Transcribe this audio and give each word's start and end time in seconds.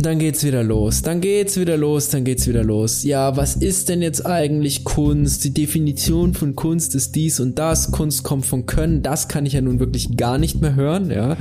dann 0.00 0.18
geht's 0.18 0.44
wieder 0.44 0.62
los. 0.62 1.02
Dann 1.02 1.20
geht's 1.20 1.58
wieder 1.58 1.76
los, 1.76 2.08
dann 2.08 2.24
geht's 2.24 2.46
wieder 2.46 2.64
los. 2.64 3.02
Ja, 3.02 3.36
was 3.36 3.56
ist 3.56 3.88
denn 3.88 4.02
jetzt 4.02 4.24
eigentlich 4.26 4.84
Kunst? 4.84 5.44
Die 5.44 5.54
Definition 5.54 6.34
von 6.34 6.54
Kunst 6.54 6.94
ist 6.94 7.14
dies 7.14 7.40
und 7.40 7.58
das. 7.58 7.90
Kunst 7.90 8.22
kommt 8.22 8.46
von 8.46 8.66
Können. 8.66 9.02
Das 9.02 9.28
kann 9.28 9.46
ich 9.46 9.54
ja 9.54 9.60
nun 9.60 9.80
wirklich 9.80 10.16
gar 10.16 10.38
nicht 10.38 10.60
mehr 10.60 10.74
hören, 10.74 11.10
ja. 11.10 11.36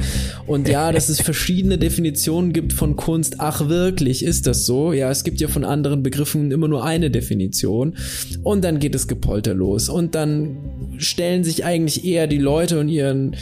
Und 0.47 0.67
ja, 0.67 0.91
dass 0.91 1.09
es 1.09 1.21
verschiedene 1.21 1.77
Definitionen 1.77 2.53
gibt 2.53 2.73
von 2.73 2.95
Kunst. 2.95 3.35
Ach, 3.39 3.67
wirklich, 3.67 4.23
ist 4.23 4.47
das 4.47 4.65
so? 4.65 4.93
Ja, 4.93 5.11
es 5.11 5.23
gibt 5.23 5.41
ja 5.41 5.47
von 5.47 5.63
anderen 5.63 6.03
Begriffen 6.03 6.51
immer 6.51 6.67
nur 6.67 6.83
eine 6.83 7.11
Definition. 7.11 7.95
Und 8.43 8.63
dann 8.63 8.79
geht 8.79 8.95
es 8.95 9.07
Gepolter 9.07 9.53
los. 9.53 9.89
Und 9.89 10.15
dann 10.15 10.57
stellen 10.97 11.43
sich 11.43 11.65
eigentlich 11.65 12.05
eher 12.05 12.27
die 12.27 12.37
Leute 12.37 12.79
und 12.79 12.89
ihren 12.89 13.35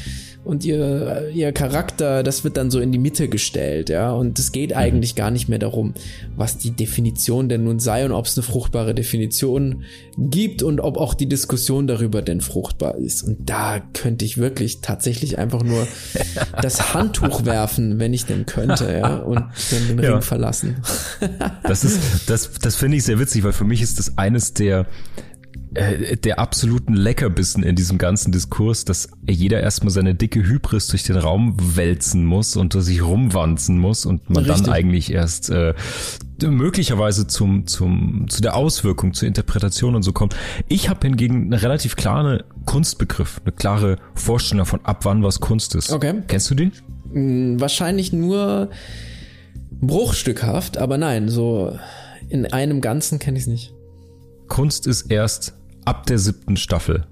und 0.45 0.65
ihr, 0.65 1.29
ihr 1.33 1.53
Charakter, 1.53 2.21
das 2.21 2.43
wird 2.43 2.57
dann 2.57 2.69
so 2.69 2.79
in 2.79 2.91
die 2.91 2.97
Mitte 2.97 3.29
gestellt, 3.29 3.89
ja. 3.89 4.11
Und 4.11 4.37
es 4.39 4.51
geht 4.51 4.71
mhm. 4.71 4.77
eigentlich 4.77 5.15
gar 5.15 5.31
nicht 5.31 5.47
mehr 5.47 5.59
darum, 5.59 5.93
was 6.35 6.57
die 6.57 6.71
Definition 6.71 7.47
denn 7.47 7.63
nun 7.63 7.79
sei 7.79 8.03
und 8.05 8.11
ob 8.11 8.25
es 8.25 8.37
eine 8.37 8.43
fruchtbare 8.43 8.93
Definition 8.93 9.83
gibt 10.17 10.61
und 10.61 10.81
ob 10.81 10.97
auch 10.97 11.13
die 11.13 11.27
Diskussion 11.27 11.87
darüber 11.87 12.21
denn 12.21 12.41
fruchtbar 12.41 12.95
ist. 12.95 13.23
Und 13.23 13.49
da 13.49 13.79
könnte 13.93 14.25
ich 14.25 14.37
wirklich 14.37 14.81
tatsächlich 14.81 15.37
einfach 15.37 15.63
nur 15.63 15.87
das 16.61 16.93
Handtuch 16.93 17.45
werfen, 17.45 17.99
wenn 17.99 18.13
ich 18.13 18.25
denn 18.25 18.45
könnte, 18.45 18.91
ja, 18.91 19.17
und 19.17 19.39
dann 19.39 19.87
den 19.87 19.99
ja. 20.03 20.13
Ring 20.13 20.21
verlassen. 20.21 20.75
das 21.63 21.85
ist, 21.85 22.29
das, 22.29 22.51
das 22.61 22.75
finde 22.75 22.97
ich 22.97 23.03
sehr 23.03 23.19
witzig, 23.19 23.43
weil 23.43 23.53
für 23.53 23.63
mich 23.63 23.81
ist 23.81 23.97
das 23.97 24.17
eines 24.17 24.53
der 24.53 24.87
äh, 25.73 26.17
der 26.17 26.39
absoluten 26.39 26.93
Leckerbissen 26.93 27.63
in 27.63 27.75
diesem 27.75 27.97
ganzen 27.97 28.31
Diskurs, 28.31 28.85
dass 28.85 29.09
jeder 29.27 29.59
erstmal 29.59 29.91
seine 29.91 30.15
dicke 30.15 30.43
Hybris 30.43 30.87
durch 30.87 31.03
den 31.03 31.15
Raum 31.15 31.55
wälzen 31.75 32.25
muss 32.25 32.55
und 32.55 32.73
sich 32.73 33.03
rumwanzen 33.03 33.79
muss 33.79 34.05
und 34.05 34.29
man 34.29 34.45
Richtig. 34.45 34.65
dann 34.65 34.73
eigentlich 34.73 35.11
erst 35.11 35.49
äh, 35.49 35.73
möglicherweise 36.43 37.27
zum, 37.27 37.67
zum, 37.67 38.25
zu 38.29 38.41
der 38.41 38.55
Auswirkung, 38.55 39.13
zur 39.13 39.27
Interpretation 39.27 39.95
und 39.95 40.03
so 40.03 40.11
kommt. 40.13 40.35
Ich 40.67 40.89
habe 40.89 41.07
hingegen 41.07 41.45
eine 41.45 41.61
relativ 41.61 41.95
klare 41.95 42.45
Kunstbegriff, 42.65 43.41
eine 43.43 43.53
klare 43.53 43.97
Vorstellung 44.15 44.59
davon, 44.65 44.81
ab 44.83 45.05
wann 45.05 45.23
was 45.23 45.39
Kunst 45.39 45.75
ist. 45.75 45.91
Okay. 45.91 46.21
Kennst 46.27 46.49
du 46.51 46.55
den? 46.55 46.71
Hm, 47.11 47.59
wahrscheinlich 47.59 48.13
nur 48.13 48.69
bruchstückhaft, 49.71 50.77
aber 50.77 50.97
nein, 50.97 51.29
so 51.29 51.77
in 52.29 52.45
einem 52.45 52.81
Ganzen 52.81 53.19
kenne 53.19 53.37
ich 53.37 53.43
es 53.43 53.47
nicht. 53.47 53.73
Kunst 54.47 54.87
ist 54.87 55.11
erst 55.11 55.53
ab 55.85 56.05
der 56.05 56.17
siebten 56.17 56.57
Staffel. 56.57 57.05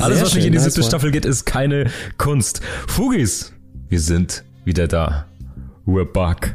Alles, 0.00 0.22
was 0.22 0.34
nicht 0.34 0.46
in 0.46 0.52
die 0.52 0.58
siebte 0.58 0.82
Staffel 0.82 1.10
geht, 1.10 1.24
ist 1.24 1.44
keine 1.44 1.90
Kunst. 2.16 2.60
Fugis, 2.86 3.52
wir 3.88 4.00
sind 4.00 4.44
wieder 4.64 4.86
da. 4.86 5.26
We're 5.88 6.04
back. 6.04 6.54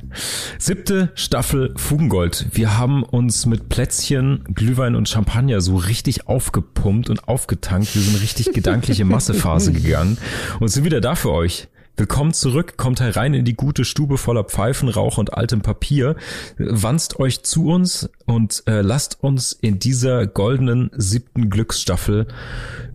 Siebte 0.59 1.11
Staffel 1.15 1.73
Fugengold. 1.75 2.45
Wir 2.51 2.77
haben 2.77 3.01
uns 3.01 3.47
mit 3.47 3.67
Plätzchen, 3.67 4.43
Glühwein 4.53 4.95
und 4.95 5.09
Champagner 5.09 5.59
so 5.59 5.75
richtig 5.75 6.27
aufgepumpt 6.27 7.09
und 7.09 7.27
aufgetankt. 7.27 7.95
Wir 7.95 8.03
sind 8.03 8.21
richtig 8.21 8.53
gedankliche 8.53 9.05
Massephase 9.05 9.71
gegangen 9.71 10.19
und 10.59 10.67
sind 10.67 10.83
wieder 10.83 11.01
da 11.01 11.15
für 11.15 11.31
euch. 11.31 11.67
Willkommen 11.95 12.33
zurück, 12.33 12.75
kommt 12.75 13.01
herein 13.01 13.35
in 13.35 13.45
die 13.45 13.53
gute 13.53 13.85
Stube 13.85 14.17
voller 14.17 14.43
Pfeifenrauch 14.43 15.19
und 15.19 15.35
altem 15.35 15.61
Papier, 15.61 16.15
wanzt 16.57 17.19
euch 17.19 17.43
zu 17.43 17.67
uns 17.67 18.09
und 18.25 18.63
äh, 18.65 18.81
lasst 18.81 19.23
uns 19.23 19.53
in 19.53 19.77
dieser 19.77 20.25
goldenen 20.25 20.89
siebten 20.95 21.51
Glücksstaffel 21.51 22.25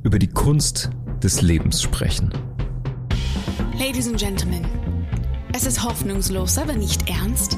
über 0.03 0.19
die 0.19 0.27
Kunst 0.27 0.91
des 1.23 1.43
Lebens 1.43 1.81
sprechen. 1.81 2.33
Ladies 3.79 4.09
and 4.09 4.19
Gentlemen, 4.19 4.67
es 5.55 5.65
ist 5.65 5.85
hoffnungslos, 5.85 6.59
aber 6.59 6.73
nicht 6.73 7.09
ernst. 7.09 7.57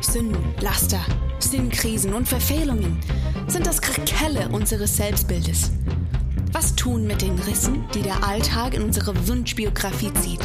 Sünden, 0.00 0.42
Laster, 0.60 1.00
Sinnkrisen 1.38 2.12
und 2.14 2.26
Verfehlungen 2.26 2.98
sind 3.46 3.64
das 3.64 3.80
Krakelle 3.80 4.48
unseres 4.48 4.96
Selbstbildes. 4.96 5.70
Was 6.52 6.74
tun 6.74 7.06
mit 7.06 7.22
den 7.22 7.38
Rissen, 7.38 7.84
die 7.94 8.02
der 8.02 8.24
Alltag 8.26 8.74
in 8.74 8.82
unsere 8.82 9.14
Wunschbiografie 9.28 10.12
zieht? 10.14 10.40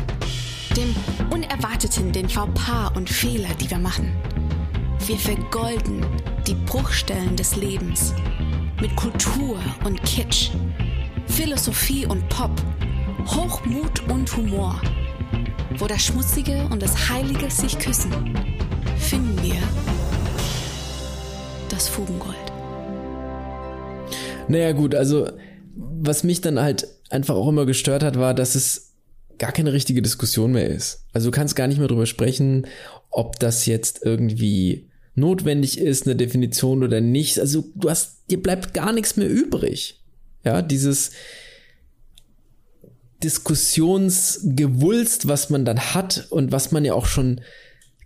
Dem 0.76 0.94
Unerwarteten, 1.32 2.12
den 2.12 2.28
Fauxpas 2.28 2.92
und 2.96 3.10
Fehler, 3.10 3.50
die 3.62 3.70
wir 3.70 3.78
machen. 3.78 4.12
Wir 5.06 5.18
vergolden 5.18 6.06
die 6.48 6.56
Bruchstellen 6.66 7.36
des 7.36 7.56
Lebens 7.56 8.14
mit 8.82 8.96
Kultur 8.96 9.58
und 9.86 10.04
Kitsch, 10.04 10.50
Philosophie 11.28 12.06
und 12.06 12.28
Pop, 12.30 12.52
Hochmut 13.28 14.10
und 14.10 14.36
Humor. 14.36 14.82
Wo 15.78 15.88
das 15.88 16.04
Schmutzige 16.04 16.68
und 16.70 16.82
das 16.82 17.10
Heilige 17.10 17.50
sich 17.50 17.80
küssen, 17.80 18.12
finden 18.98 19.42
wir 19.42 19.62
das 21.70 21.88
Fugengold. 21.88 22.36
Naja 24.48 24.74
gut, 24.74 24.94
also 24.94 25.30
was 25.76 26.24
mich 26.24 26.42
dann 26.42 26.60
halt 26.60 26.88
einfach 27.10 27.36
auch 27.36 27.48
immer 27.48 27.66
gestört 27.66 28.04
hat, 28.04 28.20
war, 28.20 28.34
dass 28.34 28.56
es 28.56 28.85
gar 29.38 29.52
keine 29.52 29.74
richtige 29.74 30.02
Diskussion 30.02 30.52
mehr 30.52 30.70
ist. 30.70 31.06
Also 31.14 31.30
du 31.30 31.36
kannst 31.36 31.56
gar 31.56 31.68
nicht 31.68 31.78
mehr 31.78 31.88
drüber 31.88 32.06
sprechen, 32.06 32.68
ob 33.10 33.40
das 33.40 33.66
jetzt 33.66 34.02
irgendwie 34.04 34.90
notwendig 35.16 35.78
ist, 35.78 36.06
eine 36.06 36.16
Definition 36.16 36.84
oder 36.84 37.02
nicht. 37.02 37.40
Also 37.40 37.66
du 37.76 37.90
hast, 37.90 38.30
dir 38.30 38.42
bleibt 38.42 38.74
gar 38.74 38.94
nichts 38.94 39.18
mehr 39.18 39.30
übrig. 39.30 40.02
Ja, 40.44 40.62
dieses 40.62 41.12
Diskussionsgewulst, 43.24 45.28
was 45.28 45.50
man 45.50 45.66
dann 45.66 45.94
hat 45.94 46.28
und 46.30 46.52
was 46.52 46.72
man 46.72 46.86
ja 46.86 46.94
auch 46.94 47.08
schon 47.08 47.42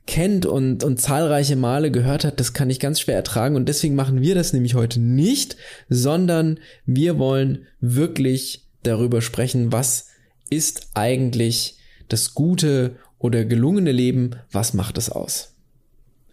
kennt 0.06 0.46
und, 0.46 0.84
und 0.84 1.00
zahlreiche 1.00 1.56
Male 1.56 1.92
gehört 1.92 2.24
hat, 2.24 2.40
das 2.40 2.54
kann 2.54 2.70
ich 2.70 2.80
ganz 2.80 3.00
schwer 3.00 3.16
ertragen. 3.16 3.56
Und 3.56 3.70
deswegen 3.70 3.96
machen 3.96 4.22
wir 4.22 4.36
das 4.36 4.54
nämlich 4.54 4.76
heute 4.76 5.00
nicht, 5.00 5.58
sondern 5.90 6.60
wir 6.86 7.20
wollen 7.20 7.66
wirklich 7.80 8.68
darüber 8.84 9.22
sprechen, 9.22 9.72
was 9.72 10.09
ist 10.50 10.92
eigentlich 10.94 11.78
das 12.08 12.34
gute 12.34 12.98
oder 13.18 13.46
gelungene 13.46 13.92
Leben, 13.92 14.36
was 14.52 14.74
macht 14.74 14.98
es 14.98 15.10
aus? 15.10 15.56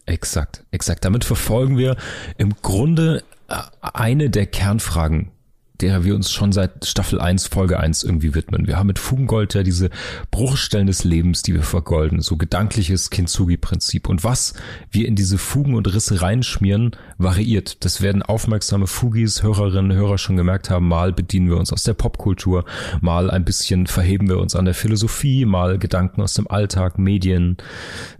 Exakt, 0.06 0.65
exakt. 0.71 1.04
Damit 1.04 1.25
verfolgen 1.25 1.77
wir 1.77 1.97
im 2.38 2.54
Grunde 2.62 3.25
äh, 3.49 3.56
eine 3.81 4.31
der 4.31 4.47
Kernfragen 4.47 5.32
der 5.81 6.04
wir 6.04 6.14
uns 6.14 6.31
schon 6.31 6.53
seit 6.53 6.87
Staffel 6.87 7.20
1, 7.20 7.48
Folge 7.48 7.78
1 7.78 8.03
irgendwie 8.04 8.34
widmen. 8.34 8.66
Wir 8.66 8.78
haben 8.78 8.87
mit 8.87 8.98
Fugengold 8.98 9.54
ja 9.54 9.62
diese 9.62 9.91
Bruchstellen 10.31 10.87
des 10.87 11.04
Lebens, 11.04 11.42
die 11.42 11.54
wir 11.54 11.62
vergolden, 11.62 12.20
so 12.20 12.37
gedankliches 12.37 13.10
Kintsugi-Prinzip. 13.10 14.09
Und 14.09 14.25
was 14.25 14.54
wir 14.91 15.06
in 15.06 15.16
diese 15.16 15.38
Fugen 15.38 15.75
und 15.75 15.92
Risse 15.92 16.22
reinschmieren, 16.22 16.92
variiert. 17.19 17.84
Das 17.84 18.00
werden 18.00 18.22
aufmerksame 18.22 18.86
Fugis, 18.86 19.42
Hörerinnen, 19.42 19.97
Hörer 19.97 20.19
schon 20.19 20.36
gemerkt 20.36 20.70
haben. 20.70 20.88
Mal 20.88 21.12
bedienen 21.12 21.48
wir 21.48 21.56
uns 21.56 21.72
aus 21.72 21.82
der 21.82 21.94
Popkultur, 21.94 22.65
mal 23.00 23.31
ein 23.31 23.44
bisschen 23.44 23.86
verheben 23.86 24.28
wir 24.28 24.38
uns 24.38 24.56
an 24.56 24.65
der 24.65 24.75
Philosophie, 24.75 25.44
mal 25.44 25.78
Gedanken 25.78 26.22
aus 26.22 26.34
dem 26.34 26.48
Alltag, 26.50 26.98
Medien. 26.98 27.56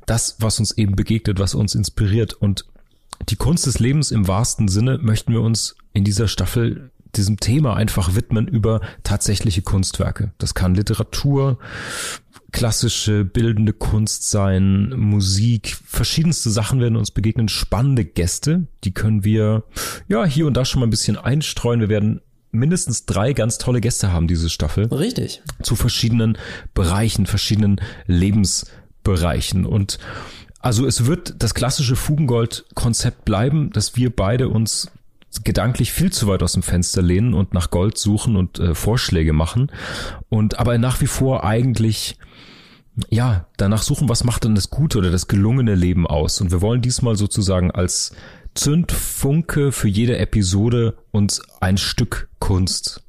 Das, 0.07 0.37
was 0.41 0.59
uns 0.59 0.77
eben 0.77 0.97
begegnet, 0.97 1.39
was 1.39 1.55
uns 1.55 1.75
inspiriert. 1.75 2.35
Und 2.35 2.65
die 3.29 3.37
Kunst 3.37 3.67
des 3.67 3.79
Lebens 3.79 4.11
im 4.11 4.29
wahrsten 4.29 4.69
Sinne 4.69 4.99
möchten 4.99 5.33
wir 5.33 5.41
uns 5.41 5.77
in 5.93 6.05
dieser 6.05 6.29
Staffel 6.29 6.91
diesem 7.17 7.39
Thema 7.39 7.77
einfach 7.77 8.15
widmen 8.15 8.47
über 8.49 8.81
tatsächliche 9.03 9.63
Kunstwerke. 9.63 10.33
Das 10.39 10.55
kann 10.55 10.75
Literatur, 10.75 11.59
klassische 12.53 13.25
bildende 13.25 13.73
Kunst 13.73 14.31
sein, 14.31 14.91
Musik, 14.97 15.77
verschiedenste 15.85 16.51
Sachen 16.51 16.81
werden 16.81 16.97
uns 16.97 17.11
begegnen, 17.11 17.49
spannende 17.49 18.05
Gäste, 18.05 18.67
die 18.85 18.93
können 18.93 19.25
wir 19.25 19.65
ja 20.09 20.25
hier 20.25 20.47
und 20.47 20.57
da 20.57 20.65
schon 20.65 20.81
mal 20.81 20.87
ein 20.87 20.91
bisschen 20.91 21.17
einstreuen. 21.17 21.81
Wir 21.81 21.89
werden 21.89 22.21
mindestens 22.53 23.05
drei 23.05 23.33
ganz 23.33 23.59
tolle 23.59 23.81
Gäste 23.81 24.13
haben 24.13 24.29
diese 24.29 24.49
Staffel. 24.49 24.87
Richtig. 24.87 25.43
Zu 25.63 25.77
verschiedenen 25.77 26.39
Bereichen, 26.73 27.27
verschiedenen 27.27 27.81
Lebensbereichen 28.07 29.67
und 29.67 29.99
also 30.61 30.85
es 30.85 31.07
wird 31.07 31.35
das 31.39 31.55
klassische 31.55 31.95
Fugengold-Konzept 31.95 33.25
bleiben, 33.25 33.71
dass 33.71 33.95
wir 33.95 34.11
beide 34.11 34.49
uns 34.49 34.91
gedanklich 35.45 35.93
viel 35.93 36.13
zu 36.13 36.27
weit 36.27 36.43
aus 36.43 36.53
dem 36.53 36.63
Fenster 36.63 37.03
lehnen 37.03 37.35
und 37.35 37.55
nach 37.55 37.71
Gold 37.71 37.99
suchen 37.99 38.37
und 38.37 38.59
äh, 38.59 38.75
Vorschläge 38.75 39.33
machen 39.33 39.71
und 40.29 40.59
aber 40.59 40.79
nach 40.79 41.01
wie 41.01 41.07
vor 41.07 41.45
eigentlich 41.45 42.19
ja, 43.11 43.47
danach 43.57 43.83
suchen, 43.83 44.09
was 44.09 44.25
macht 44.25 44.45
denn 44.45 44.55
das 44.55 44.71
gute 44.71 44.99
oder 44.99 45.11
das 45.11 45.29
gelungene 45.29 45.75
Leben 45.75 46.07
aus? 46.07 46.41
Und 46.41 46.51
wir 46.51 46.63
wollen 46.63 46.81
diesmal 46.81 47.17
sozusagen 47.17 47.71
als 47.71 48.13
Zündfunke 48.55 49.71
für 49.71 49.89
jede 49.89 50.17
Episode 50.17 50.97
uns 51.11 51.43
ein 51.61 51.77
Stück 51.77 52.31
Kunst, 52.39 53.03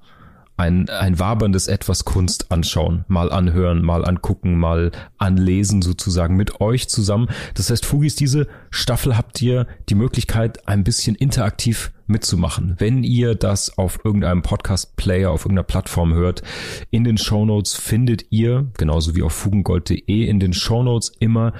ein, 0.57 0.89
ein 0.89 1.19
waberndes 1.19 1.67
etwas 1.67 2.03
Kunst 2.03 2.51
anschauen, 2.51 3.05
mal 3.07 3.31
anhören, 3.31 3.81
mal 3.81 4.03
angucken, 4.03 4.57
mal 4.57 4.91
anlesen 5.17 5.81
sozusagen 5.81 6.35
mit 6.35 6.59
euch 6.59 6.89
zusammen. 6.89 7.29
Das 7.53 7.69
heißt, 7.69 7.85
Fugis, 7.85 8.15
diese 8.15 8.47
Staffel 8.71 9.15
habt 9.15 9.41
ihr 9.41 9.67
die 9.87 9.95
Möglichkeit, 9.95 10.67
ein 10.67 10.83
bisschen 10.83 11.15
interaktiv 11.15 11.91
mitzumachen. 12.07 12.75
Wenn 12.77 13.03
ihr 13.03 13.35
das 13.35 13.77
auf 13.77 13.99
irgendeinem 14.03 14.41
Podcast-Player, 14.41 15.31
auf 15.31 15.45
irgendeiner 15.45 15.63
Plattform 15.63 16.13
hört, 16.13 16.41
in 16.89 17.03
den 17.03 17.17
Shownotes 17.17 17.75
findet 17.75 18.25
ihr, 18.31 18.71
genauso 18.77 19.15
wie 19.15 19.23
auf 19.23 19.33
fugengold.de, 19.33 20.25
in 20.25 20.39
den 20.39 20.53
Shownotes 20.53 21.11
immer 21.19 21.53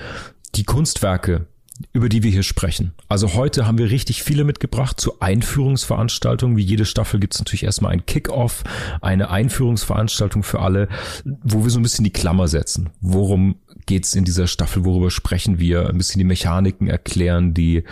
die 0.56 0.64
Kunstwerke, 0.64 1.48
über 1.94 2.10
die 2.10 2.24
wir 2.24 2.32
hier 2.32 2.44
sprechen. 2.44 2.94
Also 3.08 3.34
heute 3.34 3.66
haben 3.66 3.78
wir 3.78 3.90
richtig 3.90 4.24
viele 4.24 4.44
mitgebracht 4.44 5.00
zu 5.00 5.20
Einführungsveranstaltungen. 5.20 6.58
Wie 6.58 6.64
jede 6.64 6.86
Staffel 6.86 7.20
gibt 7.20 7.34
es 7.34 7.40
natürlich 7.40 7.64
erstmal 7.64 7.92
ein 7.92 8.06
Kick-off, 8.06 8.64
eine 9.02 9.30
Einführungsveranstaltung 9.30 10.44
für 10.44 10.60
alle, 10.60 10.88
wo 11.26 11.64
wir 11.64 11.70
so 11.70 11.80
ein 11.80 11.84
bisschen 11.84 12.04
die 12.04 12.12
Klammer 12.12 12.48
setzen. 12.48 12.90
Worum 13.02 13.56
geht's 13.86 14.16
in 14.16 14.26
dieser 14.26 14.48
Staffel? 14.48 14.86
Worüber 14.86 15.12
sprechen 15.12 15.60
wir? 15.60 15.90
Ein 15.90 15.98
bisschen 15.98 16.20
die 16.20 16.26
Mechaniken 16.26 16.88
erklären, 16.88 17.54
die, 17.54 17.84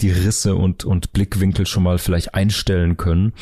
die 0.00 0.10
Risse 0.10 0.54
und, 0.56 0.84
und 0.84 1.12
Blickwinkel 1.12 1.66
schon 1.66 1.82
mal 1.82 1.98
vielleicht 1.98 2.34
einstellen 2.34 2.96
können. 2.96 3.32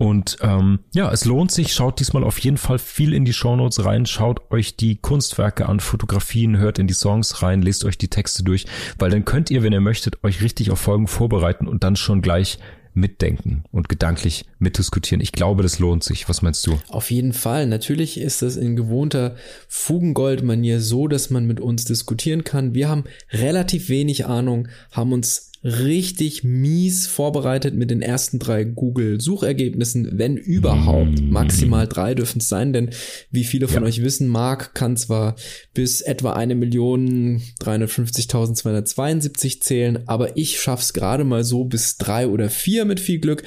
Und 0.00 0.38
ähm, 0.40 0.78
ja, 0.94 1.12
es 1.12 1.26
lohnt 1.26 1.52
sich. 1.52 1.74
Schaut 1.74 2.00
diesmal 2.00 2.24
auf 2.24 2.38
jeden 2.38 2.56
Fall 2.56 2.78
viel 2.78 3.12
in 3.12 3.26
die 3.26 3.34
Shownotes 3.34 3.84
rein. 3.84 4.06
Schaut 4.06 4.50
euch 4.50 4.74
die 4.74 4.96
Kunstwerke 4.96 5.68
an, 5.68 5.78
Fotografien, 5.78 6.56
hört 6.56 6.78
in 6.78 6.86
die 6.86 6.94
Songs 6.94 7.42
rein, 7.42 7.60
lest 7.60 7.84
euch 7.84 7.98
die 7.98 8.08
Texte 8.08 8.42
durch, 8.42 8.64
weil 8.98 9.10
dann 9.10 9.26
könnt 9.26 9.50
ihr, 9.50 9.62
wenn 9.62 9.74
ihr 9.74 9.82
möchtet, 9.82 10.24
euch 10.24 10.40
richtig 10.40 10.70
auf 10.70 10.78
Folgen 10.78 11.06
vorbereiten 11.06 11.68
und 11.68 11.84
dann 11.84 11.96
schon 11.96 12.22
gleich 12.22 12.58
mitdenken 12.94 13.64
und 13.72 13.90
gedanklich 13.90 14.46
mitdiskutieren. 14.58 15.20
Ich 15.20 15.32
glaube, 15.32 15.62
das 15.62 15.78
lohnt 15.78 16.02
sich. 16.02 16.30
Was 16.30 16.40
meinst 16.40 16.66
du? 16.66 16.78
Auf 16.88 17.10
jeden 17.10 17.34
Fall. 17.34 17.66
Natürlich 17.66 18.18
ist 18.18 18.40
das 18.40 18.56
in 18.56 18.76
gewohnter 18.76 19.36
Fugengold-Manier 19.68 20.80
so, 20.80 21.08
dass 21.08 21.28
man 21.28 21.46
mit 21.46 21.60
uns 21.60 21.84
diskutieren 21.84 22.42
kann. 22.42 22.72
Wir 22.72 22.88
haben 22.88 23.04
relativ 23.32 23.90
wenig 23.90 24.24
Ahnung, 24.24 24.68
haben 24.92 25.12
uns 25.12 25.49
richtig 25.62 26.42
mies 26.42 27.06
vorbereitet 27.06 27.74
mit 27.74 27.90
den 27.90 28.00
ersten 28.00 28.38
drei 28.38 28.64
Google-Suchergebnissen, 28.64 30.18
wenn 30.18 30.36
überhaupt. 30.36 31.20
Mm. 31.20 31.30
Maximal 31.30 31.86
drei 31.86 32.14
dürfen 32.14 32.38
es 32.38 32.48
sein, 32.48 32.72
denn 32.72 32.90
wie 33.30 33.44
viele 33.44 33.68
von 33.68 33.82
ja. 33.82 33.88
euch 33.88 34.02
wissen, 34.02 34.28
Mark 34.28 34.74
kann 34.74 34.96
zwar 34.96 35.36
bis 35.74 36.00
etwa 36.00 36.32
eine 36.32 36.54
Million 36.54 37.42
350.272 37.60 39.60
zählen, 39.60 39.98
aber 40.06 40.36
ich 40.36 40.60
schaff's 40.60 40.94
gerade 40.94 41.24
mal 41.24 41.44
so 41.44 41.64
bis 41.64 41.98
drei 41.98 42.26
oder 42.26 42.48
vier 42.48 42.86
mit 42.86 43.00
viel 43.00 43.18
Glück. 43.18 43.42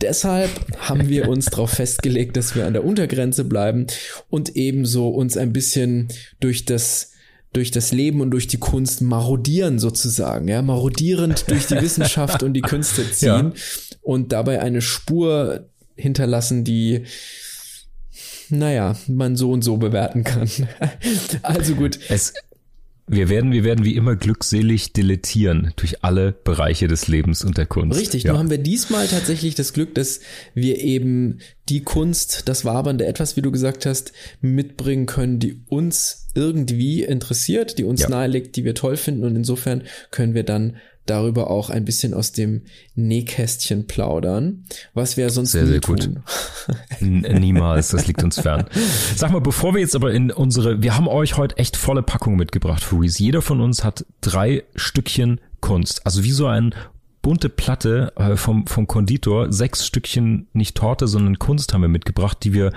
Deshalb 0.00 0.50
haben 0.78 1.10
wir 1.10 1.28
uns 1.28 1.44
darauf 1.46 1.72
festgelegt, 1.72 2.36
dass 2.36 2.56
wir 2.56 2.66
an 2.66 2.72
der 2.72 2.84
Untergrenze 2.84 3.44
bleiben 3.44 3.86
und 4.30 4.56
ebenso 4.56 5.08
uns 5.08 5.36
ein 5.36 5.52
bisschen 5.52 6.08
durch 6.40 6.64
das 6.64 7.09
durch 7.52 7.70
das 7.70 7.92
Leben 7.92 8.20
und 8.20 8.30
durch 8.30 8.46
die 8.46 8.58
Kunst 8.58 9.00
marodieren 9.00 9.78
sozusagen, 9.78 10.48
ja, 10.48 10.62
marodierend 10.62 11.50
durch 11.50 11.66
die 11.66 11.80
Wissenschaft 11.80 12.42
und 12.42 12.54
die 12.54 12.60
Künste 12.60 13.10
ziehen 13.12 13.52
ja. 13.54 13.96
und 14.02 14.32
dabei 14.32 14.60
eine 14.60 14.82
Spur 14.82 15.68
hinterlassen, 15.96 16.64
die 16.64 17.04
naja, 18.50 18.96
man 19.06 19.36
so 19.36 19.52
und 19.52 19.62
so 19.62 19.76
bewerten 19.76 20.24
kann. 20.24 20.48
also 21.42 21.74
gut. 21.74 21.98
Es, 22.08 22.34
wir 23.10 23.28
werden, 23.28 23.50
wir 23.50 23.64
werden 23.64 23.84
wie 23.84 23.96
immer 23.96 24.14
glückselig 24.14 24.92
dilettieren 24.92 25.72
durch 25.74 26.04
alle 26.04 26.32
Bereiche 26.32 26.86
des 26.86 27.08
Lebens 27.08 27.44
und 27.44 27.58
der 27.58 27.66
Kunst. 27.66 27.98
Richtig, 27.98 28.22
ja. 28.22 28.30
nur 28.30 28.38
haben 28.38 28.50
wir 28.50 28.58
diesmal 28.58 29.08
tatsächlich 29.08 29.56
das 29.56 29.72
Glück, 29.72 29.96
dass 29.96 30.20
wir 30.54 30.78
eben 30.78 31.40
die 31.68 31.82
Kunst, 31.82 32.48
das 32.48 32.64
wabernde 32.64 33.06
Etwas, 33.06 33.36
wie 33.36 33.42
du 33.42 33.50
gesagt 33.50 33.84
hast, 33.84 34.12
mitbringen 34.40 35.06
können, 35.06 35.40
die 35.40 35.60
uns 35.66 36.28
irgendwie 36.34 37.02
interessiert, 37.02 37.78
die 37.78 37.84
uns 37.84 38.02
ja. 38.02 38.08
nahelegt, 38.08 38.54
die 38.54 38.64
wir 38.64 38.76
toll 38.76 38.96
finden 38.96 39.24
und 39.24 39.34
insofern 39.34 39.82
können 40.12 40.34
wir 40.34 40.44
dann 40.44 40.76
darüber 41.10 41.50
auch 41.50 41.68
ein 41.68 41.84
bisschen 41.84 42.14
aus 42.14 42.32
dem 42.32 42.62
Nähkästchen 42.94 43.86
plaudern, 43.86 44.64
was 44.94 45.16
wir 45.16 45.28
sonst 45.30 45.52
sehr, 45.52 45.66
sehr 45.66 45.80
gut. 45.80 46.08
Niemals, 47.00 47.88
das 47.88 48.06
liegt 48.06 48.22
uns 48.22 48.40
fern. 48.40 48.66
Sag 49.16 49.32
mal, 49.32 49.40
bevor 49.40 49.74
wir 49.74 49.80
jetzt 49.80 49.96
aber 49.96 50.12
in 50.12 50.30
unsere, 50.30 50.82
wir 50.82 50.96
haben 50.96 51.08
euch 51.08 51.36
heute 51.36 51.56
echt 51.58 51.76
volle 51.76 52.02
Packung 52.02 52.36
mitgebracht, 52.36 52.82
Furies. 52.82 53.18
Jeder 53.18 53.42
von 53.42 53.60
uns 53.60 53.84
hat 53.84 54.06
drei 54.20 54.62
Stückchen 54.76 55.40
Kunst, 55.60 56.06
also 56.06 56.24
wie 56.24 56.32
so 56.32 56.46
ein 56.46 56.74
bunte 57.22 57.48
Platte 57.48 58.12
äh, 58.16 58.36
vom, 58.36 58.66
vom 58.66 58.86
Konditor, 58.86 59.52
sechs 59.52 59.86
Stückchen 59.86 60.48
nicht 60.52 60.76
Torte, 60.76 61.06
sondern 61.06 61.38
Kunst 61.38 61.74
haben 61.74 61.82
wir 61.82 61.88
mitgebracht, 61.88 62.38
die 62.42 62.54
wir 62.54 62.72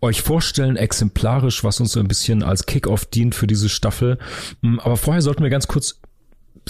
euch 0.00 0.22
vorstellen, 0.22 0.76
exemplarisch, 0.76 1.64
was 1.64 1.80
uns 1.80 1.92
so 1.92 2.00
ein 2.00 2.08
bisschen 2.08 2.42
als 2.42 2.66
Kickoff 2.66 3.04
dient 3.04 3.34
für 3.34 3.46
diese 3.46 3.68
Staffel. 3.68 4.18
Mm, 4.60 4.78
aber 4.78 4.96
vorher 4.96 5.22
sollten 5.22 5.42
wir 5.42 5.50
ganz 5.50 5.66
kurz 5.66 5.99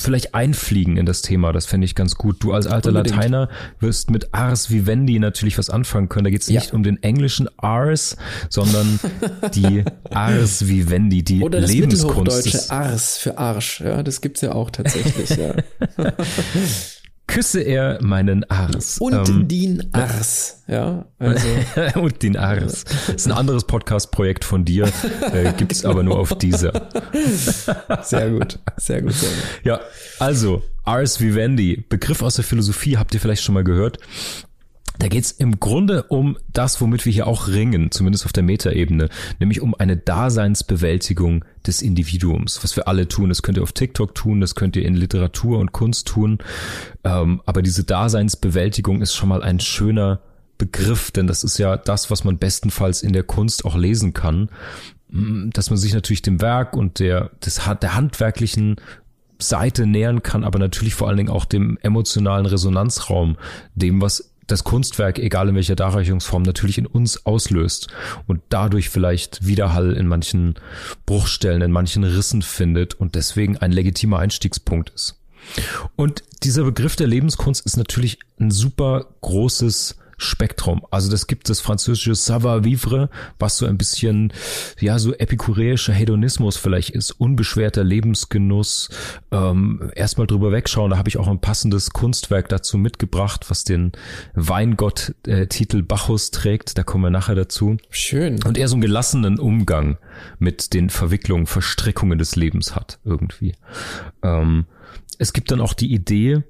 vielleicht 0.00 0.34
einfliegen 0.34 0.96
in 0.96 1.06
das 1.06 1.22
Thema. 1.22 1.52
Das 1.52 1.66
fände 1.66 1.84
ich 1.84 1.94
ganz 1.94 2.16
gut. 2.16 2.42
Du 2.42 2.52
als 2.52 2.66
alter 2.66 2.90
Unbedingt. 2.90 3.16
Lateiner 3.16 3.48
wirst 3.78 4.10
mit 4.10 4.34
Ars 4.34 4.70
Vivendi 4.70 5.18
natürlich 5.18 5.58
was 5.58 5.70
anfangen 5.70 6.08
können. 6.08 6.24
Da 6.24 6.30
geht 6.30 6.42
es 6.42 6.48
ja. 6.48 6.60
nicht 6.60 6.72
um 6.72 6.82
den 6.82 7.02
englischen 7.02 7.48
Ars, 7.58 8.16
sondern 8.48 9.00
die 9.54 9.84
Ars 10.10 10.66
Vivendi, 10.66 11.22
die 11.22 11.42
Oder 11.42 11.60
das 11.60 11.72
Lebenskunst. 11.72 12.16
Mittelhochdeutsche 12.18 12.70
Ars 12.70 13.18
für 13.18 13.38
Arsch. 13.38 13.80
Ja, 13.80 14.02
das 14.02 14.20
gibt's 14.20 14.40
ja 14.40 14.52
auch 14.52 14.70
tatsächlich. 14.70 15.30
ja. 15.30 15.54
küsse 17.30 17.60
er 17.60 18.02
meinen 18.02 18.44
Ars. 18.50 18.98
Und 18.98 19.28
ähm, 19.28 19.48
den 19.48 19.94
Ars, 19.94 20.62
ja. 20.66 21.06
Also. 21.18 21.46
und 22.00 22.22
den 22.22 22.36
Ars. 22.36 22.84
Das 22.84 23.08
ist 23.08 23.26
ein 23.26 23.32
anderes 23.32 23.64
Podcast-Projekt 23.64 24.44
von 24.44 24.64
dir, 24.64 24.90
äh, 25.32 25.52
gibt's 25.56 25.82
genau. 25.82 25.92
aber 25.92 26.02
nur 26.02 26.18
auf 26.18 26.36
dieser. 26.36 26.88
sehr 28.02 28.30
gut, 28.30 28.58
sehr 28.76 29.02
gut, 29.02 29.12
sehr 29.12 29.30
gut. 29.30 29.44
Ja, 29.62 29.80
also 30.18 30.62
Ars 30.84 31.20
Vivendi, 31.20 31.84
Begriff 31.88 32.22
aus 32.22 32.34
der 32.34 32.44
Philosophie, 32.44 32.96
habt 32.96 33.14
ihr 33.14 33.20
vielleicht 33.20 33.42
schon 33.42 33.54
mal 33.54 33.64
gehört. 33.64 33.98
Da 35.00 35.08
geht's 35.08 35.30
im 35.30 35.58
Grunde 35.60 36.02
um 36.04 36.36
das, 36.52 36.78
womit 36.82 37.06
wir 37.06 37.12
hier 37.12 37.26
auch 37.26 37.48
ringen, 37.48 37.90
zumindest 37.90 38.26
auf 38.26 38.34
der 38.34 38.42
Metaebene, 38.42 39.08
nämlich 39.38 39.62
um 39.62 39.74
eine 39.74 39.96
Daseinsbewältigung 39.96 41.42
des 41.66 41.80
Individuums, 41.80 42.62
was 42.62 42.76
wir 42.76 42.86
alle 42.86 43.08
tun. 43.08 43.30
Das 43.30 43.40
könnt 43.40 43.56
ihr 43.56 43.62
auf 43.62 43.72
TikTok 43.72 44.14
tun, 44.14 44.42
das 44.42 44.54
könnt 44.54 44.76
ihr 44.76 44.84
in 44.84 44.94
Literatur 44.94 45.58
und 45.58 45.72
Kunst 45.72 46.06
tun. 46.06 46.38
Ähm, 47.02 47.40
aber 47.46 47.62
diese 47.62 47.82
Daseinsbewältigung 47.82 49.00
ist 49.00 49.14
schon 49.14 49.30
mal 49.30 49.42
ein 49.42 49.58
schöner 49.58 50.20
Begriff, 50.58 51.10
denn 51.10 51.26
das 51.26 51.44
ist 51.44 51.56
ja 51.56 51.78
das, 51.78 52.10
was 52.10 52.24
man 52.24 52.36
bestenfalls 52.36 53.02
in 53.02 53.14
der 53.14 53.22
Kunst 53.22 53.64
auch 53.64 53.78
lesen 53.78 54.12
kann, 54.12 54.50
mm, 55.08 55.48
dass 55.54 55.70
man 55.70 55.78
sich 55.78 55.94
natürlich 55.94 56.20
dem 56.20 56.42
Werk 56.42 56.76
und 56.76 56.98
der, 56.98 57.30
des, 57.42 57.58
der 57.80 57.94
handwerklichen 57.94 58.76
Seite 59.38 59.86
nähern 59.86 60.22
kann, 60.22 60.44
aber 60.44 60.58
natürlich 60.58 60.94
vor 60.94 61.08
allen 61.08 61.16
Dingen 61.16 61.30
auch 61.30 61.46
dem 61.46 61.78
emotionalen 61.80 62.44
Resonanzraum, 62.44 63.38
dem, 63.74 64.02
was 64.02 64.29
das 64.50 64.64
Kunstwerk, 64.64 65.18
egal 65.18 65.48
in 65.48 65.54
welcher 65.54 65.76
Darreichungsform, 65.76 66.42
natürlich 66.42 66.78
in 66.78 66.86
uns 66.86 67.26
auslöst 67.26 67.88
und 68.26 68.42
dadurch 68.48 68.88
vielleicht 68.88 69.46
Widerhall 69.46 69.92
in 69.92 70.06
manchen 70.06 70.54
Bruchstellen, 71.06 71.62
in 71.62 71.72
manchen 71.72 72.04
Rissen 72.04 72.42
findet 72.42 72.94
und 72.94 73.14
deswegen 73.14 73.56
ein 73.56 73.72
legitimer 73.72 74.18
Einstiegspunkt 74.18 74.90
ist. 74.90 75.16
Und 75.96 76.22
dieser 76.42 76.64
Begriff 76.64 76.96
der 76.96 77.06
Lebenskunst 77.06 77.64
ist 77.64 77.76
natürlich 77.76 78.18
ein 78.38 78.50
super 78.50 79.06
großes 79.20 79.96
Spektrum. 80.22 80.86
Also 80.90 81.10
das 81.10 81.26
gibt 81.26 81.48
das 81.48 81.60
französische 81.60 82.14
Savoir-vivre, 82.14 83.10
was 83.38 83.56
so 83.58 83.66
ein 83.66 83.78
bisschen, 83.78 84.32
ja, 84.78 84.98
so 84.98 85.14
epikureischer 85.14 85.92
Hedonismus 85.92 86.56
vielleicht 86.56 86.90
ist, 86.90 87.12
unbeschwerter 87.12 87.84
Lebensgenuss, 87.84 88.90
ähm, 89.30 89.90
erstmal 89.94 90.26
drüber 90.26 90.52
wegschauen. 90.52 90.90
Da 90.90 90.98
habe 90.98 91.08
ich 91.08 91.16
auch 91.16 91.28
ein 91.28 91.40
passendes 91.40 91.90
Kunstwerk 91.90 92.48
dazu 92.48 92.78
mitgebracht, 92.78 93.46
was 93.48 93.64
den 93.64 93.92
Weingott-Titel 94.34 95.78
äh, 95.78 95.82
Bacchus 95.82 96.30
trägt. 96.30 96.76
Da 96.76 96.82
kommen 96.82 97.04
wir 97.04 97.10
nachher 97.10 97.34
dazu. 97.34 97.78
Schön. 97.88 98.42
Und 98.44 98.58
er 98.58 98.68
so 98.68 98.74
einen 98.74 98.82
gelassenen 98.82 99.38
Umgang 99.38 99.98
mit 100.38 100.74
den 100.74 100.90
Verwicklungen, 100.90 101.46
Verstrickungen 101.46 102.18
des 102.18 102.36
Lebens 102.36 102.76
hat, 102.76 102.98
irgendwie. 103.04 103.54
Ähm, 104.22 104.66
es 105.18 105.32
gibt 105.32 105.50
dann 105.50 105.60
auch 105.60 105.74
die 105.74 105.92
Idee, 105.92 106.42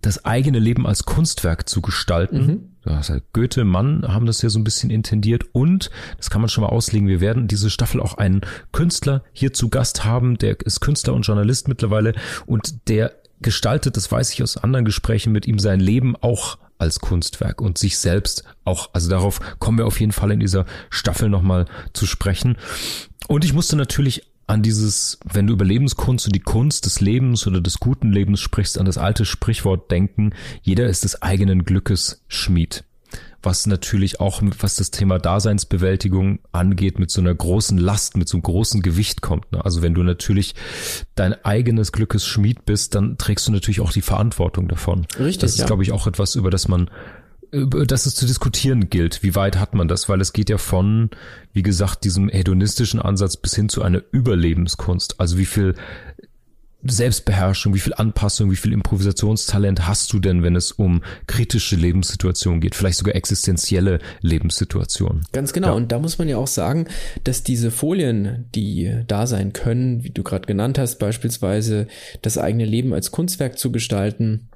das 0.00 0.24
eigene 0.24 0.58
Leben 0.58 0.86
als 0.86 1.04
Kunstwerk 1.04 1.68
zu 1.68 1.80
gestalten. 1.80 2.46
Mhm. 2.46 2.73
Das 2.84 3.12
Goethe, 3.32 3.64
Mann 3.64 4.04
haben 4.06 4.26
das 4.26 4.42
ja 4.42 4.50
so 4.50 4.58
ein 4.58 4.64
bisschen 4.64 4.90
intendiert 4.90 5.44
und, 5.52 5.90
das 6.18 6.30
kann 6.30 6.40
man 6.40 6.50
schon 6.50 6.62
mal 6.62 6.70
auslegen, 6.70 7.08
wir 7.08 7.20
werden 7.20 7.48
diese 7.48 7.70
Staffel 7.70 8.00
auch 8.00 8.14
einen 8.14 8.42
Künstler 8.72 9.24
hier 9.32 9.52
zu 9.52 9.70
Gast 9.70 10.04
haben, 10.04 10.36
der 10.36 10.60
ist 10.60 10.80
Künstler 10.80 11.14
und 11.14 11.22
Journalist 11.22 11.68
mittlerweile 11.68 12.14
und 12.46 12.88
der 12.88 13.12
gestaltet, 13.40 13.96
das 13.96 14.10
weiß 14.10 14.32
ich 14.32 14.42
aus 14.42 14.56
anderen 14.56 14.84
Gesprächen 14.84 15.32
mit 15.32 15.46
ihm, 15.46 15.58
sein 15.58 15.80
Leben 15.80 16.14
auch 16.16 16.58
als 16.78 17.00
Kunstwerk 17.00 17.60
und 17.60 17.78
sich 17.78 17.98
selbst 17.98 18.44
auch. 18.64 18.90
Also 18.92 19.08
darauf 19.08 19.40
kommen 19.58 19.78
wir 19.78 19.86
auf 19.86 20.00
jeden 20.00 20.12
Fall 20.12 20.32
in 20.32 20.40
dieser 20.40 20.66
Staffel 20.90 21.28
nochmal 21.28 21.66
zu 21.92 22.06
sprechen. 22.06 22.56
Und 23.28 23.44
ich 23.44 23.52
musste 23.52 23.76
natürlich 23.76 24.33
an 24.46 24.62
dieses, 24.62 25.18
wenn 25.24 25.46
du 25.46 25.54
über 25.54 25.64
Lebenskunst 25.64 26.26
und 26.26 26.34
die 26.34 26.40
Kunst 26.40 26.86
des 26.86 27.00
Lebens 27.00 27.46
oder 27.46 27.60
des 27.60 27.80
guten 27.80 28.12
Lebens 28.12 28.40
sprichst, 28.40 28.78
an 28.78 28.86
das 28.86 28.98
alte 28.98 29.24
Sprichwort 29.24 29.90
denken, 29.90 30.32
jeder 30.62 30.86
ist 30.86 31.04
des 31.04 31.22
eigenen 31.22 31.64
Glückes 31.64 32.22
Schmied. 32.28 32.84
was 33.44 33.66
natürlich 33.66 34.20
auch, 34.20 34.42
was 34.58 34.76
das 34.76 34.90
Thema 34.90 35.18
Daseinsbewältigung 35.18 36.40
angeht, 36.52 36.98
mit 36.98 37.10
so 37.10 37.20
einer 37.20 37.34
großen 37.34 37.78
Last, 37.78 38.16
mit 38.16 38.28
so 38.28 38.36
einem 38.36 38.42
großen 38.42 38.82
Gewicht 38.82 39.20
kommt. 39.20 39.52
Ne? 39.52 39.64
Also 39.64 39.82
wenn 39.82 39.94
du 39.94 40.02
natürlich 40.02 40.54
dein 41.14 41.34
eigenes 41.44 41.92
Glückes 41.92 42.26
Schmied 42.26 42.64
bist, 42.64 42.94
dann 42.94 43.18
trägst 43.18 43.46
du 43.46 43.52
natürlich 43.52 43.80
auch 43.80 43.92
die 43.92 44.02
Verantwortung 44.02 44.68
davon. 44.68 45.06
Richtig. 45.18 45.38
Das 45.38 45.52
ist, 45.52 45.60
ja. 45.60 45.66
glaube 45.66 45.82
ich, 45.82 45.92
auch 45.92 46.06
etwas, 46.06 46.34
über 46.34 46.50
das 46.50 46.68
man 46.68 46.90
über 47.50 47.86
das 47.86 48.06
es 48.06 48.14
zu 48.14 48.26
diskutieren 48.26 48.90
gilt. 48.90 49.22
Wie 49.22 49.34
weit 49.34 49.58
hat 49.58 49.74
man 49.74 49.88
das? 49.88 50.08
Weil 50.08 50.20
es 50.20 50.32
geht 50.32 50.50
ja 50.50 50.58
von, 50.58 51.10
wie 51.52 51.62
gesagt, 51.62 52.04
diesem 52.04 52.28
hedonistischen 52.28 53.00
Ansatz 53.00 53.36
bis 53.36 53.54
hin 53.54 53.68
zu 53.68 53.82
einer 53.82 54.02
Überlebenskunst. 54.12 55.20
Also 55.20 55.38
wie 55.38 55.46
viel 55.46 55.74
Selbstbeherrschung, 56.86 57.74
wie 57.74 57.80
viel 57.80 57.94
Anpassung, 57.94 58.50
wie 58.50 58.56
viel 58.56 58.72
Improvisationstalent 58.72 59.86
hast 59.86 60.12
du 60.12 60.18
denn, 60.18 60.42
wenn 60.42 60.54
es 60.54 60.72
um 60.72 61.02
kritische 61.26 61.76
Lebenssituationen 61.76 62.60
geht, 62.60 62.74
vielleicht 62.74 62.98
sogar 62.98 63.14
existenzielle 63.14 64.00
Lebenssituationen? 64.20 65.24
Ganz 65.32 65.52
genau. 65.52 65.68
Ja. 65.68 65.72
Und 65.74 65.92
da 65.92 65.98
muss 65.98 66.18
man 66.18 66.28
ja 66.28 66.36
auch 66.36 66.46
sagen, 66.46 66.86
dass 67.24 67.42
diese 67.42 67.70
Folien, 67.70 68.46
die 68.54 69.02
da 69.06 69.26
sein 69.26 69.52
können, 69.52 70.04
wie 70.04 70.10
du 70.10 70.22
gerade 70.22 70.46
genannt 70.46 70.78
hast, 70.78 70.98
beispielsweise 70.98 71.86
das 72.22 72.38
eigene 72.38 72.66
Leben 72.66 72.92
als 72.92 73.10
Kunstwerk 73.10 73.58
zu 73.58 73.72
gestalten, 73.72 74.48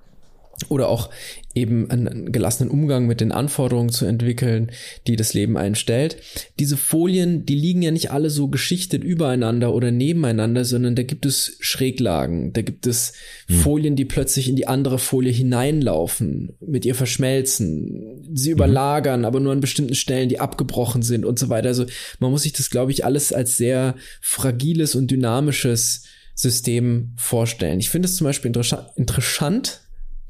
oder 0.68 0.88
auch 0.88 1.10
eben 1.54 1.90
einen 1.90 2.30
gelassenen 2.30 2.70
Umgang 2.70 3.06
mit 3.06 3.20
den 3.20 3.32
Anforderungen 3.32 3.90
zu 3.90 4.06
entwickeln, 4.06 4.70
die 5.06 5.16
das 5.16 5.34
Leben 5.34 5.56
einstellt. 5.56 6.18
Diese 6.58 6.76
Folien, 6.76 7.44
die 7.46 7.54
liegen 7.54 7.82
ja 7.82 7.90
nicht 7.90 8.10
alle 8.10 8.30
so 8.30 8.48
geschichtet 8.48 9.02
übereinander 9.02 9.74
oder 9.74 9.90
nebeneinander, 9.90 10.64
sondern 10.64 10.94
da 10.94 11.02
gibt 11.02 11.26
es 11.26 11.56
Schräglagen, 11.60 12.52
da 12.52 12.62
gibt 12.62 12.86
es 12.86 13.12
hm. 13.46 13.56
Folien, 13.56 13.96
die 13.96 14.04
plötzlich 14.04 14.48
in 14.48 14.56
die 14.56 14.68
andere 14.68 14.98
Folie 14.98 15.32
hineinlaufen, 15.32 16.56
mit 16.60 16.84
ihr 16.84 16.94
verschmelzen, 16.94 18.24
sie 18.34 18.50
mhm. 18.50 18.54
überlagern, 18.54 19.24
aber 19.24 19.40
nur 19.40 19.52
an 19.52 19.60
bestimmten 19.60 19.94
Stellen, 19.94 20.28
die 20.28 20.40
abgebrochen 20.40 21.02
sind 21.02 21.24
und 21.24 21.38
so 21.38 21.48
weiter. 21.48 21.68
Also 21.68 21.86
man 22.20 22.30
muss 22.30 22.42
sich 22.42 22.52
das, 22.52 22.70
glaube 22.70 22.92
ich, 22.92 23.04
alles 23.04 23.32
als 23.32 23.56
sehr 23.56 23.96
fragiles 24.20 24.94
und 24.94 25.10
dynamisches 25.10 26.04
System 26.34 27.14
vorstellen. 27.16 27.80
Ich 27.80 27.90
finde 27.90 28.06
es 28.06 28.16
zum 28.16 28.26
Beispiel 28.26 28.52
interessant, 28.94 29.80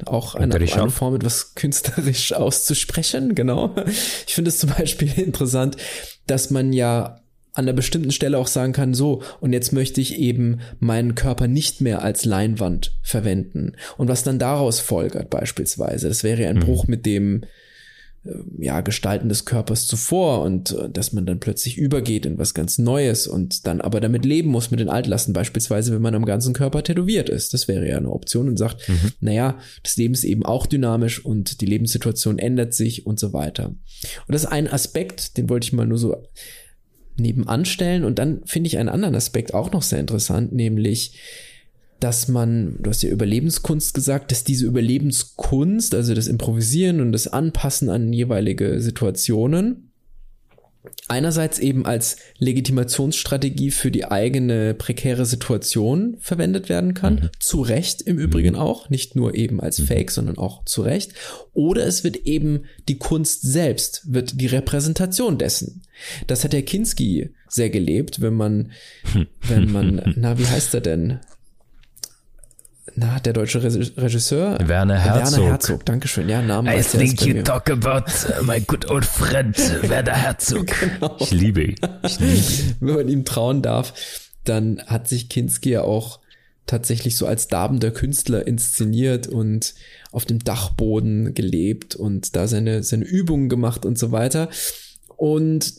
auch 0.06 0.34
eine, 0.34 0.54
eine 0.54 0.90
Form, 0.90 1.14
etwas 1.14 1.54
künstlerisch 1.54 2.32
auszusprechen, 2.34 3.34
genau. 3.34 3.74
Ich 4.26 4.34
finde 4.34 4.50
es 4.50 4.58
zum 4.58 4.70
Beispiel 4.70 5.12
interessant, 5.18 5.76
dass 6.26 6.50
man 6.50 6.72
ja 6.72 7.20
an 7.54 7.64
einer 7.64 7.72
bestimmten 7.72 8.12
Stelle 8.12 8.38
auch 8.38 8.46
sagen 8.46 8.72
kann, 8.72 8.94
so, 8.94 9.22
und 9.40 9.52
jetzt 9.52 9.72
möchte 9.72 10.00
ich 10.00 10.18
eben 10.18 10.60
meinen 10.78 11.16
Körper 11.16 11.48
nicht 11.48 11.80
mehr 11.80 12.02
als 12.02 12.24
Leinwand 12.24 12.94
verwenden. 13.02 13.72
Und 13.96 14.08
was 14.08 14.22
dann 14.22 14.38
daraus 14.38 14.78
folgert 14.78 15.28
beispielsweise, 15.28 16.08
das 16.08 16.22
wäre 16.22 16.42
ja 16.42 16.50
ein 16.50 16.56
mhm. 16.56 16.60
Bruch 16.60 16.86
mit 16.86 17.04
dem, 17.04 17.42
äh, 17.42 17.46
ja, 18.58 18.80
Gestalten 18.80 19.28
des 19.28 19.44
Körpers 19.44 19.86
zuvor 19.86 20.42
und 20.42 20.72
äh, 20.72 20.90
dass 20.90 21.12
man 21.12 21.26
dann 21.26 21.40
plötzlich 21.40 21.76
übergeht 21.78 22.26
in 22.26 22.38
was 22.38 22.54
ganz 22.54 22.78
Neues 22.78 23.26
und 23.26 23.66
dann 23.66 23.80
aber 23.80 24.00
damit 24.00 24.24
leben 24.24 24.50
muss 24.50 24.70
mit 24.70 24.80
den 24.80 24.88
Altlasten, 24.88 25.32
beispielsweise 25.32 25.92
wenn 25.92 26.02
man 26.02 26.14
am 26.14 26.24
ganzen 26.24 26.54
Körper 26.54 26.82
tätowiert 26.82 27.28
ist. 27.28 27.54
Das 27.54 27.68
wäre 27.68 27.88
ja 27.88 27.96
eine 27.96 28.10
Option 28.10 28.48
und 28.48 28.56
sagt, 28.56 28.88
mhm. 28.88 29.12
naja, 29.20 29.58
das 29.82 29.96
Leben 29.96 30.14
ist 30.14 30.24
eben 30.24 30.44
auch 30.44 30.66
dynamisch 30.66 31.24
und 31.24 31.60
die 31.60 31.66
Lebenssituation 31.66 32.38
ändert 32.38 32.74
sich 32.74 33.06
und 33.06 33.18
so 33.18 33.32
weiter. 33.32 33.68
Und 33.68 33.78
das 34.28 34.44
ist 34.44 34.50
ein 34.50 34.70
Aspekt, 34.70 35.36
den 35.36 35.48
wollte 35.48 35.66
ich 35.66 35.72
mal 35.72 35.86
nur 35.86 35.98
so 35.98 36.16
nebenan 37.16 37.64
stellen 37.64 38.04
und 38.04 38.18
dann 38.18 38.42
finde 38.44 38.68
ich 38.68 38.78
einen 38.78 38.88
anderen 38.88 39.14
Aspekt 39.14 39.54
auch 39.54 39.72
noch 39.72 39.82
sehr 39.82 39.98
interessant, 39.98 40.52
nämlich 40.52 41.18
dass 42.00 42.28
man, 42.28 42.76
du 42.80 42.90
hast 42.90 43.02
ja 43.02 43.10
Überlebenskunst 43.10 43.94
gesagt, 43.94 44.30
dass 44.30 44.44
diese 44.44 44.66
Überlebenskunst, 44.66 45.94
also 45.94 46.14
das 46.14 46.28
Improvisieren 46.28 47.00
und 47.00 47.12
das 47.12 47.28
Anpassen 47.28 47.90
an 47.90 48.12
jeweilige 48.12 48.80
Situationen, 48.80 49.88
einerseits 51.08 51.58
eben 51.58 51.86
als 51.86 52.16
Legitimationsstrategie 52.38 53.70
für 53.70 53.90
die 53.90 54.04
eigene 54.04 54.74
prekäre 54.74 55.26
Situation 55.26 56.16
verwendet 56.20 56.68
werden 56.68 56.94
kann, 56.94 57.14
mhm. 57.14 57.30
zu 57.40 57.62
Recht 57.62 58.02
im 58.02 58.18
Übrigen 58.18 58.54
mhm. 58.54 58.60
auch, 58.60 58.90
nicht 58.90 59.16
nur 59.16 59.34
eben 59.34 59.60
als 59.60 59.78
mhm. 59.78 59.86
Fake, 59.86 60.10
sondern 60.10 60.38
auch 60.38 60.64
zu 60.64 60.82
Recht, 60.82 61.14
oder 61.52 61.86
es 61.86 62.04
wird 62.04 62.16
eben 62.16 62.64
die 62.88 62.98
Kunst 62.98 63.42
selbst, 63.42 64.02
wird 64.12 64.40
die 64.40 64.46
Repräsentation 64.46 65.38
dessen. 65.38 65.82
Das 66.26 66.44
hat 66.44 66.52
der 66.52 66.62
Kinski 66.62 67.30
sehr 67.48 67.70
gelebt, 67.70 68.20
wenn 68.20 68.34
man, 68.34 68.72
wenn 69.48 69.72
man, 69.72 70.14
na, 70.16 70.38
wie 70.38 70.46
heißt 70.46 70.74
er 70.74 70.80
denn? 70.80 71.20
Na, 72.98 73.20
der 73.20 73.32
deutsche 73.32 73.62
Regisseur 73.62 74.58
Werner 74.66 74.98
Herzog. 74.98 75.38
Werner 75.38 75.50
Herzog, 75.52 75.86
Dankeschön. 75.86 76.28
Ja, 76.28 76.42
Namen 76.42 76.72
I 76.72 76.82
think 76.82 77.22
you 77.22 77.42
talk 77.42 77.70
about 77.70 78.10
uh, 78.28 78.42
my 78.44 78.60
good 78.60 78.90
old 78.90 79.04
friend 79.04 79.56
Werner 79.88 80.14
Herzog. 80.14 80.66
genau. 80.66 81.16
Ich 81.20 81.30
liebe 81.30 81.62
ihn. 81.62 81.76
Ich 82.02 82.18
liebe 82.18 82.34
ihn. 82.34 82.76
Wenn 82.80 82.94
man 82.94 83.08
ihm 83.08 83.24
trauen 83.24 83.62
darf, 83.62 83.94
dann 84.44 84.82
hat 84.86 85.08
sich 85.08 85.28
Kinski 85.28 85.70
ja 85.70 85.82
auch 85.82 86.20
tatsächlich 86.66 87.16
so 87.16 87.26
als 87.26 87.48
darbender 87.48 87.90
Künstler 87.92 88.46
inszeniert 88.46 89.26
und 89.28 89.74
auf 90.10 90.24
dem 90.24 90.40
Dachboden 90.40 91.34
gelebt 91.34 91.94
und 91.94 92.34
da 92.34 92.48
seine, 92.48 92.82
seine 92.82 93.04
Übungen 93.04 93.48
gemacht 93.48 93.86
und 93.86 93.98
so 93.98 94.12
weiter. 94.12 94.48
Und 95.16 95.72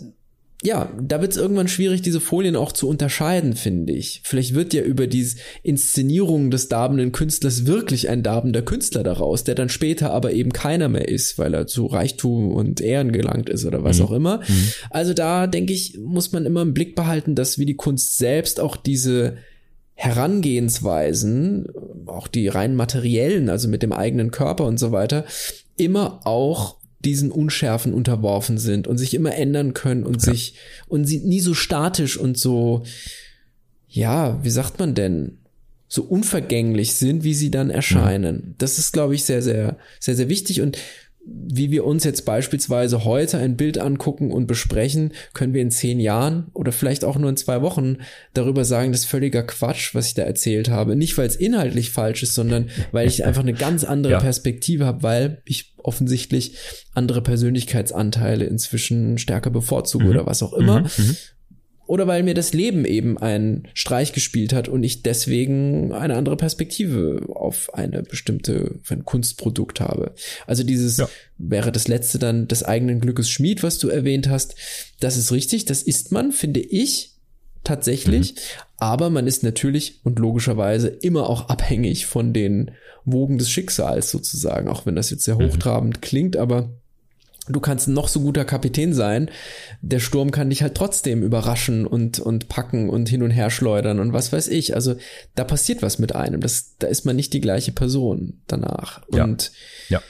ja, 0.62 0.92
da 1.02 1.22
wird 1.22 1.32
es 1.32 1.38
irgendwann 1.38 1.70
schwierig, 1.70 2.02
diese 2.02 2.20
Folien 2.20 2.58
auch 2.58 2.74
zu 2.74 2.90
unterscheiden, 2.90 3.56
finde 3.56 3.94
ich. 3.94 4.22
Vielleicht 4.26 4.54
wird 4.54 4.74
ja 4.74 4.82
über 4.82 5.08
die 5.08 5.26
Inszenierung 5.64 6.52
des 6.52 6.68
darbenden 6.68 7.14
Künstlers 7.14 7.66
wirklich 7.66 8.10
ein 8.10 8.24
darbender 8.24 8.62
Künstler 8.62 9.04
daraus, 9.04 9.46
der 9.46 9.56
dann 9.56 9.70
später 9.70 10.12
aber 10.12 10.34
eben 10.34 10.52
keiner 10.52 10.90
mehr 10.90 11.08
ist, 11.08 11.38
weil 11.38 11.54
er 11.54 11.68
zu 11.68 11.86
Reichtum 11.86 12.52
und 12.52 12.82
Ehren 12.82 13.14
gelangt 13.14 13.48
ist 13.48 13.64
oder 13.64 13.86
was 13.86 14.00
mhm. 14.00 14.06
auch 14.06 14.12
immer. 14.12 14.38
Mhm. 14.40 14.68
Also 14.90 15.14
da 15.14 15.48
denke 15.48 15.72
ich, 15.72 15.98
muss 15.98 16.34
man 16.34 16.46
immer 16.46 16.64
im 16.64 16.74
Blick 16.74 16.94
behalten, 16.94 17.36
dass 17.36 17.58
wie 17.58 17.66
die 17.66 17.78
Kunst 17.78 18.18
selbst 18.18 18.60
auch 18.60 18.76
diese 18.76 19.38
Herangehensweisen, 19.94 21.68
auch 22.06 22.28
die 22.28 22.50
rein 22.50 22.76
materiellen, 22.76 23.50
also 23.50 23.70
mit 23.70 23.82
dem 23.82 23.94
eigenen 23.94 24.32
Körper 24.32 24.66
und 24.66 24.78
so 24.78 24.92
weiter, 24.92 25.24
immer 25.78 26.20
auch 26.26 26.79
diesen 27.00 27.32
Unschärfen 27.32 27.94
unterworfen 27.94 28.58
sind 28.58 28.88
und 28.88 28.98
sich 28.98 29.14
immer 29.14 29.34
ändern 29.36 29.74
können 29.74 30.04
und 30.04 30.26
ja. 30.26 30.34
sich 30.34 30.56
und 30.88 31.06
sie 31.06 31.20
nie 31.20 31.40
so 31.40 31.54
statisch 31.54 32.18
und 32.18 32.38
so, 32.38 32.84
ja, 33.88 34.44
wie 34.44 34.50
sagt 34.50 34.80
man 34.80 34.96
denn, 34.96 35.38
so 35.88 36.04
unvergänglich 36.04 36.94
sind, 36.94 37.24
wie 37.24 37.34
sie 37.34 37.50
dann 37.50 37.72
erscheinen. 37.72 38.36
Mhm. 38.36 38.56
Das 38.60 38.78
ist, 38.78 38.94
glaube 38.94 39.16
ich, 39.16 39.24
sehr, 39.24 39.42
sehr, 39.42 39.78
sehr, 40.00 40.16
sehr 40.16 40.30
wichtig 40.30 40.62
und 40.62 40.78
wie 41.26 41.70
wir 41.70 41.86
uns 41.86 42.04
jetzt 42.06 42.26
beispielsweise 42.26 43.04
heute 43.04 43.38
ein 43.38 43.58
Bild 43.58 43.78
angucken 43.78 44.32
und 44.32 44.48
besprechen, 44.48 45.12
können 45.34 45.54
wir 45.54 45.62
in 45.62 45.72
zehn 45.72 46.00
Jahren 46.00 46.48
oder 46.54 46.72
vielleicht 46.72 47.04
auch 47.04 47.18
nur 47.18 47.30
in 47.30 47.38
zwei 47.38 47.62
Wochen 47.62 47.98
darüber 48.34 48.66
sagen, 48.66 48.92
das 48.92 49.02
ist 49.02 49.10
völliger 49.10 49.44
Quatsch, 49.44 49.94
was 49.94 50.08
ich 50.08 50.14
da 50.14 50.24
erzählt 50.24 50.70
habe. 50.70 50.96
Nicht, 50.96 51.18
weil 51.18 51.28
es 51.28 51.36
inhaltlich 51.36 51.92
falsch 51.92 52.24
ist, 52.24 52.36
sondern 52.36 52.70
weil 52.92 53.08
ich 53.08 53.26
einfach 53.26 53.42
eine 53.42 53.54
ganz 53.54 53.84
andere 53.84 54.14
ja. 54.14 54.20
Perspektive 54.20 54.86
habe, 54.86 55.04
weil 55.04 55.42
ich 55.46 55.69
offensichtlich 55.84 56.58
andere 56.94 57.22
Persönlichkeitsanteile 57.22 58.46
inzwischen 58.46 59.18
stärker 59.18 59.50
bevorzuge 59.50 60.06
mhm. 60.06 60.10
oder 60.12 60.26
was 60.26 60.44
auch 60.44 60.54
immer. 60.54 60.82
Mhm. 60.82 60.90
mhm 60.98 61.18
oder 61.90 62.06
weil 62.06 62.22
mir 62.22 62.36
das 62.36 62.54
Leben 62.54 62.86
eben 62.86 63.18
einen 63.18 63.68
Streich 63.74 64.14
gespielt 64.14 64.54
hat 64.54 64.68
und 64.68 64.84
ich 64.84 65.02
deswegen 65.02 65.92
eine 65.92 66.18
andere 66.18 66.38
Perspektive 66.38 67.24
auf 67.34 67.74
eine 67.74 68.04
bestimmte 68.04 68.76
auf 68.84 68.92
ein 68.92 69.06
Kunstprodukt 69.06 69.82
habe. 69.82 70.14
Also 70.46 70.62
dieses 70.62 70.98
ja. 70.98 71.10
wäre 71.40 71.72
das 71.72 71.88
letzte 71.88 72.20
dann 72.20 72.48
des 72.48 72.62
eigenen 72.62 73.02
Glückes 73.02 73.32
Schmied, 73.32 73.64
was 73.64 73.80
du 73.80 73.90
erwähnt 73.90 74.30
hast. 74.30 74.54
Das 75.00 75.18
ist 75.18 75.32
richtig, 75.32 75.66
das 75.66 75.82
ist 75.82 76.12
man, 76.12 76.32
finde 76.32 76.60
ich 76.60 77.16
tatsächlich, 77.64 78.34
mhm. 78.34 78.40
aber 78.78 79.10
man 79.10 79.28
ist 79.28 79.44
natürlich 79.44 80.00
und 80.04 80.20
logischerweise 80.20 80.88
immer 80.88 81.30
auch 81.30 81.50
abhängig 81.50 82.06
von 82.06 82.34
den 82.34 82.72
Wogen 83.06 83.38
des 83.38 83.50
Schicksals 83.50 84.12
sozusagen, 84.12 84.68
auch 84.68 84.86
wenn 84.86 84.96
das 84.96 85.10
jetzt 85.10 85.24
sehr 85.24 85.36
mhm. 85.36 85.50
hochtrabend 85.50 85.98
mhm. 85.98 86.02
klingt, 86.02 86.38
aber 86.38 86.70
du 87.50 87.60
kannst 87.60 87.88
noch 87.88 88.08
so 88.08 88.22
guter 88.22 88.46
Kapitän 88.46 88.94
sein, 88.94 89.30
der 89.82 90.00
Sturm 90.00 90.32
kann 90.32 90.50
dich 90.50 90.62
halt 90.62 90.76
trotzdem 90.76 91.24
überraschen 91.24 91.86
und, 91.86 92.20
und 92.20 92.48
packen 92.48 92.90
und 92.90 93.10
hin 93.10 93.24
und 93.24 93.32
her 93.32 93.50
schleudern 93.50 94.00
und 94.00 94.14
was 94.14 94.32
weiß 94.32 94.48
ich. 94.50 94.76
Also 94.76 94.96
da 95.36 95.44
passiert 95.44 95.82
was 95.82 96.00
mit 96.00 96.16
einem. 96.16 96.42
Das, 96.42 96.76
da 96.78 96.88
ist 96.88 97.06
man 97.06 97.16
nicht 97.16 97.34
die 97.34 97.42
gleiche 97.42 97.72
Person 97.72 98.42
danach. 98.48 99.02
Ja. 99.12 99.24
Und 99.24 99.52
ja. 99.90 100.02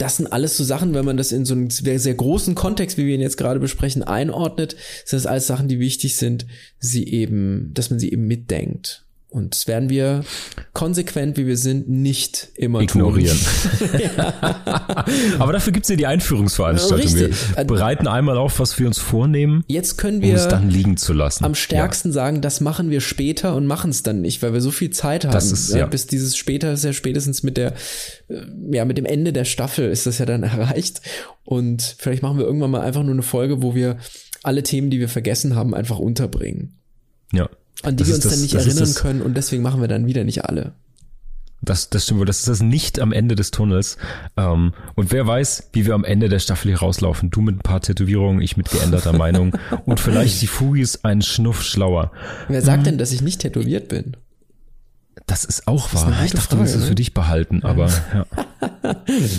Das 0.00 0.16
sind 0.16 0.32
alles 0.32 0.56
so 0.56 0.64
Sachen, 0.64 0.94
wenn 0.94 1.04
man 1.04 1.18
das 1.18 1.30
in 1.30 1.44
so 1.44 1.52
einen 1.52 1.68
sehr, 1.68 2.00
sehr 2.00 2.14
großen 2.14 2.54
Kontext, 2.54 2.96
wie 2.96 3.06
wir 3.06 3.14
ihn 3.14 3.20
jetzt 3.20 3.36
gerade 3.36 3.60
besprechen, 3.60 4.02
einordnet, 4.02 4.74
sind 5.04 5.18
das 5.18 5.26
alles 5.26 5.46
Sachen, 5.46 5.68
die 5.68 5.78
wichtig 5.78 6.16
sind, 6.16 6.46
sie 6.78 7.06
eben, 7.06 7.72
dass 7.74 7.90
man 7.90 7.98
sie 7.98 8.10
eben 8.10 8.26
mitdenkt. 8.26 9.04
Und 9.30 9.54
das 9.54 9.68
werden 9.68 9.88
wir 9.90 10.24
konsequent, 10.72 11.36
wie 11.36 11.46
wir 11.46 11.56
sind, 11.56 11.88
nicht 11.88 12.48
immer 12.56 12.80
Ignorieren. 12.80 13.38
tun. 13.38 13.88
Aber 15.38 15.52
dafür 15.52 15.72
gibt's 15.72 15.88
ja 15.88 15.96
die 15.96 16.06
Einführungsveranstaltung. 16.06 17.14
Wir 17.14 17.28
Richtig. 17.28 17.66
bereiten 17.66 18.08
einmal 18.08 18.36
auf, 18.36 18.58
was 18.58 18.78
wir 18.78 18.86
uns 18.88 18.98
vornehmen, 18.98 19.62
Jetzt 19.68 19.98
können 19.98 20.16
um 20.18 20.22
wir 20.24 20.34
es 20.34 20.48
dann 20.48 20.68
liegen 20.68 20.96
zu 20.96 21.12
lassen. 21.12 21.44
am 21.44 21.54
stärksten 21.54 22.10
sagen, 22.12 22.40
das 22.40 22.60
machen 22.60 22.90
wir 22.90 23.00
später 23.00 23.54
und 23.54 23.66
machen 23.66 23.90
es 23.90 24.02
dann 24.02 24.20
nicht, 24.20 24.42
weil 24.42 24.52
wir 24.52 24.60
so 24.60 24.70
viel 24.72 24.90
Zeit 24.90 25.24
haben. 25.24 25.32
Das 25.32 25.52
ist- 25.52 25.72
ja. 25.74 25.86
Bis 25.86 26.06
dieses 26.08 26.36
später 26.36 26.72
ist 26.72 26.82
ja 26.84 26.92
spätestens 26.92 27.42
mit 27.44 27.56
der, 27.56 27.74
äh, 28.28 28.40
ja, 28.72 28.84
mit 28.84 28.98
dem 28.98 29.06
Ende 29.06 29.32
der 29.32 29.44
Staffel 29.44 29.90
ist 29.90 30.06
das 30.06 30.18
ja 30.18 30.26
dann 30.26 30.42
erreicht. 30.44 31.02
Und 31.44 31.94
vielleicht 31.98 32.22
machen 32.22 32.38
wir 32.38 32.44
irgendwann 32.46 32.70
mal 32.72 32.80
einfach 32.80 33.02
nur 33.04 33.12
eine 33.12 33.22
Folge, 33.22 33.62
wo 33.62 33.74
wir 33.76 33.96
alle 34.42 34.62
Themen, 34.64 34.90
die 34.90 34.98
wir 34.98 35.08
vergessen 35.08 35.54
haben, 35.54 35.74
einfach 35.74 35.98
unterbringen. 35.98 36.78
Ja. 37.32 37.48
An 37.82 37.96
die 37.96 38.02
Das 38.02 38.08
wir 38.08 38.14
uns 38.16 38.24
dann 38.24 38.32
das- 38.32 38.40
nicht 38.42 38.54
das 38.54 38.66
ist 38.66 38.76
erinnern 38.76 38.94
können 38.94 39.22
und 39.22 39.36
deswegen 39.36 39.62
machen 39.62 39.80
wir 39.80 39.88
dann 39.88 40.06
wieder 40.06 40.24
nicht 40.24 40.44
alle. 40.44 40.72
Das, 41.62 41.90
das 41.90 42.04
stimmt 42.04 42.20
wohl. 42.20 42.26
Das 42.26 42.38
ist 42.38 42.48
das 42.48 42.62
nicht 42.62 43.00
am 43.00 43.12
Ende 43.12 43.34
des 43.34 43.50
Tunnels. 43.50 43.98
Ähm, 44.38 44.72
und 44.94 45.12
wer 45.12 45.26
weiß, 45.26 45.68
wie 45.74 45.84
wir 45.84 45.92
am 45.94 46.04
Ende 46.04 46.30
der 46.30 46.38
Staffel 46.38 46.68
hier 46.70 46.78
rauslaufen. 46.78 47.30
Du 47.30 47.42
mit 47.42 47.56
ein 47.56 47.60
paar 47.60 47.82
Tätowierungen, 47.82 48.40
ich 48.40 48.56
mit 48.56 48.70
geänderter 48.70 49.12
Meinung. 49.12 49.52
Und 49.84 50.00
vielleicht 50.00 50.40
die 50.40 50.46
Fugis 50.46 51.04
einen 51.04 51.20
Schnuff 51.20 51.62
schlauer. 51.62 52.12
Wer 52.48 52.60
Mhm. 52.62 52.64
sagt 52.64 52.86
denn, 52.86 52.96
dass 52.96 53.12
ich 53.12 53.20
nicht 53.20 53.42
tätowiert 53.42 53.88
bin? 53.88 54.16
Das 55.30 55.44
ist 55.44 55.68
auch 55.68 55.94
wahr. 55.94 56.06
gute 56.06 56.24
ich 56.24 56.32
dachte, 56.32 56.56
du 56.56 56.60
willst 56.60 56.72
Frage, 56.72 56.78
es 56.78 56.82
ne? 56.82 56.88
für 56.88 56.94
dich 56.96 57.14
behalten, 57.14 57.62
aber 57.62 57.86
ja. 58.14 58.26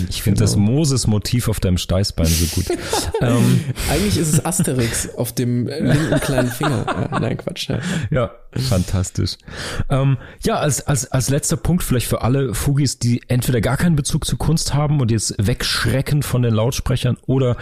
Ich 0.08 0.22
finde 0.22 0.40
das 0.40 0.56
Moses-Motiv 0.56 1.48
auf 1.48 1.60
deinem 1.60 1.76
Steißbein 1.76 2.26
so 2.26 2.46
gut. 2.46 2.64
ähm, 3.20 3.62
Eigentlich 3.90 4.16
ist 4.16 4.32
es 4.32 4.42
Asterix 4.42 5.14
auf 5.14 5.34
dem 5.34 5.66
linken 5.80 6.18
kleinen 6.20 6.48
Finger. 6.50 6.86
Ja, 6.86 7.20
nein, 7.20 7.36
Quatsch. 7.36 7.68
Ja. 7.68 7.80
Ja, 8.10 8.30
fantastisch. 8.60 9.36
Ähm, 9.88 10.18
ja, 10.44 10.56
als, 10.56 10.86
als, 10.86 11.10
als 11.10 11.30
letzter 11.30 11.56
Punkt 11.56 11.82
vielleicht 11.82 12.06
für 12.06 12.22
alle 12.22 12.54
Fugis, 12.54 12.98
die 12.98 13.22
entweder 13.28 13.60
gar 13.60 13.76
keinen 13.76 13.96
Bezug 13.96 14.24
zu 14.24 14.36
Kunst 14.36 14.74
haben 14.74 15.00
und 15.00 15.10
jetzt 15.10 15.34
wegschrecken 15.38 16.22
von 16.22 16.42
den 16.42 16.54
Lautsprechern 16.54 17.16
oder 17.26 17.56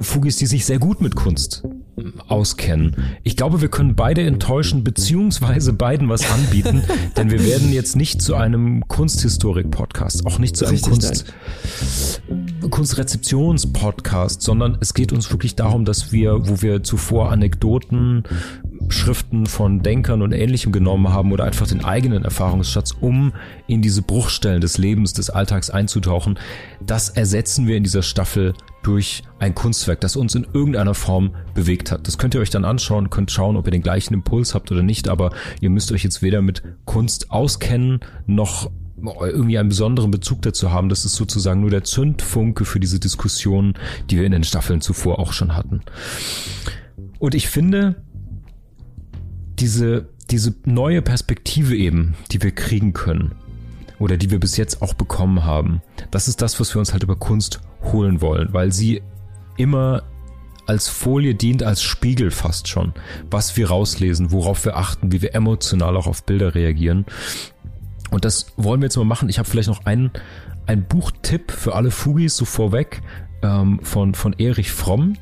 Fugis, 0.00 0.36
die 0.36 0.46
sich 0.46 0.66
sehr 0.66 0.78
gut 0.78 1.00
mit 1.00 1.14
Kunst 1.14 1.62
ähm, 1.96 2.14
auskennen. 2.28 2.96
Ich 3.22 3.36
glaube, 3.36 3.60
wir 3.60 3.68
können 3.68 3.94
beide 3.94 4.22
enttäuschen, 4.22 4.84
beziehungsweise 4.84 5.72
beiden 5.72 6.08
was 6.08 6.30
anbieten, 6.30 6.82
denn 7.16 7.30
wir 7.30 7.44
werden 7.44 7.72
jetzt 7.72 7.96
nicht 7.96 8.20
zu 8.20 8.34
einem 8.34 8.86
Kunsthistorik-Podcast, 8.88 10.26
auch 10.26 10.38
nicht 10.38 10.56
zu 10.56 10.66
einem 10.66 10.80
Kunst, 10.80 11.24
Kunstrezeptions-Podcast, 12.70 14.42
sondern 14.42 14.78
es 14.80 14.94
geht 14.94 15.12
uns 15.12 15.30
wirklich 15.30 15.54
darum, 15.54 15.84
dass 15.84 16.12
wir, 16.12 16.48
wo 16.48 16.62
wir 16.62 16.82
zuvor 16.82 17.30
Anekdoten, 17.30 18.24
Schriften 18.88 19.46
von 19.46 19.82
Denkern 19.82 20.22
und 20.22 20.32
Ähnlichem 20.32 20.72
genommen 20.72 21.10
haben 21.12 21.32
oder 21.32 21.44
einfach 21.44 21.66
den 21.66 21.84
eigenen 21.84 22.24
Erfahrungsschatz, 22.24 22.94
um 23.00 23.32
in 23.66 23.82
diese 23.82 24.02
Bruchstellen 24.02 24.60
des 24.60 24.78
Lebens, 24.78 25.12
des 25.12 25.30
Alltags 25.30 25.70
einzutauchen, 25.70 26.38
das 26.84 27.08
ersetzen 27.08 27.66
wir 27.66 27.76
in 27.76 27.84
dieser 27.84 28.02
Staffel 28.02 28.54
durch 28.82 29.24
ein 29.40 29.54
Kunstwerk, 29.54 30.00
das 30.00 30.16
uns 30.16 30.34
in 30.34 30.46
irgendeiner 30.52 30.94
Form 30.94 31.34
bewegt 31.54 31.90
hat. 31.90 32.06
Das 32.06 32.18
könnt 32.18 32.34
ihr 32.34 32.40
euch 32.40 32.50
dann 32.50 32.64
anschauen, 32.64 33.10
könnt 33.10 33.32
schauen, 33.32 33.56
ob 33.56 33.66
ihr 33.66 33.72
den 33.72 33.82
gleichen 33.82 34.14
Impuls 34.14 34.54
habt 34.54 34.70
oder 34.70 34.82
nicht, 34.82 35.08
aber 35.08 35.32
ihr 35.60 35.70
müsst 35.70 35.90
euch 35.90 36.04
jetzt 36.04 36.22
weder 36.22 36.40
mit 36.40 36.62
Kunst 36.84 37.30
auskennen, 37.32 38.00
noch 38.26 38.70
irgendwie 39.20 39.58
einen 39.58 39.68
besonderen 39.68 40.10
Bezug 40.10 40.42
dazu 40.42 40.70
haben. 40.70 40.88
Das 40.88 41.04
ist 41.04 41.16
sozusagen 41.16 41.60
nur 41.60 41.70
der 41.70 41.84
Zündfunke 41.84 42.64
für 42.64 42.80
diese 42.80 42.98
Diskussion, 42.98 43.74
die 44.10 44.18
wir 44.18 44.24
in 44.24 44.32
den 44.32 44.44
Staffeln 44.44 44.80
zuvor 44.80 45.18
auch 45.18 45.32
schon 45.32 45.54
hatten. 45.54 45.82
Und 47.18 47.34
ich 47.34 47.48
finde, 47.48 47.96
diese, 49.58 50.08
diese 50.30 50.54
neue 50.64 51.02
Perspektive 51.02 51.76
eben, 51.76 52.14
die 52.32 52.42
wir 52.42 52.52
kriegen 52.52 52.92
können, 52.92 53.34
oder 53.98 54.16
die 54.16 54.30
wir 54.30 54.40
bis 54.40 54.56
jetzt 54.56 54.82
auch 54.82 54.94
bekommen 54.94 55.44
haben, 55.44 55.82
das 56.10 56.28
ist 56.28 56.42
das, 56.42 56.60
was 56.60 56.74
wir 56.74 56.80
uns 56.80 56.92
halt 56.92 57.02
über 57.02 57.16
Kunst 57.16 57.60
holen 57.82 58.20
wollen, 58.20 58.52
weil 58.52 58.72
sie 58.72 59.02
immer 59.56 60.02
als 60.66 60.88
Folie 60.88 61.34
dient, 61.34 61.62
als 61.62 61.82
Spiegel 61.82 62.30
fast 62.30 62.68
schon, 62.68 62.92
was 63.30 63.56
wir 63.56 63.68
rauslesen, 63.68 64.32
worauf 64.32 64.64
wir 64.64 64.76
achten, 64.76 65.12
wie 65.12 65.22
wir 65.22 65.34
emotional 65.34 65.96
auch 65.96 66.06
auf 66.06 66.24
Bilder 66.24 66.54
reagieren. 66.54 67.06
Und 68.10 68.24
das 68.24 68.52
wollen 68.56 68.80
wir 68.80 68.86
jetzt 68.86 68.96
mal 68.96 69.04
machen. 69.04 69.28
Ich 69.28 69.38
habe 69.38 69.48
vielleicht 69.48 69.68
noch 69.68 69.86
einen, 69.86 70.10
einen 70.66 70.84
Buchtipp 70.84 71.52
für 71.52 71.74
alle 71.74 71.90
Fugis 71.90 72.36
so 72.36 72.44
vorweg 72.44 73.00
ähm, 73.42 73.80
von, 73.82 74.14
von 74.14 74.32
Erich 74.34 74.72
Fromm. 74.72 75.16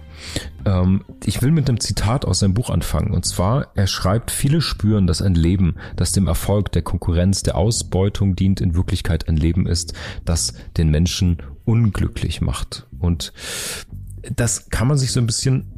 Ähm, 0.65 1.05
ich 1.25 1.43
will 1.43 1.51
mit 1.51 1.69
einem 1.69 1.81
Zitat 1.81 2.25
aus 2.25 2.41
seinem 2.41 2.55
Buch 2.55 2.71
anfangen. 2.71 3.13
Und 3.13 3.25
zwar, 3.25 3.69
er 3.75 3.87
schreibt, 3.87 4.31
viele 4.31 4.61
spüren, 4.61 5.07
dass 5.07 5.23
ein 5.23 5.35
Leben, 5.35 5.77
das 5.97 6.13
dem 6.13 6.27
Erfolg, 6.27 6.73
der 6.73 6.83
Konkurrenz, 6.83 7.43
der 7.43 7.57
Ausbeutung 7.57 8.37
dient, 8.37 8.61
in 8.61 8.75
Wirklichkeit 8.75 9.29
ein 9.29 9.37
Leben 9.37 9.67
ist, 9.67 9.95
das 10.25 10.55
den 10.77 10.91
Menschen 10.91 11.39
unglücklich 11.65 12.41
macht. 12.41 12.87
Und 12.99 13.33
das 14.35 14.71
kann 14.71 14.89
man 14.89 14.99
sich 14.99 15.13
so 15.13 15.21
ein 15.21 15.27
bisschen 15.27 15.71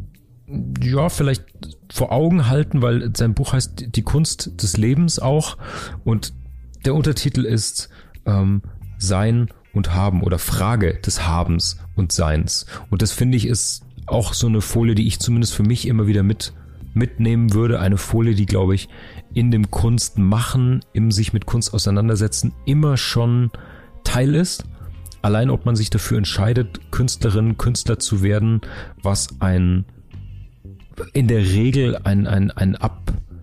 ja, 0.80 1.08
vielleicht 1.08 1.44
vor 1.92 2.12
Augen 2.12 2.48
halten, 2.48 2.82
weil 2.82 3.10
sein 3.16 3.34
Buch 3.34 3.52
heißt 3.52 3.96
Die 3.96 4.02
Kunst 4.02 4.62
des 4.62 4.76
Lebens 4.76 5.18
auch 5.18 5.56
und 6.04 6.32
der 6.84 6.94
Untertitel 6.94 7.44
ist 7.44 7.88
ähm, 8.26 8.62
Sein 8.98 9.48
und 9.72 9.94
Haben 9.94 10.22
oder 10.22 10.38
Frage 10.38 10.94
des 10.94 11.26
Habens 11.26 11.78
und 11.96 12.12
Seins. 12.12 12.66
Und 12.90 13.02
das 13.02 13.12
finde 13.12 13.36
ich 13.36 13.46
ist 13.46 13.85
auch 14.06 14.34
so 14.34 14.46
eine 14.46 14.60
Folie, 14.60 14.94
die 14.94 15.06
ich 15.06 15.18
zumindest 15.18 15.54
für 15.54 15.62
mich 15.62 15.86
immer 15.86 16.06
wieder 16.06 16.22
mit 16.22 16.52
mitnehmen 16.94 17.52
würde. 17.52 17.78
Eine 17.78 17.98
Folie, 17.98 18.34
die, 18.34 18.46
glaube 18.46 18.74
ich, 18.74 18.88
in 19.34 19.50
dem 19.50 19.70
Kunstmachen, 19.70 20.80
im 20.92 21.10
sich 21.10 21.32
mit 21.32 21.46
Kunst 21.46 21.74
auseinandersetzen, 21.74 22.54
immer 22.64 22.96
schon 22.96 23.50
Teil 24.02 24.34
ist. 24.34 24.64
Allein 25.22 25.50
ob 25.50 25.66
man 25.66 25.76
sich 25.76 25.90
dafür 25.90 26.18
entscheidet, 26.18 26.92
Künstlerin, 26.92 27.58
Künstler 27.58 27.98
zu 27.98 28.22
werden, 28.22 28.60
was 29.02 29.40
ein 29.40 29.84
in 31.12 31.28
der 31.28 31.40
Regel 31.40 31.98
ein, 32.04 32.26
ein, 32.26 32.50
ein 32.50 32.74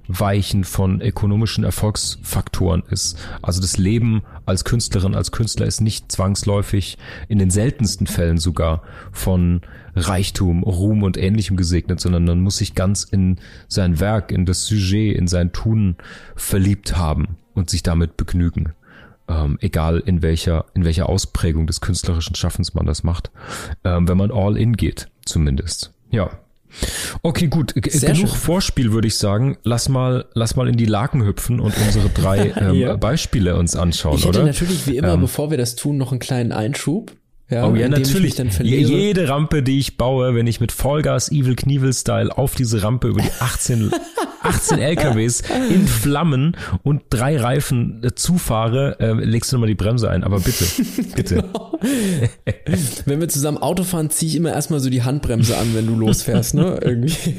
Abweichen 0.10 0.64
von 0.64 1.02
ökonomischen 1.02 1.64
Erfolgsfaktoren 1.64 2.84
ist. 2.90 3.18
Also 3.42 3.62
das 3.62 3.78
Leben 3.78 4.22
als 4.46 4.66
Künstlerin, 4.66 5.16
als 5.16 5.32
Künstler 5.32 5.66
ist 5.66 5.82
nicht 5.82 6.12
zwangsläufig, 6.12 6.98
in 7.30 7.40
den 7.40 7.50
seltensten 7.50 8.08
Fällen 8.08 8.38
sogar, 8.38 8.84
von 9.12 9.62
Reichtum, 9.96 10.64
Ruhm 10.64 11.04
und 11.04 11.18
ähnlichem 11.18 11.56
gesegnet, 11.56 12.00
sondern 12.00 12.26
man 12.26 12.42
muss 12.42 12.58
sich 12.58 12.76
ganz 12.76 13.04
in 13.04 13.40
sein 13.68 14.00
Werk, 14.00 14.32
in 14.32 14.46
das 14.46 14.66
Sujet, 14.66 15.16
in 15.16 15.28
sein 15.28 15.52
Tun 15.52 15.96
verliebt 16.36 16.98
haben 16.98 17.38
und 17.54 17.70
sich 17.70 17.84
damit 17.84 18.18
begnügen. 18.18 18.74
Ähm, 19.30 19.58
egal 19.62 20.00
in 20.00 20.22
welcher, 20.22 20.66
in 20.74 20.84
welcher 20.84 21.08
Ausprägung 21.08 21.66
des 21.66 21.80
künstlerischen 21.80 22.36
Schaffens 22.36 22.74
man 22.74 22.86
das 22.86 23.04
macht. 23.04 23.32
Ähm, 23.86 24.08
wenn 24.08 24.18
man 24.18 24.32
all 24.32 24.58
in 24.58 24.76
geht, 24.76 25.08
zumindest. 25.26 25.94
Ja. 26.12 26.43
Okay, 27.22 27.48
gut. 27.48 27.74
Sehr 27.90 28.14
Genug 28.14 28.30
schön. 28.30 28.38
Vorspiel, 28.40 28.92
würde 28.92 29.08
ich 29.08 29.18
sagen. 29.18 29.58
Lass 29.64 29.90
mal, 29.90 30.26
lass 30.34 30.56
mal 30.56 30.68
in 30.68 30.76
die 30.76 30.86
Laken 30.86 31.24
hüpfen 31.26 31.60
und 31.60 31.74
unsere 31.86 32.10
drei 32.10 32.52
ähm, 32.58 32.76
Ja. 32.76 32.96
Beispiele 32.96 33.56
uns 33.56 33.76
anschauen, 33.76 34.18
Ich 34.18 34.26
hätte 34.26 34.40
oder? 34.40 34.48
natürlich 34.48 34.88
wie 34.88 34.98
immer, 34.98 35.14
Ähm. 35.14 35.22
bevor 35.22 35.52
wir 35.52 35.58
das 35.58 35.76
tun, 35.76 35.98
noch 35.98 36.12
einen 36.12 36.20
kleinen 36.20 36.52
Einschub. 36.52 37.12
Ja, 37.50 37.68
Oh 37.68 37.76
ja, 37.76 37.88
natürlich. 37.90 38.38
Jede 38.62 39.28
Rampe, 39.30 39.62
die 39.64 39.78
ich 39.78 39.98
baue, 39.98 40.34
wenn 40.34 40.48
ich 40.48 40.60
mit 40.60 40.72
Vollgas 40.72 41.30
Evil 41.32 41.56
Knievel 41.56 41.94
Style 41.94 42.36
auf 42.36 42.56
diese 42.56 42.82
Rampe 42.82 43.10
über 43.10 43.22
die 43.22 43.30
18, 43.40 43.92
18 44.44 44.80
LKWs 44.80 45.42
in 45.70 45.88
Flammen 45.88 46.58
und 46.84 47.04
drei 47.10 47.38
Reifen 47.38 48.04
äh, 48.04 48.14
zufahre, 48.16 48.98
äh, 49.00 49.14
legst 49.14 49.52
du 49.52 49.56
nochmal 49.56 49.70
die 49.70 49.76
Bremse 49.76 50.10
ein. 50.10 50.24
Aber 50.24 50.40
bitte, 50.40 50.66
bitte. 51.16 51.44
Wenn 53.06 53.20
wir 53.20 53.30
zusammen 53.30 53.58
Auto 53.58 53.84
fahren, 53.84 54.10
ziehe 54.10 54.30
ich 54.30 54.36
immer 54.36 54.52
erstmal 54.54 54.80
so 54.80 54.90
die 54.90 55.04
Handbremse 55.04 55.58
an, 55.58 55.74
wenn 55.74 55.88
du 55.88 55.96
losfährst, 55.96 56.54
ne? 56.54 56.80
Irgendwie. 56.84 57.36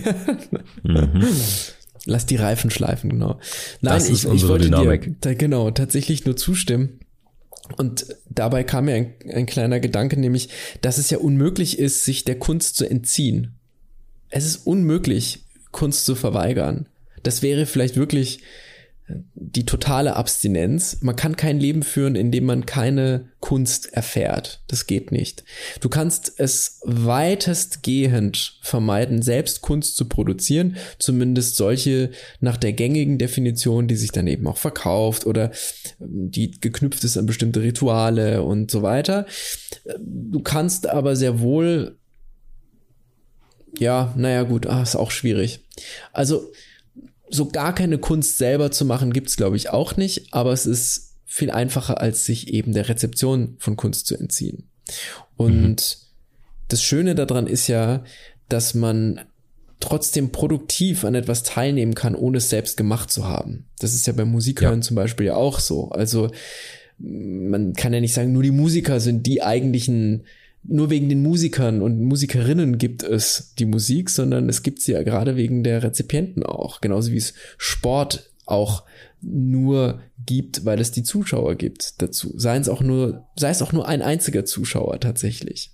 Lass 2.06 2.26
die 2.26 2.36
Reifen 2.36 2.70
schleifen, 2.70 3.10
genau. 3.10 3.38
Nein, 3.80 3.94
Das 3.94 4.08
ich, 4.08 4.24
ich 4.26 4.46
wollte 4.48 4.66
Dynamik. 4.66 5.20
dir 5.22 5.34
genau 5.34 5.70
tatsächlich 5.70 6.24
nur 6.26 6.36
zustimmen. 6.36 7.00
Und 7.78 8.06
dabei 8.28 8.62
kam 8.62 8.84
mir 8.86 8.94
ein, 8.94 9.14
ein 9.32 9.46
kleiner 9.46 9.80
Gedanke, 9.80 10.20
nämlich, 10.20 10.50
dass 10.82 10.98
es 10.98 11.08
ja 11.08 11.18
unmöglich 11.18 11.78
ist, 11.78 12.04
sich 12.04 12.24
der 12.24 12.38
Kunst 12.38 12.76
zu 12.76 12.88
entziehen. 12.88 13.54
Es 14.28 14.44
ist 14.44 14.66
unmöglich, 14.66 15.44
Kunst 15.70 16.04
zu 16.04 16.14
verweigern. 16.14 16.86
Das 17.24 17.42
wäre 17.42 17.66
vielleicht 17.66 17.96
wirklich 17.96 18.40
die 19.34 19.66
totale 19.66 20.16
Abstinenz. 20.16 20.98
Man 21.02 21.14
kann 21.14 21.36
kein 21.36 21.60
Leben 21.60 21.82
führen, 21.82 22.14
in 22.14 22.32
dem 22.32 22.46
man 22.46 22.64
keine 22.64 23.28
Kunst 23.40 23.92
erfährt. 23.92 24.62
Das 24.66 24.86
geht 24.86 25.12
nicht. 25.12 25.44
Du 25.80 25.90
kannst 25.90 26.32
es 26.38 26.80
weitestgehend 26.84 28.58
vermeiden, 28.62 29.20
selbst 29.20 29.60
Kunst 29.60 29.96
zu 29.96 30.08
produzieren, 30.08 30.76
zumindest 30.98 31.56
solche 31.56 32.12
nach 32.40 32.56
der 32.56 32.72
gängigen 32.72 33.18
Definition, 33.18 33.88
die 33.88 33.96
sich 33.96 34.10
dann 34.10 34.26
eben 34.26 34.46
auch 34.46 34.56
verkauft 34.56 35.26
oder 35.26 35.50
ähm, 36.00 36.30
die 36.30 36.52
geknüpft 36.52 37.04
ist 37.04 37.18
an 37.18 37.26
bestimmte 37.26 37.60
Rituale 37.60 38.42
und 38.42 38.70
so 38.70 38.80
weiter. 38.80 39.26
Du 39.98 40.40
kannst 40.40 40.86
aber 40.86 41.14
sehr 41.14 41.40
wohl 41.40 41.98
ja, 43.76 44.14
naja, 44.16 44.44
gut, 44.44 44.68
ah, 44.68 44.82
ist 44.82 44.94
auch 44.94 45.10
schwierig. 45.10 45.58
Also, 46.12 46.52
so 47.34 47.46
gar 47.46 47.74
keine 47.74 47.98
Kunst 47.98 48.38
selber 48.38 48.70
zu 48.70 48.84
machen, 48.84 49.12
gibt's 49.12 49.36
glaube 49.36 49.56
ich 49.56 49.70
auch 49.70 49.96
nicht, 49.96 50.32
aber 50.32 50.52
es 50.52 50.66
ist 50.66 51.16
viel 51.24 51.50
einfacher, 51.50 52.00
als 52.00 52.24
sich 52.24 52.52
eben 52.52 52.72
der 52.72 52.88
Rezeption 52.88 53.56
von 53.58 53.76
Kunst 53.76 54.06
zu 54.06 54.16
entziehen. 54.16 54.68
Und 55.36 55.76
mhm. 55.76 55.76
das 56.68 56.82
Schöne 56.82 57.14
daran 57.14 57.46
ist 57.46 57.66
ja, 57.66 58.04
dass 58.48 58.74
man 58.74 59.20
trotzdem 59.80 60.30
produktiv 60.30 61.04
an 61.04 61.14
etwas 61.14 61.42
teilnehmen 61.42 61.94
kann, 61.94 62.14
ohne 62.14 62.38
es 62.38 62.50
selbst 62.50 62.76
gemacht 62.76 63.10
zu 63.10 63.26
haben. 63.26 63.66
Das 63.80 63.94
ist 63.94 64.06
ja 64.06 64.12
beim 64.12 64.30
Musikhören 64.30 64.76
ja. 64.76 64.80
zum 64.80 64.94
Beispiel 64.94 65.26
ja 65.26 65.34
auch 65.34 65.58
so. 65.58 65.90
Also 65.90 66.30
man 66.98 67.72
kann 67.74 67.92
ja 67.92 68.00
nicht 68.00 68.14
sagen, 68.14 68.32
nur 68.32 68.42
die 68.42 68.50
Musiker 68.50 69.00
sind 69.00 69.26
die 69.26 69.42
eigentlichen, 69.42 70.24
nur 70.64 70.90
wegen 70.90 71.08
den 71.08 71.22
Musikern 71.22 71.82
und 71.82 72.00
Musikerinnen 72.02 72.78
gibt 72.78 73.02
es 73.02 73.54
die 73.58 73.66
Musik, 73.66 74.10
sondern 74.10 74.48
es 74.48 74.62
gibt 74.62 74.80
sie 74.80 74.92
ja 74.92 75.02
gerade 75.02 75.36
wegen 75.36 75.62
der 75.62 75.82
Rezipienten 75.82 76.42
auch. 76.42 76.80
Genauso 76.80 77.12
wie 77.12 77.18
es 77.18 77.34
Sport 77.58 78.30
auch 78.46 78.84
nur 79.20 80.00
gibt, 80.24 80.64
weil 80.64 80.80
es 80.80 80.90
die 80.90 81.02
Zuschauer 81.02 81.54
gibt 81.54 82.02
dazu. 82.02 82.32
Sei 82.36 82.56
es 82.56 82.68
auch 82.68 82.80
nur, 82.80 83.26
sei 83.36 83.50
es 83.50 83.62
auch 83.62 83.72
nur 83.72 83.88
ein 83.88 84.02
einziger 84.02 84.44
Zuschauer 84.44 85.00
tatsächlich. 85.00 85.70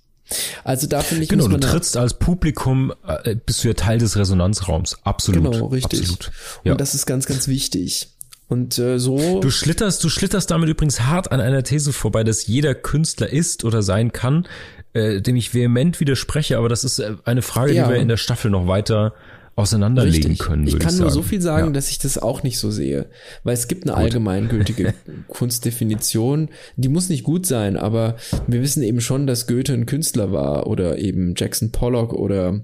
Also 0.63 0.87
da 0.87 1.01
finde 1.01 1.23
ich 1.23 1.29
genau, 1.29 1.47
du 1.47 1.57
trittst 1.57 1.97
als 1.97 2.17
Publikum 2.17 2.93
äh, 3.05 3.35
bist 3.35 3.63
du 3.63 3.69
ja 3.69 3.73
Teil 3.73 3.97
des 3.97 4.15
Resonanzraums, 4.15 4.97
absolut. 5.03 5.51
Genau, 5.51 5.65
richtig. 5.67 6.01
Absolut. 6.01 6.31
Ja. 6.63 6.71
Und 6.73 6.81
das 6.81 6.95
ist 6.95 7.05
ganz, 7.05 7.25
ganz 7.25 7.47
wichtig. 7.47 8.09
Und 8.47 8.77
äh, 8.79 8.99
so. 8.99 9.39
Du 9.39 9.49
schlitterst, 9.49 10.03
du 10.03 10.09
schlitterst 10.09 10.51
damit 10.51 10.69
übrigens 10.69 11.01
hart 11.01 11.31
an 11.31 11.39
einer 11.39 11.63
These 11.63 11.93
vorbei, 11.93 12.23
dass 12.23 12.47
jeder 12.47 12.75
Künstler 12.75 13.29
ist 13.29 13.63
oder 13.63 13.81
sein 13.81 14.11
kann, 14.11 14.45
äh, 14.93 15.21
dem 15.21 15.35
ich 15.35 15.53
vehement 15.53 15.99
widerspreche, 15.99 16.57
aber 16.57 16.69
das 16.69 16.83
ist 16.83 16.99
äh, 16.99 17.15
eine 17.25 17.41
Frage, 17.41 17.73
ja. 17.73 17.85
die 17.85 17.93
wir 17.93 17.99
in 17.99 18.07
der 18.07 18.17
Staffel 18.17 18.51
noch 18.51 18.67
weiter 18.67 19.13
auseinanderlegen 19.55 20.31
Richtig. 20.31 20.39
können. 20.39 20.65
Ich 20.65 20.79
kann 20.79 20.93
ich 20.93 20.99
nur 20.99 21.11
so 21.11 21.21
viel 21.21 21.41
sagen, 21.41 21.67
ja. 21.67 21.73
dass 21.73 21.89
ich 21.89 21.99
das 21.99 22.17
auch 22.17 22.41
nicht 22.43 22.57
so 22.57 22.71
sehe, 22.71 23.07
weil 23.43 23.53
es 23.53 23.67
gibt 23.67 23.83
eine 23.83 23.93
gut. 23.93 24.03
allgemeingültige 24.03 24.93
Kunstdefinition, 25.27 26.49
die 26.77 26.87
muss 26.87 27.09
nicht 27.09 27.23
gut 27.23 27.45
sein, 27.45 27.77
aber 27.77 28.15
wir 28.47 28.61
wissen 28.61 28.81
eben 28.81 29.01
schon, 29.01 29.27
dass 29.27 29.47
Goethe 29.47 29.73
ein 29.73 29.85
Künstler 29.85 30.31
war 30.31 30.67
oder 30.67 30.97
eben 30.97 31.33
Jackson 31.35 31.71
Pollock 31.71 32.13
oder 32.13 32.61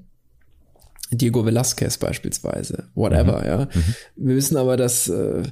Diego 1.12 1.42
Velázquez 1.42 2.00
beispielsweise, 2.00 2.90
whatever, 2.96 3.40
mhm. 3.40 3.46
ja. 3.46 3.66
Mhm. 3.66 3.96
Wir 4.16 4.36
wissen 4.36 4.58
aber, 4.58 4.78
dass 4.78 5.08
äh, 5.08 5.44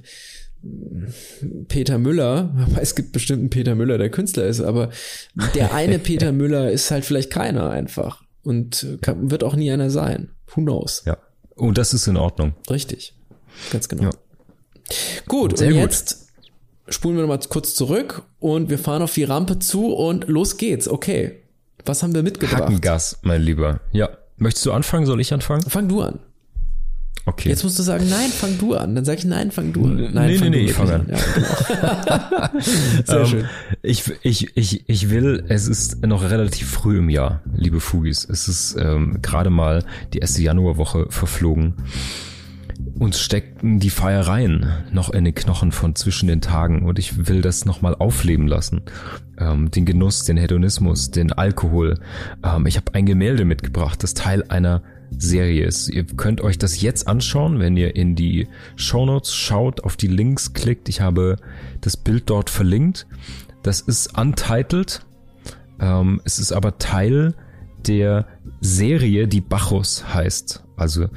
Peter 1.67 1.97
Müller, 1.97 2.53
aber 2.57 2.81
es 2.81 2.95
gibt 2.95 3.11
bestimmt 3.11 3.39
einen 3.39 3.49
Peter 3.49 3.75
Müller, 3.75 3.97
der 3.97 4.09
Künstler 4.09 4.45
ist, 4.45 4.61
aber 4.61 4.89
der 5.53 5.73
eine 5.73 5.99
Peter 5.99 6.31
Müller 6.31 6.71
ist 6.71 6.89
halt 6.91 7.05
vielleicht 7.05 7.29
keiner 7.31 7.69
einfach 7.69 8.23
und 8.43 8.97
kann, 9.01 9.29
wird 9.31 9.43
auch 9.43 9.55
nie 9.55 9.71
einer 9.71 9.89
sein. 9.89 10.31
Who 10.53 10.61
knows? 10.61 11.03
Ja. 11.05 11.17
Und 11.55 11.77
das 11.77 11.93
ist 11.93 12.07
in 12.07 12.17
Ordnung. 12.17 12.53
Richtig. 12.69 13.13
Ganz 13.71 13.87
genau. 13.89 14.03
Ja. 14.03 14.09
Gut, 15.27 15.57
Sehr 15.57 15.69
und 15.69 15.75
jetzt 15.75 16.29
gut. 16.85 16.93
spulen 16.93 17.15
wir 17.15 17.21
nochmal 17.21 17.39
kurz 17.49 17.73
zurück 17.75 18.23
und 18.39 18.69
wir 18.69 18.77
fahren 18.79 19.01
auf 19.01 19.13
die 19.13 19.23
Rampe 19.23 19.59
zu 19.59 19.93
und 19.93 20.27
los 20.27 20.57
geht's. 20.57 20.87
Okay. 20.87 21.41
Was 21.85 22.03
haben 22.03 22.13
wir 22.15 22.23
mitgebracht? 22.23 22.63
Hackengas, 22.63 23.19
mein 23.21 23.41
Lieber. 23.41 23.81
Ja. 23.91 24.09
Möchtest 24.37 24.65
du 24.65 24.71
anfangen? 24.73 25.05
Soll 25.05 25.21
ich 25.21 25.33
anfangen? 25.33 25.61
Fang 25.69 25.87
du 25.87 26.01
an. 26.01 26.19
Okay. 27.27 27.49
Jetzt 27.49 27.63
musst 27.63 27.79
du 27.79 27.83
sagen, 27.83 28.07
nein, 28.07 28.29
fang 28.29 28.57
du 28.59 28.75
an. 28.75 28.93
Dann 28.93 29.03
sag 29.03 29.17
ich, 29.17 29.25
nein, 29.25 29.49
fang 29.49 29.73
du 29.73 29.85
an. 29.85 30.09
Nein, 30.13 30.27
nee, 30.27 30.37
fang 30.37 30.49
nee, 30.51 30.57
nee, 30.57 30.65
ich 30.65 30.73
fange 30.73 30.93
an. 30.93 31.07
Ja, 31.09 31.17
genau. 31.33 32.59
Sehr 33.05 33.21
um, 33.21 33.25
schön. 33.25 33.45
Ich, 33.81 34.03
ich, 34.21 34.55
ich, 34.55 34.87
ich 34.87 35.09
will, 35.09 35.43
es 35.47 35.67
ist 35.67 36.05
noch 36.05 36.29
relativ 36.29 36.69
früh 36.69 36.99
im 36.99 37.09
Jahr, 37.09 37.41
liebe 37.55 37.79
Fugis. 37.79 38.27
Es 38.29 38.47
ist 38.47 38.77
ähm, 38.79 39.19
gerade 39.23 39.49
mal 39.49 39.83
die 40.13 40.19
erste 40.19 40.43
Januarwoche 40.43 41.07
verflogen. 41.09 41.73
Uns 42.99 43.19
stecken 43.19 43.79
die 43.79 43.89
Feiereien 43.89 44.67
noch 44.91 45.09
in 45.09 45.25
den 45.25 45.33
Knochen 45.33 45.71
von 45.71 45.95
zwischen 45.95 46.27
den 46.27 46.41
Tagen 46.41 46.85
und 46.85 46.99
ich 46.99 47.27
will 47.27 47.41
das 47.41 47.65
nochmal 47.65 47.95
aufleben 47.95 48.47
lassen. 48.47 48.83
Ähm, 49.39 49.71
den 49.71 49.85
Genuss, 49.85 50.25
den 50.25 50.37
Hedonismus, 50.37 51.09
den 51.09 51.33
Alkohol. 51.33 51.99
Ähm, 52.43 52.67
ich 52.67 52.77
habe 52.77 52.93
ein 52.93 53.05
Gemälde 53.05 53.45
mitgebracht, 53.45 54.03
das 54.03 54.13
Teil 54.13 54.43
einer 54.47 54.83
Serie 55.17 55.65
ist. 55.65 55.89
Ihr 55.89 56.05
könnt 56.05 56.41
euch 56.41 56.57
das 56.57 56.81
jetzt 56.81 57.07
anschauen, 57.07 57.59
wenn 57.59 57.77
ihr 57.77 57.95
in 57.95 58.15
die 58.15 58.47
Show 58.75 59.05
Notes 59.05 59.33
schaut, 59.33 59.83
auf 59.83 59.97
die 59.97 60.07
Links 60.07 60.53
klickt. 60.53 60.89
Ich 60.89 61.01
habe 61.01 61.37
das 61.81 61.97
Bild 61.97 62.29
dort 62.29 62.49
verlinkt. 62.49 63.07
Das 63.63 63.81
ist 63.81 64.17
untitled. 64.17 65.05
Ähm, 65.79 66.21
es 66.23 66.39
ist 66.39 66.51
aber 66.51 66.77
Teil 66.77 67.33
der 67.87 68.27
Serie, 68.61 69.27
die 69.27 69.41
Bacchus 69.41 70.13
heißt. 70.13 70.63
Also 70.75 71.07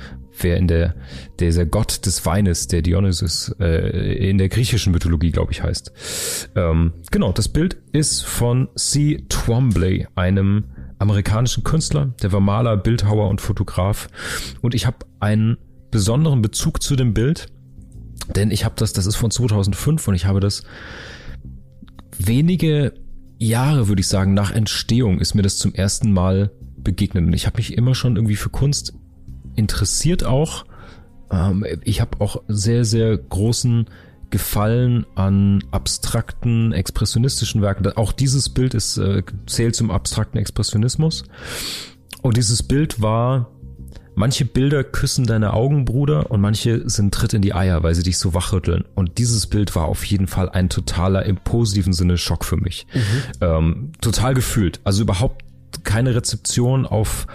wer 0.40 0.57
in 0.57 0.68
der 0.68 0.94
dieser 1.40 1.66
Gott 1.66 2.07
des 2.07 2.24
Weines, 2.24 2.68
der 2.68 2.83
Dionysus, 2.83 3.55
äh, 3.61 4.31
in 4.31 4.38
der 4.38 4.48
griechischen 4.48 4.92
Mythologie, 4.92 5.31
glaube 5.31 5.53
ich, 5.53 5.62
heißt. 5.62 6.51
Ähm, 6.57 6.92
genau, 7.11 7.33
das 7.33 7.48
Bild 7.48 7.77
ist 7.92 8.24
von 8.24 8.68
C. 8.77 9.24
Twombly, 9.29 10.07
einem 10.14 10.64
amerikanischen 10.98 11.64
Künstler, 11.64 12.12
der 12.22 12.32
war 12.32 12.40
Maler, 12.40 12.76
Bildhauer 12.76 13.28
und 13.28 13.40
Fotograf. 13.40 14.08
Und 14.61 14.74
ich 14.74 14.87
habe 14.87 14.98
einen 15.20 15.56
besonderen 15.90 16.42
Bezug 16.42 16.82
zu 16.82 16.96
dem 16.96 17.14
Bild, 17.14 17.46
denn 18.34 18.50
ich 18.50 18.64
habe 18.64 18.74
das, 18.76 18.92
das 18.92 19.06
ist 19.06 19.16
von 19.16 19.30
2005 19.30 20.06
und 20.08 20.14
ich 20.14 20.26
habe 20.26 20.40
das 20.40 20.64
wenige 22.18 22.94
Jahre, 23.38 23.88
würde 23.88 24.00
ich 24.00 24.08
sagen, 24.08 24.34
nach 24.34 24.50
Entstehung 24.50 25.20
ist 25.20 25.34
mir 25.34 25.42
das 25.42 25.58
zum 25.58 25.72
ersten 25.72 26.12
Mal 26.12 26.50
begegnet. 26.76 27.24
Und 27.24 27.32
ich 27.32 27.46
habe 27.46 27.58
mich 27.58 27.76
immer 27.76 27.94
schon 27.94 28.16
irgendwie 28.16 28.37
für 28.37 28.50
Kunst 28.50 28.94
interessiert 29.54 30.24
auch. 30.24 30.64
Ähm, 31.30 31.64
ich 31.84 32.00
habe 32.00 32.20
auch 32.20 32.42
sehr, 32.48 32.84
sehr 32.84 33.16
großen 33.16 33.87
Gefallen 34.31 35.07
an 35.14 35.64
abstrakten, 35.71 36.73
expressionistischen 36.73 37.62
Werken. 37.62 37.87
Auch 37.97 38.12
dieses 38.12 38.49
Bild 38.49 38.75
ist, 38.75 38.99
äh, 38.99 39.23
zählt 39.47 39.75
zum 39.75 39.91
abstrakten 39.91 40.38
Expressionismus. 40.38 41.25
Und 42.23 42.37
dieses 42.37 42.62
Bild 42.62 43.01
war, 43.01 43.51
manche 44.14 44.45
Bilder 44.45 44.85
küssen 44.85 45.27
deine 45.27 45.55
Augen, 45.55 45.85
Bruder, 45.85 46.31
und 46.31 46.41
manche 46.41 46.88
sind 46.88 47.14
Tritt 47.14 47.33
in 47.35 47.43
die 47.43 47.55
Eier, 47.55 47.83
weil 47.83 47.95
sie 47.95 48.03
dich 48.03 48.19
so 48.19 48.35
wachrütteln. 48.35 48.85
Und 48.95 49.19
dieses 49.19 49.47
Bild 49.47 49.75
war 49.77 49.87
auf 49.87 50.05
jeden 50.05 50.27
Fall 50.27 50.49
ein 50.51 50.69
totaler, 50.69 51.25
im 51.25 51.37
positiven 51.37 51.93
Sinne 51.93 52.19
Schock 52.19 52.45
für 52.45 52.57
mich. 52.57 52.87
Mhm. 52.93 53.01
Ähm, 53.41 53.93
total 54.01 54.35
gefühlt. 54.35 54.81
Also 54.85 55.03
überhaupt 55.03 55.45
keine 55.85 56.14
Rezeption 56.14 56.87
auf, 56.87 57.27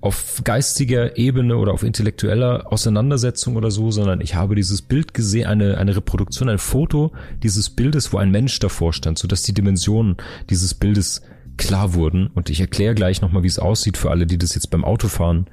auf 0.00 0.42
geistiger 0.44 1.16
Ebene 1.16 1.56
oder 1.56 1.72
auf 1.72 1.82
intellektueller 1.82 2.72
Auseinandersetzung 2.72 3.56
oder 3.56 3.70
so, 3.70 3.90
sondern 3.90 4.20
ich 4.20 4.34
habe 4.34 4.54
dieses 4.54 4.82
Bild 4.82 5.14
gesehen, 5.14 5.46
eine, 5.46 5.78
eine 5.78 5.96
Reproduktion, 5.96 6.48
ein 6.48 6.58
Foto 6.58 7.12
dieses 7.42 7.70
Bildes, 7.70 8.12
wo 8.12 8.18
ein 8.18 8.30
Mensch 8.30 8.58
davor 8.58 8.92
stand, 8.92 9.18
sodass 9.18 9.42
die 9.42 9.54
Dimensionen 9.54 10.16
dieses 10.50 10.74
Bildes 10.74 11.22
klar 11.56 11.94
wurden. 11.94 12.28
Und 12.28 12.50
ich 12.50 12.60
erkläre 12.60 12.94
gleich 12.94 13.20
nochmal, 13.20 13.42
wie 13.42 13.48
es 13.48 13.58
aussieht 13.58 13.96
für 13.96 14.10
alle, 14.10 14.26
die 14.26 14.38
das 14.38 14.54
jetzt 14.54 14.70
beim 14.70 14.84
Autofahren 14.84 15.46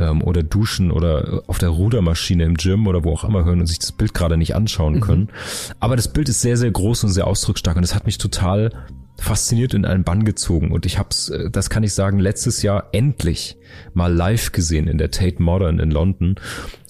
ähm, 0.00 0.22
oder 0.22 0.42
Duschen 0.42 0.90
oder 0.90 1.42
auf 1.46 1.58
der 1.58 1.68
Rudermaschine 1.68 2.44
im 2.44 2.56
Gym 2.56 2.86
oder 2.86 3.04
wo 3.04 3.12
auch 3.12 3.24
immer 3.24 3.44
hören 3.44 3.60
und 3.60 3.66
sich 3.66 3.78
das 3.78 3.92
Bild 3.92 4.14
gerade 4.14 4.36
nicht 4.36 4.54
anschauen 4.54 4.94
mhm. 4.94 5.00
können. 5.00 5.28
Aber 5.78 5.96
das 5.96 6.08
Bild 6.08 6.28
ist 6.28 6.40
sehr, 6.40 6.56
sehr 6.56 6.70
groß 6.70 7.04
und 7.04 7.10
sehr 7.10 7.26
ausdrucksstark 7.26 7.76
und 7.76 7.84
es 7.84 7.94
hat 7.94 8.06
mich 8.06 8.18
total 8.18 8.70
fasziniert 9.18 9.74
in 9.74 9.84
einen 9.84 10.02
Bann 10.02 10.24
gezogen 10.24 10.72
und 10.72 10.86
ich 10.86 10.98
hab's, 10.98 11.28
äh, 11.28 11.50
das 11.50 11.70
kann 11.70 11.82
ich 11.82 11.92
sagen, 11.92 12.18
letztes 12.18 12.62
Jahr 12.62 12.88
endlich 12.92 13.58
mal 13.92 14.12
live 14.12 14.52
gesehen 14.52 14.88
in 14.88 14.98
der 14.98 15.10
Tate 15.10 15.42
Modern 15.42 15.78
in 15.78 15.90
London 15.90 16.36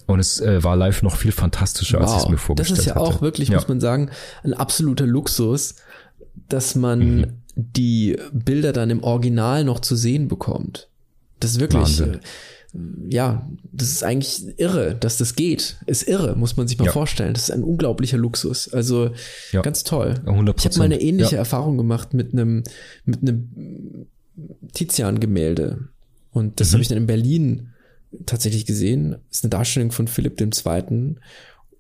und 0.06 0.20
es 0.20 0.40
äh, 0.40 0.62
war 0.62 0.76
live 0.76 1.02
noch 1.02 1.16
viel 1.16 1.32
fantastischer, 1.32 1.98
wow. 1.98 2.06
als 2.06 2.16
ich 2.16 2.22
es 2.24 2.28
mir 2.28 2.38
vorgestellt 2.38 2.78
hatte. 2.78 2.86
Das 2.86 2.86
ist 2.86 2.86
ja 2.86 2.94
hatte. 2.94 3.16
auch 3.16 3.22
wirklich, 3.22 3.48
ja. 3.48 3.56
muss 3.56 3.68
man 3.68 3.80
sagen, 3.80 4.10
ein 4.42 4.54
absoluter 4.54 5.06
Luxus, 5.06 5.76
dass 6.48 6.74
man 6.74 7.00
mhm. 7.00 7.26
die 7.54 8.16
Bilder 8.32 8.72
dann 8.72 8.90
im 8.90 9.02
Original 9.02 9.64
noch 9.64 9.80
zu 9.80 9.96
sehen 9.96 10.28
bekommt. 10.28 10.88
Das 11.40 11.52
ist 11.52 11.60
wirklich, 11.60 11.82
Wahnsinn. 11.82 12.20
Ja, 13.08 13.48
das 13.72 13.90
ist 13.90 14.04
eigentlich 14.04 14.58
irre, 14.58 14.94
dass 14.94 15.16
das 15.16 15.34
geht. 15.34 15.78
Ist 15.86 16.06
irre, 16.06 16.36
muss 16.36 16.56
man 16.56 16.68
sich 16.68 16.78
mal 16.78 16.84
ja. 16.84 16.92
vorstellen. 16.92 17.34
Das 17.34 17.44
ist 17.44 17.50
ein 17.50 17.64
unglaublicher 17.64 18.16
Luxus. 18.16 18.72
Also 18.72 19.10
ja. 19.52 19.62
ganz 19.62 19.82
toll. 19.82 20.20
100%. 20.24 20.54
Ich 20.58 20.64
habe 20.66 20.78
mal 20.78 20.84
eine 20.84 21.00
ähnliche 21.00 21.32
ja. 21.32 21.38
Erfahrung 21.38 21.76
gemacht 21.76 22.14
mit 22.14 22.32
einem 22.32 22.62
mit 23.04 23.22
einem 23.22 24.06
Tizian-Gemälde 24.72 25.88
und 26.32 26.60
das 26.60 26.68
mhm. 26.68 26.72
habe 26.74 26.82
ich 26.82 26.88
dann 26.88 26.98
in 26.98 27.06
Berlin 27.06 27.70
tatsächlich 28.26 28.66
gesehen. 28.66 29.16
Das 29.28 29.38
ist 29.38 29.44
eine 29.44 29.50
Darstellung 29.50 29.90
von 29.90 30.08
Philipp 30.08 30.40
II. 30.40 31.16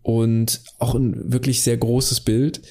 und 0.02 0.60
auch 0.78 0.94
ein 0.94 1.32
wirklich 1.32 1.62
sehr 1.62 1.76
großes 1.76 2.20
Bild. 2.20 2.62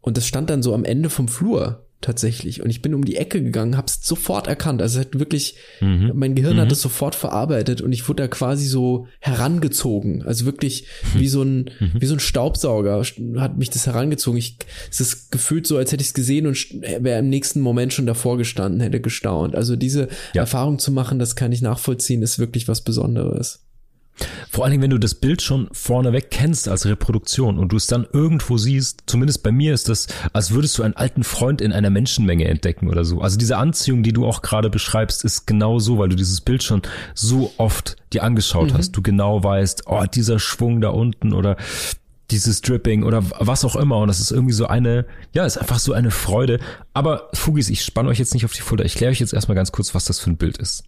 Und 0.00 0.16
das 0.16 0.26
stand 0.26 0.50
dann 0.50 0.62
so 0.62 0.74
am 0.74 0.84
Ende 0.84 1.10
vom 1.10 1.28
Flur 1.28 1.85
tatsächlich. 2.00 2.62
Und 2.62 2.70
ich 2.70 2.82
bin 2.82 2.94
um 2.94 3.04
die 3.04 3.16
Ecke 3.16 3.42
gegangen, 3.42 3.76
habe 3.76 3.86
es 3.86 4.00
sofort 4.02 4.46
erkannt. 4.46 4.82
Also 4.82 5.00
es 5.00 5.06
hat 5.06 5.18
wirklich, 5.18 5.56
mhm. 5.80 6.12
mein 6.14 6.34
Gehirn 6.34 6.56
mhm. 6.56 6.60
hat 6.60 6.72
es 6.72 6.80
sofort 6.80 7.14
verarbeitet 7.14 7.80
und 7.80 7.92
ich 7.92 8.08
wurde 8.08 8.24
da 8.24 8.28
quasi 8.28 8.66
so 8.66 9.06
herangezogen. 9.20 10.22
Also 10.22 10.44
wirklich 10.44 10.86
mhm. 11.14 11.20
wie 11.20 11.28
so 11.28 11.42
ein, 11.42 11.70
mhm. 11.80 11.92
wie 11.98 12.06
so 12.06 12.14
ein 12.14 12.20
Staubsauger 12.20 13.02
hat 13.38 13.56
mich 13.56 13.70
das 13.70 13.86
herangezogen. 13.86 14.38
Ich, 14.38 14.58
es 14.90 15.00
ist 15.00 15.32
gefühlt 15.32 15.66
so, 15.66 15.76
als 15.78 15.92
hätte 15.92 16.02
ich 16.02 16.08
es 16.08 16.14
gesehen 16.14 16.46
und 16.46 16.56
wäre 17.00 17.18
im 17.18 17.28
nächsten 17.28 17.60
Moment 17.60 17.92
schon 17.92 18.06
davor 18.06 18.36
gestanden, 18.38 18.80
hätte 18.80 19.00
gestaunt. 19.00 19.54
Also 19.54 19.76
diese 19.76 20.08
ja. 20.34 20.42
Erfahrung 20.42 20.78
zu 20.78 20.92
machen, 20.92 21.18
das 21.18 21.34
kann 21.34 21.52
ich 21.52 21.62
nachvollziehen, 21.62 22.22
ist 22.22 22.38
wirklich 22.38 22.68
was 22.68 22.82
Besonderes. 22.82 23.66
Vor 24.50 24.64
allen 24.64 24.72
Dingen, 24.72 24.82
wenn 24.82 24.90
du 24.90 24.98
das 24.98 25.14
Bild 25.14 25.42
schon 25.42 25.68
vorneweg 25.72 26.30
kennst 26.30 26.68
als 26.68 26.86
Reproduktion 26.86 27.58
und 27.58 27.72
du 27.72 27.76
es 27.76 27.86
dann 27.86 28.06
irgendwo 28.12 28.56
siehst, 28.56 29.04
zumindest 29.06 29.42
bei 29.42 29.52
mir 29.52 29.74
ist 29.74 29.88
das, 29.88 30.06
als 30.32 30.52
würdest 30.52 30.78
du 30.78 30.82
einen 30.82 30.94
alten 30.94 31.24
Freund 31.24 31.60
in 31.60 31.72
einer 31.72 31.90
Menschenmenge 31.90 32.46
entdecken 32.46 32.88
oder 32.88 33.04
so. 33.04 33.20
Also 33.20 33.36
diese 33.36 33.58
Anziehung, 33.58 34.02
die 34.02 34.12
du 34.12 34.26
auch 34.26 34.42
gerade 34.42 34.70
beschreibst, 34.70 35.24
ist 35.24 35.46
genau 35.46 35.78
so, 35.78 35.98
weil 35.98 36.08
du 36.08 36.16
dieses 36.16 36.40
Bild 36.40 36.62
schon 36.62 36.82
so 37.14 37.52
oft 37.58 37.96
dir 38.12 38.22
angeschaut 38.22 38.72
mhm. 38.72 38.78
hast. 38.78 38.92
Du 38.92 39.02
genau 39.02 39.42
weißt, 39.42 39.84
oh, 39.86 40.04
dieser 40.12 40.38
Schwung 40.38 40.80
da 40.80 40.88
unten 40.88 41.32
oder 41.32 41.56
dieses 42.30 42.60
Dripping 42.60 43.04
oder 43.04 43.22
was 43.38 43.64
auch 43.64 43.76
immer. 43.76 43.98
Und 43.98 44.08
das 44.08 44.20
ist 44.20 44.32
irgendwie 44.32 44.52
so 44.52 44.66
eine, 44.66 45.06
ja, 45.32 45.44
ist 45.44 45.58
einfach 45.58 45.78
so 45.78 45.92
eine 45.92 46.10
Freude. 46.10 46.58
Aber 46.92 47.28
Fugis, 47.34 47.68
ich 47.68 47.84
spanne 47.84 48.08
euch 48.08 48.18
jetzt 48.18 48.34
nicht 48.34 48.44
auf 48.44 48.52
die 48.52 48.62
Folter. 48.62 48.84
Ich 48.84 48.94
kläre 48.94 49.12
euch 49.12 49.20
jetzt 49.20 49.32
erstmal 49.32 49.54
ganz 49.54 49.72
kurz, 49.72 49.94
was 49.94 50.04
das 50.06 50.18
für 50.18 50.30
ein 50.30 50.36
Bild 50.36 50.58
ist. 50.58 50.84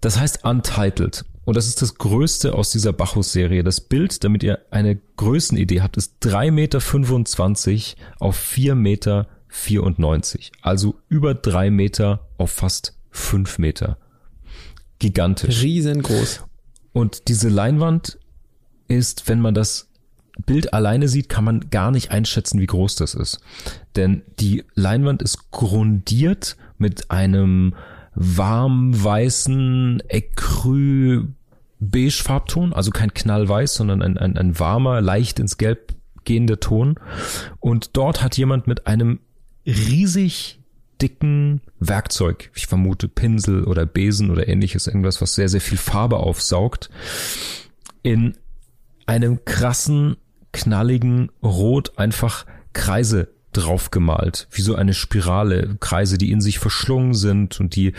Das 0.00 0.18
heißt 0.18 0.44
Untitled. 0.44 1.24
Und 1.44 1.56
das 1.56 1.66
ist 1.66 1.82
das 1.82 1.96
größte 1.96 2.54
aus 2.54 2.70
dieser 2.70 2.92
Bacchus-Serie. 2.92 3.62
Das 3.62 3.80
Bild, 3.80 4.24
damit 4.24 4.42
ihr 4.42 4.60
eine 4.70 4.96
Größenidee 5.16 5.82
habt, 5.82 5.96
ist 5.96 6.16
3,25 6.22 6.50
Meter 6.50 6.78
auf 8.18 8.38
4,94 8.38 8.74
Meter. 8.74 9.26
Also 10.62 10.96
über 11.08 11.34
drei 11.34 11.70
Meter 11.70 12.28
auf 12.38 12.50
fast 12.50 12.96
fünf 13.10 13.58
Meter. 13.58 13.98
Gigantisch. 14.98 15.62
Riesengroß. 15.62 16.44
Und 16.92 17.28
diese 17.28 17.48
Leinwand 17.48 18.18
ist, 18.88 19.28
wenn 19.28 19.40
man 19.40 19.54
das 19.54 19.90
Bild 20.46 20.72
alleine 20.72 21.08
sieht, 21.08 21.28
kann 21.28 21.44
man 21.44 21.70
gar 21.70 21.90
nicht 21.90 22.10
einschätzen, 22.10 22.60
wie 22.60 22.66
groß 22.66 22.96
das 22.96 23.14
ist. 23.14 23.40
Denn 23.96 24.22
die 24.40 24.64
Leinwand 24.74 25.22
ist 25.22 25.50
grundiert 25.50 26.56
mit 26.78 27.10
einem 27.10 27.74
warm 28.14 28.92
weißen 29.02 30.02
Ecru 30.08 31.28
beige 31.80 32.22
Farbton, 32.22 32.72
also 32.72 32.90
kein 32.90 33.12
knallweiß, 33.12 33.74
sondern 33.74 34.02
ein, 34.02 34.16
ein, 34.16 34.36
ein 34.36 34.58
warmer, 34.58 35.00
leicht 35.00 35.38
ins 35.38 35.58
Gelb 35.58 35.94
gehender 36.24 36.60
Ton. 36.60 36.96
Und 37.60 37.96
dort 37.96 38.22
hat 38.22 38.36
jemand 38.36 38.66
mit 38.66 38.86
einem 38.86 39.20
riesig 39.66 40.60
dicken 41.02 41.60
Werkzeug, 41.80 42.50
ich 42.54 42.66
vermute 42.66 43.08
Pinsel 43.08 43.64
oder 43.64 43.84
Besen 43.84 44.30
oder 44.30 44.48
ähnliches, 44.48 44.86
irgendwas, 44.86 45.20
was 45.20 45.34
sehr, 45.34 45.48
sehr 45.48 45.60
viel 45.60 45.78
Farbe 45.78 46.18
aufsaugt, 46.18 46.88
in 48.02 48.36
einem 49.06 49.44
krassen, 49.44 50.16
knalligen 50.52 51.30
Rot 51.42 51.98
einfach 51.98 52.46
Kreise 52.72 53.33
draufgemalt, 53.56 54.46
wie 54.50 54.62
so 54.62 54.74
eine 54.74 54.94
Spirale, 54.94 55.76
Kreise, 55.80 56.18
die 56.18 56.30
in 56.30 56.40
sich 56.40 56.58
verschlungen 56.58 57.14
sind 57.14 57.60
und 57.60 57.76
die 57.76 57.92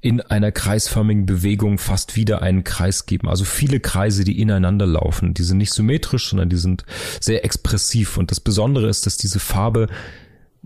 in 0.00 0.20
einer 0.20 0.52
kreisförmigen 0.52 1.26
Bewegung 1.26 1.78
fast 1.78 2.16
wieder 2.16 2.42
einen 2.42 2.64
Kreis 2.64 3.06
geben. 3.06 3.28
Also 3.28 3.44
viele 3.44 3.80
Kreise, 3.80 4.24
die 4.24 4.40
ineinander 4.40 4.86
laufen. 4.86 5.34
Die 5.34 5.42
sind 5.42 5.58
nicht 5.58 5.72
symmetrisch, 5.72 6.30
sondern 6.30 6.48
die 6.48 6.56
sind 6.56 6.84
sehr 7.20 7.44
expressiv. 7.44 8.16
Und 8.16 8.30
das 8.30 8.40
Besondere 8.40 8.88
ist, 8.88 9.06
dass 9.06 9.16
diese 9.16 9.40
Farbe 9.40 9.88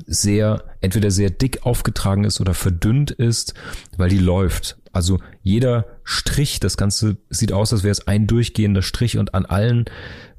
sehr, 0.05 0.65
entweder 0.81 1.11
sehr 1.11 1.31
dick 1.31 1.65
aufgetragen 1.65 2.25
ist 2.25 2.41
oder 2.41 2.55
verdünnt 2.55 3.11
ist, 3.11 3.55
weil 3.97 4.11
die 4.11 4.19
läuft. 4.19 4.77
Also 4.93 5.19
jeder 5.43 5.87
Strich, 6.05 6.61
das 6.61 6.77
Ganze 6.77 7.17
sieht 7.31 7.53
aus, 7.53 7.73
als 7.73 7.83
wäre 7.83 7.93
es 7.93 8.07
ein 8.07 8.27
durchgehender 8.27 8.83
Strich 8.83 9.19
und 9.19 9.35
an 9.35 9.47
allen 9.47 9.87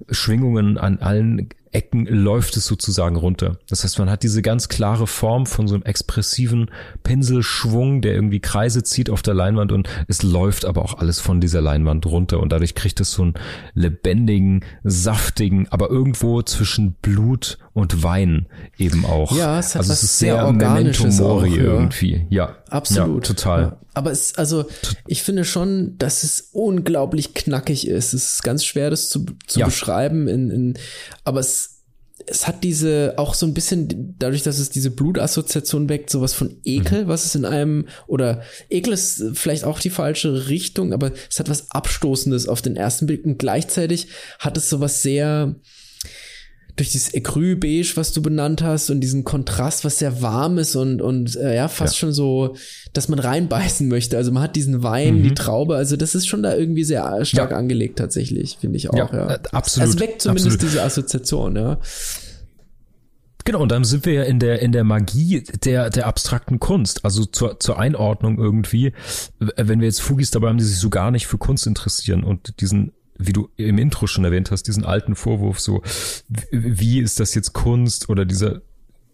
Schwingungen, 0.09 0.77
an 0.77 0.99
allen 0.99 1.49
Ecken 1.77 2.07
läuft 2.07 2.57
es 2.57 2.65
sozusagen 2.65 3.15
runter. 3.17 3.59
Das 3.69 3.83
heißt, 3.83 3.99
man 3.99 4.09
hat 4.09 4.23
diese 4.23 4.41
ganz 4.41 4.67
klare 4.67 5.05
Form 5.05 5.45
von 5.45 5.67
so 5.67 5.75
einem 5.75 5.83
expressiven 5.83 6.71
Pinselschwung, 7.03 8.01
der 8.01 8.15
irgendwie 8.15 8.39
Kreise 8.39 8.81
zieht 8.81 9.11
auf 9.11 9.21
der 9.21 9.35
Leinwand 9.35 9.71
und 9.71 9.87
es 10.07 10.23
läuft 10.23 10.65
aber 10.65 10.81
auch 10.83 10.97
alles 10.97 11.19
von 11.19 11.39
dieser 11.39 11.61
Leinwand 11.61 12.07
runter 12.07 12.39
und 12.39 12.51
dadurch 12.51 12.73
kriegt 12.73 12.99
es 12.99 13.11
so 13.11 13.21
einen 13.21 13.35
lebendigen, 13.75 14.65
saftigen, 14.83 15.67
aber 15.69 15.91
irgendwo 15.91 16.41
zwischen 16.41 16.93
Blut 16.93 17.59
und 17.73 18.01
Wein 18.01 18.47
eben 18.79 19.05
auch. 19.05 19.37
Ja, 19.37 19.59
es 19.59 19.75
hat 19.75 19.81
also 19.81 19.91
was 19.91 19.97
es 19.97 20.03
ist 20.09 20.17
sehr, 20.17 20.33
sehr 20.33 20.45
organisches 20.47 21.21
auch, 21.21 21.45
ja. 21.45 21.57
irgendwie. 21.57 22.25
Ja, 22.31 22.55
absolut. 22.71 23.27
Ja, 23.27 23.35
total. 23.35 23.61
Ja. 23.61 23.77
Aber 23.97 24.11
es, 24.11 24.35
also, 24.35 24.65
ich 25.07 25.23
finde 25.23 25.43
schon, 25.43 25.97
dass 25.97 26.23
es 26.23 26.49
unglaublich 26.51 27.33
knackig 27.33 27.87
ist. 27.87 28.13
Es 28.13 28.33
ist 28.35 28.43
ganz 28.43 28.63
schwer, 28.63 28.91
das 28.91 29.09
zu, 29.09 29.25
zu 29.47 29.59
beschreiben 29.61 30.27
in, 30.27 30.51
in, 30.51 30.73
aber 31.23 31.39
es 31.39 31.77
es 32.25 32.47
hat 32.47 32.63
diese 32.63 33.13
auch 33.17 33.33
so 33.33 33.45
ein 33.45 33.53
bisschen 33.53 34.15
dadurch, 34.19 34.43
dass 34.43 34.59
es 34.59 34.69
diese 34.69 34.91
Blutassoziation 34.91 35.87
weckt, 35.87 36.09
sowas 36.09 36.33
von 36.33 36.57
Ekel, 36.63 37.05
mhm. 37.05 37.07
was 37.07 37.25
es 37.25 37.35
in 37.35 37.45
einem 37.45 37.87
oder 38.05 38.41
Ekel 38.69 38.93
ist 38.93 39.23
vielleicht 39.33 39.63
auch 39.63 39.79
die 39.79 39.89
falsche 39.89 40.47
Richtung, 40.49 40.93
aber 40.93 41.11
es 41.29 41.39
hat 41.39 41.49
was 41.49 41.71
Abstoßendes 41.71 42.47
auf 42.47 42.61
den 42.61 42.75
ersten 42.75 43.05
Blick 43.05 43.23
und 43.25 43.39
gleichzeitig 43.39 44.07
hat 44.39 44.57
es 44.57 44.69
sowas 44.69 45.01
sehr 45.01 45.55
durch 46.77 46.91
dieses 46.91 47.13
Ecru-Beige, 47.13 47.93
was 47.95 48.13
du 48.13 48.21
benannt 48.21 48.61
hast 48.61 48.89
und 48.91 49.01
diesen 49.01 49.23
Kontrast, 49.23 49.83
was 49.83 49.99
sehr 49.99 50.21
warm 50.21 50.59
ist 50.59 50.75
und, 50.75 51.01
und 51.01 51.35
äh, 51.35 51.55
ja, 51.55 51.67
fast 51.67 51.95
ja. 51.95 51.99
schon 51.99 52.13
so, 52.13 52.55
dass 52.93 53.09
man 53.09 53.17
reinbeißen 53.19 53.87
möchte. 53.87 54.15
Also 54.15 54.31
man 54.31 54.43
hat 54.43 54.55
diesen 54.55 54.83
Wein, 54.83 55.19
mhm. 55.19 55.23
die 55.23 55.33
Traube, 55.33 55.75
also 55.75 55.97
das 55.97 56.13
ist 56.13 56.27
schon 56.27 56.43
da 56.43 56.55
irgendwie 56.55 56.83
sehr 56.83 57.25
stark 57.25 57.51
ja. 57.51 57.57
angelegt 57.57 57.97
tatsächlich, 57.97 58.57
finde 58.61 58.77
ich 58.77 58.91
auch, 58.91 59.11
ja. 59.11 59.11
ja. 59.11 59.33
Äh, 59.33 59.39
absolut. 59.51 59.87
Also 59.87 59.99
weckt 59.99 60.21
zumindest 60.21 60.47
absolut. 60.47 60.71
diese 60.71 60.83
Assoziation, 60.83 61.55
ja. 61.55 61.79
Genau, 63.43 63.61
und 63.61 63.71
dann 63.71 63.85
sind 63.85 64.05
wir 64.05 64.13
ja 64.13 64.23
in 64.23 64.39
der, 64.39 64.61
in 64.61 64.73
der 64.73 64.83
Magie 64.83 65.41
der, 65.63 65.89
der 65.89 66.05
abstrakten 66.05 66.59
Kunst, 66.59 67.05
also 67.05 67.23
zur, 67.23 67.61
zur 67.61 67.79
Einordnung 67.79 68.37
irgendwie. 68.37 68.91
Wenn 69.39 69.79
wir 69.79 69.87
jetzt 69.87 70.01
Fugis 70.01 70.31
dabei 70.31 70.49
haben, 70.49 70.57
die 70.57 70.65
sich 70.65 70.79
so 70.79 70.89
gar 70.89 71.11
nicht 71.11 71.27
für 71.27 71.37
Kunst 71.37 71.65
interessieren 71.65 72.25
und 72.25 72.59
diesen 72.59 72.91
wie 73.17 73.33
du 73.33 73.49
im 73.57 73.77
Intro 73.77 74.07
schon 74.07 74.25
erwähnt 74.25 74.51
hast, 74.51 74.63
diesen 74.63 74.85
alten 74.85 75.15
Vorwurf 75.15 75.59
so, 75.59 75.81
wie 76.51 76.99
ist 76.99 77.19
das 77.19 77.33
jetzt 77.33 77.53
Kunst 77.53 78.09
oder 78.09 78.25
dieser 78.25 78.61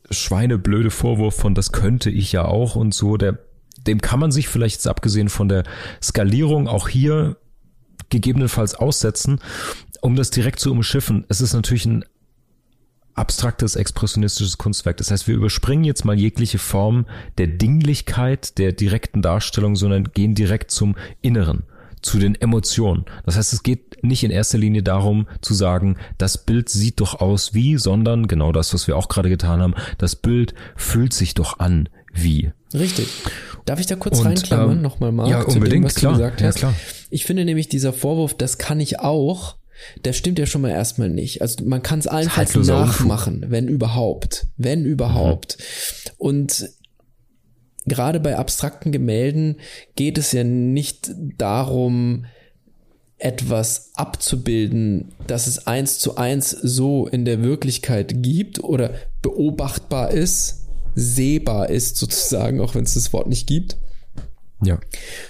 schweineblöde 0.10 0.92
Vorwurf 0.92 1.36
von 1.36 1.56
das 1.56 1.72
könnte 1.72 2.10
ich 2.10 2.32
ja 2.32 2.46
auch 2.46 2.76
und 2.76 2.94
so, 2.94 3.18
der, 3.18 3.40
dem 3.88 4.02
kann 4.02 4.20
man 4.20 4.32
sich 4.32 4.48
vielleicht 4.48 4.76
jetzt 4.76 4.88
abgesehen 4.88 5.30
von 5.30 5.48
der 5.48 5.64
Skalierung 6.02 6.68
auch 6.68 6.90
hier 6.90 7.38
gegebenenfalls 8.10 8.76
aussetzen, 8.76 9.40
um 10.02 10.16
das 10.16 10.30
direkt 10.30 10.60
zu 10.60 10.72
umschiffen. 10.72 11.26
Es 11.30 11.42
ist 11.42 11.54
natürlich 11.54 11.86
ein 11.86 12.06
abstraktes 13.16 13.76
expressionistisches 13.76 14.58
Kunstwerk. 14.58 14.98
Das 14.98 15.12
heißt, 15.12 15.28
wir 15.28 15.36
überspringen 15.36 15.84
jetzt 15.84 16.04
mal 16.04 16.18
jegliche 16.18 16.58
Form 16.58 17.06
der 17.38 17.48
Dinglichkeit, 17.48 18.58
der 18.58 18.72
direkten 18.72 19.22
Darstellung, 19.22 19.76
sondern 19.76 20.06
gehen 20.06 20.36
direkt 20.36 20.72
zum 20.72 20.96
Inneren 21.22 21.64
zu 22.04 22.20
den 22.20 22.36
Emotionen. 22.36 23.06
Das 23.26 23.38
heißt, 23.38 23.54
es 23.54 23.64
geht 23.64 24.04
nicht 24.04 24.24
in 24.24 24.32
erster 24.32 24.58
Linie 24.58 24.84
darum 24.84 25.28
zu 25.42 25.54
sagen, 25.54 25.98
das 26.18 26.46
Bild 26.46 26.70
sieht 26.70 27.00
doch 27.00 27.20
aus 27.20 27.54
wie, 27.54 27.78
sondern 27.78 28.28
genau 28.28 28.52
das, 28.52 28.74
was 28.74 28.88
wir 28.88 28.98
auch 28.98 29.08
gerade 29.08 29.30
getan 29.30 29.62
haben, 29.62 29.74
das 29.98 30.16
Bild 30.16 30.54
fühlt 30.76 31.14
sich 31.14 31.34
doch 31.34 31.60
an 31.60 31.90
wie. 32.14 32.52
Richtig. 32.74 33.08
Darf 33.66 33.80
ich 33.80 33.86
da 33.86 33.96
kurz 33.96 34.20
Und, 34.20 34.28
reinklammern, 34.28 34.78
ähm, 34.78 34.82
nochmal 34.82 35.12
mal? 35.12 35.30
Ja, 35.30 35.42
unbedingt, 35.42 35.74
dem, 35.74 35.84
was 35.86 35.96
klar. 35.96 36.14
Du 36.14 36.20
gesagt 36.20 36.42
hast? 36.42 36.56
Ja, 36.56 36.60
klar. 36.60 36.74
Ich 37.10 37.26
finde 37.26 37.46
nämlich 37.46 37.70
dieser 37.70 37.94
Vorwurf, 37.94 38.34
das 38.34 38.58
kann 38.58 38.80
ich 38.80 39.00
auch, 39.00 39.56
der 40.04 40.14
stimmt 40.14 40.40
ja 40.40 40.46
schon 40.46 40.62
mal 40.62 40.72
erstmal 40.72 41.10
nicht. 41.10 41.42
Also 41.42 41.64
man 41.66 41.82
kann 41.82 42.00
es 42.00 42.08
allenfalls 42.08 42.56
nachmachen, 42.56 43.46
wenn 43.48 43.68
überhaupt. 43.68 44.48
Wenn 44.58 44.86
überhaupt. 44.86 45.58
Mhm. 45.60 46.14
Und 46.18 46.70
gerade 47.86 48.20
bei 48.20 48.38
abstrakten 48.38 48.92
Gemälden 48.92 49.58
geht 49.96 50.18
es 50.18 50.32
ja 50.32 50.44
nicht 50.44 51.12
darum, 51.38 52.26
etwas 53.18 53.92
abzubilden, 53.96 55.14
dass 55.28 55.48
es 55.48 55.66
eins 55.66 56.00
zu 56.00 56.18
eins 56.18 56.50
so 56.50 57.08
in 57.08 57.24
der 57.24 57.42
Wirklichkeit 57.42 58.22
gibt 58.22 58.62
oder 58.62 58.94
beobachtbar 59.22 60.12
ist, 60.12 60.68
sehbar 60.96 61.70
ist 61.70 61.96
sozusagen, 61.96 62.60
auch 62.60 62.76
wenn 62.76 62.84
es 62.84 62.96
das 62.96 63.14
Wort 63.14 63.28
nicht 63.28 63.48
gibt. 63.48 63.78
Ja. 64.62 64.80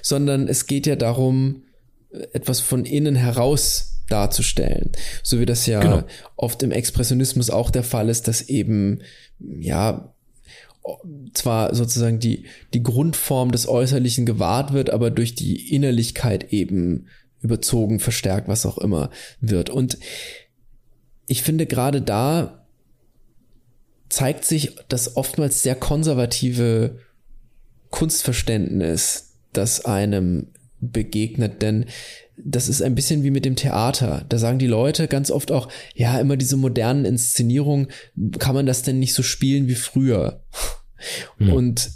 Sondern 0.02 0.48
es 0.48 0.66
geht 0.66 0.88
ja 0.88 0.96
darum, 0.96 1.64
etwas 2.34 2.60
von 2.60 2.86
innen 2.86 3.16
heraus 3.16 4.02
darzustellen. 4.10 4.92
So 5.22 5.40
wie 5.40 5.46
das 5.46 5.66
ja 5.66 5.80
genau. 5.80 6.04
oft 6.36 6.62
im 6.64 6.72
Expressionismus 6.72 7.50
auch 7.50 7.70
der 7.70 7.84
Fall 7.84 8.10
ist, 8.10 8.28
dass 8.28 8.42
eben, 8.42 9.02
ja, 9.40 10.13
zwar 11.34 11.74
sozusagen 11.74 12.20
die, 12.20 12.46
die 12.74 12.84
Grundform 12.84 13.52
des 13.52 13.68
Äußerlichen 13.68 14.26
gewahrt 14.26 14.74
wird, 14.74 14.90
aber 14.90 15.12
durch 15.12 15.36
die 15.36 15.74
Innerlichkeit 15.74 16.52
eben 16.52 17.08
überzogen, 17.42 18.00
verstärkt, 18.00 18.48
was 18.48 18.66
auch 18.66 18.78
immer 18.78 19.10
wird. 19.40 19.70
Und 19.70 19.98
ich 21.28 21.42
finde 21.42 21.66
gerade 21.66 22.02
da 22.02 22.66
zeigt 24.10 24.46
sich 24.46 24.76
das 24.90 25.18
oftmals 25.18 25.64
sehr 25.64 25.76
konservative 25.76 27.00
Kunstverständnis, 27.90 29.34
das 29.54 29.86
einem 29.86 30.53
begegnet, 30.92 31.62
denn 31.62 31.86
das 32.38 32.68
ist 32.68 32.82
ein 32.82 32.96
bisschen 32.96 33.24
wie 33.24 33.32
mit 33.32 33.46
dem 33.46 33.56
Theater. 33.56 34.26
Da 34.30 34.38
sagen 34.38 34.60
die 34.60 34.68
Leute 34.68 35.08
ganz 35.08 35.30
oft 35.30 35.52
auch, 35.52 35.70
ja, 35.94 36.20
immer 36.20 36.36
diese 36.36 36.58
modernen 36.58 37.06
Inszenierungen, 37.06 37.88
kann 38.40 38.56
man 38.56 38.66
das 38.66 38.82
denn 38.82 39.00
nicht 39.00 39.14
so 39.14 39.24
spielen 39.24 39.68
wie 39.68 39.76
früher? 39.76 40.44
Mhm. 41.38 41.54
Und 41.54 41.92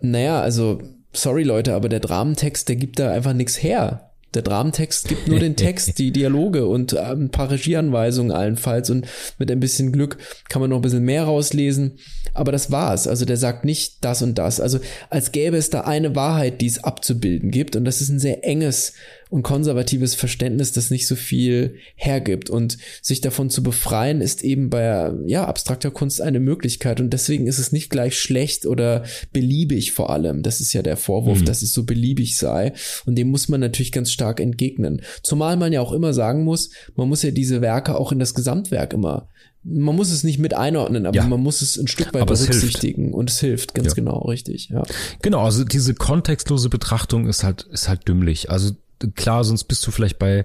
naja, 0.00 0.40
also, 0.40 0.80
sorry 1.12 1.42
Leute, 1.42 1.74
aber 1.74 1.88
der 1.88 2.00
Dramentext, 2.00 2.68
der 2.68 2.76
gibt 2.76 2.98
da 2.98 3.12
einfach 3.12 3.32
nichts 3.32 3.62
her. 3.62 4.11
Der 4.34 4.42
Dramentext 4.42 5.08
gibt 5.08 5.28
nur 5.28 5.38
den 5.38 5.56
Text, 5.56 5.98
die 5.98 6.10
Dialoge 6.10 6.66
und 6.66 6.92
äh, 6.92 6.98
ein 6.98 7.30
paar 7.30 7.50
Regieanweisungen 7.50 8.32
allenfalls 8.32 8.90
und 8.90 9.06
mit 9.38 9.50
ein 9.50 9.60
bisschen 9.60 9.92
Glück 9.92 10.18
kann 10.48 10.60
man 10.60 10.70
noch 10.70 10.78
ein 10.78 10.82
bisschen 10.82 11.04
mehr 11.04 11.24
rauslesen. 11.24 11.98
Aber 12.34 12.52
das 12.52 12.70
war's. 12.70 13.06
Also 13.06 13.24
der 13.24 13.36
sagt 13.36 13.64
nicht 13.64 13.96
das 14.00 14.22
und 14.22 14.38
das. 14.38 14.60
Also 14.60 14.80
als 15.10 15.32
gäbe 15.32 15.56
es 15.56 15.70
da 15.70 15.82
eine 15.82 16.16
Wahrheit, 16.16 16.60
die 16.60 16.66
es 16.66 16.82
abzubilden 16.82 17.50
gibt 17.50 17.76
und 17.76 17.84
das 17.84 18.00
ist 18.00 18.08
ein 18.08 18.18
sehr 18.18 18.44
enges 18.46 18.94
und 19.32 19.42
konservatives 19.42 20.14
Verständnis, 20.14 20.72
das 20.72 20.90
nicht 20.90 21.06
so 21.06 21.16
viel 21.16 21.76
hergibt. 21.94 22.50
Und 22.50 22.76
sich 23.00 23.22
davon 23.22 23.48
zu 23.48 23.62
befreien, 23.62 24.20
ist 24.20 24.44
eben 24.44 24.68
bei 24.68 25.10
ja, 25.24 25.46
abstrakter 25.46 25.90
Kunst 25.90 26.20
eine 26.20 26.38
Möglichkeit. 26.38 27.00
Und 27.00 27.14
deswegen 27.14 27.46
ist 27.46 27.58
es 27.58 27.72
nicht 27.72 27.88
gleich 27.88 28.18
schlecht 28.18 28.66
oder 28.66 29.04
beliebig 29.32 29.92
vor 29.92 30.10
allem. 30.10 30.42
Das 30.42 30.60
ist 30.60 30.74
ja 30.74 30.82
der 30.82 30.98
Vorwurf, 30.98 31.40
mhm. 31.40 31.44
dass 31.46 31.62
es 31.62 31.72
so 31.72 31.84
beliebig 31.84 32.36
sei. 32.36 32.74
Und 33.06 33.16
dem 33.16 33.28
muss 33.28 33.48
man 33.48 33.60
natürlich 33.60 33.90
ganz 33.90 34.12
stark 34.12 34.38
entgegnen. 34.38 35.00
Zumal 35.22 35.56
man 35.56 35.72
ja 35.72 35.80
auch 35.80 35.92
immer 35.92 36.12
sagen 36.12 36.44
muss, 36.44 36.68
man 36.94 37.08
muss 37.08 37.22
ja 37.22 37.30
diese 37.30 37.62
Werke 37.62 37.96
auch 37.96 38.12
in 38.12 38.18
das 38.18 38.34
Gesamtwerk 38.34 38.92
immer 38.92 39.28
man 39.64 39.94
muss 39.94 40.10
es 40.10 40.24
nicht 40.24 40.40
mit 40.40 40.54
einordnen, 40.54 41.06
aber 41.06 41.18
ja. 41.18 41.24
man 41.24 41.40
muss 41.40 41.62
es 41.62 41.78
ein 41.78 41.86
Stück 41.86 42.12
weit 42.14 42.22
aber 42.22 42.34
berücksichtigen 42.34 43.10
es 43.10 43.14
und 43.14 43.30
es 43.30 43.38
hilft, 43.38 43.74
ganz 43.74 43.90
ja. 43.90 43.94
genau, 43.94 44.18
richtig, 44.22 44.70
ja. 44.70 44.82
Genau, 45.22 45.44
also 45.44 45.62
diese 45.62 45.94
kontextlose 45.94 46.68
Betrachtung 46.68 47.28
ist 47.28 47.44
halt, 47.44 47.62
ist 47.70 47.88
halt 47.88 48.08
dümmlich. 48.08 48.50
Also 48.50 48.72
klar, 49.10 49.44
sonst 49.44 49.64
bist 49.64 49.86
du 49.86 49.90
vielleicht 49.90 50.18
bei, 50.18 50.44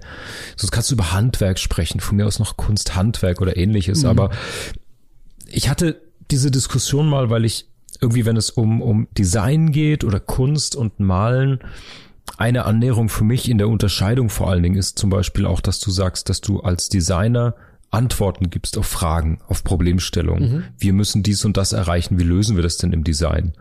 sonst 0.56 0.70
kannst 0.70 0.90
du 0.90 0.94
über 0.94 1.12
Handwerk 1.12 1.58
sprechen, 1.58 2.00
von 2.00 2.16
mir 2.16 2.26
aus 2.26 2.38
noch 2.38 2.56
Kunsthandwerk 2.56 3.40
oder 3.40 3.56
ähnliches, 3.56 4.02
mhm. 4.02 4.08
aber 4.08 4.30
ich 5.46 5.68
hatte 5.68 6.00
diese 6.30 6.50
Diskussion 6.50 7.08
mal, 7.08 7.30
weil 7.30 7.44
ich 7.44 7.66
irgendwie, 8.00 8.26
wenn 8.26 8.36
es 8.36 8.50
um, 8.50 8.82
um 8.82 9.08
Design 9.16 9.72
geht 9.72 10.04
oder 10.04 10.20
Kunst 10.20 10.76
und 10.76 11.00
Malen, 11.00 11.60
eine 12.36 12.66
Annäherung 12.66 13.08
für 13.08 13.24
mich 13.24 13.48
in 13.48 13.58
der 13.58 13.68
Unterscheidung 13.68 14.28
vor 14.28 14.50
allen 14.50 14.62
Dingen 14.62 14.76
ist 14.76 14.98
zum 14.98 15.10
Beispiel 15.10 15.46
auch, 15.46 15.60
dass 15.60 15.80
du 15.80 15.90
sagst, 15.90 16.28
dass 16.28 16.40
du 16.40 16.60
als 16.60 16.88
Designer 16.88 17.54
Antworten 17.90 18.50
gibst 18.50 18.76
auf 18.76 18.86
Fragen, 18.86 19.38
auf 19.48 19.64
Problemstellungen. 19.64 20.52
Mhm. 20.52 20.64
Wir 20.78 20.92
müssen 20.92 21.22
dies 21.22 21.44
und 21.44 21.56
das 21.56 21.72
erreichen. 21.72 22.18
Wie 22.18 22.24
lösen 22.24 22.56
wir 22.56 22.62
das 22.62 22.76
denn 22.76 22.92
im 22.92 23.02
Design? 23.02 23.54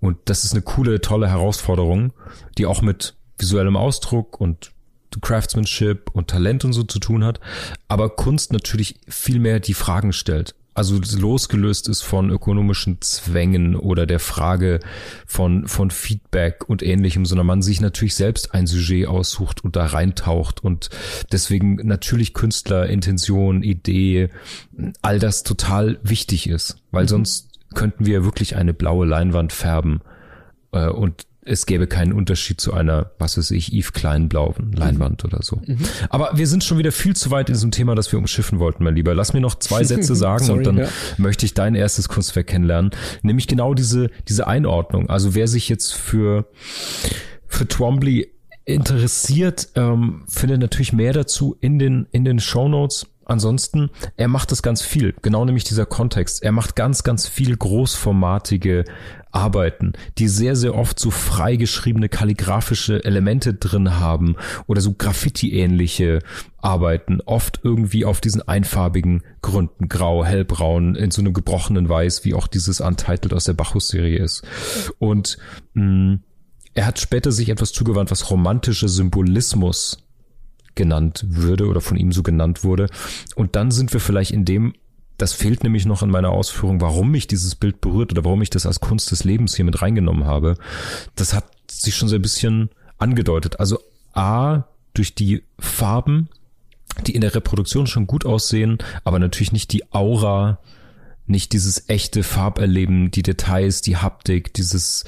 Und 0.00 0.16
das 0.24 0.44
ist 0.44 0.52
eine 0.52 0.62
coole, 0.62 1.02
tolle 1.02 1.28
Herausforderung, 1.28 2.14
die 2.56 2.64
auch 2.64 2.80
mit 2.80 3.16
visuellem 3.38 3.76
Ausdruck 3.76 4.40
und 4.40 4.72
Craftsmanship 5.20 6.10
und 6.12 6.28
Talent 6.28 6.64
und 6.64 6.72
so 6.72 6.82
zu 6.82 6.98
tun 6.98 7.24
hat, 7.24 7.40
aber 7.88 8.10
Kunst 8.10 8.52
natürlich 8.52 8.96
viel 9.08 9.38
mehr 9.38 9.60
die 9.60 9.74
Fragen 9.74 10.12
stellt. 10.12 10.54
Also 10.74 11.00
losgelöst 11.18 11.88
ist 11.88 12.02
von 12.02 12.28
ökonomischen 12.28 13.00
Zwängen 13.00 13.76
oder 13.76 14.04
der 14.04 14.20
Frage 14.20 14.80
von, 15.26 15.66
von 15.68 15.90
Feedback 15.90 16.68
und 16.68 16.82
ähnlichem, 16.82 17.24
sondern 17.24 17.46
man 17.46 17.62
sich 17.62 17.80
natürlich 17.80 18.14
selbst 18.14 18.52
ein 18.52 18.66
Sujet 18.66 19.06
aussucht 19.06 19.64
und 19.64 19.74
da 19.74 19.86
reintaucht 19.86 20.62
und 20.62 20.90
deswegen 21.32 21.76
natürlich 21.76 22.34
Künstler, 22.34 22.88
Intention, 22.88 23.62
Idee, 23.62 24.28
all 25.00 25.18
das 25.18 25.44
total 25.44 25.98
wichtig 26.02 26.46
ist, 26.46 26.76
weil 26.90 27.04
mhm. 27.04 27.08
sonst 27.08 27.48
könnten 27.74 28.04
wir 28.04 28.26
wirklich 28.26 28.56
eine 28.56 28.74
blaue 28.74 29.06
Leinwand 29.06 29.54
färben 29.54 30.02
äh, 30.72 30.88
und 30.88 31.26
es 31.46 31.66
gäbe 31.66 31.86
keinen 31.86 32.12
Unterschied 32.12 32.60
zu 32.60 32.74
einer, 32.74 33.12
was 33.18 33.38
weiß 33.38 33.52
ich, 33.52 33.72
Yves 33.72 33.92
Klein 33.92 34.28
blauen 34.28 34.72
Leinwand 34.72 35.22
mhm. 35.22 35.28
oder 35.30 35.42
so. 35.42 35.60
Mhm. 35.64 35.78
Aber 36.10 36.30
wir 36.34 36.46
sind 36.46 36.64
schon 36.64 36.78
wieder 36.78 36.92
viel 36.92 37.14
zu 37.14 37.30
weit 37.30 37.48
in 37.48 37.54
diesem 37.54 37.70
Thema, 37.70 37.94
das 37.94 38.10
wir 38.12 38.18
umschiffen 38.18 38.58
wollten, 38.58 38.84
mein 38.84 38.94
Lieber. 38.94 39.14
Lass 39.14 39.32
mir 39.32 39.40
noch 39.40 39.54
zwei 39.54 39.84
Sätze 39.84 40.14
sagen 40.14 40.44
Sorry, 40.44 40.58
und 40.58 40.66
dann 40.66 40.78
ja. 40.78 40.88
möchte 41.16 41.46
ich 41.46 41.54
dein 41.54 41.74
erstes 41.74 42.08
Kunstwerk 42.08 42.48
kennenlernen. 42.48 42.90
Nämlich 43.22 43.46
genau 43.46 43.74
diese, 43.74 44.10
diese 44.28 44.46
Einordnung. 44.46 45.08
Also 45.08 45.34
wer 45.34 45.48
sich 45.48 45.68
jetzt 45.68 45.94
für, 45.94 46.46
für 47.46 47.66
Twombly 47.66 48.32
interessiert, 48.64 49.68
ähm, 49.76 50.24
findet 50.28 50.60
natürlich 50.60 50.92
mehr 50.92 51.12
dazu 51.12 51.56
in 51.60 51.78
den, 51.78 52.06
in 52.10 52.24
den 52.24 52.40
Show 52.40 52.68
Notes. 52.68 53.06
Ansonsten, 53.24 53.90
er 54.16 54.28
macht 54.28 54.52
das 54.52 54.62
ganz 54.62 54.82
viel, 54.82 55.12
genau 55.20 55.44
nämlich 55.44 55.64
dieser 55.64 55.84
Kontext. 55.84 56.44
Er 56.44 56.52
macht 56.52 56.76
ganz, 56.76 57.02
ganz 57.02 57.26
viel 57.26 57.56
großformatige 57.56 58.84
Arbeiten, 59.36 59.92
die 60.16 60.28
sehr, 60.28 60.56
sehr 60.56 60.74
oft 60.74 60.98
so 60.98 61.10
freigeschriebene 61.10 62.08
kalligraphische 62.08 63.04
Elemente 63.04 63.52
drin 63.52 64.00
haben 64.00 64.36
oder 64.66 64.80
so 64.80 64.94
Graffiti-ähnliche 64.94 66.20
Arbeiten, 66.58 67.20
oft 67.26 67.60
irgendwie 67.62 68.06
auf 68.06 68.22
diesen 68.22 68.40
einfarbigen 68.48 69.22
Gründen, 69.42 69.88
grau, 69.88 70.24
hellbraun, 70.24 70.94
in 70.94 71.10
so 71.10 71.20
einem 71.20 71.34
gebrochenen 71.34 71.88
Weiß, 71.88 72.24
wie 72.24 72.34
auch 72.34 72.46
dieses 72.46 72.80
Untitled 72.80 73.34
aus 73.34 73.44
der 73.44 73.52
Bacchus-Serie 73.52 74.18
ist. 74.18 74.42
Und 74.98 75.36
mh, 75.74 75.84
mm, 75.84 76.22
er 76.72 76.86
hat 76.86 76.98
später 76.98 77.32
sich 77.32 77.48
etwas 77.48 77.72
zugewandt, 77.72 78.10
was 78.10 78.30
romantischer 78.30 78.88
Symbolismus 78.88 80.06
genannt 80.74 81.24
würde 81.26 81.66
oder 81.66 81.80
von 81.80 81.96
ihm 81.96 82.12
so 82.12 82.22
genannt 82.22 82.64
wurde. 82.64 82.88
Und 83.34 83.56
dann 83.56 83.70
sind 83.70 83.92
wir 83.92 84.00
vielleicht 84.00 84.30
in 84.30 84.44
dem, 84.44 84.74
das 85.18 85.32
fehlt 85.32 85.62
nämlich 85.62 85.86
noch 85.86 86.02
in 86.02 86.10
meiner 86.10 86.30
Ausführung, 86.30 86.80
warum 86.80 87.10
mich 87.10 87.26
dieses 87.26 87.54
Bild 87.54 87.80
berührt 87.80 88.12
oder 88.12 88.24
warum 88.24 88.42
ich 88.42 88.50
das 88.50 88.66
als 88.66 88.80
Kunst 88.80 89.10
des 89.10 89.24
Lebens 89.24 89.56
hier 89.56 89.64
mit 89.64 89.80
reingenommen 89.80 90.24
habe. 90.24 90.56
Das 91.14 91.32
hat 91.32 91.46
sich 91.70 91.94
schon 91.94 92.08
so 92.08 92.16
ein 92.16 92.22
bisschen 92.22 92.70
angedeutet. 92.98 93.60
Also 93.60 93.78
A, 94.12 94.64
durch 94.94 95.14
die 95.14 95.42
Farben, 95.58 96.28
die 97.06 97.14
in 97.14 97.20
der 97.20 97.34
Reproduktion 97.34 97.86
schon 97.86 98.06
gut 98.06 98.24
aussehen, 98.24 98.78
aber 99.04 99.18
natürlich 99.18 99.52
nicht 99.52 99.72
die 99.72 99.92
Aura 99.92 100.58
nicht 101.28 101.52
dieses 101.52 101.88
echte 101.88 102.22
Farberleben, 102.22 103.10
die 103.10 103.22
Details, 103.22 103.82
die 103.82 103.96
Haptik, 103.96 104.54
dieses 104.54 105.04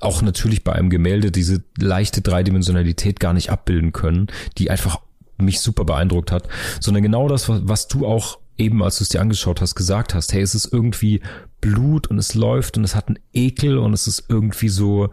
auch 0.00 0.20
natürlich 0.22 0.64
bei 0.64 0.72
einem 0.72 0.90
Gemälde 0.90 1.30
diese 1.30 1.62
leichte 1.78 2.20
Dreidimensionalität 2.20 3.20
gar 3.20 3.32
nicht 3.32 3.50
abbilden 3.50 3.92
können, 3.92 4.26
die 4.58 4.70
einfach 4.70 5.00
mich 5.38 5.60
super 5.60 5.84
beeindruckt 5.84 6.30
hat, 6.30 6.46
sondern 6.78 7.02
genau 7.02 7.26
das, 7.26 7.48
was, 7.48 7.62
was 7.64 7.88
du 7.88 8.06
auch 8.06 8.38
eben, 8.58 8.82
als 8.82 8.98
du 8.98 9.04
es 9.04 9.08
dir 9.08 9.20
angeschaut 9.20 9.60
hast, 9.60 9.74
gesagt 9.74 10.14
hast, 10.14 10.32
hey, 10.32 10.42
es 10.42 10.54
ist 10.54 10.72
irgendwie 10.72 11.20
Blut 11.62 12.08
und 12.08 12.18
es 12.18 12.34
läuft 12.34 12.76
und 12.76 12.82
es 12.82 12.96
hat 12.96 13.06
einen 13.06 13.20
Ekel 13.32 13.78
und 13.78 13.92
es 13.94 14.08
ist 14.08 14.24
irgendwie 14.28 14.68
so, 14.68 15.10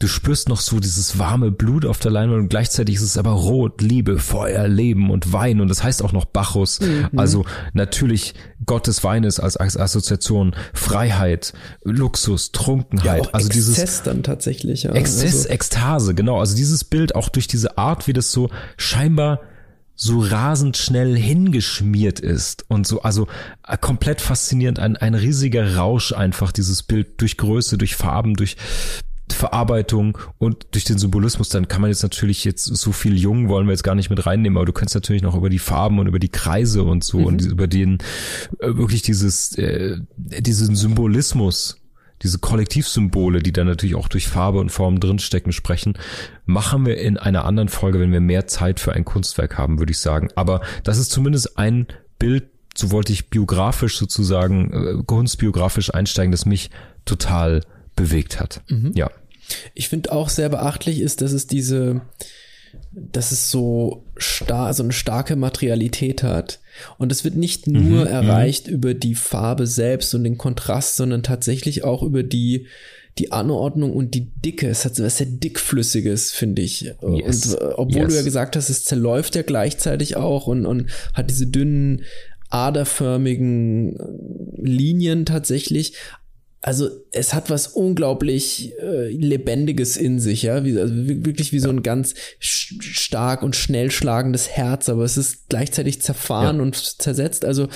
du 0.00 0.08
spürst 0.08 0.48
noch 0.48 0.60
so 0.60 0.80
dieses 0.80 1.20
warme 1.20 1.52
Blut 1.52 1.86
auf 1.86 2.00
der 2.00 2.10
Leinwand 2.10 2.42
und 2.42 2.48
gleichzeitig 2.48 2.96
ist 2.96 3.02
es 3.02 3.16
aber 3.16 3.30
Rot, 3.30 3.80
Liebe, 3.80 4.18
Feuer, 4.18 4.66
Leben 4.66 5.10
und 5.10 5.32
Wein 5.32 5.60
und 5.60 5.68
das 5.68 5.84
heißt 5.84 6.02
auch 6.02 6.12
noch 6.12 6.24
Bacchus. 6.24 6.80
Mhm. 6.80 7.10
Also 7.16 7.44
natürlich 7.74 8.34
Gott 8.66 8.88
des 8.88 9.04
Weines 9.04 9.38
als 9.38 9.56
Assoziation, 9.56 10.56
Freiheit, 10.74 11.54
Luxus, 11.84 12.50
Trunkenheit. 12.50 13.26
Ja, 13.26 13.30
also 13.32 13.46
Exzess 13.46 13.74
dieses 13.74 14.02
dann 14.02 14.24
tatsächlich. 14.24 14.82
Ja. 14.82 14.92
Exzess, 14.92 15.34
also. 15.34 15.48
Ekstase, 15.48 16.14
genau. 16.14 16.40
Also 16.40 16.56
dieses 16.56 16.82
Bild 16.82 17.14
auch 17.14 17.28
durch 17.28 17.46
diese 17.46 17.78
Art, 17.78 18.08
wie 18.08 18.12
das 18.12 18.32
so 18.32 18.50
scheinbar 18.76 19.40
so 19.96 20.20
rasend 20.20 20.76
schnell 20.76 21.16
hingeschmiert 21.16 22.20
ist 22.20 22.64
und 22.68 22.86
so, 22.86 23.02
also 23.02 23.28
äh, 23.66 23.76
komplett 23.78 24.20
faszinierend, 24.20 24.78
ein, 24.78 24.96
ein 24.96 25.14
riesiger 25.14 25.76
Rausch 25.76 26.12
einfach, 26.12 26.52
dieses 26.52 26.82
Bild 26.82 27.20
durch 27.20 27.36
Größe, 27.36 27.78
durch 27.78 27.94
Farben, 27.94 28.34
durch 28.34 28.56
Verarbeitung 29.32 30.18
und 30.38 30.66
durch 30.72 30.84
den 30.84 30.98
Symbolismus, 30.98 31.48
dann 31.48 31.68
kann 31.68 31.80
man 31.80 31.90
jetzt 31.90 32.02
natürlich 32.02 32.44
jetzt 32.44 32.64
so 32.64 32.92
viel 32.92 33.16
Jung 33.16 33.48
wollen 33.48 33.66
wir 33.66 33.72
jetzt 33.72 33.82
gar 33.82 33.94
nicht 33.94 34.10
mit 34.10 34.26
reinnehmen, 34.26 34.56
aber 34.56 34.66
du 34.66 34.72
kannst 34.72 34.94
natürlich 34.94 35.22
noch 35.22 35.34
über 35.34 35.48
die 35.48 35.58
Farben 35.58 35.98
und 35.98 36.06
über 36.06 36.18
die 36.18 36.28
Kreise 36.28 36.82
und 36.82 37.04
so 37.04 37.20
mhm. 37.20 37.26
und 37.26 37.42
über 37.42 37.66
den 37.66 37.98
äh, 38.58 38.76
wirklich 38.76 39.02
dieses 39.02 39.56
äh, 39.56 39.96
diesen 40.16 40.76
Symbolismus 40.76 41.78
diese 42.24 42.38
Kollektivsymbole, 42.38 43.42
die 43.42 43.52
dann 43.52 43.66
natürlich 43.66 43.94
auch 43.94 44.08
durch 44.08 44.26
Farbe 44.26 44.58
und 44.58 44.70
Form 44.70 44.98
drinstecken, 44.98 45.52
sprechen, 45.52 45.94
machen 46.46 46.86
wir 46.86 46.98
in 46.98 47.18
einer 47.18 47.44
anderen 47.44 47.68
Folge, 47.68 48.00
wenn 48.00 48.12
wir 48.12 48.20
mehr 48.20 48.46
Zeit 48.46 48.80
für 48.80 48.94
ein 48.94 49.04
Kunstwerk 49.04 49.58
haben, 49.58 49.78
würde 49.78 49.92
ich 49.92 49.98
sagen. 49.98 50.30
Aber 50.34 50.62
das 50.82 50.98
ist 50.98 51.12
zumindest 51.12 51.58
ein 51.58 51.86
Bild, 52.18 52.44
so 52.74 52.90
wollte 52.90 53.12
ich 53.12 53.28
biografisch 53.28 53.98
sozusagen, 53.98 54.72
äh, 54.72 55.02
kunstbiografisch 55.04 55.92
einsteigen, 55.94 56.32
das 56.32 56.46
mich 56.46 56.70
total 57.04 57.60
bewegt 57.94 58.40
hat. 58.40 58.62
Mhm. 58.68 58.92
Ja. 58.94 59.10
Ich 59.74 59.90
finde 59.90 60.10
auch 60.10 60.30
sehr 60.30 60.48
beachtlich 60.48 61.00
ist, 61.00 61.20
dass 61.20 61.32
es 61.32 61.46
diese, 61.46 62.00
dass 62.94 63.32
es 63.32 63.50
so 63.50 64.04
star 64.18 64.72
so 64.74 64.82
eine 64.82 64.92
starke 64.92 65.36
Materialität 65.36 66.22
hat. 66.22 66.60
Und 66.98 67.12
es 67.12 67.24
wird 67.24 67.36
nicht 67.36 67.66
nur 67.66 67.82
mhm, 67.82 68.00
mhm, 68.00 68.06
erreicht 68.06 68.68
über 68.68 68.94
die 68.94 69.14
Farbe 69.14 69.66
selbst 69.66 70.14
und 70.14 70.24
den 70.24 70.38
Kontrast, 70.38 70.96
sondern 70.96 71.22
tatsächlich 71.22 71.84
auch 71.84 72.02
über 72.02 72.22
die 72.22 72.66
die 73.18 73.30
Anordnung 73.30 73.92
und 73.92 74.14
die 74.14 74.32
Dicke. 74.32 74.68
Es 74.68 74.84
hat 74.84 74.96
so 74.96 75.04
was 75.04 75.18
sehr 75.18 75.28
dickflüssiges, 75.28 76.32
finde 76.32 76.62
ich. 76.62 76.80
Yes. 76.82 77.54
Und 77.54 77.60
äh, 77.60 77.64
obwohl 77.76 78.02
yes. 78.02 78.08
du 78.08 78.16
ja 78.16 78.22
gesagt 78.22 78.56
hast, 78.56 78.70
es 78.70 78.84
zerläuft 78.84 79.36
ja 79.36 79.42
gleichzeitig 79.42 80.16
auch 80.16 80.48
und, 80.48 80.66
und 80.66 80.90
hat 81.12 81.30
diese 81.30 81.46
dünnen 81.46 82.02
aderförmigen 82.50 83.96
Linien 84.56 85.26
tatsächlich, 85.26 85.94
also 86.64 86.88
es 87.12 87.34
hat 87.34 87.50
was 87.50 87.66
unglaublich 87.66 88.72
äh, 88.80 89.10
lebendiges 89.10 89.98
in 89.98 90.18
sich, 90.18 90.44
ja, 90.44 90.64
wie, 90.64 90.78
also 90.78 90.94
wirklich 90.94 91.52
wie 91.52 91.58
so 91.58 91.68
ein 91.68 91.82
ganz 91.82 92.14
stark 92.40 93.42
und 93.42 93.54
schnell 93.54 93.90
schlagendes 93.90 94.48
Herz, 94.48 94.88
aber 94.88 95.04
es 95.04 95.18
ist 95.18 95.50
gleichzeitig 95.50 96.00
zerfahren 96.00 96.56
ja. 96.56 96.62
und 96.62 96.74
zersetzt. 96.74 97.44
Also 97.44 97.68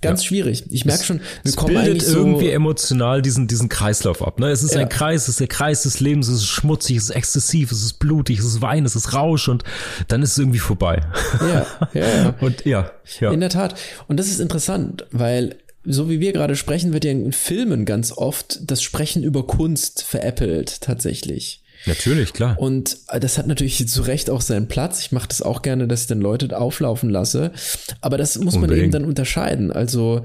ganz 0.00 0.22
ja. 0.22 0.28
schwierig. 0.28 0.64
Ich 0.70 0.86
merke 0.86 1.04
schon, 1.04 1.18
wir 1.18 1.24
es 1.44 1.56
kommen 1.56 1.74
bildet 1.74 2.00
so 2.00 2.16
irgendwie 2.16 2.48
emotional 2.48 3.20
diesen, 3.20 3.46
diesen 3.46 3.68
Kreislauf 3.68 4.26
ab. 4.26 4.40
Ne? 4.40 4.48
Es 4.48 4.62
ist 4.62 4.74
ja. 4.74 4.80
ein 4.80 4.88
Kreis, 4.88 5.24
es 5.24 5.28
ist 5.28 5.40
der 5.40 5.48
Kreis 5.48 5.82
des 5.82 6.00
Lebens, 6.00 6.28
es 6.28 6.36
ist 6.36 6.46
schmutzig, 6.46 6.96
es 6.96 7.10
ist 7.10 7.10
exzessiv, 7.10 7.72
es 7.72 7.82
ist 7.82 7.98
blutig, 7.98 8.38
es 8.38 8.46
ist 8.46 8.62
Wein, 8.62 8.86
es 8.86 8.96
ist 8.96 9.12
Rausch 9.12 9.48
und 9.48 9.64
dann 10.08 10.22
ist 10.22 10.32
es 10.32 10.38
irgendwie 10.38 10.60
vorbei. 10.60 11.02
Ja, 11.42 11.66
ja, 11.92 12.06
ja. 12.06 12.34
Und 12.40 12.64
ja, 12.64 12.90
ja. 13.20 13.32
In 13.32 13.40
der 13.40 13.50
Tat. 13.50 13.74
Und 14.08 14.18
das 14.18 14.28
ist 14.28 14.40
interessant, 14.40 15.06
weil 15.10 15.56
so 15.84 16.08
wie 16.08 16.20
wir 16.20 16.32
gerade 16.32 16.56
sprechen, 16.56 16.92
wird 16.92 17.04
ja 17.04 17.10
in 17.10 17.32
Filmen 17.32 17.84
ganz 17.84 18.12
oft 18.12 18.70
das 18.70 18.82
Sprechen 18.82 19.22
über 19.22 19.46
Kunst 19.46 20.02
veräppelt, 20.02 20.80
tatsächlich. 20.80 21.62
Natürlich, 21.86 22.32
klar. 22.32 22.58
Und 22.58 22.98
das 23.20 23.36
hat 23.36 23.46
natürlich 23.46 23.86
zu 23.88 24.02
Recht 24.02 24.30
auch 24.30 24.40
seinen 24.40 24.68
Platz. 24.68 25.00
Ich 25.00 25.12
mache 25.12 25.28
das 25.28 25.42
auch 25.42 25.62
gerne, 25.62 25.86
dass 25.86 26.02
ich 26.02 26.06
dann 26.06 26.20
Leute 26.20 26.58
auflaufen 26.58 27.10
lasse. 27.10 27.52
Aber 28.00 28.16
das 28.16 28.38
muss 28.38 28.54
Unbedingt. 28.54 28.70
man 28.70 28.84
eben 28.84 28.92
dann 28.92 29.04
unterscheiden. 29.04 29.70
Also 29.70 30.22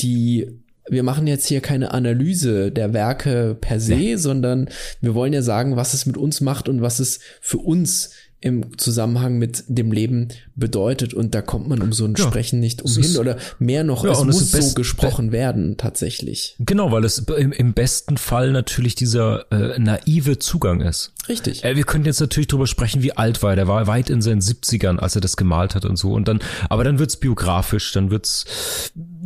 die 0.00 0.48
wir 0.90 1.02
machen 1.02 1.26
jetzt 1.26 1.46
hier 1.46 1.60
keine 1.60 1.92
Analyse 1.92 2.72
der 2.72 2.94
Werke 2.94 3.54
per 3.60 3.78
se, 3.78 3.94
ja. 3.94 4.18
sondern 4.18 4.70
wir 5.02 5.14
wollen 5.14 5.34
ja 5.34 5.42
sagen, 5.42 5.76
was 5.76 5.92
es 5.92 6.06
mit 6.06 6.16
uns 6.16 6.40
macht 6.40 6.66
und 6.66 6.80
was 6.80 6.98
es 6.98 7.20
für 7.42 7.58
uns 7.58 8.10
im 8.40 8.78
Zusammenhang 8.78 9.38
mit 9.38 9.64
dem 9.66 9.92
Leben 9.92 10.28
bedeutet 10.58 11.14
und 11.14 11.34
da 11.34 11.42
kommt 11.42 11.68
man 11.68 11.80
um 11.80 11.92
so 11.92 12.04
ein 12.04 12.14
ja, 12.16 12.26
Sprechen 12.26 12.60
nicht 12.60 12.82
umhin 12.82 13.16
oder 13.16 13.36
mehr 13.58 13.84
noch, 13.84 14.04
ja, 14.04 14.12
es 14.12 14.24
muss 14.24 14.40
es 14.40 14.50
so 14.50 14.74
gesprochen 14.74 15.32
werden 15.32 15.76
tatsächlich. 15.76 16.56
Genau, 16.58 16.90
weil 16.92 17.04
es 17.04 17.18
im, 17.18 17.52
im 17.52 17.72
besten 17.72 18.16
Fall 18.16 18.52
natürlich 18.52 18.94
dieser 18.94 19.50
äh, 19.52 19.78
naive 19.78 20.38
Zugang 20.38 20.80
ist. 20.80 21.12
Richtig. 21.28 21.64
Äh, 21.64 21.76
wir 21.76 21.84
könnten 21.84 22.06
jetzt 22.06 22.20
natürlich 22.20 22.48
drüber 22.48 22.66
sprechen, 22.66 23.02
wie 23.02 23.12
alt 23.12 23.42
war 23.42 23.50
er. 23.50 23.56
Der 23.56 23.68
war 23.68 23.86
weit 23.86 24.10
in 24.10 24.22
seinen 24.22 24.40
70ern, 24.40 24.98
als 24.98 25.14
er 25.14 25.20
das 25.20 25.36
gemalt 25.36 25.74
hat 25.74 25.84
und 25.84 25.96
so 25.96 26.12
und 26.12 26.28
dann, 26.28 26.40
aber 26.68 26.84
dann 26.84 26.98
wird's 26.98 27.16
biografisch, 27.16 27.92
dann 27.92 28.10
wird's 28.10 28.44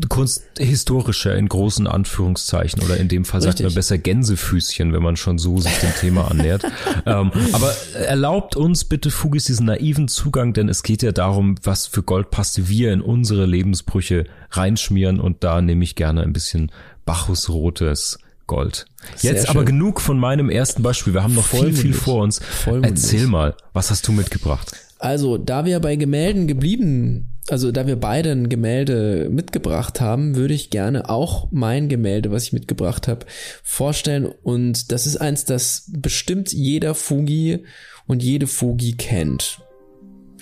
kunsthistorischer 0.08 1.36
in 1.36 1.48
großen 1.48 1.86
Anführungszeichen 1.86 2.82
oder 2.82 2.96
in 2.96 3.08
dem 3.08 3.24
Fall 3.24 3.40
Richtig. 3.40 3.58
sagt 3.58 3.64
man 3.64 3.74
besser 3.74 3.98
Gänsefüßchen, 3.98 4.92
wenn 4.92 5.02
man 5.02 5.16
schon 5.16 5.38
so 5.38 5.58
sich 5.58 5.74
dem 5.78 5.94
Thema 6.00 6.30
annähert. 6.30 6.64
ähm, 7.06 7.30
aber 7.52 7.74
erlaubt 7.94 8.56
uns 8.56 8.84
bitte 8.84 9.10
Fugis 9.10 9.44
diesen 9.44 9.66
naiven 9.66 10.08
Zugang, 10.08 10.52
denn 10.52 10.68
es 10.68 10.82
geht 10.82 11.02
ja 11.02 11.12
darum, 11.12 11.21
was 11.62 11.86
für 11.86 12.02
Goldpaste 12.02 12.68
wir 12.68 12.92
in 12.92 13.00
unsere 13.00 13.46
Lebensbrüche 13.46 14.24
reinschmieren 14.50 15.20
und 15.20 15.44
da 15.44 15.60
nehme 15.60 15.84
ich 15.84 15.94
gerne 15.94 16.22
ein 16.22 16.32
bisschen 16.32 16.70
Bacchusrotes 17.04 18.18
Gold. 18.46 18.86
Sehr 19.16 19.32
Jetzt 19.32 19.46
schön. 19.46 19.56
aber 19.56 19.64
genug 19.64 20.00
von 20.00 20.18
meinem 20.18 20.50
ersten 20.50 20.82
Beispiel. 20.82 21.14
Wir 21.14 21.22
haben 21.22 21.34
noch 21.34 21.46
Vollmundig. 21.46 21.80
viel, 21.80 21.92
viel 21.92 22.00
vor 22.00 22.22
uns. 22.22 22.38
Vollmundig. 22.38 22.90
Erzähl 22.90 23.26
mal, 23.26 23.54
was 23.72 23.90
hast 23.90 24.06
du 24.06 24.12
mitgebracht? 24.12 24.72
Also, 24.98 25.38
da 25.38 25.64
wir 25.64 25.80
bei 25.80 25.96
Gemälden 25.96 26.46
geblieben, 26.46 27.32
also 27.48 27.72
da 27.72 27.86
wir 27.86 27.96
beide 27.96 28.30
ein 28.30 28.48
Gemälde 28.48 29.28
mitgebracht 29.30 30.00
haben, 30.00 30.36
würde 30.36 30.54
ich 30.54 30.70
gerne 30.70 31.08
auch 31.08 31.48
mein 31.50 31.88
Gemälde, 31.88 32.30
was 32.30 32.44
ich 32.44 32.52
mitgebracht 32.52 33.08
habe, 33.08 33.26
vorstellen. 33.64 34.26
Und 34.26 34.92
das 34.92 35.06
ist 35.06 35.16
eins, 35.16 35.44
das 35.44 35.84
bestimmt 35.88 36.52
jeder 36.52 36.94
Fugi 36.94 37.64
und 38.06 38.22
jede 38.22 38.46
Fugi 38.46 38.92
kennt. 38.92 39.58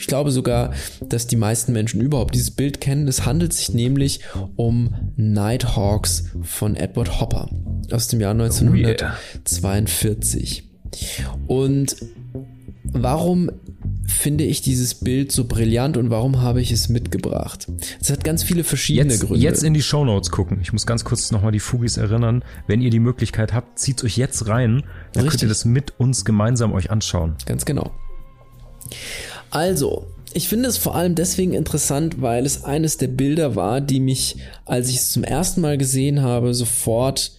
Ich 0.01 0.07
glaube 0.07 0.31
sogar, 0.31 0.73
dass 1.07 1.27
die 1.27 1.37
meisten 1.37 1.73
Menschen 1.73 2.01
überhaupt 2.01 2.35
dieses 2.35 2.51
Bild 2.51 2.81
kennen. 2.81 3.07
Es 3.07 3.27
handelt 3.27 3.53
sich 3.53 3.75
nämlich 3.75 4.21
um 4.57 4.95
Nighthawks 5.17 6.25
von 6.43 6.75
Edward 6.75 7.21
Hopper 7.21 7.51
aus 7.93 8.09
dem 8.09 8.21
Jahr 8.21 8.33
1942. 8.33 10.65
Und 11.47 11.97
warum 12.85 13.51
finde 14.07 14.45
ich 14.45 14.63
dieses 14.63 14.95
Bild 14.95 15.33
so 15.33 15.45
brillant 15.45 15.97
und 15.97 16.11
warum 16.11 16.41
habe 16.41 16.61
ich 16.61 16.73
es 16.73 16.89
mitgebracht? 16.89 17.69
Es 18.01 18.11
hat 18.11 18.25
ganz 18.25 18.43
viele 18.43 18.65
verschiedene 18.65 19.13
jetzt, 19.13 19.21
Gründe. 19.21 19.41
Jetzt 19.41 19.63
in 19.63 19.75
die 19.75 19.83
Shownotes 19.83 20.31
gucken. 20.31 20.59
Ich 20.63 20.73
muss 20.73 20.87
ganz 20.87 21.05
kurz 21.05 21.31
nochmal 21.31 21.53
die 21.53 21.61
Fugis 21.61 21.97
erinnern. 21.97 22.43
Wenn 22.67 22.81
ihr 22.81 22.91
die 22.91 23.01
Möglichkeit 23.01 23.53
habt, 23.53 23.79
zieht 23.79 24.03
euch 24.03 24.17
jetzt 24.17 24.49
rein. 24.49 24.83
Dann 25.13 25.25
Richtig. 25.25 25.31
könnt 25.31 25.43
ihr 25.43 25.49
das 25.49 25.65
mit 25.65 25.95
uns 25.99 26.25
gemeinsam 26.25 26.73
euch 26.73 26.91
anschauen. 26.91 27.37
Ganz 27.47 27.65
genau. 27.65 27.93
Also, 29.51 30.07
ich 30.33 30.49
finde 30.49 30.69
es 30.69 30.79
vor 30.79 30.95
allem 30.95 31.15
deswegen 31.15 31.53
interessant, 31.53 32.23
weil 32.23 32.47
es 32.47 32.65
eines 32.65 32.97
der 32.97 33.09
Bilder 33.09 33.57
war, 33.57 33.81
die 33.81 34.01
mich, 34.01 34.37
als 34.65 34.89
ich 34.89 34.97
es 34.97 35.11
zum 35.11 35.25
ersten 35.25 35.61
Mal 35.61 35.77
gesehen 35.77 36.23
habe, 36.23 36.55
sofort 36.55 37.33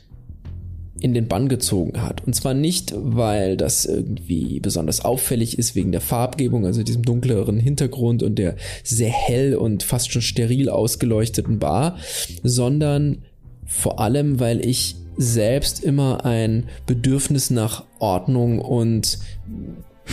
in 1.00 1.14
den 1.16 1.28
Bann 1.28 1.50
gezogen 1.50 2.02
hat. 2.02 2.26
Und 2.28 2.36
zwar 2.36 2.54
nicht, 2.54 2.94
weil 2.96 3.58
das 3.58 3.86
irgendwie 3.86 4.60
besonders 4.60 5.04
auffällig 5.04 5.58
ist 5.58 5.74
wegen 5.74 5.92
der 5.92 6.02
Farbgebung, 6.02 6.66
also 6.66 6.84
diesem 6.84 7.02
dunkleren 7.02 7.60
Hintergrund 7.60 8.22
und 8.22 8.36
der 8.36 8.56
sehr 8.84 9.10
hell 9.10 9.56
und 9.56 9.82
fast 9.82 10.12
schon 10.12 10.22
steril 10.22 10.70
ausgeleuchteten 10.70 11.58
Bar, 11.58 11.98
sondern 12.44 13.24
vor 13.66 14.00
allem, 14.00 14.40
weil 14.40 14.64
ich 14.64 14.96
selbst 15.18 15.84
immer 15.84 16.24
ein 16.26 16.66
Bedürfnis 16.86 17.50
nach 17.50 17.84
Ordnung 18.00 18.60
und. 18.60 19.18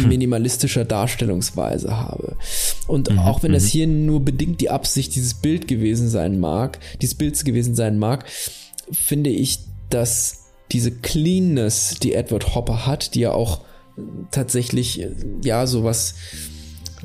Minimalistischer 0.07 0.85
Darstellungsweise 0.85 1.97
habe. 1.97 2.37
Und 2.87 3.11
mhm, 3.11 3.19
auch 3.19 3.43
wenn 3.43 3.53
das 3.53 3.65
mhm. 3.65 3.69
hier 3.69 3.87
nur 3.87 4.25
bedingt 4.25 4.61
die 4.61 4.71
Absicht 4.71 5.15
dieses 5.15 5.35
Bild 5.35 5.69
gewesen 5.69 6.09
sein 6.09 6.39
mag, 6.41 6.79
dieses 7.01 7.15
Bilds 7.15 7.45
gewesen 7.45 7.75
sein 7.75 7.99
mag, 7.99 8.25
finde 8.91 9.31
ich, 9.31 9.61
dass 9.91 10.47
diese 10.73 10.91
Cleanness, 10.93 11.97
die 12.03 12.15
Edward 12.15 12.55
Hopper 12.55 12.87
hat, 12.87 13.15
die 13.15 13.21
ja 13.21 13.33
auch 13.33 13.61
tatsächlich, 14.31 15.07
ja, 15.43 15.67
sowas 15.67 16.15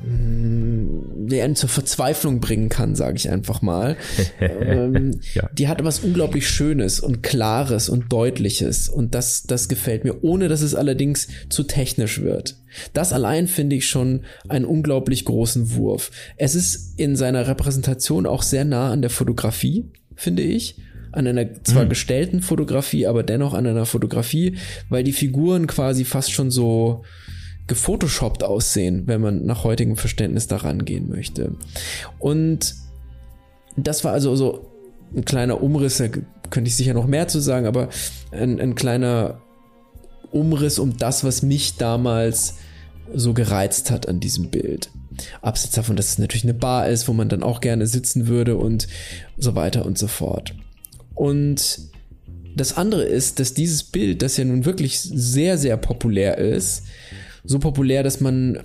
einen 0.03 1.55
zur 1.55 1.69
Verzweiflung 1.69 2.39
bringen 2.39 2.69
kann, 2.69 2.95
sage 2.95 3.17
ich 3.17 3.29
einfach 3.29 3.61
mal. 3.61 3.95
ähm, 4.39 5.19
ja. 5.33 5.49
Die 5.53 5.67
hat 5.67 5.83
was 5.83 5.99
unglaublich 5.99 6.47
Schönes 6.47 6.99
und 6.99 7.23
Klares 7.23 7.89
und 7.89 8.11
Deutliches 8.11 8.89
und 8.89 9.15
das, 9.15 9.43
das 9.43 9.69
gefällt 9.69 10.03
mir, 10.03 10.23
ohne 10.23 10.49
dass 10.49 10.61
es 10.61 10.75
allerdings 10.75 11.27
zu 11.49 11.63
technisch 11.63 12.21
wird. 12.21 12.57
Das 12.93 13.13
allein 13.13 13.47
finde 13.47 13.75
ich 13.75 13.87
schon 13.87 14.21
einen 14.49 14.65
unglaublich 14.65 15.25
großen 15.25 15.75
Wurf. 15.75 16.11
Es 16.37 16.55
ist 16.55 16.99
in 16.99 17.15
seiner 17.15 17.47
Repräsentation 17.47 18.25
auch 18.25 18.41
sehr 18.41 18.65
nah 18.65 18.91
an 18.91 19.01
der 19.01 19.11
Fotografie, 19.11 19.85
finde 20.15 20.43
ich 20.43 20.75
an 21.13 21.27
einer 21.27 21.63
zwar 21.63 21.85
mhm. 21.85 21.89
gestellten 21.89 22.41
Fotografie, 22.41 23.05
aber 23.05 23.23
dennoch 23.23 23.53
an 23.53 23.67
einer 23.67 23.85
Fotografie, 23.85 24.57
weil 24.89 25.03
die 25.03 25.13
Figuren 25.13 25.67
quasi 25.67 26.05
fast 26.05 26.31
schon 26.31 26.49
so 26.49 27.03
gefotoshoppt 27.67 28.43
aussehen, 28.43 29.03
wenn 29.07 29.21
man 29.21 29.45
nach 29.45 29.63
heutigem 29.63 29.95
Verständnis 29.95 30.47
daran 30.47 30.85
gehen 30.85 31.09
möchte. 31.09 31.55
Und 32.19 32.75
das 33.77 34.03
war 34.03 34.11
also 34.11 34.35
so 34.35 34.69
ein 35.15 35.25
kleiner 35.25 35.61
Umriss, 35.61 35.97
da 35.97 36.07
könnte 36.49 36.67
ich 36.67 36.75
sicher 36.75 36.93
noch 36.93 37.07
mehr 37.07 37.27
zu 37.27 37.39
sagen, 37.39 37.65
aber 37.65 37.89
ein, 38.31 38.59
ein 38.59 38.75
kleiner 38.75 39.41
Umriss 40.31 40.79
um 40.79 40.97
das, 40.97 41.23
was 41.23 41.41
mich 41.41 41.77
damals 41.77 42.55
so 43.13 43.33
gereizt 43.33 43.91
hat 43.91 44.07
an 44.07 44.19
diesem 44.19 44.49
Bild. 44.49 44.89
Abseits 45.41 45.75
davon, 45.75 45.95
dass 45.95 46.09
es 46.09 46.17
natürlich 46.17 46.43
eine 46.43 46.55
Bar 46.55 46.89
ist, 46.89 47.07
wo 47.07 47.13
man 47.13 47.29
dann 47.29 47.43
auch 47.43 47.61
gerne 47.61 47.85
sitzen 47.85 48.27
würde 48.27 48.57
und 48.57 48.87
so 49.37 49.55
weiter 49.55 49.85
und 49.85 49.97
so 49.97 50.07
fort. 50.07 50.55
Und 51.13 51.79
das 52.55 52.77
andere 52.77 53.03
ist, 53.03 53.39
dass 53.39 53.53
dieses 53.53 53.83
Bild, 53.83 54.21
das 54.21 54.37
ja 54.37 54.45
nun 54.45 54.65
wirklich 54.65 54.99
sehr, 54.99 55.57
sehr 55.57 55.77
populär 55.77 56.37
ist, 56.37 56.83
so 57.43 57.59
populär, 57.59 58.03
dass 58.03 58.21
man 58.21 58.63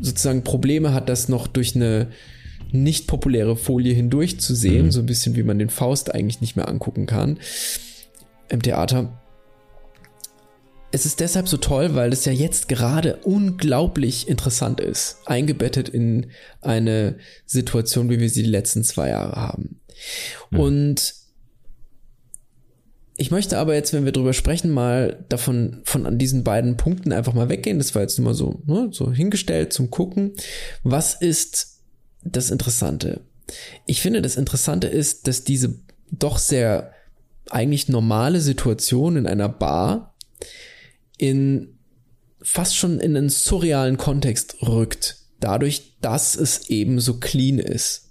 sozusagen 0.00 0.44
Probleme 0.44 0.92
hat, 0.92 1.08
das 1.08 1.28
noch 1.28 1.46
durch 1.46 1.76
eine 1.76 2.08
nicht 2.72 3.06
populäre 3.06 3.56
Folie 3.56 3.94
hindurch 3.94 4.40
zu 4.40 4.54
sehen, 4.54 4.86
mhm. 4.86 4.90
so 4.92 5.00
ein 5.00 5.06
bisschen 5.06 5.36
wie 5.36 5.42
man 5.42 5.58
den 5.58 5.70
Faust 5.70 6.14
eigentlich 6.14 6.40
nicht 6.40 6.56
mehr 6.56 6.68
angucken 6.68 7.06
kann 7.06 7.38
im 8.48 8.62
Theater. 8.62 9.20
Es 10.92 11.06
ist 11.06 11.20
deshalb 11.20 11.48
so 11.48 11.56
toll, 11.56 11.94
weil 11.94 12.12
es 12.12 12.24
ja 12.24 12.32
jetzt 12.32 12.68
gerade 12.68 13.16
unglaublich 13.22 14.28
interessant 14.28 14.80
ist, 14.80 15.18
eingebettet 15.24 15.88
in 15.88 16.32
eine 16.60 17.16
Situation, 17.46 18.10
wie 18.10 18.18
wir 18.18 18.28
sie 18.28 18.42
die 18.42 18.50
letzten 18.50 18.82
zwei 18.82 19.10
Jahre 19.10 19.36
haben. 19.36 19.80
Mhm. 20.50 20.60
Und 20.60 21.14
ich 23.20 23.30
möchte 23.30 23.58
aber 23.58 23.74
jetzt, 23.74 23.92
wenn 23.92 24.06
wir 24.06 24.12
drüber 24.12 24.32
sprechen, 24.32 24.70
mal 24.70 25.26
davon, 25.28 25.82
von 25.84 26.06
an 26.06 26.16
diesen 26.16 26.42
beiden 26.42 26.78
Punkten 26.78 27.12
einfach 27.12 27.34
mal 27.34 27.50
weggehen. 27.50 27.76
Das 27.76 27.94
war 27.94 28.00
jetzt 28.00 28.18
nur 28.18 28.30
mal 28.30 28.34
so, 28.34 28.62
ne, 28.64 28.88
so 28.92 29.12
hingestellt 29.12 29.74
zum 29.74 29.90
Gucken. 29.90 30.32
Was 30.84 31.16
ist 31.16 31.80
das 32.24 32.50
Interessante? 32.50 33.20
Ich 33.84 34.00
finde, 34.00 34.22
das 34.22 34.36
Interessante 34.36 34.86
ist, 34.86 35.28
dass 35.28 35.44
diese 35.44 35.80
doch 36.10 36.38
sehr 36.38 36.94
eigentlich 37.50 37.90
normale 37.90 38.40
Situation 38.40 39.16
in 39.16 39.26
einer 39.26 39.50
Bar 39.50 40.14
in 41.18 41.76
fast 42.40 42.74
schon 42.74 43.00
in 43.00 43.14
einen 43.18 43.28
surrealen 43.28 43.98
Kontext 43.98 44.62
rückt. 44.66 45.18
Dadurch, 45.40 45.98
dass 46.00 46.36
es 46.36 46.70
eben 46.70 47.00
so 47.00 47.20
clean 47.20 47.58
ist. 47.58 48.09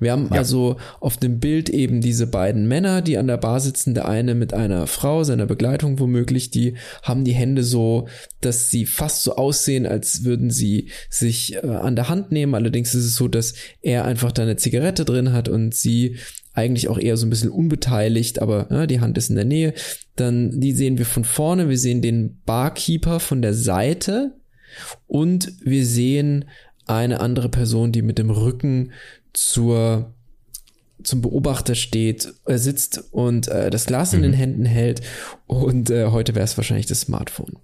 Wir 0.00 0.12
haben 0.12 0.28
ja. 0.30 0.38
also 0.38 0.76
auf 1.00 1.16
dem 1.16 1.40
Bild 1.40 1.68
eben 1.68 2.00
diese 2.00 2.26
beiden 2.26 2.66
Männer, 2.68 3.02
die 3.02 3.18
an 3.18 3.26
der 3.26 3.36
Bar 3.36 3.60
sitzen, 3.60 3.94
der 3.94 4.08
eine 4.08 4.34
mit 4.34 4.54
einer 4.54 4.86
Frau, 4.86 5.24
seiner 5.24 5.46
Begleitung 5.46 5.98
womöglich, 5.98 6.50
die 6.50 6.74
haben 7.02 7.24
die 7.24 7.32
Hände 7.32 7.62
so, 7.62 8.08
dass 8.40 8.70
sie 8.70 8.86
fast 8.86 9.22
so 9.22 9.36
aussehen, 9.36 9.86
als 9.86 10.24
würden 10.24 10.50
sie 10.50 10.90
sich 11.08 11.56
äh, 11.56 11.66
an 11.66 11.96
der 11.96 12.08
Hand 12.08 12.32
nehmen. 12.32 12.54
Allerdings 12.54 12.94
ist 12.94 13.04
es 13.04 13.14
so, 13.14 13.28
dass 13.28 13.54
er 13.80 14.04
einfach 14.04 14.32
da 14.32 14.42
eine 14.42 14.56
Zigarette 14.56 15.04
drin 15.04 15.32
hat 15.32 15.48
und 15.48 15.74
sie 15.74 16.16
eigentlich 16.54 16.88
auch 16.88 16.98
eher 16.98 17.16
so 17.16 17.26
ein 17.26 17.30
bisschen 17.30 17.50
unbeteiligt, 17.50 18.40
aber 18.40 18.66
ja, 18.70 18.86
die 18.86 19.00
Hand 19.00 19.16
ist 19.16 19.30
in 19.30 19.36
der 19.36 19.44
Nähe. 19.44 19.74
Dann 20.16 20.60
die 20.60 20.72
sehen 20.72 20.98
wir 20.98 21.06
von 21.06 21.24
vorne, 21.24 21.68
wir 21.68 21.78
sehen 21.78 22.02
den 22.02 22.40
Barkeeper 22.44 23.20
von 23.20 23.40
der 23.42 23.54
Seite 23.54 24.34
und 25.06 25.52
wir 25.64 25.86
sehen 25.86 26.46
eine 26.86 27.20
andere 27.20 27.48
Person, 27.48 27.92
die 27.92 28.02
mit 28.02 28.18
dem 28.18 28.30
Rücken 28.30 28.92
zur 29.32 30.12
zum 31.02 31.20
Beobachter 31.20 31.74
steht, 31.74 32.32
er 32.44 32.58
sitzt 32.58 33.02
und 33.10 33.48
äh, 33.48 33.70
das 33.70 33.86
Glas 33.86 34.12
mhm. 34.12 34.18
in 34.18 34.22
den 34.22 34.30
mhm. 34.32 34.36
Händen 34.36 34.64
hält 34.64 35.00
und 35.46 35.90
äh, 35.90 36.06
heute 36.06 36.34
wäre 36.34 36.44
es 36.44 36.56
wahrscheinlich 36.56 36.86
das 36.86 37.00
Smartphone. 37.00 37.56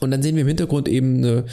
Und 0.00 0.10
dann 0.10 0.22
sehen 0.22 0.36
wir 0.36 0.42
im 0.42 0.48
Hintergrund 0.48 0.88
eben 0.88 1.18
eine 1.18 1.44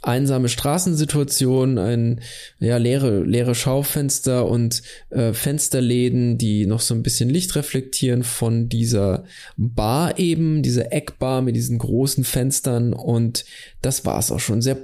einsame 0.00 0.48
Straßensituation, 0.48 1.76
ein 1.76 2.22
ja 2.58 2.78
leere 2.78 3.22
leere 3.24 3.54
Schaufenster 3.54 4.48
und 4.48 4.80
äh, 5.10 5.34
Fensterläden, 5.34 6.38
die 6.38 6.64
noch 6.66 6.80
so 6.80 6.94
ein 6.94 7.02
bisschen 7.02 7.28
Licht 7.28 7.54
reflektieren 7.56 8.22
von 8.22 8.70
dieser 8.70 9.24
Bar 9.56 10.18
eben, 10.18 10.62
diese 10.62 10.92
Eckbar 10.92 11.42
mit 11.42 11.56
diesen 11.56 11.76
großen 11.78 12.24
Fenstern. 12.24 12.94
Und 12.94 13.44
das 13.82 14.06
war 14.06 14.18
es 14.18 14.30
auch 14.30 14.40
schon. 14.40 14.62
Sehr 14.62 14.78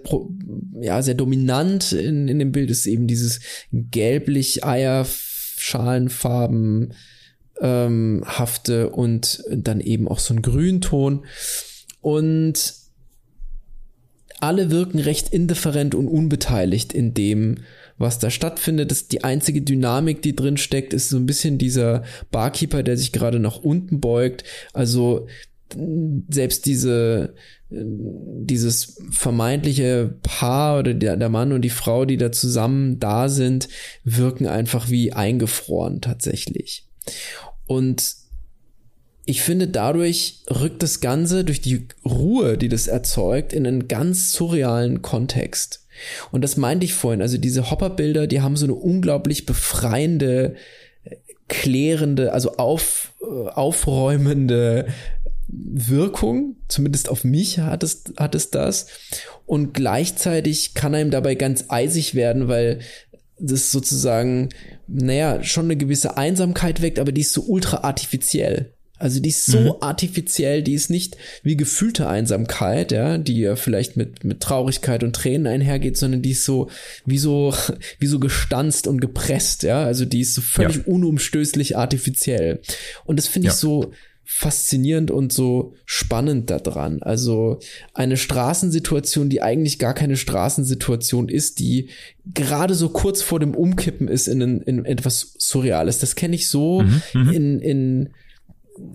ja 0.80 1.00
sehr 1.00 1.14
dominant 1.14 1.92
in 1.92 2.28
in 2.28 2.38
dem 2.38 2.52
Bild 2.52 2.70
ist 2.70 2.86
eben 2.86 3.06
dieses 3.06 3.40
gelblich 3.72 4.62
Eierschalenfarben 4.62 6.92
ähm, 7.62 8.22
hafte 8.26 8.90
und 8.90 9.42
dann 9.50 9.80
eben 9.80 10.06
auch 10.06 10.18
so 10.18 10.34
ein 10.34 10.42
Grünton. 10.42 11.24
Und 12.02 12.85
alle 14.40 14.70
wirken 14.70 14.98
recht 14.98 15.28
indifferent 15.30 15.94
und 15.94 16.08
unbeteiligt 16.08 16.92
in 16.92 17.14
dem, 17.14 17.56
was 17.98 18.18
da 18.18 18.30
stattfindet. 18.30 18.90
Das, 18.90 19.08
die 19.08 19.24
einzige 19.24 19.62
Dynamik, 19.62 20.22
die 20.22 20.36
drin 20.36 20.56
steckt, 20.56 20.92
ist 20.92 21.08
so 21.08 21.16
ein 21.16 21.26
bisschen 21.26 21.58
dieser 21.58 22.02
Barkeeper, 22.30 22.82
der 22.82 22.96
sich 22.96 23.12
gerade 23.12 23.38
nach 23.38 23.58
unten 23.58 24.00
beugt. 24.00 24.44
Also 24.72 25.26
selbst 26.28 26.66
diese 26.66 27.34
dieses 27.68 29.02
vermeintliche 29.10 30.14
Paar 30.22 30.78
oder 30.78 30.94
der, 30.94 31.16
der 31.16 31.28
Mann 31.28 31.52
und 31.52 31.62
die 31.62 31.70
Frau, 31.70 32.04
die 32.04 32.16
da 32.16 32.30
zusammen 32.30 33.00
da 33.00 33.28
sind, 33.28 33.68
wirken 34.04 34.46
einfach 34.46 34.88
wie 34.88 35.12
eingefroren 35.12 36.00
tatsächlich. 36.00 36.86
Und 37.66 38.14
ich 39.26 39.42
finde, 39.42 39.66
dadurch 39.66 40.44
rückt 40.48 40.82
das 40.84 41.00
Ganze 41.00 41.44
durch 41.44 41.60
die 41.60 41.88
Ruhe, 42.04 42.56
die 42.56 42.68
das 42.68 42.86
erzeugt, 42.86 43.52
in 43.52 43.66
einen 43.66 43.88
ganz 43.88 44.30
surrealen 44.30 45.02
Kontext. 45.02 45.84
Und 46.30 46.42
das 46.42 46.56
meinte 46.56 46.84
ich 46.84 46.94
vorhin. 46.94 47.20
Also 47.20 47.36
diese 47.36 47.70
Hopper-Bilder, 47.70 48.28
die 48.28 48.40
haben 48.40 48.56
so 48.56 48.66
eine 48.66 48.74
unglaublich 48.74 49.44
befreiende, 49.44 50.54
klärende, 51.48 52.32
also 52.32 52.56
auf, 52.56 53.14
äh, 53.20 53.48
aufräumende 53.48 54.86
Wirkung. 55.48 56.56
Zumindest 56.68 57.08
auf 57.08 57.24
mich 57.24 57.58
hat 57.58 57.82
es, 57.82 58.04
hat 58.16 58.36
es 58.36 58.50
das. 58.50 58.86
Und 59.44 59.74
gleichzeitig 59.74 60.74
kann 60.74 60.94
einem 60.94 61.10
dabei 61.10 61.34
ganz 61.34 61.64
eisig 61.68 62.14
werden, 62.14 62.46
weil 62.46 62.78
das 63.40 63.72
sozusagen, 63.72 64.50
naja, 64.86 65.42
schon 65.42 65.66
eine 65.66 65.76
gewisse 65.76 66.16
Einsamkeit 66.16 66.80
weckt, 66.80 67.00
aber 67.00 67.10
die 67.10 67.22
ist 67.22 67.32
so 67.32 67.42
ultra 67.42 67.78
artifiziell. 67.78 68.75
Also 68.98 69.20
die 69.20 69.28
ist 69.28 69.44
so 69.44 69.60
mhm. 69.60 69.74
artifiziell, 69.80 70.62
die 70.62 70.72
ist 70.72 70.88
nicht 70.88 71.16
wie 71.42 71.56
gefühlte 71.56 72.08
Einsamkeit, 72.08 72.92
ja, 72.92 73.18
die 73.18 73.40
ja 73.40 73.56
vielleicht 73.56 73.96
mit, 73.96 74.24
mit 74.24 74.40
Traurigkeit 74.40 75.04
und 75.04 75.14
Tränen 75.14 75.46
einhergeht, 75.46 75.98
sondern 75.98 76.22
die 76.22 76.30
ist 76.30 76.44
so, 76.44 76.70
wie 77.04 77.18
so, 77.18 77.52
wie 77.98 78.06
so 78.06 78.18
gestanzt 78.18 78.86
und 78.86 79.00
gepresst, 79.00 79.62
ja. 79.64 79.84
Also 79.84 80.04
die 80.04 80.20
ist 80.20 80.34
so 80.34 80.40
völlig 80.40 80.76
ja. 80.76 80.82
unumstößlich 80.86 81.76
artifiziell. 81.76 82.60
Und 83.04 83.18
das 83.18 83.26
finde 83.26 83.48
ich 83.48 83.54
ja. 83.54 83.58
so 83.58 83.92
faszinierend 84.28 85.12
und 85.12 85.32
so 85.32 85.74
spannend 85.84 86.50
daran. 86.50 87.00
Also 87.00 87.60
eine 87.94 88.16
Straßensituation, 88.16 89.28
die 89.28 89.40
eigentlich 89.40 89.78
gar 89.78 89.94
keine 89.94 90.16
Straßensituation 90.16 91.28
ist, 91.28 91.60
die 91.60 91.90
gerade 92.34 92.74
so 92.74 92.88
kurz 92.88 93.22
vor 93.22 93.38
dem 93.38 93.54
Umkippen 93.54 94.08
ist 94.08 94.26
in, 94.26 94.40
in, 94.40 94.62
in 94.62 94.84
etwas 94.84 95.36
Surreales. 95.38 96.00
Das 96.00 96.16
kenne 96.16 96.34
ich 96.34 96.48
so 96.48 96.82
mhm, 96.82 97.02
mhm. 97.14 97.30
in, 97.30 97.60
in 97.60 98.08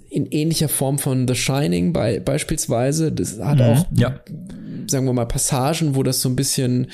in 0.10 0.26
ähnlicher 0.28 0.70
Form 0.70 1.00
von 1.00 1.28
The 1.28 1.36
Shining 1.36 1.94
bei, 1.94 2.20
beispielsweise. 2.20 3.12
Das 3.12 3.40
hat 3.40 3.58
mhm, 3.58 3.64
auch, 3.64 3.86
ja. 3.96 4.20
sagen 4.88 5.06
wir 5.06 5.14
mal, 5.14 5.26
Passagen, 5.26 5.96
wo 5.96 6.04
das 6.04 6.22
so 6.22 6.30
ein 6.30 6.36
bisschen 6.36 6.88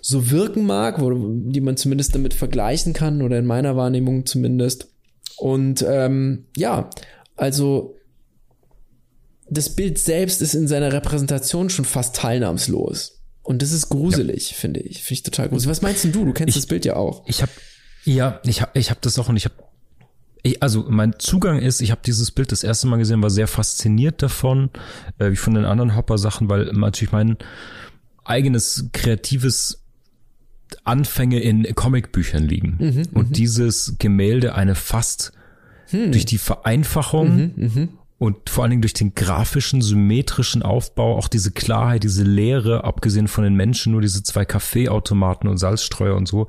so 0.00 0.30
wirken 0.30 0.64
mag, 0.66 1.00
wo, 1.00 1.10
die 1.12 1.60
man 1.60 1.76
zumindest 1.76 2.14
damit 2.14 2.34
vergleichen 2.34 2.92
kann 2.92 3.22
oder 3.22 3.38
in 3.38 3.46
meiner 3.46 3.76
Wahrnehmung 3.76 4.26
zumindest. 4.26 4.88
Und 5.36 5.84
ähm, 5.88 6.46
ja, 6.56 6.90
also 7.36 7.96
das 9.50 9.74
Bild 9.74 9.98
selbst 9.98 10.40
ist 10.40 10.54
in 10.54 10.68
seiner 10.68 10.92
Repräsentation 10.92 11.68
schon 11.68 11.84
fast 11.84 12.16
teilnahmslos. 12.16 13.22
Und 13.42 13.60
das 13.60 13.72
ist 13.72 13.88
gruselig, 13.88 14.52
ja. 14.52 14.56
finde 14.56 14.80
ich. 14.80 15.02
Finde 15.02 15.14
ich 15.14 15.22
total 15.24 15.48
gruselig. 15.48 15.70
Was 15.70 15.82
meinst 15.82 16.04
denn 16.04 16.12
du? 16.12 16.24
Du 16.24 16.32
kennst 16.32 16.56
ich, 16.56 16.62
das 16.62 16.68
Bild 16.68 16.84
ja 16.84 16.96
auch. 16.96 17.24
Ich 17.26 17.42
habe 17.42 17.52
ja, 18.04 18.40
ich 18.44 18.62
habe 18.62 18.78
ich 18.78 18.90
hab 18.90 19.00
das 19.02 19.18
auch 19.18 19.28
und 19.28 19.36
ich 19.36 19.44
habe 19.44 19.54
ich, 20.42 20.62
also 20.62 20.86
mein 20.88 21.18
Zugang 21.18 21.58
ist, 21.58 21.80
ich 21.80 21.90
habe 21.90 22.00
dieses 22.04 22.30
Bild 22.30 22.52
das 22.52 22.64
erste 22.64 22.86
Mal 22.88 22.96
gesehen, 22.96 23.22
war 23.22 23.30
sehr 23.30 23.46
fasziniert 23.46 24.22
davon, 24.22 24.70
äh, 25.18 25.30
wie 25.30 25.36
von 25.36 25.54
den 25.54 25.64
anderen 25.64 25.94
Hopper-Sachen, 25.94 26.48
weil 26.48 26.64
natürlich 26.72 27.12
mein 27.12 27.36
eigenes 28.24 28.88
kreatives 28.92 29.84
Anfänge 30.84 31.40
in 31.40 31.62
Comicbüchern 31.74 32.42
liegen. 32.42 32.76
Mhm, 32.78 33.02
und 33.12 33.30
mhm. 33.30 33.32
dieses 33.32 33.96
Gemälde 33.98 34.54
eine 34.54 34.74
fast 34.74 35.32
hm. 35.88 36.12
durch 36.12 36.24
die 36.24 36.38
Vereinfachung 36.38 37.36
mhm, 37.36 37.52
mhm, 37.56 37.88
und 38.18 38.48
vor 38.48 38.64
allen 38.64 38.70
Dingen 38.70 38.82
durch 38.82 38.94
den 38.94 39.14
grafischen, 39.14 39.82
symmetrischen 39.82 40.62
Aufbau, 40.62 41.18
auch 41.18 41.28
diese 41.28 41.50
Klarheit, 41.50 42.04
diese 42.04 42.24
Leere, 42.24 42.84
abgesehen 42.84 43.28
von 43.28 43.44
den 43.44 43.54
Menschen, 43.54 43.92
nur 43.92 44.00
diese 44.00 44.22
zwei 44.22 44.44
Kaffeeautomaten 44.44 45.48
und 45.48 45.58
Salzstreuer 45.58 46.16
und 46.16 46.26
so, 46.26 46.46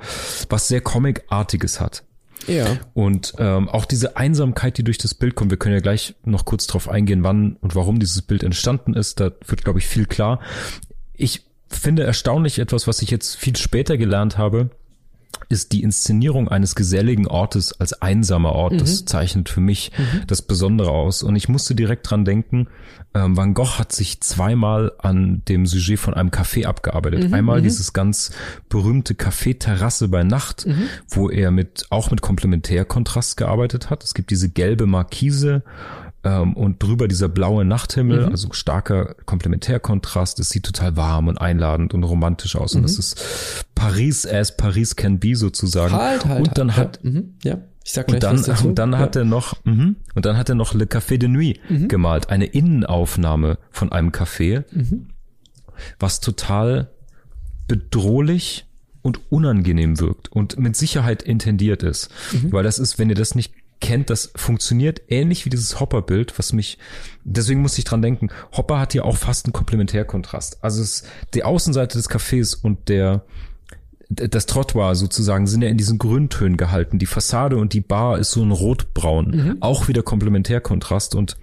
was 0.49 0.67
sehr 0.67 0.81
Comicartiges 0.81 1.81
hat. 1.81 2.03
Ja. 2.47 2.65
Und 2.93 3.33
ähm, 3.37 3.69
auch 3.69 3.85
diese 3.85 4.17
Einsamkeit, 4.17 4.77
die 4.77 4.83
durch 4.83 4.97
das 4.97 5.13
Bild 5.13 5.35
kommt, 5.35 5.51
wir 5.51 5.57
können 5.57 5.75
ja 5.75 5.81
gleich 5.81 6.15
noch 6.25 6.45
kurz 6.45 6.67
drauf 6.67 6.89
eingehen, 6.89 7.23
wann 7.23 7.57
und 7.61 7.75
warum 7.75 7.99
dieses 7.99 8.21
Bild 8.21 8.43
entstanden 8.43 8.93
ist, 8.93 9.19
da 9.19 9.31
wird, 9.45 9.63
glaube 9.63 9.79
ich, 9.79 9.87
viel 9.87 10.05
klar. 10.05 10.39
Ich 11.13 11.45
finde 11.69 12.03
erstaunlich 12.03 12.59
etwas, 12.59 12.87
was 12.87 13.01
ich 13.01 13.09
jetzt 13.11 13.35
viel 13.35 13.55
später 13.55 13.97
gelernt 13.97 14.37
habe, 14.37 14.69
ist 15.49 15.71
die 15.71 15.83
Inszenierung 15.83 16.47
eines 16.47 16.75
geselligen 16.75 17.27
Ortes 17.27 17.79
als 17.79 18.01
einsamer 18.01 18.53
Ort. 18.53 18.73
Mhm. 18.73 18.77
Das 18.79 19.05
zeichnet 19.05 19.49
für 19.49 19.61
mich 19.61 19.91
mhm. 19.97 20.21
das 20.27 20.41
Besondere 20.41 20.91
aus. 20.91 21.23
Und 21.23 21.35
ich 21.35 21.49
musste 21.49 21.75
direkt 21.75 22.09
dran 22.09 22.25
denken, 22.25 22.67
ähm, 23.13 23.37
Van 23.37 23.53
Gogh 23.53 23.77
hat 23.77 23.91
sich 23.91 24.21
zweimal 24.21 24.91
an 24.97 25.43
dem 25.47 25.65
Sujet 25.65 25.99
von 25.99 26.13
einem 26.13 26.29
Café 26.29 26.65
abgearbeitet. 26.65 27.27
Mhm. 27.27 27.33
Einmal 27.33 27.59
mhm. 27.59 27.63
dieses 27.63 27.93
ganz 27.93 28.31
berühmte 28.69 29.13
Café 29.13 29.57
Terrasse 29.57 30.07
bei 30.07 30.23
Nacht, 30.23 30.65
mhm. 30.65 30.87
wo 31.09 31.29
er 31.29 31.51
mit, 31.51 31.85
auch 31.89 32.11
mit 32.11 32.21
Komplementärkontrast 32.21 33.37
gearbeitet 33.37 33.89
hat. 33.89 34.03
Es 34.03 34.13
gibt 34.13 34.31
diese 34.31 34.49
gelbe 34.49 34.85
Markise 34.85 35.63
ähm, 36.23 36.53
und 36.53 36.81
drüber 36.81 37.07
dieser 37.07 37.29
blaue 37.29 37.65
Nachthimmel, 37.65 38.25
mhm. 38.25 38.31
also 38.31 38.53
starker 38.53 39.15
Komplementärkontrast. 39.25 40.39
Es 40.39 40.49
sieht 40.49 40.63
total 40.63 40.95
warm 40.95 41.27
und 41.27 41.37
einladend 41.37 41.93
und 41.93 42.03
romantisch 42.03 42.55
aus. 42.55 42.73
Mhm. 42.73 42.79
Und 42.79 42.83
das 42.83 42.99
ist 42.99 43.65
Paris 43.75 44.25
as 44.25 44.55
Paris 44.55 44.95
can 44.95 45.19
be 45.19 45.35
sozusagen. 45.35 45.93
Halt, 45.93 46.25
halt, 46.25 46.47
und 46.47 46.57
dann 46.57 46.75
halt, 46.75 46.97
hat, 46.97 47.03
ja. 47.03 47.09
Mhm. 47.09 47.33
ja. 47.43 47.57
Ich 47.85 47.91
sag 47.91 48.07
gleich 48.07 48.17
und 48.17 48.23
dann, 48.23 48.41
dazu. 48.41 48.67
und 48.67 48.75
dann 48.79 48.93
ja. 48.93 48.99
hat 48.99 49.15
er 49.17 49.25
noch, 49.25 49.57
mh, 49.65 49.95
und 50.15 50.25
dann 50.25 50.37
hat 50.37 50.47
er 50.47 50.55
noch 50.55 50.73
Le 50.73 50.85
Café 50.85 51.17
de 51.17 51.27
Nuit 51.27 51.59
mhm. 51.69 51.89
gemalt, 51.89 52.29
eine 52.29 52.45
Innenaufnahme 52.45 53.57
von 53.71 53.91
einem 53.91 54.11
Café, 54.11 54.63
mhm. 54.71 55.07
was 55.99 56.21
total 56.21 56.89
bedrohlich 57.67 58.65
und 59.01 59.19
unangenehm 59.29 59.99
wirkt 59.99 60.31
und 60.31 60.57
mit 60.57 60.77
Sicherheit 60.77 61.23
intendiert 61.23 61.83
ist. 61.83 62.09
Mhm. 62.31 62.53
Weil 62.53 62.63
das 62.63 62.79
ist, 62.79 62.99
wenn 62.99 63.09
ihr 63.09 63.15
das 63.15 63.35
nicht 63.35 63.53
kennt, 63.83 64.09
das 64.09 64.31
funktioniert 64.35 65.01
ähnlich 65.09 65.45
wie 65.45 65.49
dieses 65.49 65.79
Hopper-Bild, 65.79 66.39
was 66.39 66.53
mich, 66.53 66.77
deswegen 67.25 67.61
muss 67.61 67.77
ich 67.77 67.83
dran 67.83 68.01
denken, 68.01 68.29
Hopper 68.55 68.79
hat 68.79 68.93
ja 68.93 69.03
auch 69.03 69.17
fast 69.17 69.45
einen 69.45 69.53
Komplementärkontrast. 69.53 70.63
Also 70.63 70.81
es, 70.81 71.03
die 71.33 71.43
Außenseite 71.43 71.97
des 71.97 72.09
Cafés 72.09 72.55
und 72.59 72.87
der, 72.87 73.25
das 74.09 74.45
Trottoir 74.45 74.95
sozusagen 74.95 75.47
sind 75.47 75.63
ja 75.63 75.67
in 75.67 75.77
diesen 75.77 75.99
Grüntönen 75.99 76.55
gehalten. 76.55 76.97
Die 76.97 77.05
Fassade 77.05 77.57
und 77.57 77.73
die 77.73 77.81
Bar 77.81 78.19
ist 78.19 78.31
so 78.31 78.41
ein 78.41 78.51
rotbraun. 78.51 79.31
Mhm. 79.31 79.57
Auch 79.59 79.89
wieder 79.89 80.01
Komplementärkontrast 80.01 81.13
und 81.13 81.35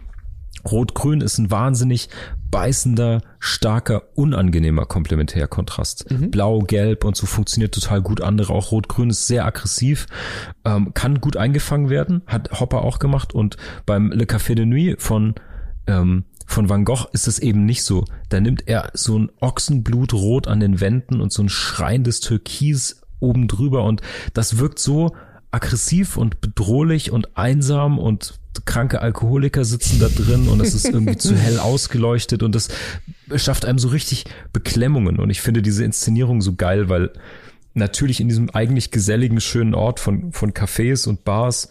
Rot-Grün 0.65 1.21
ist 1.21 1.39
ein 1.39 1.51
wahnsinnig 1.51 2.09
beißender, 2.51 3.23
starker, 3.39 4.03
unangenehmer 4.15 4.87
Komplementärkontrast. 4.87 6.11
Mhm. 6.11 6.31
Blau, 6.31 6.61
Gelb 6.61 7.05
und 7.05 7.17
so 7.17 7.27
funktioniert 7.27 7.75
total 7.75 8.03
gut. 8.03 8.21
Andere 8.21 8.53
auch 8.53 8.73
Rot-Grün 8.73 9.11
ist 9.11 9.27
sehr 9.27 9.47
aggressiv, 9.47 10.07
ähm, 10.65 10.93
kann 10.95 11.21
gut 11.21 11.37
eingefangen 11.37 11.91
werden, 11.91 12.23
hat 12.27 12.61
Hopper 12.61 12.83
auch 12.83 12.99
gemacht. 12.99 13.35
Und 13.35 13.57
beim 13.87 14.11
Le 14.11 14.25
Café 14.25 14.55
de 14.55 14.67
Nuit 14.67 15.01
von 15.01 15.35
ähm, 15.87 16.25
von 16.47 16.69
Van 16.69 16.85
Gogh 16.85 17.07
ist 17.13 17.29
es 17.29 17.39
eben 17.39 17.65
nicht 17.65 17.85
so. 17.85 18.05
Da 18.29 18.41
nimmt 18.41 18.67
er 18.67 18.91
so 18.95 19.17
ein 19.17 19.31
Ochsenblutrot 19.41 20.49
an 20.49 20.59
den 20.59 20.81
Wänden 20.81 21.21
und 21.21 21.33
so 21.33 21.45
ein 21.45 21.49
schreiendes 21.49 22.19
Türkis 22.19 23.03
oben 23.21 23.47
drüber 23.47 23.85
und 23.85 24.01
das 24.35 24.59
wirkt 24.59 24.81
so 24.81 25.15
aggressiv 25.53 26.17
und 26.17 26.41
bedrohlich 26.41 27.13
und 27.13 27.37
einsam 27.37 27.99
und 27.99 28.40
kranke 28.65 29.01
Alkoholiker 29.01 29.65
sitzen 29.65 30.01
da 30.01 30.09
drin 30.09 30.49
und 30.49 30.61
es 30.61 30.75
ist 30.75 30.87
irgendwie 30.87 31.17
zu 31.17 31.37
hell 31.37 31.59
ausgeleuchtet 31.61 32.43
und 32.43 32.55
das 32.55 32.69
schafft 33.37 33.65
einem 33.65 33.79
so 33.79 33.89
richtig 33.89 34.25
Beklemmungen 34.53 35.19
und 35.19 35.31
ich 35.31 35.41
finde 35.41 35.63
diese 35.63 35.85
Inszenierung 35.85 36.43
so 36.43 36.55
geil, 36.55 36.89
weil 36.89 37.11
natürlich 37.75 38.21
in 38.21 38.29
diesem 38.29 38.51
eigentlich 38.51 38.91
geselligen, 38.91 39.41
schönen 39.41 39.75
Ort 39.75 40.01
von, 40.01 40.33
von 40.33 40.53
Cafés 40.53 41.09
und 41.09 41.25
Bars 41.25 41.69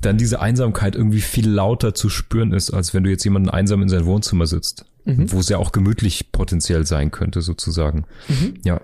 dann 0.00 0.18
diese 0.18 0.40
Einsamkeit 0.40 0.96
irgendwie 0.96 1.20
viel 1.20 1.48
lauter 1.48 1.94
zu 1.94 2.08
spüren 2.08 2.52
ist, 2.52 2.70
als 2.70 2.94
wenn 2.94 3.04
du 3.04 3.10
jetzt 3.10 3.24
jemanden 3.24 3.50
einsam 3.50 3.82
in 3.82 3.88
sein 3.88 4.06
Wohnzimmer 4.06 4.46
sitzt, 4.46 4.86
mhm. 5.04 5.30
wo 5.30 5.38
es 5.38 5.48
ja 5.48 5.58
auch 5.58 5.72
gemütlich 5.72 6.32
potenziell 6.32 6.86
sein 6.86 7.10
könnte, 7.10 7.42
sozusagen. 7.42 8.04
Mhm. 8.28 8.54
Ja. 8.64 8.80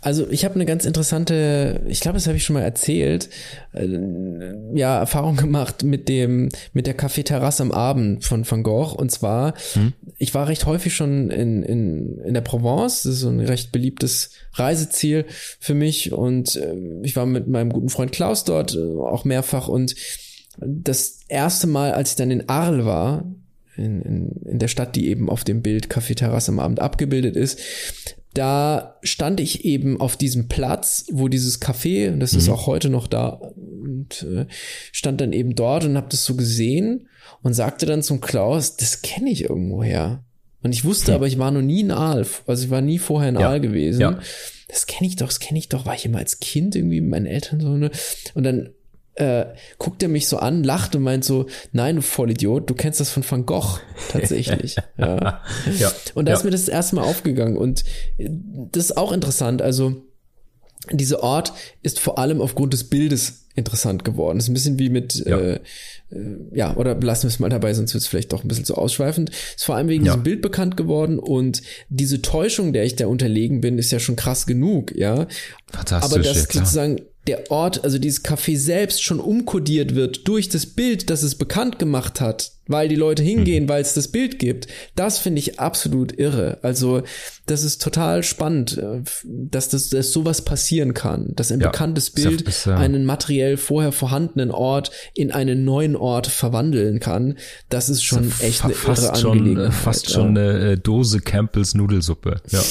Also 0.00 0.28
ich 0.30 0.44
habe 0.44 0.54
eine 0.54 0.66
ganz 0.66 0.84
interessante, 0.84 1.80
ich 1.88 2.00
glaube, 2.00 2.16
das 2.16 2.26
habe 2.26 2.36
ich 2.36 2.44
schon 2.44 2.54
mal 2.54 2.62
erzählt, 2.62 3.28
äh, 3.72 3.88
ja, 4.74 4.98
Erfahrung 4.98 5.36
gemacht 5.36 5.82
mit 5.82 6.08
dem, 6.08 6.48
mit 6.72 6.86
der 6.86 6.94
Kaffeeterrasse 6.94 7.62
am 7.62 7.72
Abend 7.72 8.24
von 8.24 8.48
Van 8.48 8.62
Gogh. 8.62 8.94
Und 8.94 9.10
zwar, 9.10 9.54
hm. 9.72 9.92
ich 10.18 10.34
war 10.34 10.48
recht 10.48 10.66
häufig 10.66 10.94
schon 10.94 11.30
in, 11.30 11.62
in, 11.62 12.18
in 12.18 12.34
der 12.34 12.40
Provence, 12.40 13.02
das 13.02 13.14
ist 13.14 13.20
so 13.20 13.28
ein 13.28 13.40
recht 13.40 13.72
beliebtes 13.72 14.30
Reiseziel 14.54 15.24
für 15.60 15.74
mich. 15.74 16.12
Und 16.12 16.56
äh, 16.56 16.74
ich 17.02 17.16
war 17.16 17.26
mit 17.26 17.48
meinem 17.48 17.70
guten 17.70 17.88
Freund 17.88 18.12
Klaus 18.12 18.44
dort 18.44 18.74
äh, 18.74 18.78
auch 18.78 19.24
mehrfach. 19.24 19.68
Und 19.68 19.94
das 20.58 21.20
erste 21.28 21.66
Mal, 21.66 21.92
als 21.92 22.10
ich 22.10 22.16
dann 22.16 22.30
in 22.30 22.48
Arles 22.48 22.84
war, 22.84 23.24
in, 23.76 24.02
in, 24.02 24.30
in 24.46 24.58
der 24.58 24.68
Stadt, 24.68 24.96
die 24.96 25.08
eben 25.08 25.28
auf 25.28 25.44
dem 25.44 25.62
Bild 25.62 25.90
Kaffeeterrasse 25.90 26.50
am 26.50 26.58
Abend 26.58 26.80
abgebildet 26.80 27.36
ist, 27.36 27.60
da 28.36 28.98
stand 29.02 29.40
ich 29.40 29.64
eben 29.64 30.00
auf 30.00 30.16
diesem 30.16 30.48
Platz, 30.48 31.06
wo 31.10 31.28
dieses 31.28 31.60
Café, 31.60 32.14
das 32.16 32.32
mhm. 32.32 32.38
ist 32.38 32.48
auch 32.48 32.66
heute 32.66 32.90
noch 32.90 33.06
da, 33.06 33.28
und 33.28 34.22
äh, 34.22 34.46
stand 34.92 35.20
dann 35.20 35.32
eben 35.32 35.54
dort 35.54 35.84
und 35.84 35.96
habe 35.96 36.08
das 36.10 36.24
so 36.24 36.34
gesehen 36.34 37.08
und 37.42 37.54
sagte 37.54 37.86
dann 37.86 38.02
zum 38.02 38.20
Klaus, 38.20 38.76
das 38.76 39.02
kenne 39.02 39.30
ich 39.30 39.44
irgendwoher. 39.44 40.22
Und 40.62 40.72
ich 40.72 40.84
wusste 40.84 41.12
hm. 41.12 41.14
aber, 41.14 41.26
ich 41.26 41.38
war 41.38 41.50
noch 41.50 41.62
nie 41.62 41.80
in 41.80 41.92
Aal, 41.92 42.26
also 42.46 42.64
ich 42.64 42.70
war 42.70 42.80
nie 42.80 42.98
vorher 42.98 43.28
in 43.28 43.36
ja. 43.36 43.48
Aal 43.48 43.60
gewesen. 43.60 44.00
Ja. 44.00 44.18
Das 44.68 44.86
kenne 44.86 45.08
ich 45.08 45.16
doch, 45.16 45.28
das 45.28 45.38
kenne 45.38 45.58
ich 45.58 45.68
doch, 45.68 45.86
war 45.86 45.94
ich 45.94 46.04
immer 46.04 46.18
als 46.18 46.40
Kind 46.40 46.74
irgendwie 46.74 47.00
mit 47.00 47.10
meinen 47.10 47.26
Eltern 47.26 47.60
so, 47.60 47.76
ne? 47.76 47.90
Und 48.34 48.42
dann 48.42 48.70
äh, 49.16 49.46
guckt 49.78 50.02
er 50.02 50.08
mich 50.08 50.28
so 50.28 50.36
an, 50.38 50.62
lacht 50.62 50.94
und 50.94 51.02
meint 51.02 51.24
so, 51.24 51.46
nein, 51.72 51.96
du 51.96 52.02
Vollidiot, 52.02 52.68
du 52.68 52.74
kennst 52.74 53.00
das 53.00 53.10
von 53.10 53.24
Van 53.28 53.46
Gogh 53.46 53.80
tatsächlich. 54.10 54.76
ja. 54.98 55.42
ja. 55.78 55.92
Und 56.14 56.26
da 56.26 56.32
ja. 56.32 56.38
ist 56.38 56.44
mir 56.44 56.50
das 56.50 56.68
erste 56.68 56.96
Mal 56.96 57.02
aufgegangen 57.02 57.56
und 57.56 57.84
das 58.18 58.84
ist 58.84 58.96
auch 58.96 59.12
interessant. 59.12 59.62
Also 59.62 60.02
dieser 60.92 61.22
Ort 61.22 61.52
ist 61.82 61.98
vor 61.98 62.18
allem 62.18 62.40
aufgrund 62.40 62.72
des 62.72 62.84
Bildes 62.84 63.46
interessant 63.56 64.04
geworden. 64.04 64.38
Das 64.38 64.44
ist 64.44 64.50
ein 64.50 64.54
bisschen 64.54 64.78
wie 64.78 64.90
mit, 64.90 65.14
ja, 65.26 65.38
äh, 65.38 65.60
äh, 66.10 66.36
ja 66.52 66.76
oder 66.76 66.94
belassen 66.94 67.24
wir 67.24 67.28
es 67.28 67.38
mal 67.38 67.48
dabei, 67.48 67.72
sonst 67.72 67.94
wird 67.94 68.02
es 68.02 68.08
vielleicht 68.08 68.32
doch 68.32 68.44
ein 68.44 68.48
bisschen 68.48 68.66
zu 68.66 68.76
ausschweifend. 68.76 69.30
Ist 69.30 69.64
vor 69.64 69.76
allem 69.76 69.88
wegen 69.88 70.04
ja. 70.04 70.12
diesem 70.12 70.22
Bild 70.24 70.42
bekannt 70.42 70.76
geworden 70.76 71.18
und 71.18 71.62
diese 71.88 72.20
Täuschung, 72.20 72.74
der 72.74 72.84
ich 72.84 72.96
da 72.96 73.06
unterlegen 73.06 73.62
bin, 73.62 73.78
ist 73.78 73.90
ja 73.90 73.98
schon 73.98 74.14
krass 74.14 74.46
genug, 74.46 74.94
ja. 74.94 75.26
Fantastisch. 75.72 76.12
Aber 76.12 76.22
das 76.22 76.42
sozusagen 76.44 77.00
der 77.26 77.50
Ort, 77.50 77.84
also 77.84 77.98
dieses 77.98 78.24
Café 78.24 78.56
selbst 78.56 79.02
schon 79.02 79.20
umkodiert 79.20 79.94
wird 79.94 80.26
durch 80.28 80.48
das 80.48 80.66
Bild, 80.66 81.10
das 81.10 81.22
es 81.22 81.34
bekannt 81.34 81.78
gemacht 81.78 82.20
hat, 82.20 82.52
weil 82.68 82.88
die 82.88 82.96
Leute 82.96 83.22
hingehen, 83.22 83.64
mhm. 83.64 83.68
weil 83.68 83.82
es 83.82 83.94
das 83.94 84.08
Bild 84.08 84.38
gibt. 84.38 84.66
Das 84.94 85.18
finde 85.18 85.40
ich 85.40 85.60
absolut 85.60 86.18
irre. 86.18 86.58
Also 86.62 87.02
das 87.46 87.62
ist 87.62 87.80
total 87.80 88.24
spannend, 88.24 88.76
äh, 88.76 89.02
dass 89.24 89.68
das 89.68 89.90
dass 89.90 90.12
sowas 90.12 90.42
passieren 90.42 90.94
kann, 90.94 91.32
dass 91.36 91.52
ein 91.52 91.60
ja, 91.60 91.70
bekanntes 91.70 92.10
Bild 92.10 92.42
ist, 92.42 92.66
ja, 92.66 92.76
einen 92.76 93.04
materiell 93.04 93.56
vorher 93.56 93.92
vorhandenen 93.92 94.50
Ort 94.50 94.90
in 95.14 95.30
einen 95.30 95.64
neuen 95.64 95.94
Ort 95.96 96.26
verwandeln 96.26 97.00
kann. 97.00 97.38
Das 97.68 97.88
ist 97.88 98.02
schon 98.02 98.28
ist 98.28 98.42
echt 98.42 98.64
eine 98.64 98.74
fast 98.74 99.04
irre 99.04 99.16
schon, 99.16 99.38
Angelegenheit. 99.38 99.74
Fast 99.74 100.10
schon 100.10 100.36
eine 100.36 100.72
äh, 100.72 100.78
Dose 100.78 101.20
Campbells 101.20 101.74
Nudelsuppe. 101.74 102.40
Ja, 102.50 102.62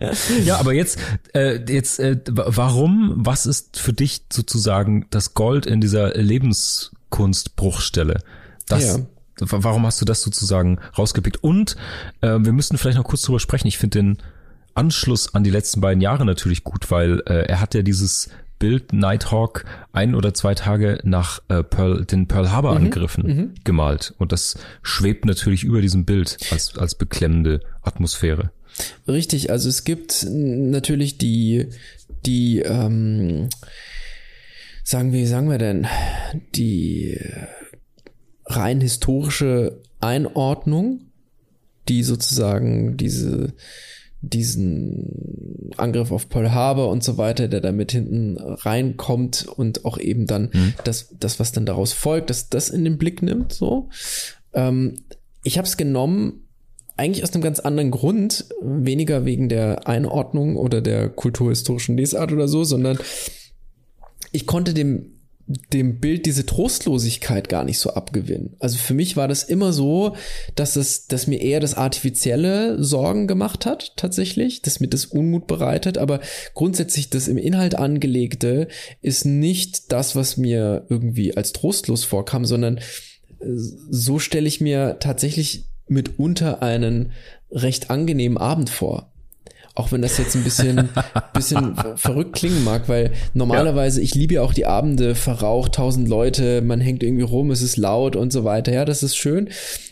ja 0.44 0.58
aber 0.58 0.72
jetzt 0.72 0.98
äh, 1.34 1.58
jetzt 1.68 1.98
äh, 1.98 2.20
warum? 2.26 3.12
Was 3.16 3.46
ist 3.46 3.78
für 3.78 3.92
dich 3.92 4.22
sozusagen 4.32 5.06
das 5.10 5.34
Gold 5.34 5.66
in 5.66 5.80
dieser 5.80 6.14
Lebenskunstbruchstelle? 6.14 8.20
Das, 8.68 8.84
ja. 8.84 8.98
Warum 9.40 9.84
hast 9.84 10.00
du 10.00 10.04
das 10.04 10.22
sozusagen 10.22 10.78
rausgepickt? 10.96 11.42
Und 11.42 11.76
äh, 12.20 12.38
wir 12.38 12.52
müssen 12.52 12.78
vielleicht 12.78 12.98
noch 12.98 13.04
kurz 13.04 13.22
drüber 13.22 13.40
sprechen. 13.40 13.66
Ich 13.66 13.78
finde 13.78 13.98
den 13.98 14.18
Anschluss 14.74 15.34
an 15.34 15.44
die 15.44 15.50
letzten 15.50 15.80
beiden 15.80 16.00
Jahre 16.00 16.24
natürlich 16.24 16.64
gut, 16.64 16.90
weil 16.90 17.20
äh, 17.26 17.46
er 17.46 17.60
hat 17.60 17.74
ja 17.74 17.82
dieses 17.82 18.30
Bild 18.58 18.92
Nighthawk 18.92 19.64
ein 19.92 20.14
oder 20.14 20.32
zwei 20.34 20.54
Tage 20.54 21.00
nach 21.02 21.42
äh, 21.48 21.62
Pearl, 21.62 22.04
den 22.04 22.28
Pearl 22.28 22.50
Harbor 22.50 22.72
mhm, 22.72 22.86
Angriffen 22.86 23.26
mhm. 23.26 23.54
gemalt. 23.64 24.14
Und 24.18 24.32
das 24.32 24.56
schwebt 24.82 25.24
natürlich 25.24 25.64
über 25.64 25.80
diesem 25.80 26.04
Bild 26.04 26.38
als, 26.50 26.76
als 26.78 26.94
beklemmende 26.94 27.60
Atmosphäre. 27.82 28.50
Richtig, 29.06 29.50
also 29.50 29.68
es 29.68 29.84
gibt 29.84 30.26
natürlich 30.30 31.18
die, 31.18 31.68
die, 32.26 32.60
ähm, 32.60 33.48
sagen 34.82 35.12
wir, 35.12 35.26
sagen 35.28 35.50
wir 35.50 35.58
denn, 35.58 35.86
die 36.54 37.20
rein 38.46 38.80
historische 38.80 39.80
Einordnung, 40.00 41.00
die 41.88 42.02
sozusagen 42.02 42.96
diese 42.96 43.54
diesen 44.30 45.70
Angriff 45.76 46.10
auf 46.10 46.28
Pearl 46.28 46.52
Harbor 46.52 46.88
und 46.88 47.04
so 47.04 47.18
weiter, 47.18 47.48
der 47.48 47.60
da 47.60 47.72
mit 47.72 47.92
hinten 47.92 48.38
reinkommt 48.38 49.46
und 49.46 49.84
auch 49.84 49.98
eben 49.98 50.26
dann 50.26 50.50
mhm. 50.52 50.74
das, 50.84 51.14
das, 51.18 51.38
was 51.40 51.52
dann 51.52 51.66
daraus 51.66 51.92
folgt, 51.92 52.30
dass 52.30 52.48
das 52.48 52.70
in 52.70 52.84
den 52.84 52.98
Blick 52.98 53.22
nimmt, 53.22 53.52
so. 53.52 53.90
Ähm, 54.54 54.96
ich 55.42 55.58
habe 55.58 55.68
es 55.68 55.76
genommen, 55.76 56.44
eigentlich 56.96 57.22
aus 57.22 57.32
einem 57.34 57.42
ganz 57.42 57.60
anderen 57.60 57.90
Grund, 57.90 58.46
weniger 58.62 59.24
wegen 59.24 59.48
der 59.48 59.88
Einordnung 59.88 60.56
oder 60.56 60.80
der 60.80 61.08
kulturhistorischen 61.08 61.96
Lesart 61.96 62.32
oder 62.32 62.48
so, 62.48 62.64
sondern 62.64 62.98
ich 64.32 64.46
konnte 64.46 64.74
dem 64.74 65.13
dem 65.46 66.00
Bild 66.00 66.24
diese 66.24 66.46
Trostlosigkeit 66.46 67.50
gar 67.50 67.64
nicht 67.64 67.78
so 67.78 67.90
abgewinnen. 67.90 68.56
Also 68.60 68.78
für 68.78 68.94
mich 68.94 69.16
war 69.16 69.28
das 69.28 69.44
immer 69.44 69.72
so, 69.74 70.16
dass 70.54 70.76
es, 70.76 71.06
dass 71.06 71.26
mir 71.26 71.40
eher 71.40 71.60
das 71.60 71.74
Artifizielle 71.74 72.82
Sorgen 72.82 73.26
gemacht 73.26 73.66
hat, 73.66 73.92
tatsächlich, 73.96 74.62
dass 74.62 74.80
mir 74.80 74.88
das 74.88 75.04
Unmut 75.04 75.46
bereitet, 75.46 75.98
aber 75.98 76.20
grundsätzlich 76.54 77.10
das 77.10 77.28
im 77.28 77.36
Inhalt 77.36 77.74
angelegte 77.74 78.68
ist 79.02 79.26
nicht 79.26 79.92
das, 79.92 80.16
was 80.16 80.38
mir 80.38 80.86
irgendwie 80.88 81.36
als 81.36 81.52
trostlos 81.52 82.04
vorkam, 82.04 82.46
sondern 82.46 82.78
äh, 82.78 82.82
so 83.46 84.18
stelle 84.18 84.48
ich 84.48 84.62
mir 84.62 84.96
tatsächlich 84.98 85.66
mitunter 85.86 86.62
einen 86.62 87.12
recht 87.50 87.90
angenehmen 87.90 88.38
Abend 88.38 88.70
vor. 88.70 89.13
Auch 89.76 89.90
wenn 89.90 90.02
das 90.02 90.18
jetzt 90.18 90.36
ein 90.36 90.44
bisschen, 90.44 90.88
bisschen 91.32 91.74
verrückt 91.96 92.34
klingen 92.34 92.62
mag, 92.62 92.88
weil 92.88 93.12
normalerweise, 93.32 94.00
ja. 94.00 94.04
ich 94.04 94.14
liebe 94.14 94.34
ja 94.34 94.42
auch 94.42 94.54
die 94.54 94.66
Abende, 94.66 95.14
verraucht, 95.14 95.74
tausend 95.74 96.08
Leute, 96.08 96.62
man 96.62 96.80
hängt 96.80 97.02
irgendwie 97.02 97.24
rum, 97.24 97.50
es 97.50 97.60
ist 97.60 97.76
laut 97.76 98.14
und 98.14 98.32
so 98.32 98.44
weiter. 98.44 98.72
Ja, 98.72 98.84
das 98.84 99.02
ist 99.02 99.16
schön. 99.16 99.48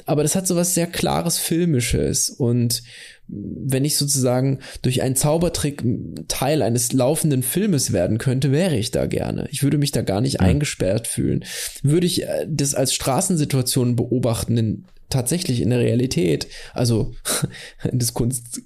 Aber 0.06 0.22
das 0.22 0.36
hat 0.36 0.46
so 0.46 0.54
was 0.54 0.74
sehr 0.74 0.86
klares 0.86 1.38
Filmisches. 1.38 2.30
Und 2.30 2.82
wenn 3.28 3.84
ich 3.84 3.96
sozusagen 3.96 4.58
durch 4.82 5.02
einen 5.02 5.16
Zaubertrick 5.16 5.82
Teil 6.28 6.62
eines 6.62 6.92
laufenden 6.92 7.42
Filmes 7.42 7.92
werden 7.92 8.18
könnte, 8.18 8.52
wäre 8.52 8.76
ich 8.76 8.90
da 8.90 9.06
gerne. 9.06 9.48
Ich 9.50 9.62
würde 9.62 9.78
mich 9.78 9.90
da 9.90 10.02
gar 10.02 10.20
nicht 10.20 10.34
ja. 10.34 10.40
eingesperrt 10.40 11.08
fühlen. 11.08 11.44
Würde 11.82 12.06
ich 12.06 12.24
äh, 12.24 12.46
das 12.48 12.74
als 12.74 12.94
Straßensituation 12.94 13.96
beobachten, 13.96 14.56
in, 14.58 14.84
tatsächlich 15.08 15.60
in 15.60 15.70
der 15.70 15.80
Realität, 15.80 16.46
also 16.74 17.14
das 17.92 18.14
Kunst 18.14 18.62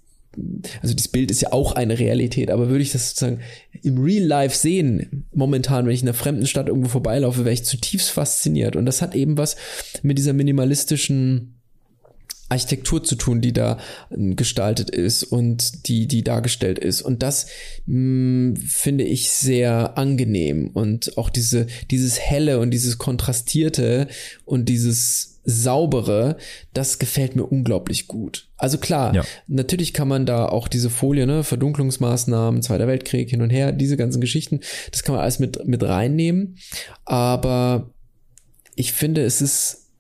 also 0.82 0.95
das 0.95 1.09
Bild 1.09 1.30
ist 1.30 1.41
ja 1.41 1.53
auch 1.53 1.72
eine 1.72 1.99
Realität, 1.99 2.51
aber 2.51 2.68
würde 2.68 2.82
ich 2.82 2.93
das 2.93 3.11
sozusagen 3.11 3.41
im 3.82 3.99
Real 3.99 4.24
Life 4.24 4.57
sehen, 4.57 5.26
momentan, 5.32 5.87
wenn 5.87 5.95
ich 5.95 6.03
in 6.03 6.09
einer 6.09 6.14
fremden 6.14 6.47
Stadt 6.47 6.68
irgendwo 6.68 6.89
vorbeilaufe, 6.89 7.45
wäre 7.45 7.55
ich 7.55 7.64
zutiefst 7.64 8.11
fasziniert. 8.11 8.76
Und 8.76 8.87
das 8.87 9.03
hat 9.03 9.14
eben 9.14 9.39
was 9.39 9.57
mit 10.03 10.18
dieser 10.18 10.32
minimalistischen 10.32 11.57
Architektur 12.49 13.03
zu 13.03 13.16
tun, 13.16 13.41
die 13.41 13.53
da 13.53 13.78
ähm, 14.11 14.37
gestaltet 14.37 14.91
ist 14.91 15.24
und 15.24 15.89
die, 15.89 16.07
die 16.07 16.22
dargestellt 16.22 16.78
ist. 16.78 17.03
Und 17.03 17.22
das 17.22 17.49
mh, 17.87 18.53
mm, 18.53 18.57
finde 18.57 19.05
ich 19.05 19.30
sehr 19.30 19.99
angenehm. 19.99 20.68
Und 20.68 21.18
auch 21.18 21.30
diese, 21.30 21.66
dieses 21.91 22.20
Helle 22.20 22.61
und 22.61 22.70
dieses 22.70 22.99
Kontrastierte 22.99 24.07
und 24.45 24.68
dieses 24.68 25.36
saubere, 25.47 26.36
das 26.74 26.99
gefällt 26.99 27.36
mir 27.36 27.44
unglaublich 27.44 28.09
gut. 28.09 28.49
Also 28.57 28.78
klar, 28.78 29.14
ja. 29.14 29.24
natürlich 29.47 29.94
kann 29.94 30.09
man 30.09 30.26
da 30.26 30.47
auch 30.47 30.68
diese 30.68 30.90
Folie, 30.90 31.26
ne, 31.26 31.44
Verdunklungsmaßnahmen, 31.44 32.62
Zweiter 32.62 32.88
Weltkrieg, 32.88 33.30
hin 33.30 33.42
und 33.42 33.51
her, 33.51 33.72
diese 33.72 33.97
ganzen 33.97 34.20
Geschichten, 34.20 34.61
das 34.90 35.05
kann 35.05 35.14
man 35.14 35.22
alles 35.22 35.38
mit, 35.38 35.66
mit 35.66 35.82
reinnehmen. 35.82 36.59
Aber 37.05 37.90
ich 38.74 38.92
finde, 38.92 39.24
es 39.24 39.40
ist, 39.40 39.92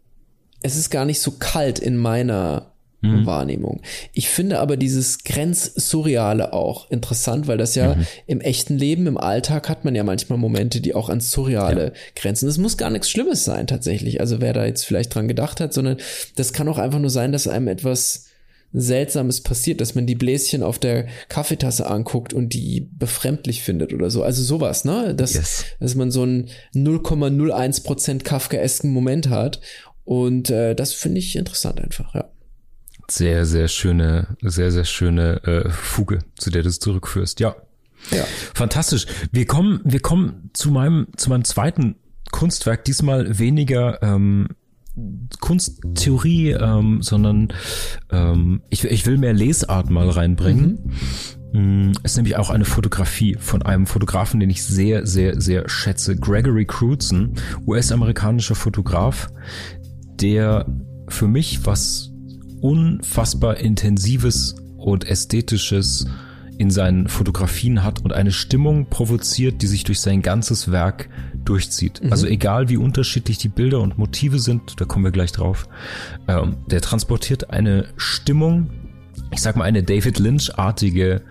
es 0.62 0.76
ist 0.76 0.90
gar 0.90 1.04
nicht 1.04 1.20
so 1.20 1.32
kalt 1.32 1.78
in 1.78 1.96
meiner 1.96 2.75
mhm. 3.06 3.26
Wahrnehmung. 3.26 3.80
Ich 4.12 4.28
finde 4.28 4.58
aber 4.58 4.76
dieses 4.76 5.24
Grenzsurreale 5.24 6.52
auch 6.52 6.90
interessant, 6.90 7.46
weil 7.46 7.58
das 7.58 7.74
ja 7.74 7.94
mhm. 7.94 8.06
im 8.26 8.40
echten 8.40 8.76
Leben, 8.76 9.06
im 9.06 9.18
Alltag 9.18 9.68
hat 9.68 9.84
man 9.84 9.94
ja 9.94 10.04
manchmal 10.04 10.38
Momente, 10.38 10.80
die 10.80 10.94
auch 10.94 11.08
ans 11.08 11.30
Surreale 11.30 11.84
ja. 11.84 11.92
grenzen. 12.14 12.46
Das 12.46 12.58
muss 12.58 12.76
gar 12.76 12.90
nichts 12.90 13.10
Schlimmes 13.10 13.44
sein 13.44 13.66
tatsächlich. 13.66 14.20
Also 14.20 14.40
wer 14.40 14.52
da 14.52 14.64
jetzt 14.64 14.84
vielleicht 14.84 15.14
dran 15.14 15.28
gedacht 15.28 15.60
hat, 15.60 15.72
sondern 15.72 15.96
das 16.36 16.52
kann 16.52 16.68
auch 16.68 16.78
einfach 16.78 17.00
nur 17.00 17.10
sein, 17.10 17.32
dass 17.32 17.48
einem 17.48 17.68
etwas 17.68 18.26
Seltsames 18.72 19.40
passiert, 19.40 19.80
dass 19.80 19.94
man 19.94 20.06
die 20.06 20.14
Bläschen 20.14 20.62
auf 20.62 20.78
der 20.78 21.06
Kaffeetasse 21.28 21.86
anguckt 21.86 22.34
und 22.34 22.52
die 22.52 22.88
befremdlich 22.92 23.62
findet 23.62 23.92
oder 23.92 24.10
so. 24.10 24.22
Also 24.22 24.42
sowas, 24.42 24.84
ne? 24.84 25.14
Dass, 25.14 25.34
yes. 25.34 25.64
dass 25.80 25.94
man 25.94 26.10
so 26.10 26.22
einen 26.22 26.50
0,01% 26.74 28.22
Kafkaesken 28.22 28.90
Moment 28.90 29.28
hat. 29.28 29.60
Und 30.04 30.50
äh, 30.50 30.74
das 30.74 30.92
finde 30.92 31.18
ich 31.18 31.36
interessant 31.36 31.80
einfach, 31.80 32.14
ja. 32.14 32.30
Sehr, 33.08 33.46
sehr 33.46 33.68
schöne, 33.68 34.36
sehr, 34.42 34.72
sehr 34.72 34.84
schöne 34.84 35.42
äh, 35.44 35.70
Fuge, 35.70 36.20
zu 36.36 36.50
der 36.50 36.62
du 36.62 36.68
es 36.68 36.80
zurückführst. 36.80 37.40
Ja. 37.40 37.56
Ja. 38.10 38.24
Fantastisch. 38.54 39.06
Wir 39.32 39.46
kommen, 39.46 39.80
wir 39.84 40.00
kommen 40.00 40.50
zu 40.52 40.70
meinem, 40.70 41.08
zu 41.16 41.30
meinem 41.30 41.44
zweiten 41.44 41.96
Kunstwerk, 42.30 42.84
diesmal 42.84 43.38
weniger 43.38 44.02
ähm, 44.02 44.48
Kunsttheorie, 45.40 46.52
ähm, 46.52 47.02
sondern 47.02 47.52
ähm, 48.10 48.62
ich, 48.70 48.84
ich 48.84 49.06
will 49.06 49.18
mehr 49.18 49.34
Lesart 49.34 49.90
mal 49.90 50.08
reinbringen. 50.08 50.94
Mhm. 51.52 51.88
Mm, 51.88 51.92
es 52.02 52.12
ist 52.12 52.16
nämlich 52.16 52.36
auch 52.36 52.50
eine 52.50 52.64
Fotografie 52.64 53.36
von 53.38 53.62
einem 53.62 53.86
Fotografen, 53.86 54.40
den 54.40 54.50
ich 54.50 54.64
sehr, 54.64 55.06
sehr, 55.06 55.40
sehr 55.40 55.68
schätze. 55.68 56.16
Gregory 56.16 56.64
Crutzen, 56.64 57.34
US-amerikanischer 57.66 58.54
Fotograf, 58.54 59.28
der 60.20 60.66
für 61.08 61.28
mich 61.28 61.64
was 61.64 62.12
unfassbar 62.66 63.58
intensives 63.58 64.56
und 64.76 65.08
ästhetisches 65.08 66.06
in 66.58 66.70
seinen 66.70 67.06
Fotografien 67.06 67.84
hat 67.84 68.02
und 68.02 68.12
eine 68.12 68.32
Stimmung 68.32 68.86
provoziert, 68.86 69.62
die 69.62 69.68
sich 69.68 69.84
durch 69.84 70.00
sein 70.00 70.20
ganzes 70.20 70.72
Werk 70.72 71.08
durchzieht. 71.44 72.02
Mhm. 72.02 72.10
Also 72.10 72.26
egal 72.26 72.68
wie 72.68 72.76
unterschiedlich 72.76 73.38
die 73.38 73.48
Bilder 73.48 73.80
und 73.80 73.98
Motive 73.98 74.40
sind, 74.40 74.80
da 74.80 74.84
kommen 74.84 75.04
wir 75.04 75.12
gleich 75.12 75.30
drauf, 75.30 75.68
ähm, 76.26 76.56
der 76.66 76.80
transportiert 76.80 77.50
eine 77.50 77.86
Stimmung, 77.96 78.70
ich 79.30 79.42
sag 79.42 79.54
mal 79.54 79.64
eine 79.64 79.84
David 79.84 80.18
Lynch-artige, 80.18 81.22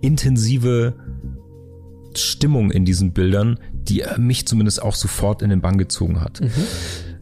intensive 0.00 0.94
Stimmung 2.14 2.70
in 2.70 2.86
diesen 2.86 3.12
Bildern, 3.12 3.58
die 3.74 4.04
mich 4.16 4.46
zumindest 4.46 4.80
auch 4.80 4.94
sofort 4.94 5.42
in 5.42 5.50
den 5.50 5.60
Bann 5.60 5.76
gezogen 5.76 6.22
hat. 6.22 6.40
Mhm. 6.40 6.50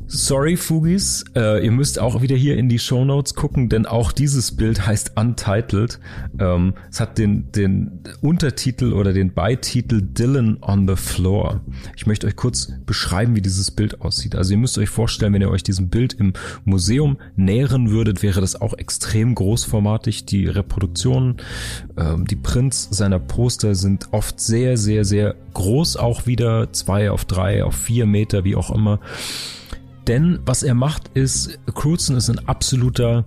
Sorry, 0.09 0.57
Fugis, 0.57 1.24
äh, 1.34 1.64
ihr 1.64 1.72
müsst 1.72 1.98
auch 1.98 2.22
wieder 2.22 2.36
hier 2.36 2.57
in 2.57 2.68
die 2.68 2.78
Show 2.78 3.04
Notes 3.04 3.34
gucken, 3.34 3.68
denn 3.68 3.86
auch 3.86 4.12
dieses 4.12 4.57
Bild 4.57 4.86
heißt 4.86 5.16
Untitled. 5.16 5.98
Ähm, 6.38 6.74
es 6.88 7.00
hat 7.00 7.18
den, 7.18 7.50
den 7.50 8.02
Untertitel 8.20 8.92
oder 8.92 9.12
den 9.12 9.34
Beititel 9.34 10.00
Dylan 10.00 10.59
on 10.62 10.86
the 10.86 10.94
Floor. 10.94 11.61
Ich 11.96 12.07
möchte 12.07 12.28
euch 12.28 12.36
kurz 12.36 12.72
beschreiben, 12.86 13.34
wie 13.34 13.42
dieses 13.42 13.72
Bild 13.72 14.00
aussieht. 14.00 14.36
Also 14.36 14.52
ihr 14.52 14.59
müsst 14.59 14.78
euch 14.78 14.90
vorstellen, 14.90 15.32
wenn 15.32 15.42
ihr 15.42 15.50
euch 15.50 15.64
diesem 15.64 15.88
Bild 15.88 16.14
im 16.14 16.34
Museum 16.64 17.18
nähern 17.34 17.90
würdet, 17.90 18.22
wäre 18.22 18.40
das 18.40 18.61
auch 18.61 18.74
extrem 18.74 19.34
großformatig. 19.34 20.24
Die 20.24 20.46
Reproduktionen, 20.46 21.38
ähm, 21.96 22.28
die 22.28 22.36
Prints 22.36 22.88
seiner 22.92 23.18
Poster 23.18 23.74
sind 23.74 24.07
oft 24.12 24.38
sehr, 24.38 24.76
sehr, 24.76 25.04
sehr 25.04 25.34
groß, 25.54 25.96
auch 25.96 26.26
wieder 26.28 26.72
zwei 26.72 27.11
auf 27.11 27.24
drei, 27.24 27.64
auf 27.64 27.74
vier 27.74 28.07
Meter, 28.07 28.44
wie 28.44 28.54
auch 28.54 28.70
immer. 28.70 29.00
Denn 30.07 30.38
was 30.44 30.62
er 30.62 30.74
macht 30.74 31.09
ist, 31.14 31.59
Crutzen 31.74 32.16
ist 32.16 32.30
ein 32.30 32.46
absoluter 32.48 33.26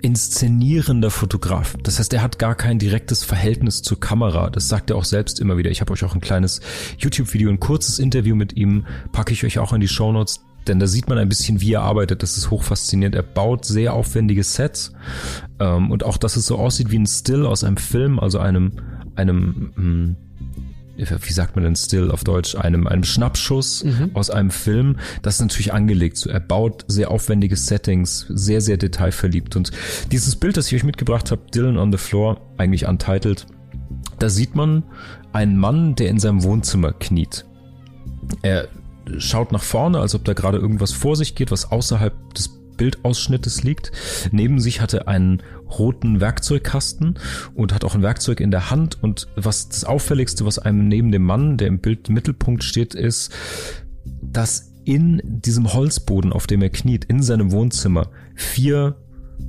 inszenierender 0.00 1.10
Fotograf. 1.10 1.76
Das 1.82 1.98
heißt, 1.98 2.12
er 2.14 2.22
hat 2.22 2.38
gar 2.38 2.54
kein 2.54 2.78
direktes 2.78 3.24
Verhältnis 3.24 3.82
zur 3.82 3.98
Kamera. 3.98 4.50
Das 4.50 4.68
sagt 4.68 4.90
er 4.90 4.96
auch 4.96 5.04
selbst 5.04 5.40
immer 5.40 5.56
wieder. 5.56 5.70
Ich 5.70 5.80
habe 5.80 5.92
euch 5.92 6.04
auch 6.04 6.14
ein 6.14 6.20
kleines 6.20 6.60
YouTube-Video, 6.98 7.50
ein 7.50 7.60
kurzes 7.60 7.98
Interview 7.98 8.34
mit 8.34 8.54
ihm, 8.56 8.86
packe 9.12 9.32
ich 9.32 9.44
euch 9.44 9.58
auch 9.58 9.72
in 9.72 9.80
die 9.80 9.88
Show 9.88 10.12
Notes. 10.12 10.40
Denn 10.66 10.78
da 10.78 10.86
sieht 10.86 11.08
man 11.08 11.18
ein 11.18 11.28
bisschen, 11.28 11.60
wie 11.60 11.72
er 11.72 11.82
arbeitet. 11.82 12.22
Das 12.22 12.36
ist 12.36 12.50
hochfaszinierend. 12.50 13.14
Er 13.14 13.22
baut 13.22 13.64
sehr 13.64 13.94
aufwendige 13.94 14.44
Sets. 14.44 14.92
Ähm, 15.58 15.90
und 15.90 16.04
auch, 16.04 16.18
dass 16.18 16.36
es 16.36 16.46
so 16.46 16.56
aussieht 16.58 16.90
wie 16.90 16.98
ein 16.98 17.06
Still 17.06 17.46
aus 17.46 17.64
einem 17.64 17.78
Film, 17.78 18.18
also 18.18 18.38
einem, 18.38 18.72
einem, 19.16 19.72
mh, 19.74 19.82
hm, 19.82 20.16
wie 20.98 21.32
sagt 21.32 21.54
man 21.54 21.64
denn 21.64 21.76
still 21.76 22.10
auf 22.10 22.24
Deutsch, 22.24 22.56
einem, 22.56 22.86
einem 22.86 23.04
Schnappschuss 23.04 23.84
mhm. 23.84 24.10
aus 24.14 24.30
einem 24.30 24.50
Film. 24.50 24.96
Das 25.22 25.36
ist 25.36 25.40
natürlich 25.40 25.72
angelegt. 25.72 26.16
So, 26.16 26.28
er 26.28 26.40
baut 26.40 26.84
sehr 26.88 27.10
aufwendige 27.10 27.56
Settings, 27.56 28.26
sehr, 28.28 28.60
sehr 28.60 28.76
detailverliebt. 28.76 29.54
Und 29.56 29.70
dieses 30.10 30.36
Bild, 30.36 30.56
das 30.56 30.66
ich 30.66 30.74
euch 30.74 30.84
mitgebracht 30.84 31.30
habe, 31.30 31.42
Dylan 31.54 31.78
on 31.78 31.92
the 31.92 31.98
Floor, 31.98 32.40
eigentlich 32.56 32.86
untitled, 32.86 33.46
da 34.18 34.28
sieht 34.28 34.56
man 34.56 34.82
einen 35.32 35.56
Mann, 35.56 35.94
der 35.94 36.08
in 36.08 36.18
seinem 36.18 36.42
Wohnzimmer 36.42 36.92
kniet. 36.92 37.44
Er 38.42 38.68
schaut 39.18 39.52
nach 39.52 39.62
vorne, 39.62 40.00
als 40.00 40.14
ob 40.14 40.24
da 40.24 40.32
gerade 40.32 40.58
irgendwas 40.58 40.92
vor 40.92 41.16
sich 41.16 41.34
geht, 41.34 41.50
was 41.50 41.70
außerhalb 41.70 42.34
des 42.34 42.57
Bildausschnittes 42.78 43.62
liegt. 43.62 43.92
Neben 44.32 44.58
sich 44.58 44.80
hat 44.80 44.94
er 44.94 45.06
einen 45.06 45.42
roten 45.78 46.20
Werkzeugkasten 46.20 47.18
und 47.54 47.74
hat 47.74 47.84
auch 47.84 47.94
ein 47.94 48.02
Werkzeug 48.02 48.40
in 48.40 48.50
der 48.50 48.70
Hand. 48.70 48.96
Und 49.02 49.28
was 49.36 49.68
das 49.68 49.84
Auffälligste, 49.84 50.46
was 50.46 50.58
einem 50.58 50.88
neben 50.88 51.12
dem 51.12 51.24
Mann, 51.24 51.58
der 51.58 51.68
im 51.68 51.80
Bild 51.80 52.08
Mittelpunkt 52.08 52.64
steht, 52.64 52.94
ist, 52.94 53.30
dass 54.22 54.72
in 54.86 55.20
diesem 55.24 55.74
Holzboden, 55.74 56.32
auf 56.32 56.46
dem 56.46 56.62
er 56.62 56.70
kniet, 56.70 57.04
in 57.04 57.22
seinem 57.22 57.52
Wohnzimmer, 57.52 58.08
vier 58.34 58.96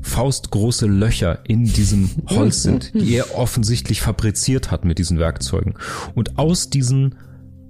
faustgroße 0.02 0.86
Löcher 0.86 1.40
in 1.48 1.64
diesem 1.64 2.10
Holz 2.28 2.64
sind, 2.64 2.94
die 2.94 3.16
er 3.16 3.36
offensichtlich 3.36 4.02
fabriziert 4.02 4.70
hat 4.70 4.84
mit 4.86 4.98
diesen 4.98 5.18
Werkzeugen. 5.18 5.76
Und 6.14 6.38
aus 6.38 6.70
diesen 6.70 7.16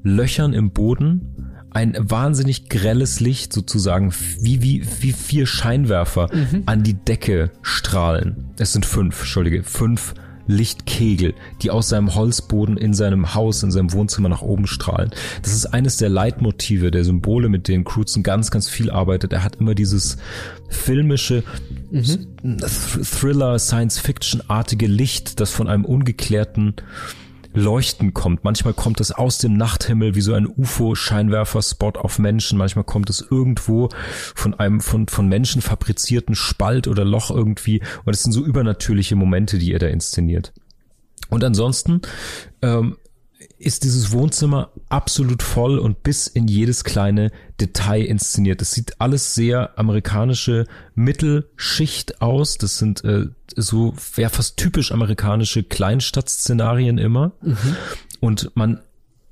Löchern 0.03 0.53
im 0.53 0.71
Boden 0.71 1.48
ein 1.71 1.95
wahnsinnig 1.99 2.69
grelles 2.69 3.19
Licht 3.19 3.53
sozusagen, 3.53 4.13
wie, 4.39 4.61
wie, 4.61 4.83
wie 5.01 5.11
vier 5.11 5.45
Scheinwerfer 5.45 6.29
mhm. 6.33 6.63
an 6.65 6.83
die 6.83 6.95
Decke 6.95 7.51
strahlen. 7.61 8.51
Es 8.57 8.73
sind 8.73 8.85
fünf, 8.85 9.19
entschuldige, 9.19 9.63
fünf 9.63 10.13
Lichtkegel, 10.49 11.35
die 11.61 11.69
aus 11.69 11.89
seinem 11.89 12.15
Holzboden 12.15 12.75
in 12.75 12.95
seinem 12.95 13.35
Haus, 13.35 13.61
in 13.61 13.69
seinem 13.69 13.93
Wohnzimmer 13.93 14.29
nach 14.29 14.41
oben 14.41 14.65
strahlen. 14.65 15.11
Das 15.43 15.53
ist 15.53 15.67
eines 15.67 15.97
der 15.97 16.09
Leitmotive, 16.09 16.89
der 16.89 17.05
Symbole, 17.05 17.49
mit 17.49 17.67
denen 17.67 17.83
Crutzen 17.83 18.23
ganz, 18.23 18.49
ganz 18.49 18.67
viel 18.67 18.89
arbeitet. 18.89 19.31
Er 19.31 19.43
hat 19.43 19.57
immer 19.57 19.75
dieses 19.75 20.17
filmische, 20.67 21.43
mhm. 21.91 22.57
Thriller, 23.03 23.59
Science-Fiction-artige 23.59 24.87
Licht, 24.87 25.39
das 25.39 25.51
von 25.51 25.67
einem 25.67 25.85
ungeklärten 25.85 26.73
Leuchten 27.59 28.13
kommt. 28.13 28.43
Manchmal 28.43 28.73
kommt 28.73 29.01
es 29.01 29.11
aus 29.11 29.37
dem 29.37 29.55
Nachthimmel 29.55 30.15
wie 30.15 30.21
so 30.21 30.33
ein 30.33 30.47
UFO-Scheinwerfer-Spot 30.47 31.93
auf 31.99 32.19
Menschen. 32.19 32.57
Manchmal 32.57 32.85
kommt 32.85 33.09
es 33.09 33.21
irgendwo 33.21 33.89
von 34.35 34.53
einem 34.55 34.81
von, 34.81 35.07
von 35.07 35.27
Menschen 35.27 35.61
fabrizierten 35.61 36.35
Spalt 36.35 36.87
oder 36.87 37.05
Loch 37.05 37.31
irgendwie. 37.31 37.81
Und 38.05 38.13
es 38.13 38.23
sind 38.23 38.31
so 38.31 38.43
übernatürliche 38.43 39.15
Momente, 39.15 39.57
die 39.57 39.73
er 39.73 39.79
da 39.79 39.87
inszeniert. 39.87 40.53
Und 41.29 41.43
ansonsten 41.43 42.01
ähm, 42.61 42.97
ist 43.59 43.83
dieses 43.83 44.11
Wohnzimmer 44.11 44.71
absolut 44.87 45.43
voll 45.43 45.79
und 45.79 46.01
bis 46.01 46.27
in 46.27 46.47
jedes 46.47 46.83
kleine 46.83 47.31
Detail 47.59 48.05
inszeniert. 48.05 48.61
Es 48.61 48.71
sieht 48.71 48.99
alles 49.01 49.35
sehr 49.35 49.77
amerikanische 49.77 50.65
Mittelschicht 50.95 52.21
aus. 52.21 52.57
Das 52.57 52.77
sind 52.77 53.03
äh, 53.03 53.27
so 53.55 53.93
ja, 54.15 54.29
fast 54.29 54.57
typisch 54.57 54.91
amerikanische 54.91 55.63
Kleinstadtszenarien 55.63 56.97
immer. 56.97 57.33
Mhm. 57.41 57.75
Und 58.21 58.51
man 58.55 58.79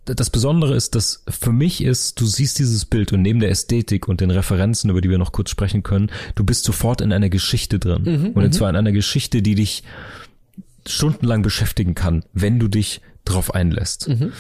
das 0.06 0.30
Besondere 0.30 0.76
ist, 0.76 0.96
dass 0.96 1.24
für 1.28 1.52
mich 1.52 1.84
ist, 1.84 2.20
du 2.22 2.26
siehst 2.26 2.60
dieses 2.60 2.86
Bild 2.86 3.12
und 3.12 3.22
neben 3.22 3.40
der 3.40 3.50
Ästhetik 3.50 4.08
und 4.08 4.22
den 4.22 4.32
Referenzen, 4.32 4.90
über 4.90 5.02
die 5.02 5.10
wir 5.10 5.18
noch 5.18 5.34
kurz 5.34 5.50
sprechen 5.50 5.84
können, 5.84 6.10
du 6.36 6.46
bist 6.46 6.64
sofort 6.64 7.02
in 7.02 7.12
einer 7.12 7.30
Geschichte 7.30 7.78
drin. 7.78 8.04
Mhm, 8.04 8.32
und 8.32 8.54
zwar 8.54 8.70
in 8.70 8.78
einer 8.78 8.94
Geschichte, 8.94 9.42
die 9.42 9.56
dich 9.56 9.84
stundenlang 10.86 11.42
beschäftigen 11.42 11.96
kann, 11.96 12.24
wenn 12.34 12.60
du 12.60 12.70
dich 12.70 13.02
drauf 13.30 13.54
einlässt. 13.54 14.10
Mhm. 14.10 14.32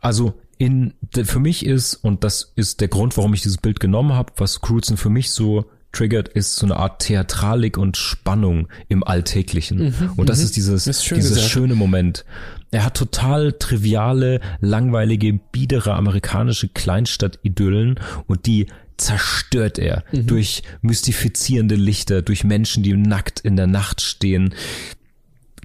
Also 0.00 0.34
in 0.58 0.94
für 1.24 1.40
mich 1.40 1.64
ist 1.64 1.94
und 1.94 2.22
das 2.22 2.52
ist 2.54 2.80
der 2.80 2.88
Grund, 2.88 3.16
warum 3.16 3.32
ich 3.34 3.42
dieses 3.42 3.58
Bild 3.58 3.80
genommen 3.80 4.12
habe, 4.12 4.32
was 4.36 4.60
Cruzen 4.60 4.96
für 4.96 5.10
mich 5.10 5.30
so 5.30 5.64
triggert, 5.92 6.28
ist 6.28 6.56
so 6.56 6.66
eine 6.66 6.76
Art 6.76 7.02
Theatralik 7.02 7.76
und 7.76 7.96
Spannung 7.96 8.68
im 8.88 9.02
Alltäglichen. 9.02 9.78
Mhm, 9.78 10.12
und 10.16 10.28
das 10.28 10.38
mhm. 10.38 10.44
ist 10.44 10.56
dieses, 10.56 10.86
ist 10.86 11.04
schön 11.04 11.18
dieses 11.18 11.48
schöne 11.48 11.74
Moment. 11.74 12.24
Er 12.70 12.84
hat 12.84 12.96
total 12.96 13.52
triviale, 13.52 14.40
langweilige, 14.60 15.32
biedere 15.32 15.94
amerikanische 15.94 16.68
Kleinstadt-Idyllen 16.68 17.98
und 18.26 18.46
die 18.46 18.66
zerstört 18.98 19.78
er 19.78 20.04
mhm. 20.12 20.26
durch 20.26 20.62
mystifizierende 20.82 21.74
Lichter, 21.74 22.22
durch 22.22 22.44
Menschen, 22.44 22.82
die 22.82 22.92
nackt 22.92 23.40
in 23.40 23.56
der 23.56 23.66
Nacht 23.66 24.02
stehen, 24.02 24.54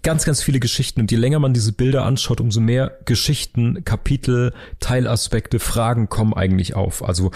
ganz, 0.05 0.23
ganz 0.23 0.41
viele 0.41 0.59
Geschichten. 0.61 1.01
Und 1.01 1.11
je 1.11 1.17
länger 1.17 1.39
man 1.39 1.53
diese 1.53 1.73
Bilder 1.73 2.05
anschaut, 2.05 2.39
umso 2.39 2.61
mehr 2.61 2.97
Geschichten, 3.05 3.83
Kapitel, 3.83 4.53
Teilaspekte, 4.79 5.59
Fragen 5.59 6.07
kommen 6.09 6.33
eigentlich 6.33 6.75
auf. 6.75 7.03
Also 7.03 7.31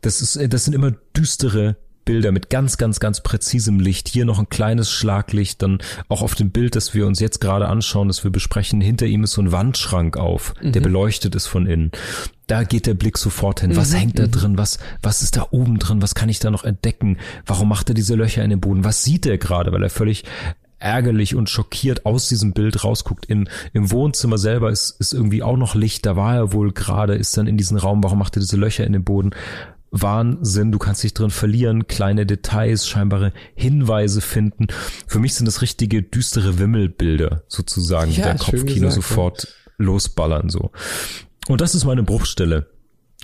das 0.00 0.22
ist, 0.22 0.38
das 0.52 0.64
sind 0.64 0.74
immer 0.74 0.92
düstere 1.16 1.76
Bilder 2.04 2.32
mit 2.32 2.50
ganz, 2.50 2.76
ganz, 2.76 3.00
ganz 3.00 3.22
präzisem 3.22 3.80
Licht. 3.80 4.08
Hier 4.08 4.26
noch 4.26 4.38
ein 4.38 4.50
kleines 4.50 4.90
Schlaglicht, 4.90 5.62
dann 5.62 5.78
auch 6.08 6.20
auf 6.20 6.34
dem 6.34 6.50
Bild, 6.50 6.76
das 6.76 6.92
wir 6.92 7.06
uns 7.06 7.18
jetzt 7.18 7.40
gerade 7.40 7.66
anschauen, 7.66 8.08
das 8.08 8.22
wir 8.24 8.30
besprechen. 8.30 8.82
Hinter 8.82 9.06
ihm 9.06 9.24
ist 9.24 9.32
so 9.32 9.40
ein 9.40 9.52
Wandschrank 9.52 10.18
auf, 10.18 10.54
der 10.60 10.80
Mhm. 10.82 10.84
beleuchtet 10.84 11.34
ist 11.34 11.46
von 11.46 11.66
innen. 11.66 11.92
Da 12.46 12.62
geht 12.64 12.84
der 12.86 12.92
Blick 12.92 13.16
sofort 13.16 13.60
hin. 13.60 13.74
Was 13.74 13.92
Mhm, 13.92 13.96
hängt 13.96 14.18
da 14.18 14.26
drin? 14.26 14.58
Was, 14.58 14.78
was 15.02 15.22
ist 15.22 15.36
da 15.38 15.46
oben 15.50 15.78
drin? 15.78 16.02
Was 16.02 16.14
kann 16.14 16.28
ich 16.28 16.40
da 16.40 16.50
noch 16.50 16.64
entdecken? 16.64 17.16
Warum 17.46 17.70
macht 17.70 17.88
er 17.88 17.94
diese 17.94 18.14
Löcher 18.16 18.44
in 18.44 18.50
den 18.50 18.60
Boden? 18.60 18.84
Was 18.84 19.02
sieht 19.02 19.24
er 19.24 19.38
gerade? 19.38 19.72
Weil 19.72 19.82
er 19.82 19.88
völlig 19.90 20.24
ärgerlich 20.78 21.34
und 21.34 21.48
schockiert 21.48 22.06
aus 22.06 22.28
diesem 22.28 22.52
Bild 22.52 22.84
rausguckt. 22.84 23.26
In, 23.26 23.48
Im 23.72 23.90
Wohnzimmer 23.90 24.38
selber 24.38 24.70
ist, 24.70 24.96
ist 25.00 25.12
irgendwie 25.12 25.42
auch 25.42 25.56
noch 25.56 25.74
Licht. 25.74 26.06
Da 26.06 26.16
war 26.16 26.34
er 26.34 26.52
wohl 26.52 26.72
gerade, 26.72 27.14
ist 27.14 27.36
dann 27.36 27.46
in 27.46 27.56
diesen 27.56 27.78
Raum. 27.78 28.02
Warum 28.02 28.18
macht 28.18 28.36
er 28.36 28.40
diese 28.40 28.56
Löcher 28.56 28.86
in 28.86 28.92
den 28.92 29.04
Boden? 29.04 29.30
Wahnsinn, 29.96 30.72
du 30.72 30.78
kannst 30.78 31.04
dich 31.04 31.14
drin 31.14 31.30
verlieren, 31.30 31.86
kleine 31.86 32.26
Details, 32.26 32.88
scheinbare 32.88 33.32
Hinweise 33.54 34.20
finden. 34.20 34.66
Für 35.06 35.20
mich 35.20 35.34
sind 35.34 35.46
das 35.46 35.62
richtige 35.62 36.02
düstere 36.02 36.58
Wimmelbilder 36.58 37.44
sozusagen, 37.46 38.10
die 38.10 38.18
Ja, 38.18 38.26
dein 38.26 38.38
Kopfkino 38.38 38.88
gesagt, 38.88 38.94
sofort 38.94 39.48
losballern 39.78 40.48
so. 40.48 40.72
Und 41.46 41.60
das 41.60 41.76
ist 41.76 41.84
meine 41.84 42.02
Bruchstelle. 42.02 42.66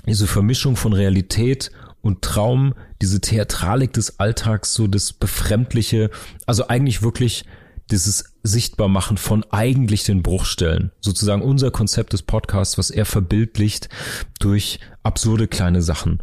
Diese 0.07 0.29
Vermischung 0.29 0.77
von 0.77 0.93
Realität 0.93 1.73
und 2.03 2.23
Traum, 2.23 2.75
diese 3.03 3.21
Theatralik 3.21 3.93
des 3.93 4.19
Alltags, 4.19 4.75
so 4.75 4.87
das 4.87 5.13
Befremdliche, 5.13 6.11
also 6.47 6.69
eigentlich 6.69 7.03
wirklich 7.03 7.45
dieses 7.91 8.33
Sichtbarmachen 8.43 9.17
von 9.17 9.45
eigentlich 9.51 10.05
den 10.05 10.23
Bruchstellen. 10.23 10.93
Sozusagen 11.01 11.43
unser 11.43 11.71
Konzept 11.71 12.13
des 12.13 12.23
Podcasts, 12.23 12.79
was 12.79 12.91
er 12.91 13.05
verbildlicht 13.05 13.89
durch 14.39 14.81
absurde 15.03 15.49
kleine 15.49 15.83
Sachen. 15.83 16.21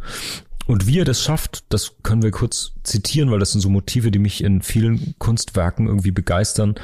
Und 0.66 0.86
wie 0.86 0.98
er 0.98 1.04
das 1.04 1.22
schafft, 1.22 1.64
das 1.70 1.92
können 2.02 2.22
wir 2.22 2.30
kurz 2.30 2.72
zitieren, 2.82 3.30
weil 3.30 3.38
das 3.38 3.52
sind 3.52 3.60
so 3.60 3.70
Motive, 3.70 4.10
die 4.10 4.18
mich 4.18 4.44
in 4.44 4.60
vielen 4.62 5.14
Kunstwerken 5.18 5.86
irgendwie 5.86 6.10
begeistern. 6.10 6.74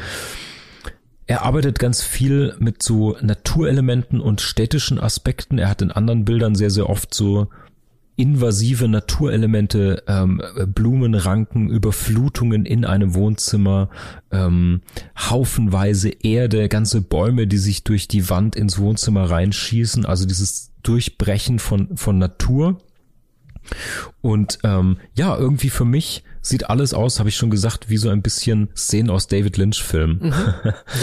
Er 1.27 1.43
arbeitet 1.43 1.79
ganz 1.79 2.03
viel 2.03 2.55
mit 2.59 2.83
so 2.83 3.17
Naturelementen 3.21 4.21
und 4.21 4.41
städtischen 4.41 5.01
Aspekten. 5.01 5.59
Er 5.59 5.69
hat 5.69 5.83
in 5.83 5.91
anderen 5.91 6.25
Bildern 6.25 6.55
sehr, 6.55 6.71
sehr 6.71 6.89
oft 6.89 7.15
so 7.15 7.49
invasive 8.17 8.89
Naturelemente, 8.89 10.03
ähm, 10.07 10.41
Blumenranken, 10.67 11.69
Überflutungen 11.69 12.65
in 12.65 12.85
einem 12.85 13.15
Wohnzimmer, 13.15 13.91
ähm, 14.31 14.83
haufenweise 15.19 16.11
Erde, 16.11 16.69
ganze 16.69 17.01
Bäume, 17.01 17.47
die 17.47 17.59
sich 17.59 17.85
durch 17.85 18.09
die 18.09 18.31
Wand 18.31 18.57
ins 18.57 18.79
Wohnzimmer 18.79 19.31
reinschießen. 19.31 20.07
Also 20.07 20.27
dieses 20.27 20.71
Durchbrechen 20.83 21.59
von, 21.59 21.97
von 21.97 22.19
Natur. 22.19 22.81
Und 24.21 24.59
ähm, 24.63 24.99
ja, 25.17 25.37
irgendwie 25.37 25.71
für 25.71 25.85
mich 25.87 26.23
sieht 26.45 26.69
alles 26.69 26.93
aus, 26.93 27.19
habe 27.19 27.31
ich 27.31 27.37
schon 27.37 27.51
gesagt, 27.51 27.89
wie 27.89 27.97
so 27.97 28.11
ein 28.11 28.23
bisschen 28.23 28.69
Szenen 28.77 29.11
aus 29.11 29.27
David 29.27 29.57
Lynch-Filmen. 29.57 30.33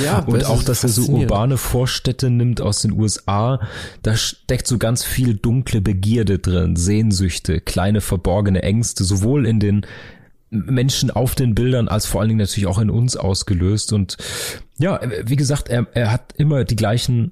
Ja, 0.03 0.19
Und 0.19 0.45
auch, 0.45 0.63
dass 0.63 0.83
er 0.83 0.89
so 0.89 1.11
urbane 1.11 1.57
Vorstädte 1.57 2.29
nimmt 2.29 2.61
aus 2.61 2.81
den 2.81 2.91
USA, 2.91 3.59
da 4.03 4.15
steckt 4.15 4.67
so 4.67 4.77
ganz 4.77 5.03
viel 5.03 5.33
dunkle 5.35 5.81
Begierde 5.81 6.39
drin, 6.39 6.75
Sehnsüchte, 6.75 7.59
kleine 7.59 8.01
verborgene 8.01 8.63
Ängste, 8.63 9.03
sowohl 9.03 9.45
in 9.45 9.59
den 9.59 9.85
Menschen 10.49 11.11
auf 11.11 11.35
den 11.35 11.55
Bildern 11.55 11.87
als 11.87 12.05
vor 12.05 12.21
allen 12.21 12.29
Dingen 12.29 12.39
natürlich 12.39 12.67
auch 12.67 12.79
in 12.79 12.89
uns 12.89 13.15
ausgelöst. 13.15 13.93
Und 13.93 14.17
ja, 14.77 14.99
wie 15.25 15.35
gesagt, 15.35 15.69
er, 15.69 15.87
er 15.93 16.11
hat 16.11 16.33
immer 16.37 16.63
die 16.63 16.75
gleichen 16.75 17.31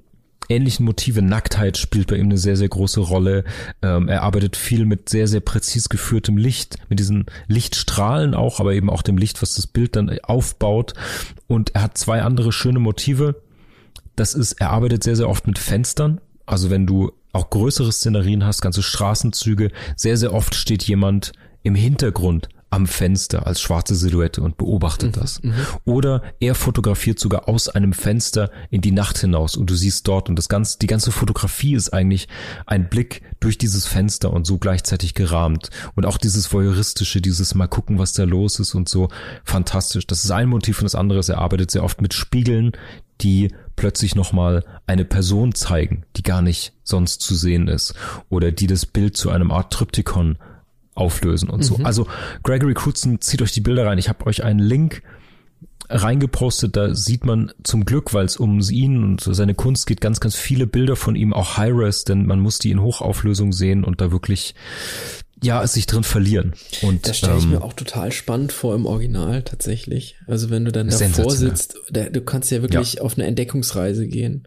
ähnlichen 0.50 0.84
Motive. 0.84 1.22
Nacktheit 1.22 1.78
spielt 1.78 2.08
bei 2.08 2.16
ihm 2.16 2.26
eine 2.26 2.38
sehr, 2.38 2.56
sehr 2.56 2.68
große 2.68 3.00
Rolle. 3.00 3.44
Ähm, 3.82 4.08
er 4.08 4.22
arbeitet 4.22 4.56
viel 4.56 4.84
mit 4.84 5.08
sehr, 5.08 5.28
sehr 5.28 5.40
präzis 5.40 5.88
geführtem 5.88 6.36
Licht, 6.36 6.76
mit 6.88 6.98
diesen 6.98 7.26
Lichtstrahlen 7.46 8.34
auch, 8.34 8.60
aber 8.60 8.74
eben 8.74 8.90
auch 8.90 9.02
dem 9.02 9.16
Licht, 9.16 9.40
was 9.42 9.54
das 9.54 9.66
Bild 9.66 9.96
dann 9.96 10.18
aufbaut. 10.22 10.94
Und 11.46 11.74
er 11.74 11.82
hat 11.82 11.98
zwei 11.98 12.22
andere 12.22 12.52
schöne 12.52 12.78
Motive. 12.78 13.42
Das 14.16 14.34
ist, 14.34 14.60
er 14.60 14.70
arbeitet 14.70 15.04
sehr, 15.04 15.16
sehr 15.16 15.28
oft 15.28 15.46
mit 15.46 15.58
Fenstern. 15.58 16.20
Also 16.46 16.70
wenn 16.70 16.86
du 16.86 17.12
auch 17.32 17.50
größere 17.50 17.92
Szenerien 17.92 18.44
hast, 18.44 18.60
ganze 18.60 18.82
Straßenzüge, 18.82 19.70
sehr, 19.96 20.16
sehr 20.16 20.34
oft 20.34 20.54
steht 20.54 20.82
jemand 20.82 21.32
im 21.62 21.74
Hintergrund 21.74 22.48
am 22.70 22.86
Fenster 22.86 23.46
als 23.46 23.60
schwarze 23.60 23.94
Silhouette 23.94 24.40
und 24.40 24.56
beobachtet 24.56 25.16
das. 25.16 25.40
Oder 25.84 26.22
er 26.38 26.54
fotografiert 26.54 27.18
sogar 27.18 27.48
aus 27.48 27.68
einem 27.68 27.92
Fenster 27.92 28.50
in 28.70 28.80
die 28.80 28.92
Nacht 28.92 29.18
hinaus 29.18 29.56
und 29.56 29.68
du 29.68 29.74
siehst 29.74 30.06
dort 30.06 30.28
und 30.28 30.36
das 30.36 30.48
ganze, 30.48 30.78
die 30.78 30.86
ganze 30.86 31.10
Fotografie 31.10 31.74
ist 31.74 31.92
eigentlich 31.92 32.28
ein 32.66 32.88
Blick 32.88 33.22
durch 33.40 33.58
dieses 33.58 33.86
Fenster 33.86 34.32
und 34.32 34.46
so 34.46 34.58
gleichzeitig 34.58 35.14
gerahmt. 35.14 35.70
Und 35.96 36.06
auch 36.06 36.16
dieses 36.16 36.52
voyeuristische, 36.52 37.20
dieses 37.20 37.54
mal 37.54 37.66
gucken, 37.66 37.98
was 37.98 38.12
da 38.12 38.24
los 38.24 38.60
ist 38.60 38.74
und 38.74 38.88
so 38.88 39.08
fantastisch. 39.44 40.06
Das 40.06 40.24
ist 40.24 40.30
ein 40.30 40.48
Motiv 40.48 40.78
und 40.78 40.84
das 40.84 40.94
andere 40.94 41.18
ist, 41.18 41.28
er 41.28 41.38
arbeitet 41.38 41.70
sehr 41.70 41.84
oft 41.84 42.00
mit 42.00 42.14
Spiegeln, 42.14 42.72
die 43.20 43.52
plötzlich 43.76 44.14
nochmal 44.14 44.64
eine 44.86 45.04
Person 45.04 45.54
zeigen, 45.54 46.04
die 46.16 46.22
gar 46.22 46.42
nicht 46.42 46.72
sonst 46.82 47.20
zu 47.20 47.34
sehen 47.34 47.68
ist 47.68 47.94
oder 48.28 48.52
die 48.52 48.66
das 48.66 48.86
Bild 48.86 49.16
zu 49.16 49.30
einem 49.30 49.50
Art 49.50 49.72
Triptychon 49.72 50.38
auflösen 50.94 51.48
und 51.48 51.62
so. 51.62 51.76
Also 51.82 52.06
Gregory 52.42 52.74
Crutzen, 52.74 53.20
zieht 53.20 53.42
euch 53.42 53.52
die 53.52 53.60
Bilder 53.60 53.86
rein. 53.86 53.98
Ich 53.98 54.08
habe 54.08 54.26
euch 54.26 54.42
einen 54.42 54.60
Link 54.60 55.02
reingepostet, 55.90 56.76
da 56.76 56.94
sieht 56.94 57.24
man 57.24 57.52
zum 57.64 57.84
Glück, 57.84 58.14
weil 58.14 58.24
es 58.24 58.36
um 58.36 58.60
ihn 58.60 59.02
und 59.02 59.20
seine 59.22 59.54
Kunst 59.54 59.86
geht, 59.86 60.00
ganz, 60.00 60.20
ganz 60.20 60.36
viele 60.36 60.66
Bilder 60.66 60.94
von 60.94 61.16
ihm, 61.16 61.32
auch 61.32 61.56
High-Res, 61.56 62.04
denn 62.04 62.26
man 62.26 62.40
muss 62.40 62.58
die 62.58 62.70
in 62.70 62.80
Hochauflösung 62.80 63.52
sehen 63.52 63.82
und 63.82 64.00
da 64.00 64.12
wirklich, 64.12 64.54
ja, 65.42 65.66
sich 65.66 65.86
drin 65.86 66.04
verlieren. 66.04 66.54
Und 66.82 67.08
Das 67.08 67.18
stelle 67.18 67.38
ich 67.38 67.44
ähm, 67.44 67.50
mir 67.50 67.62
auch 67.62 67.72
total 67.72 68.12
spannend 68.12 68.52
vor 68.52 68.74
im 68.74 68.86
Original 68.86 69.42
tatsächlich. 69.42 70.16
Also 70.26 70.50
wenn 70.50 70.64
du 70.64 70.70
dann 70.70 70.88
davor 70.88 71.30
sitzt, 71.32 71.76
da, 71.90 72.08
du 72.08 72.20
kannst 72.20 72.50
ja 72.52 72.62
wirklich 72.62 73.00
auf 73.00 73.16
eine 73.16 73.26
Entdeckungsreise 73.26 74.06
gehen. 74.06 74.46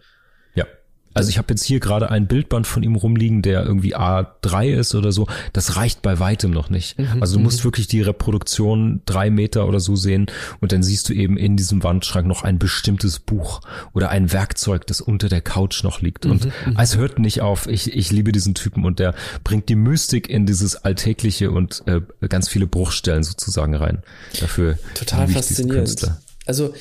Also 1.14 1.30
ich 1.30 1.38
habe 1.38 1.48
jetzt 1.52 1.64
hier 1.64 1.80
gerade 1.80 2.10
ein 2.10 2.28
Bildband 2.28 2.68
von 2.68 2.84
ihm 2.84 2.96
rumliegen, 2.96 3.42
der 3.42 3.64
irgendwie 3.64 3.96
A3 3.96 4.70
ist 4.70 4.96
oder 4.96 5.12
so. 5.12 5.28
Das 5.54 5.76
reicht 5.76 6.02
bei 6.02 6.20
weitem 6.20 6.52
noch 6.52 6.70
nicht. 6.70 6.98
Also 7.20 7.38
du 7.38 7.44
musst 7.44 7.64
wirklich 7.64 7.88
die 7.88 8.02
Reproduktion 8.02 9.02
drei 9.06 9.30
Meter 9.30 9.68
oder 9.68 9.80
so 9.80 9.96
sehen 9.96 10.28
und 10.60 10.72
dann 10.72 10.84
siehst 10.84 11.10
du 11.10 11.14
eben 11.14 11.38
in 11.38 11.58
diesem 11.58 11.84
Wandschrank 11.84 12.28
noch 12.28 12.44
ein 12.44 12.60
bestimmtes 12.60 13.20
Buch 13.20 13.62
oder 13.94 14.10
ein 14.10 14.32
Werkzeug, 14.32 14.88
das 14.88 15.02
unter 15.02 15.30
der 15.30 15.42
Couch 15.42 15.84
noch 15.84 16.02
liegt. 16.02 16.26
Und 16.26 16.48
es 16.78 16.98
hört 16.98 17.20
nicht 17.20 17.42
auf. 17.42 17.68
Ich, 17.68 17.94
ich 17.94 18.12
liebe 18.12 18.32
diesen 18.32 18.56
Typen 18.56 18.86
und 18.86 19.00
der 19.00 19.14
bringt 19.44 19.70
die 19.70 19.76
Mystik 19.76 20.30
in 20.30 20.46
dieses 20.46 20.76
Alltägliche 20.76 21.52
und 21.52 21.84
äh, 21.86 22.02
ganz 22.28 22.50
viele 22.50 22.68
Bruchstellen 22.68 23.24
sozusagen 23.24 23.76
rein. 23.76 24.04
Dafür 24.40 24.78
Total 24.96 25.28
faszinierend. 25.28 26.12
Also 26.46 26.74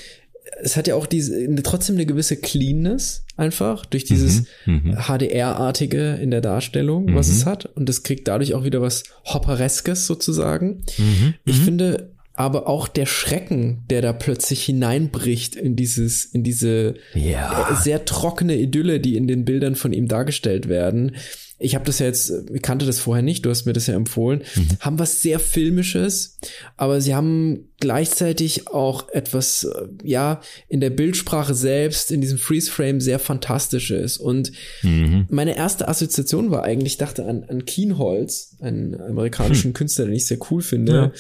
es 0.63 0.77
hat 0.77 0.87
ja 0.89 0.95
auch 0.95 1.07
diese 1.07 1.47
trotzdem 1.63 1.97
eine 1.97 2.07
gewisse 2.07 2.37
Cleanness 2.37 3.25
einfach 3.37 3.85
durch 3.87 4.05
dieses 4.05 4.45
Mhm, 4.67 4.97
HDR-artige 4.97 6.15
in 6.23 6.31
der 6.31 6.41
Darstellung, 6.41 7.15
was 7.15 7.29
es 7.29 7.47
hat. 7.47 7.67
Und 7.67 7.89
es 7.89 8.03
kriegt 8.03 8.29
dadurch 8.29 8.55
auch 8.55 8.65
wieder 8.65 8.81
was 8.81 9.03
Hoppereskes 9.27 10.07
sozusagen. 10.07 10.85
Mhm, 10.99 11.35
Ich 11.45 11.59
finde 11.59 12.13
aber 12.35 12.67
auch 12.67 12.89
der 12.89 13.05
Schrecken, 13.07 13.83
der 13.91 14.01
da 14.01 14.13
plötzlich 14.15 14.65
hineinbricht 14.65 15.55
in 15.55 15.77
dieses, 15.77 16.25
in 16.25 16.43
diese 16.43 16.95
Ja. 17.15 17.79
sehr 17.83 18.05
trockene 18.07 18.57
Idylle, 18.57 19.01
die 19.01 19.17
in 19.17 19.27
den 19.29 19.45
Bildern 19.45 19.75
von 19.75 19.93
ihm 19.93 20.09
dargestellt 20.09 20.69
werden. 20.69 21.17
Ich 21.63 21.75
habe 21.75 21.85
das 21.85 21.99
ja 21.99 22.07
jetzt, 22.07 22.33
ich 22.53 22.63
kannte 22.63 22.87
das 22.87 22.99
vorher 22.99 23.23
nicht, 23.23 23.45
du 23.45 23.51
hast 23.51 23.65
mir 23.65 23.73
das 23.73 23.87
ja 23.87 23.95
empfohlen, 23.95 24.43
haben 24.81 24.99
was 24.99 25.23
sehr 25.23 25.39
Filmisches, 25.39 26.39
aber 26.77 27.01
sie 27.01 27.15
haben 27.15 27.69
gleichzeitig 27.81 28.69
auch 28.69 29.09
etwas, 29.11 29.65
äh, 29.65 29.89
ja, 30.03 30.41
in 30.69 30.81
der 30.81 30.91
Bildsprache 30.91 31.55
selbst, 31.55 32.13
in 32.13 32.21
diesem 32.21 32.39
Freeze-Frame 32.39 33.01
sehr 33.01 33.19
Fantastisches. 33.19 34.19
Und 34.19 34.53
meine 34.83 35.57
erste 35.57 35.89
Assoziation 35.89 36.51
war 36.51 36.63
eigentlich, 36.63 36.95
ich 36.95 36.99
dachte 36.99 37.25
an, 37.27 37.45
an 37.45 37.65
Kienholz, 37.65 38.57
einen 38.61 39.01
amerikanischen 39.01 39.73
Künstler, 39.73 40.07
den 40.07 40.15
ich 40.15 40.27
sehr 40.27 40.39
cool 40.51 40.63
finde. 40.63 40.93
Ja. 40.93 41.13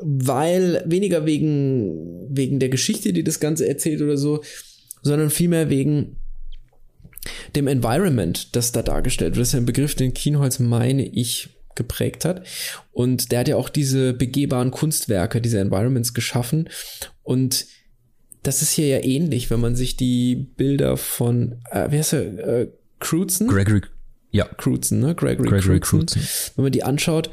Weil 0.00 0.84
weniger 0.86 1.26
wegen, 1.26 2.26
wegen 2.28 2.60
der 2.60 2.68
Geschichte, 2.68 3.12
die 3.12 3.24
das 3.24 3.40
Ganze 3.40 3.68
erzählt 3.68 4.00
oder 4.00 4.16
so, 4.16 4.42
sondern 5.02 5.30
vielmehr 5.30 5.70
wegen 5.70 6.16
dem 7.56 7.66
Environment, 7.66 8.54
das 8.56 8.72
da 8.72 8.82
dargestellt 8.82 9.36
wird. 9.36 9.42
Das 9.42 9.48
ist 9.48 9.54
ja 9.54 9.60
ein 9.60 9.66
Begriff, 9.66 9.94
den 9.94 10.14
Kienholz, 10.14 10.58
meine 10.58 11.06
ich, 11.06 11.50
geprägt 11.74 12.24
hat. 12.24 12.46
Und 12.92 13.32
der 13.32 13.40
hat 13.40 13.48
ja 13.48 13.56
auch 13.56 13.68
diese 13.68 14.12
begehbaren 14.12 14.70
Kunstwerke, 14.70 15.40
diese 15.40 15.60
Environments 15.60 16.12
geschaffen. 16.12 16.68
Und 17.22 17.66
das 18.42 18.62
ist 18.62 18.72
hier 18.72 18.88
ja 18.88 19.04
ähnlich, 19.04 19.50
wenn 19.50 19.60
man 19.60 19.76
sich 19.76 19.96
die 19.96 20.36
Bilder 20.36 20.96
von, 20.96 21.60
äh, 21.70 21.90
wie 21.90 21.98
heißt 21.98 22.12
er, 22.14 22.38
äh, 22.38 22.68
Crutzen? 23.00 23.46
Gregory, 23.48 23.82
ja, 24.30 24.44
Crutzen, 24.44 25.00
ne? 25.00 25.14
Gregory, 25.14 25.48
Gregory 25.48 25.80
Crutzen. 25.80 26.22
Wenn 26.54 26.64
man 26.64 26.72
die 26.72 26.82
anschaut, 26.82 27.30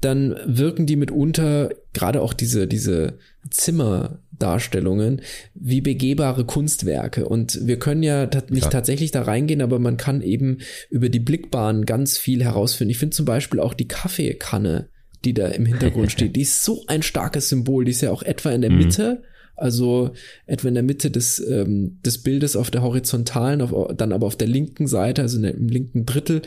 dann 0.00 0.36
wirken 0.46 0.86
die 0.86 0.96
mitunter, 0.96 1.70
gerade 1.92 2.22
auch 2.22 2.32
diese, 2.32 2.68
diese 2.68 3.18
Zimmerdarstellungen, 3.50 5.22
wie 5.54 5.80
begehbare 5.80 6.44
Kunstwerke. 6.44 7.28
Und 7.28 7.66
wir 7.66 7.78
können 7.78 8.02
ja 8.04 8.26
ta- 8.26 8.44
nicht 8.48 8.62
Klar. 8.62 8.70
tatsächlich 8.70 9.10
da 9.10 9.22
reingehen, 9.22 9.60
aber 9.60 9.78
man 9.78 9.96
kann 9.96 10.22
eben 10.22 10.58
über 10.88 11.08
die 11.08 11.20
Blickbahn 11.20 11.84
ganz 11.84 12.16
viel 12.16 12.44
herausfinden. 12.44 12.90
Ich 12.90 12.98
finde 12.98 13.16
zum 13.16 13.26
Beispiel 13.26 13.60
auch 13.60 13.74
die 13.74 13.88
Kaffeekanne 13.88 14.88
die 15.24 15.34
da 15.34 15.48
im 15.48 15.66
Hintergrund 15.66 16.12
steht. 16.12 16.36
Die 16.36 16.42
ist 16.42 16.62
so 16.62 16.84
ein 16.86 17.02
starkes 17.02 17.48
Symbol. 17.48 17.84
Die 17.84 17.90
ist 17.90 18.00
ja 18.00 18.10
auch 18.10 18.22
etwa 18.22 18.50
in 18.52 18.60
der 18.62 18.70
mhm. 18.70 18.78
Also 19.56 20.10
etwa 20.46 20.68
in 20.68 20.74
der 20.74 20.82
Mitte 20.82 21.10
des, 21.10 21.38
ähm, 21.38 21.98
des 22.04 22.18
Bildes 22.18 22.56
auf 22.56 22.70
der 22.70 22.82
horizontalen, 22.82 23.62
auf, 23.62 23.94
dann 23.96 24.12
aber 24.12 24.26
auf 24.26 24.36
der 24.36 24.48
linken 24.48 24.86
Seite, 24.86 25.22
also 25.22 25.40
der, 25.40 25.54
im 25.54 25.68
linken 25.68 26.06
Drittel, 26.06 26.42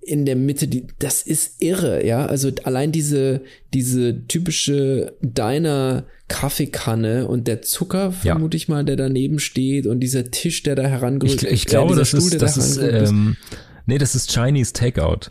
in 0.00 0.24
der 0.24 0.36
Mitte, 0.36 0.68
die, 0.68 0.86
das 1.00 1.22
ist 1.22 1.60
irre, 1.60 2.06
ja. 2.06 2.26
Also 2.26 2.52
allein 2.62 2.92
diese, 2.92 3.40
diese 3.74 4.26
typische 4.28 5.14
Diner 5.20 6.04
Kaffeekanne 6.28 7.26
und 7.26 7.48
der 7.48 7.62
Zucker, 7.62 8.12
vermute 8.12 8.56
ja. 8.56 8.58
ich 8.58 8.68
mal, 8.68 8.84
der 8.84 8.96
daneben 8.96 9.40
steht 9.40 9.86
und 9.86 10.00
dieser 10.00 10.30
Tisch, 10.30 10.62
der 10.62 10.76
da 10.76 10.84
herangerückt 10.84 11.42
Ich, 11.42 11.50
ich 11.50 11.66
glaube, 11.66 11.96
das 11.96 12.08
Stuhl, 12.08 12.20
ist, 12.20 12.40
das 12.40 12.56
ist, 12.56 12.78
ähm, 12.78 13.36
nee, 13.86 13.98
das 13.98 14.14
ist 14.14 14.30
Chinese 14.32 14.72
Takeout. 14.72 15.30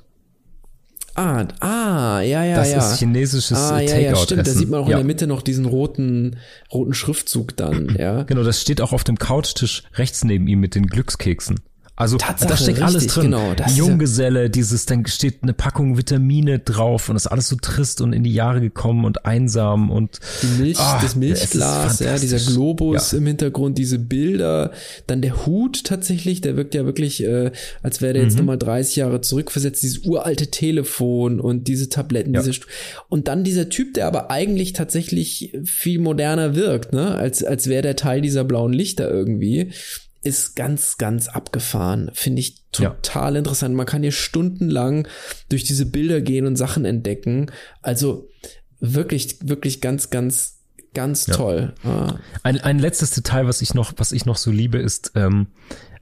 Ah, 1.16 1.48
ah, 1.62 2.20
ja, 2.20 2.44
ja, 2.44 2.58
das 2.58 2.70
ja. 2.72 2.76
Das 2.76 2.92
ist 2.92 3.00
chinesisches 3.00 3.58
ah, 3.58 3.80
ja, 3.80 3.98
Ja, 3.98 4.16
stimmt. 4.18 4.46
Da 4.46 4.52
sieht 4.52 4.70
man 4.70 4.82
auch 4.82 4.90
ja. 4.90 4.98
in 4.98 4.98
der 4.98 5.06
Mitte 5.06 5.28
noch 5.28 5.42
diesen 5.42 5.66
roten, 5.66 6.36
roten 6.74 6.94
Schriftzug 6.94 7.56
dann, 7.56 7.96
ja. 8.00 8.24
Genau, 8.24 8.44
das 8.44 8.62
steht 8.62 8.82
auch 8.82 8.92
auf 8.92 9.06
dem 9.06 9.18
Couchtisch 9.18 9.84
rechts 9.94 10.26
neben 10.26 10.48
ihm 10.48 10.60
mit 10.60 10.76
den 10.76 10.88
Glückskeksen. 10.88 11.62
Also 11.98 12.18
Tatsache, 12.18 12.50
da 12.50 12.58
steckt 12.58 12.82
alles 12.82 13.04
richtig, 13.04 13.14
drin. 13.14 13.32
Genau, 13.32 13.56
Junggeselle, 13.74 14.50
dieses, 14.50 14.86
dann 14.86 15.06
steht 15.06 15.44
eine 15.44 15.54
Packung 15.54 15.98
Vitamine 15.98 16.60
drauf 16.60 17.08
und 17.08 17.16
ist 17.16 17.28
alles 17.28 17.48
so 17.48 17.56
trist 17.56 18.02
und 18.02 18.12
in 18.12 18.24
die 18.24 18.34
Jahre 18.34 18.60
gekommen 18.60 19.06
und 19.06 19.26
einsam 19.26 19.90
und 19.90 20.20
die 20.42 20.62
Milch, 20.62 20.78
oh, 20.78 20.98
das 21.02 21.16
Milchglas, 21.16 22.00
ja, 22.00 22.18
dieser 22.18 22.40
Globus 22.52 23.14
ja. 23.14 23.20
im 23.20 23.28
Hintergrund, 23.28 23.78
diese 23.78 23.98
Bilder, 23.98 24.72
dann 25.08 25.22
der 25.22 25.46
Hut 25.46 25.86
tatsächlich, 25.86 26.42
der 26.42 26.58
wirkt 26.58 26.76
ja 26.76 26.86
wirklich, 26.86 27.24
äh, 27.24 27.52
als 27.82 28.02
wäre 28.02 28.14
der 28.14 28.24
jetzt 28.24 28.34
mhm. 28.34 28.40
nochmal 28.40 28.58
30 28.58 28.98
Jahre 28.98 29.22
zurückversetzt, 29.22 29.82
dieses 29.82 30.00
uralte 30.00 30.48
Telefon 30.52 31.40
und 31.40 31.70
diese 31.70 31.88
Tabletten, 31.88 32.34
ja. 32.34 32.42
diese 32.42 32.60
und 33.08 33.30
dann 33.30 33.46
dieser 33.46 33.70
Typ, 33.70 33.94
der 33.94 34.08
aber 34.08 34.30
eigentlich 34.30 34.74
tatsächlich 34.74 35.54
viel 35.64 36.00
moderner 36.00 36.56
wirkt, 36.56 36.92
ne, 36.92 37.16
als 37.16 37.42
als 37.42 37.68
wäre 37.68 37.84
der 37.84 37.96
Teil 37.96 38.20
dieser 38.20 38.44
blauen 38.44 38.74
Lichter 38.74 39.10
irgendwie 39.10 39.72
ist 40.26 40.56
ganz, 40.56 40.98
ganz 40.98 41.28
abgefahren. 41.28 42.10
Finde 42.14 42.40
ich 42.40 42.64
total 42.72 43.34
ja. 43.34 43.40
interessant. 43.40 43.76
Man 43.76 43.86
kann 43.86 44.02
hier 44.02 44.12
stundenlang 44.12 45.08
durch 45.50 45.64
diese 45.64 45.86
Bilder 45.86 46.22
gehen 46.22 46.46
und 46.46 46.56
Sachen 46.56 46.84
entdecken. 46.84 47.52
Also 47.82 48.30
wirklich, 48.80 49.38
wirklich 49.44 49.82
ganz, 49.82 50.10
ganz, 50.10 50.62
ganz 50.94 51.28
ja. 51.28 51.36
toll. 51.36 51.74
Ah. 51.84 52.16
Ein, 52.44 52.60
ein 52.60 52.80
letztes 52.80 53.12
Detail, 53.12 53.48
was 53.48 53.62
ich 53.62 53.74
noch, 53.74 53.94
was 53.98 54.12
ich 54.12 54.26
noch 54.26 54.38
so 54.38 54.52
liebe, 54.52 54.80
ist, 54.80 55.12
ähm, 55.16 55.48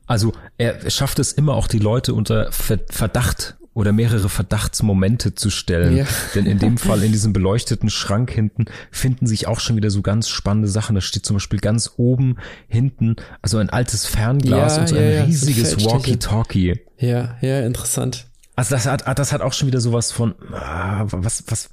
also 0.06 0.34
er 0.58 0.90
schafft 0.90 1.20
es 1.20 1.34
immer 1.34 1.54
auch 1.54 1.68
die 1.68 1.80
Leute 1.80 2.14
unter 2.14 2.52
Verdacht 2.52 3.58
oder 3.74 3.92
mehrere 3.92 4.30
Verdachtsmomente 4.30 5.36
zu 5.36 5.50
stellen. 5.50 5.98
Ja. 5.98 6.06
Denn 6.36 6.46
in 6.46 6.60
dem 6.60 6.78
Fall 6.78 7.04
in 7.04 7.12
diesem 7.12 7.34
beleuchteten 7.34 7.90
Schrank 7.90 8.32
hinten 8.32 8.66
finden 8.92 9.28
sich 9.28 9.48
auch 9.48 9.60
schon 9.60 9.76
wieder 9.76 9.90
so 9.90 10.02
ganz 10.02 10.30
spannende 10.30 10.68
Sachen. 10.68 10.96
Da 10.96 11.02
steht 11.02 11.26
zum 11.26 11.38
Beispiel 11.38 11.60
ganz 11.60 11.92
oben 11.98 12.38
hinten, 12.68 13.16
also 13.42 13.58
ein 13.58 13.70
altes 13.70 14.06
Fernglas 14.06 14.76
ja, 14.76 14.82
und 14.82 14.88
so 14.90 14.96
ja, 14.96 15.22
ein 15.22 15.26
riesiges 15.26 15.84
Walkie-Talkie. 15.84 16.82
Ja, 17.00 17.38
ja, 17.42 17.62
interessant. 17.62 18.28
Also 18.56 18.76
das 18.76 18.86
hat, 18.86 19.18
das 19.18 19.32
hat 19.32 19.42
auch 19.42 19.54
schon 19.54 19.68
wieder 19.68 19.82
sowas 19.82 20.12
von, 20.12 20.36
ah, 20.52 21.06
was, 21.10 21.44
was, 21.48 21.70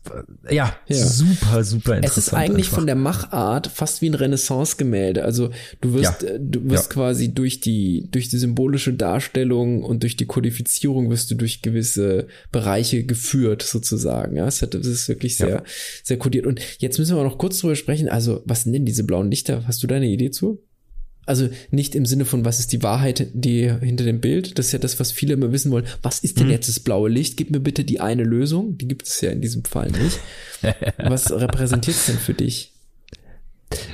ja, 0.48 0.74
ja, 0.86 0.96
super, 0.96 1.62
super 1.62 1.96
interessant. 1.96 2.02
Es 2.02 2.16
ist 2.16 2.34
eigentlich 2.34 2.66
einfach. 2.66 2.78
von 2.78 2.86
der 2.86 2.94
Machart 2.94 3.66
fast 3.66 4.00
wie 4.00 4.08
ein 4.08 4.14
Renaissance-Gemälde. 4.14 5.22
Also 5.22 5.50
du 5.82 5.92
wirst, 5.92 6.22
ja. 6.22 6.28
Äh, 6.28 6.40
du 6.40 6.70
wirst 6.70 6.86
ja. 6.86 6.94
quasi 6.94 7.34
durch 7.34 7.60
die, 7.60 8.08
durch 8.10 8.30
die 8.30 8.38
symbolische 8.38 8.94
Darstellung 8.94 9.82
und 9.82 10.02
durch 10.04 10.16
die 10.16 10.24
Kodifizierung 10.24 11.10
wirst 11.10 11.30
du 11.30 11.34
durch 11.34 11.60
gewisse 11.60 12.28
Bereiche 12.50 13.04
geführt, 13.04 13.62
sozusagen. 13.62 14.36
Ja, 14.36 14.46
es 14.46 14.62
ist 14.62 15.08
wirklich 15.08 15.36
sehr, 15.36 15.62
sehr 16.02 16.16
kodiert. 16.16 16.46
Und 16.46 16.60
jetzt 16.78 16.98
müssen 16.98 17.14
wir 17.14 17.22
noch 17.24 17.36
kurz 17.36 17.58
drüber 17.58 17.76
sprechen. 17.76 18.08
Also, 18.08 18.40
was 18.46 18.62
sind 18.62 18.72
denn 18.72 18.86
diese 18.86 19.04
blauen 19.04 19.30
Lichter? 19.30 19.64
Hast 19.66 19.82
du 19.82 19.86
da 19.86 19.96
eine 19.96 20.08
Idee 20.08 20.30
zu? 20.30 20.62
Also 21.30 21.48
nicht 21.70 21.94
im 21.94 22.06
Sinne 22.06 22.24
von, 22.24 22.44
was 22.44 22.58
ist 22.58 22.72
die 22.72 22.82
Wahrheit, 22.82 23.28
die 23.34 23.70
hinter 23.70 24.02
dem 24.02 24.20
Bild. 24.20 24.58
Das 24.58 24.66
ist 24.66 24.72
ja 24.72 24.80
das, 24.80 24.98
was 24.98 25.12
viele 25.12 25.34
immer 25.34 25.52
wissen 25.52 25.70
wollen. 25.70 25.86
Was 26.02 26.18
ist 26.18 26.40
denn 26.40 26.46
mhm. 26.46 26.54
jetzt 26.54 26.68
das 26.68 26.80
blaue 26.80 27.08
Licht? 27.08 27.36
Gib 27.36 27.52
mir 27.52 27.60
bitte 27.60 27.84
die 27.84 28.00
eine 28.00 28.24
Lösung. 28.24 28.76
Die 28.78 28.88
gibt 28.88 29.06
es 29.06 29.20
ja 29.20 29.30
in 29.30 29.40
diesem 29.40 29.64
Fall 29.64 29.92
nicht. 29.92 30.18
was 30.98 31.30
repräsentiert 31.30 31.96
es 31.96 32.06
denn 32.06 32.18
für 32.18 32.34
dich? 32.34 32.72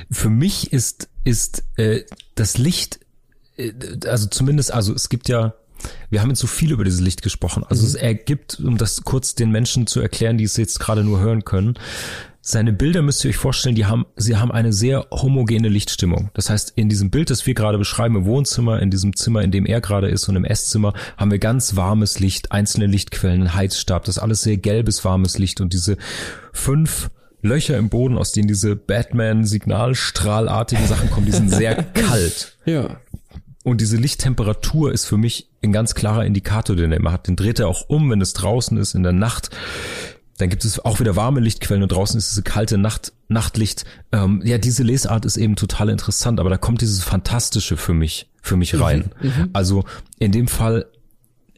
Für 0.09 0.31
mich 0.31 0.73
ist, 0.73 1.09
ist 1.25 1.63
äh, 1.75 2.05
das 2.33 2.57
Licht, 2.57 3.01
äh, 3.57 3.71
also 4.07 4.25
zumindest, 4.29 4.73
also 4.73 4.95
es 4.95 5.07
gibt 5.07 5.29
ja, 5.29 5.53
wir 6.09 6.21
haben 6.21 6.29
jetzt 6.29 6.39
so 6.39 6.47
viel 6.47 6.71
über 6.71 6.85
dieses 6.85 7.01
Licht 7.01 7.21
gesprochen. 7.21 7.63
Also 7.69 7.83
mhm. 7.83 7.89
es 7.89 7.93
ergibt, 7.93 8.59
um 8.61 8.79
das 8.79 9.03
kurz 9.03 9.35
den 9.35 9.51
Menschen 9.51 9.85
zu 9.85 9.99
erklären, 9.99 10.39
die 10.39 10.45
es 10.45 10.57
jetzt 10.57 10.79
gerade 10.79 11.03
nur 11.03 11.19
hören 11.19 11.45
können, 11.45 11.75
seine 12.41 12.73
Bilder 12.73 13.01
müsst 13.01 13.23
ihr 13.25 13.29
euch 13.29 13.37
vorstellen, 13.37 13.75
die 13.75 13.85
haben, 13.85 14.05
sie 14.15 14.37
haben 14.37 14.51
eine 14.51 14.71
sehr 14.71 15.07
homogene 15.11 15.69
Lichtstimmung. 15.69 16.29
Das 16.33 16.49
heißt, 16.49 16.73
in 16.75 16.89
diesem 16.89 17.09
Bild, 17.09 17.29
das 17.29 17.45
wir 17.45 17.53
gerade 17.53 17.77
beschreiben, 17.77 18.15
im 18.15 18.25
Wohnzimmer, 18.25 18.81
in 18.81 18.89
diesem 18.89 19.15
Zimmer, 19.15 19.41
in 19.41 19.51
dem 19.51 19.65
er 19.65 19.81
gerade 19.81 20.07
ist 20.07 20.27
und 20.29 20.35
im 20.35 20.45
Esszimmer, 20.45 20.93
haben 21.17 21.31
wir 21.31 21.39
ganz 21.39 21.75
warmes 21.75 22.19
Licht, 22.19 22.51
einzelne 22.51 22.87
Lichtquellen, 22.87 23.41
einen 23.41 23.53
Heizstab, 23.53 24.05
das 24.05 24.17
ist 24.17 24.23
alles 24.23 24.41
sehr 24.41 24.57
gelbes, 24.57 25.03
warmes 25.03 25.37
Licht 25.37 25.61
und 25.61 25.73
diese 25.73 25.97
fünf 26.53 27.09
Löcher 27.41 27.77
im 27.77 27.89
Boden, 27.89 28.17
aus 28.17 28.31
denen 28.31 28.47
diese 28.47 28.75
Batman-Signalstrahlartigen 28.75 30.87
Sachen 30.87 31.11
kommen, 31.11 31.25
die 31.25 31.31
sind 31.31 31.51
sehr 31.51 31.83
kalt. 31.93 32.57
Ja. 32.65 33.01
Und 33.63 33.81
diese 33.81 33.97
Lichttemperatur 33.97 34.93
ist 34.93 35.05
für 35.05 35.17
mich 35.17 35.49
ein 35.61 35.73
ganz 35.73 35.93
klarer 35.93 36.25
Indikator, 36.25 36.75
den 36.75 36.91
er 36.91 36.97
immer 36.97 37.11
hat. 37.11 37.27
Den 37.27 37.35
dreht 37.35 37.59
er 37.59 37.67
auch 37.67 37.89
um, 37.89 38.09
wenn 38.09 38.21
es 38.21 38.33
draußen 38.33 38.77
ist, 38.77 38.95
in 38.95 39.03
der 39.03 39.11
Nacht. 39.11 39.49
Dann 40.37 40.49
gibt 40.49 40.65
es 40.65 40.79
auch 40.79 40.99
wieder 40.99 41.15
warme 41.15 41.39
Lichtquellen 41.39 41.83
und 41.83 41.91
draußen 41.91 42.17
ist 42.17 42.31
diese 42.31 42.43
kalte 42.43 42.77
Nacht, 42.77 43.11
Nachtlicht. 43.27 43.85
Ähm, 44.11 44.41
ja, 44.45 44.57
diese 44.57 44.83
Lesart 44.83 45.25
ist 45.25 45.37
eben 45.37 45.55
total 45.55 45.89
interessant, 45.89 46.39
aber 46.39 46.49
da 46.49 46.57
kommt 46.57 46.81
dieses 46.81 47.03
Fantastische 47.03 47.75
für 47.75 47.93
mich, 47.93 48.29
für 48.41 48.55
mich 48.55 48.73
mhm, 48.73 48.81
rein. 48.81 49.11
Mhm, 49.21 49.49
also 49.53 49.83
in 50.19 50.31
dem 50.31 50.47
Fall 50.47 50.85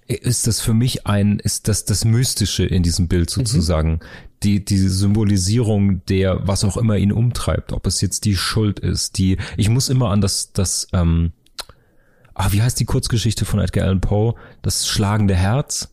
ist 0.08 0.48
das 0.48 0.62
für 0.62 0.74
mich 0.74 1.06
ein, 1.06 1.40
ist 1.40 1.68
das 1.68 1.86
das 1.86 2.06
Mystische 2.06 2.66
in 2.66 2.82
diesem 2.82 3.08
Bild 3.08 3.30
mhm. 3.30 3.46
sozusagen. 3.46 3.92
Mhm. 3.92 4.00
Die, 4.44 4.64
die 4.64 4.78
Symbolisierung 4.78 6.06
der, 6.06 6.48
was 6.48 6.64
auch 6.64 6.78
immer 6.78 6.96
ihn 6.96 7.12
umtreibt, 7.12 7.74
ob 7.74 7.86
es 7.86 8.00
jetzt 8.00 8.24
die 8.24 8.38
Schuld 8.38 8.80
ist, 8.80 9.18
die, 9.18 9.38
ich 9.58 9.68
muss 9.68 9.90
immer 9.90 10.10
an 10.10 10.22
das, 10.22 10.54
das, 10.54 10.88
ähm, 10.94 11.34
ah, 12.34 12.48
wie 12.52 12.62
heißt 12.62 12.80
die 12.80 12.86
Kurzgeschichte 12.86 13.44
von 13.44 13.60
Edgar 13.60 13.84
Allan 13.84 14.00
Poe? 14.00 14.36
Das 14.62 14.88
schlagende 14.88 15.36
Herz 15.36 15.90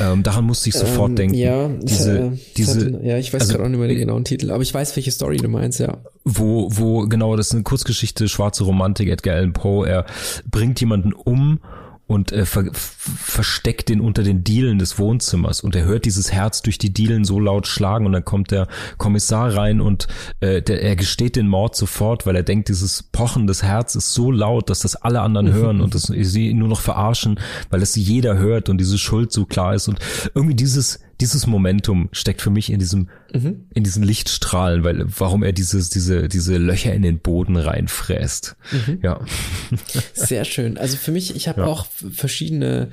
ähm, 0.00 0.22
daran 0.22 0.44
musste 0.44 0.68
ich 0.68 0.74
sofort 0.74 1.10
ähm, 1.10 1.16
denken. 1.16 1.34
Ja, 1.34 1.68
diese, 1.68 2.18
äh, 2.18 2.30
diese, 2.56 2.86
hatte, 2.86 3.00
ja, 3.02 3.18
ich 3.18 3.32
weiß 3.32 3.42
also, 3.42 3.54
gerade 3.54 3.64
auch 3.64 3.68
nicht 3.68 3.78
mehr 3.78 3.88
den 3.88 3.98
genauen 3.98 4.24
Titel, 4.24 4.50
aber 4.50 4.62
ich 4.62 4.72
weiß, 4.72 4.96
welche 4.96 5.10
Story 5.10 5.36
du 5.36 5.48
meinst, 5.48 5.80
ja. 5.80 5.98
Wo, 6.24 6.68
wo, 6.72 7.06
genau, 7.06 7.36
das 7.36 7.48
ist 7.48 7.54
eine 7.54 7.62
Kurzgeschichte, 7.62 8.28
schwarze 8.28 8.64
Romantik, 8.64 9.08
Edgar 9.08 9.36
Allan 9.36 9.52
Poe, 9.52 9.86
er 9.86 10.06
bringt 10.50 10.80
jemanden 10.80 11.12
um 11.12 11.60
und 12.06 12.30
äh, 12.30 12.46
ver 12.46 12.66
versteckt 12.72 13.88
den 13.88 14.00
unter 14.00 14.22
den 14.22 14.44
Dielen 14.44 14.78
des 14.78 14.98
Wohnzimmers. 14.98 15.60
Und 15.60 15.74
er 15.74 15.84
hört 15.84 16.04
dieses 16.04 16.32
Herz 16.32 16.62
durch 16.62 16.78
die 16.78 16.92
Dielen 16.92 17.24
so 17.24 17.40
laut 17.40 17.66
schlagen 17.66 18.06
und 18.06 18.12
dann 18.12 18.24
kommt 18.24 18.50
der 18.50 18.68
Kommissar 18.96 19.56
rein 19.56 19.80
und 19.80 20.06
äh, 20.40 20.62
der, 20.62 20.82
er 20.82 20.96
gesteht 20.96 21.36
den 21.36 21.48
Mord 21.48 21.74
sofort, 21.74 22.26
weil 22.26 22.36
er 22.36 22.42
denkt, 22.42 22.68
dieses 22.68 23.02
Pochen 23.02 23.46
des 23.46 23.62
Herzens 23.62 24.06
ist 24.06 24.14
so 24.14 24.30
laut, 24.30 24.70
dass 24.70 24.80
das 24.80 24.96
alle 24.96 25.20
anderen 25.20 25.52
hören 25.52 25.80
und 25.80 25.94
das, 25.94 26.04
sie 26.04 26.54
nur 26.54 26.68
noch 26.68 26.80
verarschen, 26.80 27.40
weil 27.70 27.82
es 27.82 27.96
jeder 27.96 28.38
hört 28.38 28.68
und 28.68 28.78
diese 28.78 28.98
Schuld 28.98 29.32
so 29.32 29.44
klar 29.44 29.74
ist. 29.74 29.88
Und 29.88 29.98
irgendwie 30.34 30.54
dieses 30.54 31.00
dieses 31.20 31.46
Momentum 31.46 32.08
steckt 32.12 32.42
für 32.42 32.50
mich 32.50 32.70
in 32.70 32.78
diesem, 32.78 33.08
mhm. 33.32 33.66
in 33.74 33.84
diesen 33.84 34.02
Lichtstrahlen, 34.02 34.84
weil, 34.84 35.04
warum 35.18 35.42
er 35.42 35.52
dieses, 35.52 35.88
diese, 35.90 36.28
diese 36.28 36.56
Löcher 36.58 36.92
in 36.92 37.02
den 37.02 37.18
Boden 37.18 37.56
reinfräst. 37.56 38.56
Mhm. 38.72 38.98
Ja. 39.02 39.20
Sehr 40.12 40.44
schön. 40.44 40.76
Also 40.76 40.96
für 40.96 41.12
mich, 41.12 41.34
ich 41.34 41.48
habe 41.48 41.62
ja. 41.62 41.66
auch 41.66 41.86
verschiedene, 41.86 42.90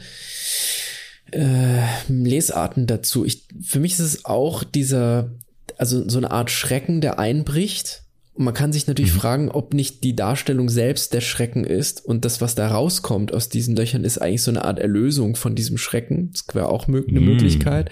äh, 1.33 1.81
Lesarten 2.07 2.87
dazu. 2.87 3.25
Ich, 3.25 3.43
für 3.61 3.79
mich 3.79 3.93
ist 3.93 3.99
es 3.99 4.25
auch 4.25 4.63
dieser, 4.63 5.31
also 5.77 6.07
so 6.07 6.17
eine 6.17 6.31
Art 6.31 6.51
Schrecken, 6.51 7.01
der 7.01 7.19
einbricht 7.19 8.02
und 8.35 8.45
man 8.45 8.53
kann 8.53 8.73
sich 8.73 8.87
natürlich 8.87 9.13
mhm. 9.13 9.19
fragen, 9.19 9.49
ob 9.49 9.73
nicht 9.73 10.03
die 10.03 10.15
Darstellung 10.15 10.67
selbst 10.69 11.13
der 11.13 11.21
Schrecken 11.21 11.65
ist 11.65 12.03
und 12.03 12.25
das, 12.25 12.41
was 12.41 12.55
da 12.55 12.67
rauskommt 12.67 13.31
aus 13.31 13.47
diesen 13.47 13.75
Löchern, 13.75 14.03
ist 14.03 14.17
eigentlich 14.17 14.41
so 14.41 14.49
eine 14.49 14.65
Art 14.65 14.79
Erlösung 14.79 15.35
von 15.35 15.53
diesem 15.53 15.77
Schrecken. 15.77 16.31
Das 16.31 16.55
wäre 16.55 16.69
auch 16.69 16.87
eine 16.87 17.01
mhm. 17.01 17.25
Möglichkeit. 17.25 17.91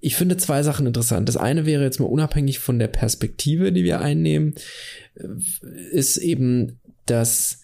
Ich 0.00 0.14
finde 0.16 0.36
zwei 0.36 0.62
Sachen 0.62 0.86
interessant. 0.86 1.28
Das 1.28 1.38
eine 1.38 1.64
wäre 1.64 1.84
jetzt 1.84 2.00
mal 2.00 2.06
unabhängig 2.06 2.58
von 2.58 2.78
der 2.78 2.88
Perspektive, 2.88 3.72
die 3.72 3.84
wir 3.84 4.00
einnehmen, 4.00 4.54
äh, 5.14 5.26
ist 5.90 6.18
eben, 6.18 6.78
dass 7.06 7.60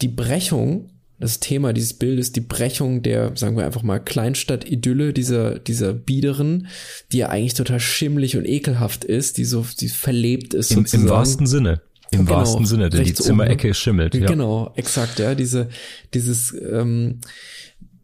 die 0.00 0.08
Brechung 0.08 0.93
das 1.18 1.40
Thema 1.40 1.72
dieses 1.72 1.94
Bildes, 1.94 2.32
die 2.32 2.40
Brechung 2.40 3.02
der, 3.02 3.36
sagen 3.36 3.56
wir 3.56 3.64
einfach 3.64 3.82
mal, 3.82 3.98
Kleinstadt-Idylle 3.98 5.12
dieser, 5.12 5.58
dieser 5.58 5.92
Biederen, 5.92 6.66
die 7.12 7.18
ja 7.18 7.28
eigentlich 7.28 7.54
total 7.54 7.80
schimmlig 7.80 8.36
und 8.36 8.44
ekelhaft 8.46 9.04
ist, 9.04 9.38
die 9.38 9.44
so, 9.44 9.64
die 9.80 9.88
verlebt 9.88 10.54
ist. 10.54 10.72
Im, 10.72 10.84
im 10.90 11.08
wahrsten 11.08 11.46
Sinne. 11.46 11.82
Im 12.10 12.26
genau, 12.26 12.38
wahrsten 12.38 12.66
Sinne, 12.66 12.90
denn 12.90 13.04
die 13.04 13.14
Zimmerecke 13.14 13.68
oben. 13.68 13.74
schimmelt. 13.74 14.14
Ja. 14.14 14.26
Genau, 14.26 14.72
exakt, 14.76 15.18
ja. 15.18 15.34
Diese, 15.34 15.68
dieses, 16.12 16.52
ähm, 16.52 17.20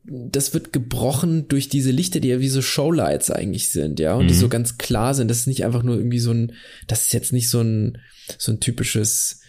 das 0.04 0.54
wird 0.54 0.72
gebrochen 0.72 1.46
durch 1.48 1.68
diese 1.68 1.90
Lichter, 1.90 2.20
die 2.20 2.28
ja 2.28 2.40
wie 2.40 2.48
so 2.48 2.62
Showlights 2.62 3.30
eigentlich 3.30 3.70
sind, 3.70 4.00
ja, 4.00 4.14
und 4.14 4.28
die 4.28 4.34
Mhm. 4.34 4.38
so 4.38 4.48
ganz 4.48 4.78
klar 4.78 5.14
sind. 5.14 5.28
Das 5.28 5.38
ist 5.40 5.46
nicht 5.46 5.64
einfach 5.64 5.82
nur 5.82 5.96
irgendwie 5.96 6.18
so 6.18 6.32
ein, 6.32 6.52
das 6.86 7.02
ist 7.02 7.12
jetzt 7.12 7.32
nicht 7.32 7.50
so 7.50 7.61
ein, 7.61 7.98
so 8.38 8.52
ein 8.52 8.61
typisches 8.61 9.39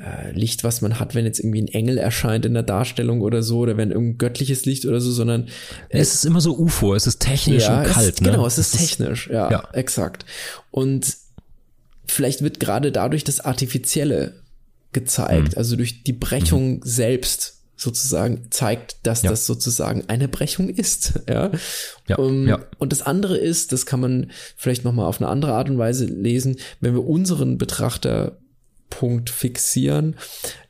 äh, 0.00 0.32
Licht, 0.32 0.64
was 0.64 0.80
man 0.80 0.98
hat, 0.98 1.14
wenn 1.14 1.24
jetzt 1.26 1.38
irgendwie 1.40 1.60
ein 1.62 1.68
Engel 1.68 1.98
erscheint 1.98 2.46
in 2.46 2.54
der 2.54 2.62
Darstellung 2.62 3.20
oder 3.20 3.42
so, 3.42 3.58
oder 3.58 3.76
wenn 3.76 3.90
irgendein 3.90 4.18
göttliches 4.18 4.64
Licht 4.64 4.86
oder 4.86 5.00
so, 5.00 5.10
sondern 5.12 5.48
Es 5.90 6.14
ist 6.14 6.24
immer 6.24 6.40
so 6.40 6.56
UFO, 6.58 6.94
es 6.94 7.06
ist 7.06 7.20
technisch 7.20 7.68
und 7.68 7.82
es 7.82 7.92
kalt. 7.92 8.08
ist, 8.14 8.20
ne? 8.22 8.30
Genau, 8.30 8.46
es 8.46 8.58
ist 8.58 8.74
Das 8.74 8.80
technisch, 8.80 9.28
ja, 9.30 9.50
ja. 9.50 9.68
exakt. 9.72 10.24
Und 10.70 11.16
vielleicht 12.06 12.42
wird 12.42 12.60
gerade 12.60 12.92
dadurch 12.92 13.24
das 13.24 13.40
Artifizielle 13.40 14.34
gezeigt, 14.92 15.56
also 15.56 15.76
durch 15.76 16.02
die 16.02 16.12
Brechung 16.12 16.80
selbst 16.84 17.58
sozusagen 17.76 18.48
zeigt, 18.50 18.96
dass 19.04 19.22
Mhm. 19.22 19.26
Ja. 19.26 19.30
das 19.30 19.46
sozusagen 19.46 20.04
eine 20.08 20.28
Brechung 20.28 20.68
ist, 20.68 21.14
ja. 21.28 21.50
Ja, 22.08 22.16
Um, 22.18 22.46
ja. 22.48 22.58
Und 22.78 22.92
das 22.92 23.02
andere 23.02 23.38
ist, 23.38 23.72
das 23.72 23.86
kann 23.86 24.00
man 24.00 24.30
vielleicht 24.56 24.84
noch 24.84 24.92
mal 24.92 25.06
auf 25.06 25.20
eine 25.20 25.30
andere 25.30 25.52
Art 25.54 25.70
und 25.70 25.78
Weise 25.78 26.04
lesen, 26.06 26.56
wenn 26.80 26.92
wir 26.94 27.04
unseren 27.06 27.56
Betrachterpunkt 28.90 29.30
fixieren, 29.30 30.16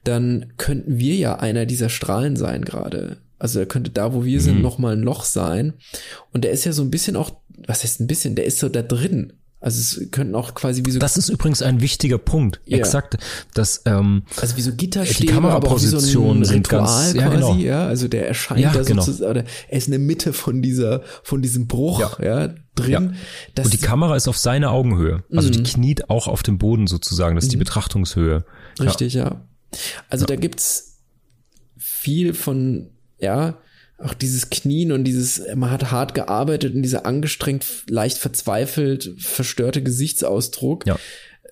dann 0.04 0.52
könnten 0.56 0.98
wir 0.98 1.14
ja 1.14 1.36
einer 1.38 1.66
dieser 1.66 1.88
Strahlen 1.88 2.36
sein 2.36 2.64
gerade. 2.64 3.18
Also 3.38 3.58
er 3.60 3.66
könnte 3.66 3.90
da, 3.90 4.12
wo 4.14 4.24
wir 4.24 4.38
Mhm. 4.38 4.44
sind, 4.44 4.62
noch 4.62 4.78
mal 4.78 4.94
ein 4.94 5.02
Loch 5.02 5.24
sein. 5.24 5.74
Und 6.32 6.44
der 6.44 6.50
ist 6.52 6.64
ja 6.64 6.72
so 6.72 6.82
ein 6.82 6.90
bisschen 6.90 7.16
auch, 7.16 7.32
was 7.66 7.82
heißt 7.82 8.00
ein 8.00 8.06
bisschen, 8.06 8.34
der 8.34 8.44
ist 8.44 8.58
so 8.58 8.68
da 8.68 8.82
drin. 8.82 9.32
Also 9.62 9.78
es 10.02 10.10
könnten 10.10 10.34
auch 10.34 10.54
quasi 10.54 10.82
wie 10.86 10.90
so, 10.90 10.98
Das 10.98 11.18
ist 11.18 11.28
übrigens 11.28 11.60
ein 11.60 11.82
wichtiger 11.82 12.16
Punkt. 12.16 12.60
Ja. 12.64 12.78
Exakt, 12.78 13.18
dass 13.52 13.82
ähm, 13.84 14.22
also 14.40 14.56
wie 14.56 14.62
so 14.62 14.72
Gitterstäbe, 14.72 15.18
auch 15.18 15.20
wie 15.22 15.26
so 15.26 15.34
Kamerapositionen 15.34 16.44
sind 16.46 16.68
ganz- 16.70 16.88
quasi, 16.90 17.18
ja, 17.18 17.28
genau. 17.28 17.54
ja. 17.56 17.86
Also 17.86 18.08
der 18.08 18.26
erscheint 18.26 18.60
Ja, 18.60 18.72
da 18.72 18.82
genau. 18.82 19.02
sozusagen, 19.02 19.30
oder 19.30 19.44
er 19.68 19.76
ist 19.76 19.86
in 19.88 19.90
der 19.92 20.00
Mitte 20.00 20.32
von 20.32 20.62
dieser, 20.62 21.02
von 21.22 21.42
diesem 21.42 21.66
Bruch, 21.66 22.18
ja, 22.20 22.46
Ja. 22.46 22.54
Drin. 22.82 23.16
Ja. 23.56 23.62
Und 23.64 23.72
die 23.72 23.78
Kamera 23.78 24.16
ist 24.16 24.28
auf 24.28 24.36
seiner 24.38 24.70
Augenhöhe. 24.70 25.22
Also 25.34 25.48
Mhm. 25.48 25.52
die 25.52 25.62
kniet 25.62 26.10
auch 26.10 26.28
auf 26.28 26.42
dem 26.42 26.58
Boden 26.58 26.86
sozusagen. 26.86 27.34
Das 27.36 27.44
ist 27.44 27.52
die 27.52 27.56
Betrachtungshöhe. 27.56 28.44
Richtig, 28.80 29.14
ja. 29.14 29.42
Also 30.08 30.26
da 30.26 30.36
gibt's 30.36 30.98
viel 31.78 32.34
von, 32.34 32.90
ja, 33.18 33.58
auch 33.98 34.14
dieses 34.14 34.48
Knien 34.50 34.92
und 34.92 35.04
dieses, 35.04 35.42
man 35.54 35.70
hat 35.70 35.90
hart 35.90 36.14
gearbeitet 36.14 36.74
und 36.74 36.82
dieser 36.82 37.04
angestrengt, 37.04 37.66
leicht 37.88 38.16
verzweifelt, 38.16 39.12
verstörte 39.18 39.82
Gesichtsausdruck 39.82 40.86
Ja. 40.86 40.98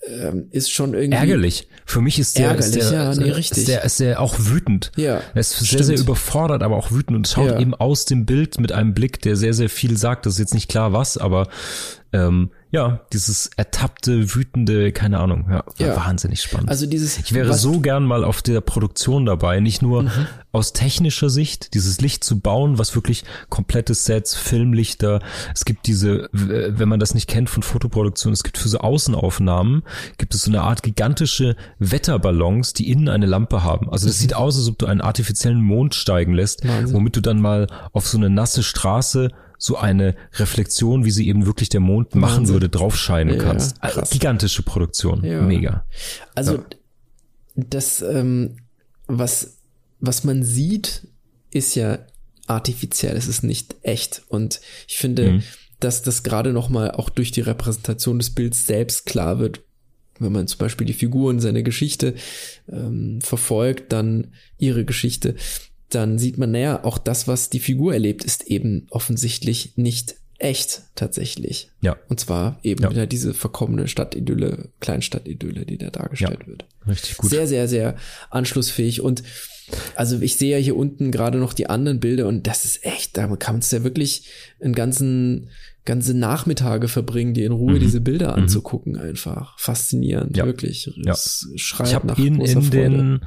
Ähm, 0.07 0.49
ist 0.51 0.71
schon 0.71 0.95
irgendwie. 0.95 1.17
Ärgerlich. 1.19 1.69
Für 1.85 2.01
mich 2.01 2.19
ist 2.19 2.39
der, 2.39 2.49
Ärgerlich, 2.49 2.77
ist 2.77 2.91
der, 2.91 3.03
ja, 3.03 3.15
nee, 3.15 3.31
richtig. 3.31 3.59
Ist 3.59 3.69
der, 3.69 3.85
ist 3.85 4.01
der 4.01 4.21
auch 4.21 4.37
wütend. 4.39 4.93
Ja, 4.97 5.23
Er 5.35 5.41
ist 5.41 5.53
sehr, 5.59 5.67
stimmt. 5.67 5.85
sehr 5.87 5.99
überfordert, 5.99 6.63
aber 6.63 6.77
auch 6.77 6.91
wütend 6.91 7.17
und 7.17 7.29
schaut 7.29 7.49
Ja. 7.51 7.59
eben 7.59 7.75
aus 7.75 8.05
dem 8.05 8.27
Bild 8.27 8.61
mit 8.61 8.73
einem 8.73 8.95
Blick, 8.95 9.21
der 9.23 9.37
sehr, 9.37 9.55
sehr 9.55 9.69
viel 9.71 9.97
sagt. 9.97 10.27
Das 10.27 10.35
ist 10.35 10.39
jetzt 10.39 10.55
nicht 10.55 10.69
klar 10.69 10.93
was, 10.93 11.17
aber 11.19 11.49
ähm, 12.13 12.51
ja, 12.71 13.01
dieses 13.15 13.51
ertappte, 13.57 14.35
wütende, 14.35 14.93
keine 14.93 15.19
Ahnung, 15.21 15.47
ja, 15.51 15.65
Ja. 15.79 15.97
wahnsinnig 15.97 16.43
spannend. 16.43 16.69
Also 16.69 16.87
dieses. 16.87 17.19
ich 17.19 17.33
wäre 17.33 17.55
so 17.55 17.81
gern 17.81 18.05
mal 18.05 18.25
auf 18.25 18.43
der 18.43 18.61
Produktion 18.61 19.25
dabei, 19.27 19.61
nicht 19.61 19.81
nur 19.83 20.03
Mhm. 20.05 20.11
aus 20.53 20.73
technischer 20.75 21.31
Sicht, 21.31 21.73
dieses 21.75 22.01
Licht 22.01 22.25
zu 22.25 22.41
bauen, 22.41 22.79
was 22.79 22.95
wirklich 22.95 23.25
komplette 23.49 23.95
Sets, 23.95 24.35
Filmlichter, 24.35 25.21
es 25.55 25.65
gibt 25.65 25.87
diese, 25.87 26.29
wenn 26.33 26.89
man 26.89 27.01
das 27.01 27.15
nicht 27.15 27.27
kennt 27.29 27.49
von 27.51 27.63
Fotoproduktion, 27.63 28.33
es 28.33 28.43
gibt 28.43 28.59
für 28.59 28.69
so 28.69 28.79
Außenaufnahmen, 28.79 29.83
gibt 30.19 30.35
es 30.35 30.43
so 30.43 30.51
eine 30.51 30.63
Art 30.63 30.83
gigantische 30.83 31.57
Wetterballons, 31.79 32.73
die 32.75 32.91
innen 32.91 33.09
eine 33.09 33.27
Lampe 33.27 33.65
haben. 33.65 33.91
Also 33.91 34.07
das 34.07 34.19
sieht 34.19 34.35
aus, 34.35 34.57
als 34.57 34.69
ob 34.69 34.79
du 34.79 34.87
einen 34.87 35.01
artifiziellen 35.01 35.61
Mond 35.63 35.95
steigen 35.95 36.33
lässt, 36.35 36.65
Mhm. 36.65 36.69
Wahnsinn. 36.69 36.97
womit 36.97 37.17
du 37.17 37.21
dann 37.23 37.41
mal 37.41 37.67
auf 37.93 38.07
so 38.07 38.17
eine 38.19 38.31
nasse 38.31 38.63
Straße 38.63 39.31
so 39.59 39.77
eine 39.77 40.15
Reflexion, 40.35 41.05
wie 41.05 41.11
sie 41.11 41.29
eben 41.29 41.45
wirklich 41.47 41.69
der 41.69 41.81
Mond 41.81 42.15
machen 42.15 42.39
Wahnsinn. 42.39 42.55
würde, 42.55 42.69
draufscheinen 42.69 43.37
Ja, 43.37 43.43
kannst. 43.43 43.77
Also 43.83 44.03
Gigantische 44.11 44.63
Produktion. 44.63 45.25
Ja. 45.25 45.43
Mega. 45.43 45.85
Also 46.35 46.55
Ja. 46.59 46.65
das, 47.57 48.01
ähm, 48.03 48.57
was, 49.09 49.59
was 50.01 50.23
man 50.25 50.43
sieht, 50.45 51.09
ist 51.51 51.75
ja 51.75 51.99
artifiziell, 52.47 53.17
es 53.17 53.27
ist 53.27 53.43
nicht 53.43 53.75
echt. 53.83 54.23
Und 54.29 54.61
ich 54.87 54.97
finde, 54.97 55.33
Mhm. 55.33 55.43
dass 55.81 56.03
das 56.03 56.23
gerade 56.23 56.53
nochmal 56.53 56.93
auch 56.93 57.09
durch 57.11 57.31
die 57.33 57.41
Repräsentation 57.41 58.19
des 58.19 58.31
Bilds 58.35 58.65
selbst 58.67 59.07
klar 59.07 59.39
wird. 59.39 59.61
Wenn 60.21 60.33
man 60.33 60.49
zum 60.49 60.59
Beispiel 60.59 60.87
die 60.87 60.95
Figuren, 60.95 61.41
seine 61.41 61.63
Geschichte 61.63 62.15
ähm, 62.69 63.21
verfolgt, 63.21 63.93
dann 63.93 64.33
ihre 64.57 64.85
Geschichte, 64.85 65.37
dann 65.91 66.19
sieht 66.19 66.39
man, 66.39 66.51
naja, 66.51 66.85
auch 66.85 66.99
das, 66.99 67.27
was 67.29 67.51
die 67.51 67.61
Figur 67.61 67.93
erlebt, 67.93 68.25
ist 68.25 68.45
eben 68.45 68.87
offensichtlich 68.91 69.73
nicht 69.77 70.17
echt 70.39 70.83
tatsächlich. 70.95 71.71
Ja. 71.81 71.97
Und 72.09 72.21
zwar 72.21 72.61
eben 72.63 72.83
Ja. 72.83 72.91
wieder 72.91 73.07
diese 73.07 73.35
verkommene 73.35 73.89
Stadtidylle, 73.89 74.69
Kleinstadtidylle, 74.81 75.67
die 75.67 75.79
da 75.79 75.91
dargestellt 75.91 76.47
wird. 76.47 76.65
Richtig 76.87 77.17
gut. 77.17 77.31
Sehr, 77.31 77.49
sehr, 77.49 77.67
sehr 77.69 77.97
anschlussfähig. 78.31 79.01
Und 79.01 79.23
also 79.97 80.21
ich 80.21 80.37
sehe 80.37 80.57
ja 80.57 80.63
hier 80.63 80.77
unten 80.77 81.11
gerade 81.11 81.39
noch 81.39 81.53
die 81.53 81.69
anderen 81.69 82.01
Bilder 82.01 82.27
und 82.27 82.47
das 82.47 82.65
ist 82.65 82.85
echt, 82.85 83.17
da 83.17 83.27
kann 83.37 83.57
man 83.57 83.61
es 83.61 83.71
ja 83.71 83.85
wirklich 83.85 84.29
einen 84.63 84.75
ganzen, 84.75 85.51
ganze 85.89 86.15
Nachmittage 86.17 86.87
verbringen, 86.87 87.35
die 87.35 87.43
in 87.43 87.51
Ruhe 87.53 87.79
diese 87.81 88.01
Bilder 88.01 88.35
anzugucken, 88.37 88.97
einfach. 88.97 89.59
Faszinierend, 89.59 90.31
Mhm. 90.31 90.37
Ja. 90.37 90.47
wirklich. 90.47 90.89
Ja. 91.05 91.13
Es 91.13 91.49
schreit 91.57 91.89
Ich 91.89 91.95
habe 91.97 92.15
ihn 92.23 92.41
in 92.41 92.63
Freude. 92.63 92.71
den 92.71 93.21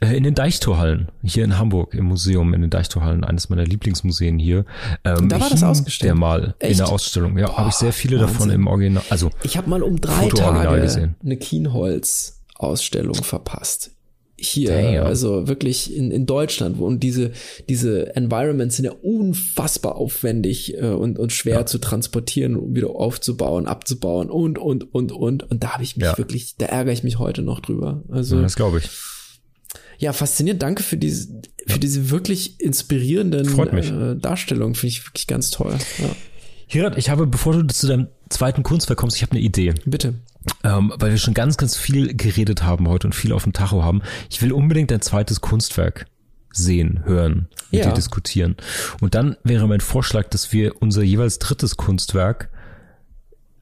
äh, 0.00 0.14
in 0.16 0.24
den 0.24 0.34
Deichtorhallen 0.34 1.08
hier 1.22 1.44
in 1.44 1.56
Hamburg 1.58 1.94
im 1.94 2.04
Museum 2.04 2.52
in 2.52 2.60
den 2.60 2.70
Deichtorhallen 2.70 3.24
eines 3.24 3.48
meiner 3.48 3.64
Lieblingsmuseen 3.64 4.38
hier. 4.38 4.66
Ähm, 5.04 5.28
Da 5.28 5.40
war 5.40 5.48
das 5.48 5.62
ausgestellt? 5.62 6.08
Der 6.08 6.14
mal 6.14 6.54
Echt? 6.58 6.72
in 6.72 6.76
der 6.78 6.88
Ausstellung. 6.90 7.38
Ja, 7.38 7.56
habe 7.56 7.70
ich 7.70 7.74
sehr 7.76 7.92
viele 7.92 8.18
davon 8.18 8.40
Wahnsinn. 8.40 8.60
im 8.60 8.66
Original. 8.66 9.02
Also 9.08 9.30
Ich 9.42 9.56
habe 9.56 9.70
mal 9.70 9.82
um 9.82 10.00
drei 10.00 10.28
Tage 10.28 10.80
gesehen. 10.82 11.14
eine 11.24 11.36
Kienholz-Ausstellung 11.36 13.14
verpasst. 13.14 13.92
Hier, 14.44 14.70
Damn. 14.70 15.06
also 15.06 15.48
wirklich 15.48 15.94
in, 15.96 16.10
in 16.10 16.26
Deutschland, 16.26 16.78
wo 16.78 16.86
und 16.86 17.00
diese, 17.00 17.32
diese 17.68 18.14
Environments 18.14 18.76
sind 18.76 18.84
ja 18.84 18.92
unfassbar 19.02 19.96
aufwendig 19.96 20.74
äh, 20.76 20.86
und, 20.88 21.18
und 21.18 21.32
schwer 21.32 21.66
zu 21.66 21.78
transportieren, 21.78 22.56
um 22.56 22.74
wieder 22.74 22.90
aufzubauen, 22.90 23.66
abzubauen 23.66 24.30
und, 24.30 24.58
und, 24.58 24.94
und, 24.94 25.12
und. 25.12 25.42
Und 25.50 25.62
da 25.64 25.72
habe 25.74 25.82
ich 25.82 25.96
mich 25.96 26.04
Ja. 26.06 26.18
wirklich, 26.18 26.56
da 26.58 26.66
ärgere 26.66 26.92
ich 26.92 27.02
mich 27.02 27.18
heute 27.18 27.42
noch 27.42 27.60
drüber. 27.60 28.02
Also, 28.08 28.36
ja, 28.36 28.42
das 28.42 28.56
glaube 28.56 28.78
ich. 28.78 28.88
ja, 29.98 30.12
faszinierend. 30.12 30.62
Danke 30.62 30.82
für 30.82 30.96
diese, 30.96 31.28
für 31.66 31.78
diese 31.78 32.10
wirklich 32.10 32.60
inspirierenden. 32.60 33.46
Äh, 33.58 34.16
Darstellungen. 34.16 34.74
Finde 34.74 34.88
ich 34.88 35.06
wirklich 35.06 35.26
ganz 35.26 35.50
toll. 35.50 35.74
Ja. 35.98 36.10
Hirat, 36.66 36.98
ich 36.98 37.10
habe, 37.10 37.26
bevor 37.26 37.52
du 37.54 37.66
zu 37.66 37.86
deinem 37.86 38.08
zweiten 38.30 38.62
Kunstwerk 38.62 38.98
kommst, 38.98 39.16
ich 39.16 39.22
habe 39.22 39.32
eine 39.32 39.40
Idee. 39.40 39.74
Bitte. 39.84 40.14
Ähm, 40.62 40.92
weil 40.96 41.10
wir 41.10 41.18
schon 41.18 41.34
ganz, 41.34 41.56
ganz 41.56 41.76
viel 41.76 42.14
geredet 42.14 42.62
haben 42.64 42.88
heute 42.88 43.06
und 43.06 43.14
viel 43.14 43.32
auf 43.32 43.44
dem 43.44 43.52
Tacho 43.52 43.82
haben. 43.82 44.02
Ich 44.30 44.42
will 44.42 44.52
unbedingt 44.52 44.90
dein 44.90 45.00
zweites 45.00 45.40
Kunstwerk 45.40 46.06
sehen, 46.52 47.02
hören, 47.04 47.48
mit 47.70 47.80
Ja. 47.80 47.88
dir 47.88 47.94
diskutieren. 47.94 48.56
Und 49.00 49.14
dann 49.14 49.36
wäre 49.42 49.66
mein 49.66 49.80
Vorschlag, 49.80 50.28
dass 50.28 50.52
wir 50.52 50.80
unser 50.82 51.02
jeweils 51.02 51.38
drittes 51.38 51.76
Kunstwerk 51.76 52.50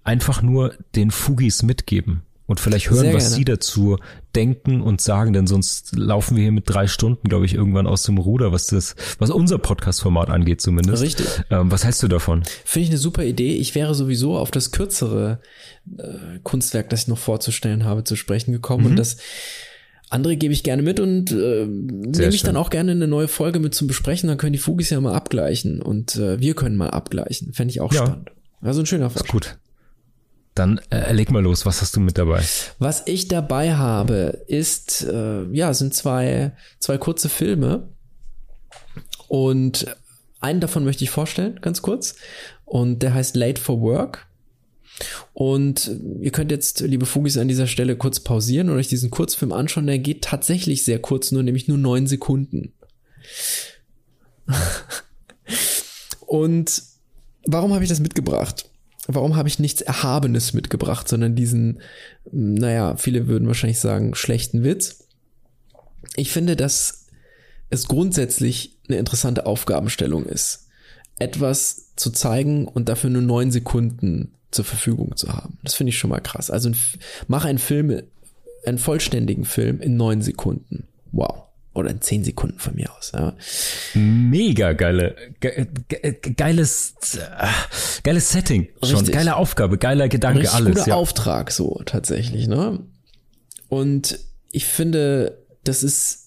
einfach 0.05 0.43
nur 0.43 0.75
den 0.97 1.11
Fugis 1.11 1.63
mitgeben 1.63 2.23
und 2.53 2.61
vielleicht 2.61 2.91
hören, 2.91 3.01
Sehr 3.01 3.15
was 3.15 3.25
gerne. 3.25 3.37
sie 3.37 3.45
dazu 3.45 3.99
denken 4.35 4.81
und 4.81 5.01
sagen, 5.01 5.33
denn 5.33 5.47
sonst 5.47 5.97
laufen 5.97 6.37
wir 6.37 6.43
hier 6.45 6.53
mit 6.53 6.65
drei 6.67 6.87
Stunden, 6.87 7.29
glaube 7.29 7.47
ich, 7.47 7.55
irgendwann 7.55 7.87
aus 7.87 8.03
dem 8.05 8.19
Ruder, 8.19 8.53
was 8.53 8.67
das, 8.67 8.95
was 9.19 9.31
unser 9.31 9.59
Podcast-Format 9.59 10.31
angeht 10.31 10.61
zumindest. 10.61 11.03
Richtig. 11.03 11.27
Ähm, 11.51 11.71
was 11.71 11.85
hältst 11.85 12.03
du 12.03 12.09
davon? 12.09 12.43
Finde 12.65 12.85
ich 12.85 12.91
eine 12.91 12.99
super 12.99 13.25
Idee. 13.25 13.55
Ich 13.57 13.75
wäre 13.75 13.95
sowieso 13.95 14.37
auf 14.37 14.51
das 14.51 14.71
kürzere 14.71 15.41
äh, 15.99 16.39
Kunstwerk, 16.43 16.91
das 16.91 17.03
ich 17.03 17.09
noch 17.09 17.19
vorzustellen 17.19 17.85
habe, 17.85 18.05
zu 18.05 18.15
sprechen 18.17 18.53
gekommen. 18.53 18.85
Mhm. 18.85 18.91
Und 18.91 18.97
das 18.97 19.17
andere 20.11 20.37
gebe 20.37 20.53
ich 20.53 20.63
gerne 20.63 20.83
mit 20.83 21.01
und 21.01 21.31
äh, 21.33 21.65
nehme 21.67 22.29
ich 22.29 22.41
schön. 22.41 22.47
dann 22.49 22.57
auch 22.57 22.69
gerne 22.69 22.93
in 22.93 22.99
eine 22.99 23.09
neue 23.09 23.29
Folge 23.29 23.61
mit 23.61 23.75
zum 23.75 23.89
Besprechen. 23.89 24.29
Dann 24.29 24.37
können 24.37 24.53
die 24.53 24.59
Fugis 24.59 24.91
ja 24.91 25.01
mal 25.01 25.15
abgleichen 25.15 25.81
und 25.81 26.17
äh, 26.17 26.39
wir 26.39 26.55
können 26.55 26.77
mal 26.77 26.91
abgleichen. 26.91 27.55
Fände 27.55 27.73
ich 27.73 27.81
auch 27.81 27.93
Ja. 27.93 28.05
spannend. 28.07 28.31
Also 28.61 28.81
ein 28.81 28.87
schöner 28.87 29.11
Vorschlag. 29.11 29.33
Gut. 29.33 29.59
Dann 30.55 30.81
äh, 30.91 31.13
leg 31.13 31.31
mal 31.31 31.43
los, 31.43 31.65
was 31.65 31.81
hast 31.81 31.97
du 31.97 32.01
mit 32.01 32.19
dabei? 32.19 32.45
Was 32.79 33.03
ich 33.07 33.29
dabei 33.29 33.75
habe, 33.75 34.45
ist, 34.49 35.03
äh, 35.05 35.45
ja, 35.45 35.73
sind 35.73 35.95
zwei, 35.95 36.53
zwei 36.79 36.99
kurze 36.99 37.31
Filme. 37.31 37.89
Und 39.29 39.87
einen 40.41 40.61
davon 40.61 40.85
möchte 40.85 41.05
ich 41.05 41.11
vorstellen, 41.11 41.59
ganz 41.63 41.81
kurz. 41.81 42.17
Und 42.67 43.03
der 43.03 43.15
heißt 43.15 43.35
Late 43.35 43.61
for 43.61 43.81
Work. 43.81 44.27
Und 45.33 45.91
ihr 46.21 46.33
könnt 46.33 46.51
jetzt, 46.51 46.81
liebe 46.81 47.07
Fugis, 47.07 47.39
an 47.39 47.49
dieser 47.49 47.67
Stelle 47.67 47.97
kurz 47.97 48.21
pausieren 48.21 48.69
und 48.69 48.77
euch 48.77 48.89
diesen 48.89 49.11
Kurzfilm 49.11 49.53
anschauen. 49.53 49.87
Der 49.87 49.99
geht 49.99 50.23
tatsächlich 50.23 50.85
sehr 50.85 50.99
kurz, 50.99 51.33
nur 51.33 51.43
nämlich 51.43 51.67
nur 51.67 51.79
neun 51.79 52.07
Sekunden. 52.07 52.75
und 56.27 56.83
warum 57.47 57.73
habe 57.73 57.85
ich 57.85 57.91
das 57.91 58.01
mitgebracht? 58.01 58.69
Warum 59.09 59.37
habe 59.37 59.49
ich 59.49 59.59
nichts 59.59 59.81
Erhabenes 59.81 60.53
mitgebracht, 60.53 61.09
sondern 61.09 61.35
diesen, 61.35 61.81
naja, 62.31 62.97
viele 62.97 63.27
würden 63.27 63.49
wahrscheinlich 63.49 63.81
sagen, 63.81 64.15
schlechten 64.15 64.63
Witz? 64.63 65.09
Ich 66.15 66.31
finde, 66.31 66.55
dass 66.55 67.07
es 67.71 67.89
grundsätzlich 67.89 68.79
eine 68.89 68.99
interessante 68.99 69.47
Aufgabenstellung 69.47 70.25
ist, 70.25 70.69
etwas 71.19 71.95
zu 71.97 72.11
zeigen 72.11 72.69
und 72.69 72.89
dafür 72.89 73.11
nur 73.11 73.23
neun 73.23 73.51
Sekunden 73.51 74.35
zur 74.51 74.65
Verfügung 74.65 75.17
zu 75.17 75.33
haben. 75.33 75.59
Das 75.65 75.75
finde 75.75 75.91
ich 75.91 75.99
schon 75.99 76.11
mal 76.11 76.21
krass. 76.21 76.51
Also 76.51 76.71
mach 77.27 77.45
einen 77.45 77.59
Film, 77.59 78.03
einen 78.65 78.79
vollständigen 78.79 79.45
Film 79.45 79.81
in 79.81 79.97
neun 79.97 80.23
Sekunden. 80.23 80.87
Wow. 81.11 81.45
Oder 81.75 81.91
in 81.91 82.01
zehn 82.03 82.23
Sekunden 82.23 82.59
von 82.59 82.75
mir 82.75 82.93
aus. 82.95 83.13
Ja. 83.15 83.35
Mega 83.95 84.73
geile, 84.75 85.17
ge, 85.41 85.67
ge, 85.89 86.17
geiles, 86.37 86.95
geiles 88.03 88.31
Setting. 88.31 88.69
Schon 88.83 88.97
Richtig. 88.97 89.15
geile 89.15 89.37
Aufgabe, 89.37 89.79
geiler 89.79 90.09
Gedanke, 90.09 90.41
Richtig 90.41 90.55
alles. 90.55 90.75
guter 90.77 90.89
Ja. 90.89 90.95
Auftrag 90.97 91.51
so 91.51 91.81
tatsächlich, 91.87 92.47
ne? 92.47 92.81
Und 93.69 94.19
ich 94.51 94.67
finde, 94.67 95.39
das 95.65 95.83
ist 95.83 96.23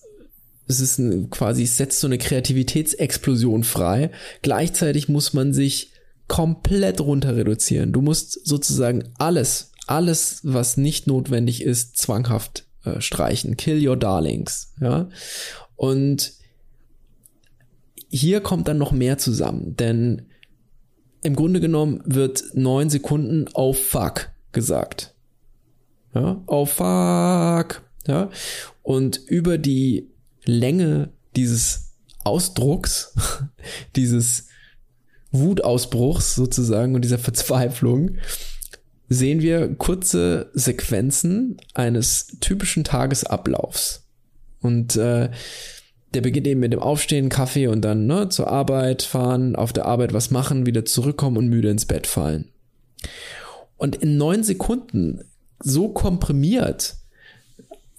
es 0.67 0.79
ist 0.79 0.97
ein, 0.97 1.29
quasi 1.29 1.63
es 1.63 1.77
setzt 1.77 1.99
so 1.99 2.07
eine 2.07 2.17
Kreativitätsexplosion 2.17 3.63
frei. 3.63 4.09
Gleichzeitig 4.41 5.09
muss 5.09 5.33
man 5.33 5.53
sich 5.53 5.91
komplett 6.27 7.01
runter 7.01 7.35
reduzieren. 7.35 7.91
Du 7.91 8.01
musst 8.01 8.47
sozusagen 8.47 9.09
alles, 9.19 9.71
alles, 9.85 10.39
was 10.43 10.77
nicht 10.77 11.05
notwendig 11.05 11.61
ist, 11.61 11.97
zwanghaft 11.97 12.64
äh, 12.85 13.01
streichen. 13.01 13.57
Kill 13.57 13.85
your 13.85 13.97
darlings, 13.97 14.73
ja? 14.79 15.09
Und 15.75 16.33
hier 18.09 18.39
kommt 18.41 18.67
dann 18.67 18.77
noch 18.77 18.91
mehr 18.91 19.17
zusammen, 19.17 19.75
denn 19.75 20.27
im 21.21 21.35
Grunde 21.35 21.59
genommen 21.59 22.01
wird 22.05 22.43
neun 22.53 22.89
Sekunden 22.89 23.45
oh 23.53 23.73
fuck 23.73 24.29
gesagt. 24.51 25.13
Ja, 26.13 26.41
oh 26.47 26.65
fuck. 26.65 27.81
Ja, 28.07 28.29
und 28.83 29.17
über 29.27 29.57
die 29.57 30.11
Länge 30.45 31.09
dieses 31.35 31.95
Ausdrucks, 32.23 33.13
dieses 33.95 34.47
Wutausbruchs 35.31 36.35
sozusagen 36.35 36.95
und 36.95 37.01
dieser 37.01 37.19
Verzweiflung, 37.19 38.17
sehen 39.09 39.41
wir 39.41 39.75
kurze 39.75 40.49
Sequenzen 40.53 41.57
eines 41.73 42.37
typischen 42.39 42.83
Tagesablaufs. 42.83 44.03
Und 44.61 44.95
äh, 44.95 45.29
der 46.13 46.21
beginnt 46.21 46.47
eben 46.47 46.61
mit 46.61 46.73
dem 46.73 46.79
Aufstehen, 46.79 47.29
Kaffee 47.29 47.67
und 47.67 47.81
dann 47.81 48.07
ne, 48.07 48.29
zur 48.29 48.47
Arbeit 48.47 49.03
fahren, 49.03 49.55
auf 49.55 49.73
der 49.73 49.85
Arbeit 49.85 50.13
was 50.13 50.31
machen, 50.31 50.65
wieder 50.65 50.85
zurückkommen 50.85 51.37
und 51.37 51.47
müde 51.47 51.69
ins 51.69 51.85
Bett 51.85 52.07
fallen. 52.07 52.49
Und 53.77 53.97
in 53.97 54.17
neun 54.17 54.43
Sekunden 54.43 55.25
so 55.59 55.89
komprimiert 55.89 56.95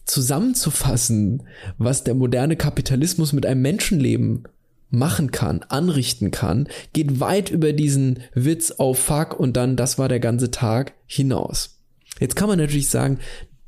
zusammenzufassen, 0.07 1.43
was 1.79 2.05
der 2.05 2.15
moderne 2.15 2.57
Kapitalismus 2.57 3.33
mit 3.33 3.45
einem 3.45 3.63
Menschenleben 3.63 4.45
machen 4.91 5.31
kann, 5.31 5.63
anrichten 5.69 6.31
kann, 6.31 6.69
geht 6.93 7.21
weit 7.21 7.51
über 7.51 7.73
diesen 7.73 8.21
Witz 8.35 8.71
auf 8.73 8.99
Fuck 8.99 9.39
und 9.39 9.57
dann 9.57 9.77
das 9.77 9.99
war 9.99 10.09
der 10.09 10.21
ganze 10.21 10.51
Tag 10.51 10.95
hinaus. 11.07 11.81
Jetzt 12.21 12.37
kann 12.37 12.49
man 12.49 12.59
natürlich 12.59 12.89
sagen, 12.89 13.19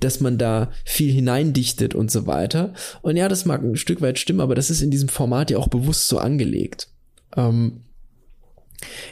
dass 0.01 0.21
man 0.21 0.39
da 0.39 0.71
viel 0.85 1.13
hineindichtet 1.13 1.95
und 1.95 2.11
so 2.11 2.27
weiter. 2.27 2.73
Und 3.03 3.17
ja, 3.17 3.29
das 3.29 3.45
mag 3.45 3.63
ein 3.63 3.77
Stück 3.77 4.01
weit 4.01 4.19
stimmen, 4.19 4.41
aber 4.41 4.55
das 4.55 4.71
ist 4.71 4.81
in 4.81 4.91
diesem 4.91 5.09
Format 5.09 5.51
ja 5.51 5.59
auch 5.59 5.69
bewusst 5.69 6.09
so 6.09 6.19
angelegt. 6.19 6.89
Ähm 7.37 7.83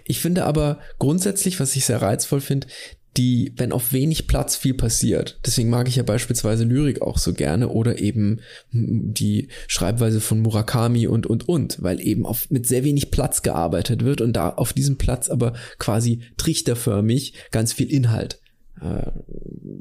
ich 0.04 0.20
finde 0.20 0.44
aber 0.44 0.78
grundsätzlich, 1.00 1.58
was 1.58 1.74
ich 1.74 1.84
sehr 1.84 2.00
reizvoll 2.00 2.40
finde, 2.40 2.68
die, 3.16 3.52
wenn 3.56 3.72
auf 3.72 3.92
wenig 3.92 4.26
Platz 4.26 4.56
viel 4.56 4.74
passiert. 4.74 5.38
Deswegen 5.44 5.70
mag 5.70 5.88
ich 5.88 5.96
ja 5.96 6.02
beispielsweise 6.02 6.64
Lyrik 6.64 7.02
auch 7.02 7.18
so 7.18 7.32
gerne 7.32 7.68
oder 7.68 7.98
eben 7.98 8.40
die 8.72 9.48
Schreibweise 9.68 10.20
von 10.20 10.40
Murakami 10.40 11.06
und, 11.06 11.26
und, 11.26 11.48
und, 11.48 11.82
weil 11.82 12.00
eben 12.00 12.26
auf, 12.26 12.50
mit 12.50 12.66
sehr 12.66 12.84
wenig 12.84 13.10
Platz 13.10 13.42
gearbeitet 13.42 14.04
wird 14.04 14.20
und 14.20 14.34
da 14.34 14.50
auf 14.50 14.72
diesem 14.72 14.98
Platz 14.98 15.28
aber 15.28 15.54
quasi 15.78 16.20
trichterförmig 16.36 17.34
ganz 17.50 17.72
viel 17.72 17.90
Inhalt 17.90 18.40
äh, 18.80 19.10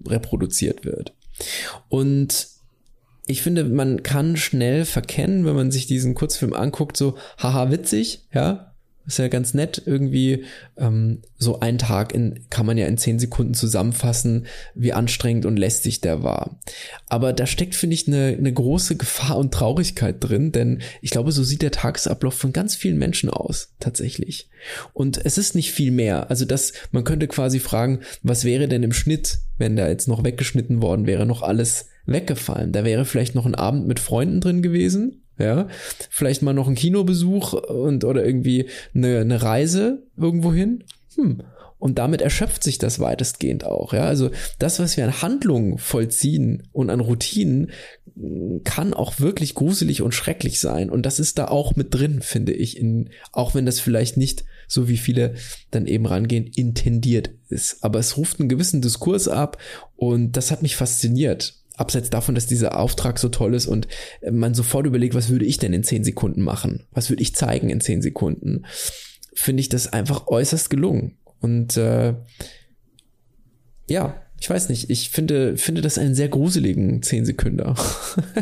reproduziert 0.07 0.85
wird. 0.85 1.13
Und 1.89 2.47
ich 3.27 3.41
finde, 3.41 3.63
man 3.63 4.03
kann 4.03 4.37
schnell 4.37 4.85
verkennen, 4.85 5.45
wenn 5.45 5.55
man 5.55 5.71
sich 5.71 5.87
diesen 5.87 6.13
Kurzfilm 6.13 6.53
anguckt, 6.53 6.95
so, 6.95 7.17
haha, 7.37 7.71
witzig, 7.71 8.27
ja, 8.31 8.74
ist 9.07 9.19
ja 9.19 9.27
ganz 9.27 9.53
nett, 9.53 9.82
irgendwie 9.86 10.45
ähm, 10.77 11.22
so 11.38 11.60
ein 11.60 11.77
Tag 11.77 12.14
in, 12.14 12.40
kann 12.49 12.65
man 12.65 12.77
ja 12.77 12.88
in 12.88 12.98
zehn 12.98 13.19
Sekunden 13.19 13.53
zusammenfassen, 13.53 14.48
wie 14.73 14.94
anstrengend 14.94 15.45
und 15.45 15.57
lästig 15.57 16.02
der 16.02 16.23
war. 16.23 16.60
Aber 17.07 17.34
da 17.34 17.45
steckt, 17.45 17.76
finde 17.76 17.94
ich, 17.94 18.07
eine, 18.07 18.36
eine 18.38 18.52
große 18.52 18.95
Gefahr 18.95 19.38
und 19.38 19.53
Traurigkeit 19.53 20.15
drin, 20.19 20.52
denn 20.52 20.82
ich 21.02 21.11
glaube, 21.11 21.32
so 21.32 21.44
sieht 21.44 21.61
der 21.61 21.72
Tagesablauf 21.72 22.34
von 22.34 22.53
ganz 22.53 22.76
vielen 22.76 22.98
Menschen 22.98 23.30
aus, 23.30 23.73
tatsächlich. 23.80 24.49
Und 24.94 25.23
es 25.23 25.38
ist 25.38 25.56
nicht 25.56 25.72
viel 25.72 25.91
mehr. 25.91 26.30
Also 26.30 26.45
das, 26.45 26.73
man 26.91 27.03
könnte 27.03 27.27
quasi 27.27 27.60
fragen, 27.60 27.99
was 28.23 28.44
wäre 28.44 28.68
denn 28.68 28.84
im 28.84 28.94
Schnitt, 28.94 29.40
wenn 29.57 29.76
da 29.76 29.88
jetzt 29.88 30.07
noch 30.07 30.23
weggeschnitten 30.23 30.82
worden 30.82 31.06
wäre, 31.06 31.26
noch 31.26 31.44
alles 31.44 31.90
weggefallen? 32.07 32.72
Da 32.72 32.84
wäre 32.84 33.06
vielleicht 33.06 33.36
noch 33.36 33.45
ein 33.45 33.56
Abend 33.56 33.88
mit 33.88 33.99
Freunden 33.99 34.41
drin 34.41 34.61
gewesen, 34.64 35.24
ja, 35.37 35.67
vielleicht 36.09 36.41
mal 36.41 36.53
noch 36.53 36.67
ein 36.67 36.75
Kinobesuch 36.75 37.53
und 37.53 38.03
oder 38.03 38.25
irgendwie 38.25 38.67
eine, 38.93 39.19
eine 39.19 39.41
Reise 39.41 40.03
irgendwo 40.17 40.53
hin. 40.53 40.83
Hm. 41.15 41.43
Und 41.77 41.99
damit 41.99 42.21
erschöpft 42.21 42.63
sich 42.63 42.77
das 42.77 42.99
weitestgehend 42.99 43.65
auch. 43.65 43.93
Ja, 43.93 44.05
also 44.05 44.31
das, 44.59 44.79
was 44.79 44.97
wir 44.97 45.03
an 45.03 45.21
Handlungen 45.21 45.77
vollziehen 45.77 46.63
und 46.71 46.89
an 46.89 46.99
Routinen, 46.99 47.71
kann 48.63 48.93
auch 48.93 49.19
wirklich 49.19 49.55
gruselig 49.55 50.01
und 50.01 50.13
schrecklich 50.13 50.61
sein. 50.61 50.89
Und 50.89 51.05
das 51.05 51.19
ist 51.19 51.37
da 51.37 51.49
auch 51.49 51.75
mit 51.75 51.93
drin, 51.93 52.21
finde 52.21 52.53
ich. 52.53 52.77
In, 52.77 53.09
auch 53.33 53.55
wenn 53.55 53.65
das 53.65 53.81
vielleicht 53.81 54.15
nicht 54.15 54.45
so 54.67 54.87
wie 54.87 54.97
viele 54.97 55.35
dann 55.69 55.85
eben 55.85 56.05
rangehen, 56.05 56.47
intendiert 56.47 57.31
ist. 57.49 57.83
Aber 57.83 57.99
es 57.99 58.15
ruft 58.15 58.39
einen 58.39 58.49
gewissen 58.49 58.81
Diskurs 58.81 59.27
ab 59.27 59.57
und 59.97 60.37
das 60.37 60.51
hat 60.51 60.61
mich 60.61 60.77
fasziniert 60.77 61.55
abseits 61.77 62.10
davon, 62.10 62.35
dass 62.35 62.47
dieser 62.47 62.77
Auftrag 62.77 63.19
so 63.19 63.30
toll 63.30 63.53
ist 63.53 63.68
und 63.68 63.88
man 64.30 64.53
sofort 64.53 64.85
überlegt, 64.85 65.15
was 65.15 65.30
würde 65.30 65.45
ich 65.45 65.57
denn 65.57 65.73
in 65.73 65.84
zehn 65.84 66.03
Sekunden 66.03 66.41
machen? 66.41 66.88
Was 66.91 67.10
würde 67.10 67.22
ich 67.22 67.35
zeigen 67.35 67.69
in 67.69 67.81
zehn 67.81 68.02
Sekunden? 68.02 68.65
Finde 69.34 69.61
ich 69.61 69.69
das 69.69 69.91
einfach 69.91 70.27
äußerst 70.27 70.69
gelungen. 70.69 71.18
Und 71.41 71.77
äh, 71.77 72.15
ja, 73.89 74.22
ich 74.39 74.49
weiß 74.49 74.69
nicht, 74.69 74.89
ich 74.89 75.10
finde, 75.10 75.57
finde 75.57 75.81
das 75.81 75.97
einen 75.97 76.15
sehr 76.15 76.30
gruseligen 76.30 77.02
zehn 77.02 77.26
Sekunden. 77.26 77.76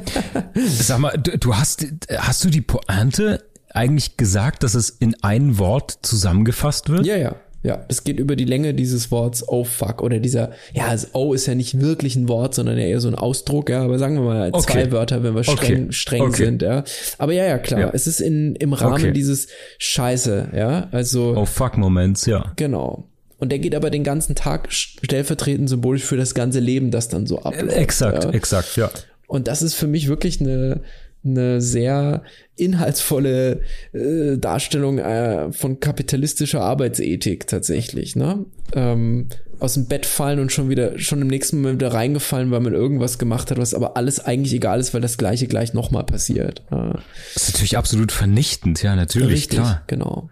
Sag 0.56 1.00
mal, 1.00 1.18
du, 1.18 1.38
du 1.38 1.56
hast, 1.56 1.86
hast 2.10 2.44
du 2.44 2.50
die 2.50 2.62
Pointe 2.62 3.44
eigentlich 3.70 4.18
gesagt, 4.18 4.64
dass 4.64 4.76
es 4.76 4.90
in 4.90 5.16
ein 5.24 5.58
Wort 5.58 6.00
zusammengefasst 6.02 6.90
wird? 6.90 7.06
Ja, 7.06 7.18
ja. 7.18 7.36
Ja, 7.64 7.86
das 7.88 8.04
geht 8.04 8.20
über 8.20 8.36
die 8.36 8.44
Länge 8.44 8.74
dieses 8.74 9.10
Worts 9.10 9.48
oh 9.48 9.64
fuck 9.64 10.04
oder 10.04 10.20
dieser, 10.20 10.52
ja, 10.74 10.88
also 10.88 11.08
oh 11.14 11.34
ist 11.34 11.46
ja 11.46 11.56
nicht 11.56 11.80
wirklich 11.80 12.18
ein 12.18 12.28
Wort, 12.28 12.54
sondern 12.56 12.78
ja 12.78 12.84
eher 12.86 13.00
so 13.00 13.08
ein 13.08 13.16
Ausdruck, 13.16 13.70
ja, 13.70 13.84
aber 13.84 13.98
sagen 14.00 14.16
wir 14.16 14.22
mal 14.24 14.50
Okay. 14.52 14.72
zwei 14.74 14.92
Wörter, 14.92 15.24
wenn 15.24 15.34
wir 15.34 15.44
streng, 15.46 15.84
Okay. 15.86 15.92
streng 15.92 16.22
Okay. 16.24 16.46
sind, 16.46 16.62
ja. 16.62 16.84
Aber 17.18 17.32
ja, 17.32 17.46
ja, 17.46 17.58
klar, 17.58 17.80
Ja. 17.80 17.90
es 17.94 18.06
ist 18.06 18.20
in, 18.20 18.56
im 18.58 18.74
Rahmen 18.74 19.14
dieses 19.14 19.48
Scheiße, 19.78 20.50
ja, 20.54 20.90
also, 20.92 21.36
Oh 21.38 21.46
fuck 21.46 21.78
Moments, 21.78 22.26
ja. 22.26 22.52
genau. 22.58 23.06
Und 23.40 23.52
der 23.52 23.60
geht 23.60 23.76
aber 23.76 23.90
den 23.90 24.04
ganzen 24.04 24.36
Tag 24.36 24.72
stellvertretend 24.72 25.70
symbolisch 25.70 26.04
für 26.04 26.18
das 26.18 26.34
ganze 26.34 26.60
Leben, 26.60 26.92
das 26.92 27.10
dann 27.10 27.28
so 27.28 27.40
abläuft. 27.40 27.78
Exakt, 27.78 28.24
ja. 28.26 28.30
exakt, 28.32 28.76
ja. 28.78 28.90
Und 29.28 29.48
das 29.48 29.62
ist 29.62 29.74
für 29.74 29.88
mich 29.88 30.08
wirklich 30.08 30.40
eine, 30.42 30.82
eine 31.26 31.62
sehr 31.62 32.24
inhaltsvolle 32.56 33.62
äh, 33.94 34.38
Darstellung 34.38 35.00
äh, 35.00 35.52
von 35.52 35.80
kapitalistischer 35.80 36.62
Arbeitsethik 36.62 37.48
tatsächlich. 37.48 38.16
Ne? 38.16 38.46
Ähm, 38.74 39.28
aus 39.60 39.76
dem 39.76 39.86
Bett 39.86 40.06
fallen 40.06 40.40
und 40.40 40.52
schon 40.52 40.70
wieder, 40.70 41.00
schon 41.00 41.22
im 41.22 41.28
nächsten 41.28 41.58
Moment 41.58 41.80
wieder 41.80 41.94
reingefallen, 41.94 42.52
weil 42.52 42.60
man 42.60 42.74
irgendwas 42.74 43.18
gemacht 43.18 43.50
hat, 43.50 43.58
was 43.58 43.74
aber 43.74 43.96
alles 43.96 44.20
eigentlich 44.20 44.54
egal 44.54 44.80
ist, 44.80 44.94
weil 44.94 45.02
das 45.02 45.18
Gleiche 45.18 45.48
gleich 45.48 45.74
nochmal 45.74 46.04
passiert. 46.04 46.64
Ja, 46.70 47.00
Das 47.34 47.44
ist 47.44 47.54
natürlich 47.54 47.78
absolut 47.78 48.12
vernichtend, 48.12 48.84
ja, 48.84 48.96
natürlich, 48.96 49.48
klar. 49.50 49.84
genau. 49.88 50.30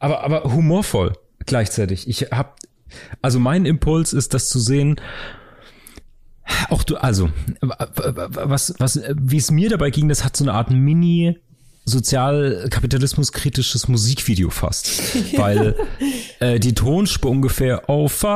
Aber, 0.00 0.24
aber 0.24 0.52
humorvoll 0.52 1.12
gleichzeitig. 1.46 2.08
Ich 2.08 2.22
hab, 2.32 2.56
also 3.20 3.38
mein 3.38 3.66
Impuls 3.66 4.12
ist, 4.12 4.34
das 4.34 4.48
zu 4.48 4.58
sehen. 4.58 4.96
Auch 6.70 6.82
du, 6.82 6.96
also, 6.96 7.30
was, 7.60 8.74
was, 8.78 9.00
wie 9.14 9.36
es 9.36 9.50
mir 9.50 9.70
dabei 9.70 9.90
ging, 9.90 10.08
das 10.08 10.24
hat 10.24 10.36
so 10.36 10.44
eine 10.44 10.54
Art 10.54 10.70
Mini 10.70 11.36
sozialkapitalismus-kritisches 11.84 13.88
Musikvideo 13.88 14.50
fast. 14.50 15.16
Weil 15.36 15.74
äh, 16.38 16.60
die 16.60 16.74
Tonspur 16.74 17.30
ungefähr 17.30 17.88
oh 17.88 18.08
fuck 18.08 18.30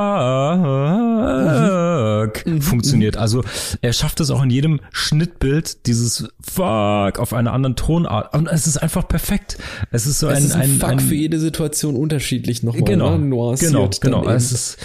funktioniert. 2.61 3.17
Also 3.17 3.45
er 3.83 3.93
schafft 3.93 4.21
es 4.21 4.31
auch 4.31 4.43
in 4.43 4.51
jedem 4.51 4.81
Schnittbild, 4.91 5.87
dieses 5.87 6.29
fuck 6.41 7.21
auf 7.21 7.33
einer 7.33 7.53
anderen 7.53 7.77
Tonart. 7.77 8.35
Und 8.35 8.49
es 8.49 8.67
ist 8.67 8.79
einfach 8.79 9.07
perfekt. 9.07 9.59
Es 9.93 10.07
ist 10.07 10.19
so 10.19 10.29
Es 10.29 10.39
ein, 10.39 10.45
ist 10.45 10.55
ein, 10.55 10.61
ein, 10.63 10.81
Fuck 10.81 10.89
ein 10.89 11.01
für 11.01 11.15
jede 11.15 11.39
Situation 11.39 11.95
unterschiedlich 11.95 12.65
nochmal. 12.65 12.83
genau, 12.83 13.17
ne? 13.17 13.27
nuanciert 13.27 14.01
genau, 14.01 14.23
genau. 14.23 14.29
Es 14.29 14.51
ist, 14.51 14.79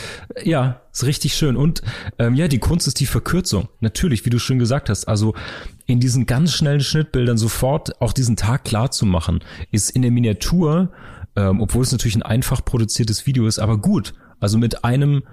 ja, 0.43 0.81
ist 0.91 1.05
richtig 1.05 1.33
schön. 1.35 1.55
Und 1.55 1.81
ähm, 2.19 2.35
ja, 2.35 2.47
die 2.47 2.59
Kunst 2.59 2.87
ist 2.87 2.99
die 2.99 3.05
Verkürzung. 3.05 3.69
Natürlich, 3.79 4.25
wie 4.25 4.29
du 4.29 4.39
schon 4.39 4.59
gesagt 4.59 4.89
hast. 4.89 5.05
Also 5.05 5.33
in 5.85 5.99
diesen 5.99 6.25
ganz 6.25 6.53
schnellen 6.53 6.81
Schnittbildern 6.81 7.37
sofort 7.37 8.01
auch 8.01 8.13
diesen 8.13 8.35
Tag 8.35 8.63
klar 8.63 8.91
zu 8.91 9.05
machen, 9.05 9.43
ist 9.71 9.89
in 9.89 10.01
der 10.01 10.11
Miniatur, 10.11 10.91
ähm, 11.35 11.61
obwohl 11.61 11.83
es 11.83 11.91
natürlich 11.91 12.15
ein 12.15 12.23
einfach 12.23 12.63
produziertes 12.63 13.25
Video 13.25 13.47
ist, 13.47 13.59
aber 13.59 13.77
gut. 13.77 14.13
Also 14.39 14.57
mit 14.57 14.83
einem 14.83 15.23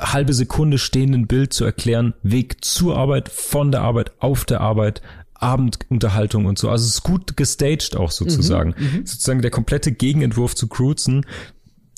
halbe 0.00 0.34
Sekunde 0.34 0.78
stehenden 0.78 1.26
Bild 1.26 1.52
zu 1.52 1.64
erklären, 1.64 2.14
Weg 2.22 2.64
zur 2.64 2.96
Arbeit, 2.96 3.28
von 3.28 3.70
der 3.70 3.82
Arbeit, 3.82 4.12
auf 4.18 4.44
der 4.44 4.60
Arbeit, 4.60 5.02
Abendunterhaltung 5.34 6.46
und 6.46 6.58
so. 6.58 6.68
Also 6.68 6.84
es 6.84 6.94
ist 6.94 7.02
gut 7.04 7.36
gestaged 7.36 7.96
auch 7.96 8.10
sozusagen. 8.10 8.74
Mhm, 8.76 8.84
mhm. 8.84 9.06
sozusagen 9.06 9.40
der 9.40 9.52
komplette 9.52 9.92
Gegenentwurf 9.92 10.54
zu 10.56 10.66
Cruzen. 10.66 11.24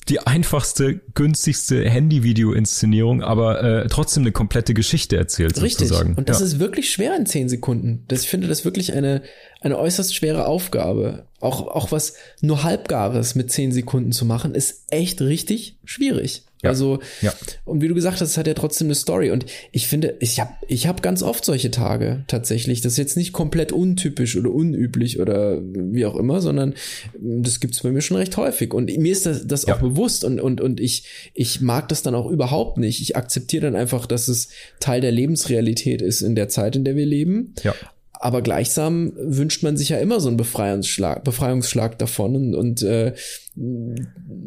Die 0.09 0.19
einfachste, 0.19 1.01
günstigste 1.13 1.87
Handy-Video-Inszenierung, 1.87 3.21
aber 3.21 3.63
äh, 3.63 3.87
trotzdem 3.87 4.23
eine 4.23 4.31
komplette 4.31 4.73
Geschichte 4.73 5.15
erzählt 5.15 5.61
Richtig. 5.61 5.89
sozusagen. 5.89 6.15
Und 6.15 6.27
das 6.27 6.39
ja. 6.39 6.47
ist 6.47 6.59
wirklich 6.59 6.91
schwer 6.91 7.15
in 7.15 7.25
zehn 7.25 7.49
Sekunden. 7.49 8.03
Das, 8.07 8.23
ich 8.23 8.29
finde 8.29 8.47
das 8.47 8.65
wirklich 8.65 8.93
eine, 8.93 9.21
eine 9.61 9.77
äußerst 9.77 10.13
schwere 10.13 10.47
Aufgabe. 10.47 11.25
Auch, 11.39 11.67
auch 11.67 11.91
was 11.91 12.15
nur 12.41 12.63
halbgares 12.63 13.35
mit 13.35 13.51
zehn 13.51 13.71
Sekunden 13.71 14.11
zu 14.11 14.25
machen, 14.25 14.53
ist 14.53 14.83
echt 14.89 15.21
richtig 15.21 15.77
schwierig. 15.85 16.43
Ja. 16.63 16.69
Also, 16.69 16.99
ja. 17.21 17.33
und 17.65 17.81
wie 17.81 17.87
du 17.87 17.95
gesagt 17.95 18.21
hast, 18.21 18.29
es 18.29 18.37
hat 18.37 18.45
ja 18.45 18.53
trotzdem 18.53 18.87
eine 18.87 18.95
Story. 18.95 19.31
Und 19.31 19.45
ich 19.71 19.87
finde, 19.87 20.15
ich 20.19 20.39
habe 20.39 20.53
ich 20.67 20.85
hab 20.85 21.01
ganz 21.01 21.23
oft 21.23 21.43
solche 21.43 21.71
Tage 21.71 22.23
tatsächlich. 22.27 22.81
Das 22.81 22.93
ist 22.93 22.97
jetzt 22.97 23.17
nicht 23.17 23.33
komplett 23.33 23.71
untypisch 23.71 24.37
oder 24.37 24.51
unüblich 24.51 25.19
oder 25.19 25.59
wie 25.63 26.05
auch 26.05 26.15
immer, 26.15 26.41
sondern 26.41 26.75
das 27.19 27.59
gibt's 27.59 27.81
bei 27.81 27.91
mir 27.91 28.01
schon 28.01 28.17
recht 28.17 28.37
häufig. 28.37 28.73
Und 28.73 28.95
mir 28.95 29.11
ist 29.11 29.25
das, 29.25 29.47
das 29.47 29.65
ja. 29.65 29.75
auch 29.75 29.79
bewusst 29.79 30.23
und, 30.23 30.39
und, 30.39 30.61
und 30.61 30.79
ich, 30.79 31.05
ich 31.33 31.61
mag 31.61 31.89
das 31.89 32.03
dann 32.03 32.13
auch 32.13 32.29
überhaupt 32.29 32.77
nicht. 32.77 33.01
Ich 33.01 33.15
akzeptiere 33.15 33.63
dann 33.63 33.75
einfach, 33.75 34.05
dass 34.05 34.27
es 34.27 34.49
Teil 34.79 35.01
der 35.01 35.11
Lebensrealität 35.11 36.03
ist 36.03 36.21
in 36.21 36.35
der 36.35 36.49
Zeit, 36.49 36.75
in 36.75 36.83
der 36.83 36.95
wir 36.95 37.07
leben. 37.07 37.55
Ja. 37.63 37.73
Aber 38.21 38.43
gleichsam 38.43 39.13
wünscht 39.17 39.63
man 39.63 39.77
sich 39.77 39.89
ja 39.89 39.97
immer 39.97 40.19
so 40.19 40.27
einen 40.27 40.37
Befreiungsschlag, 40.37 41.23
Befreiungsschlag 41.23 41.97
davon. 41.97 42.35
Und, 42.35 42.55
und 42.55 42.83
äh, 42.83 43.15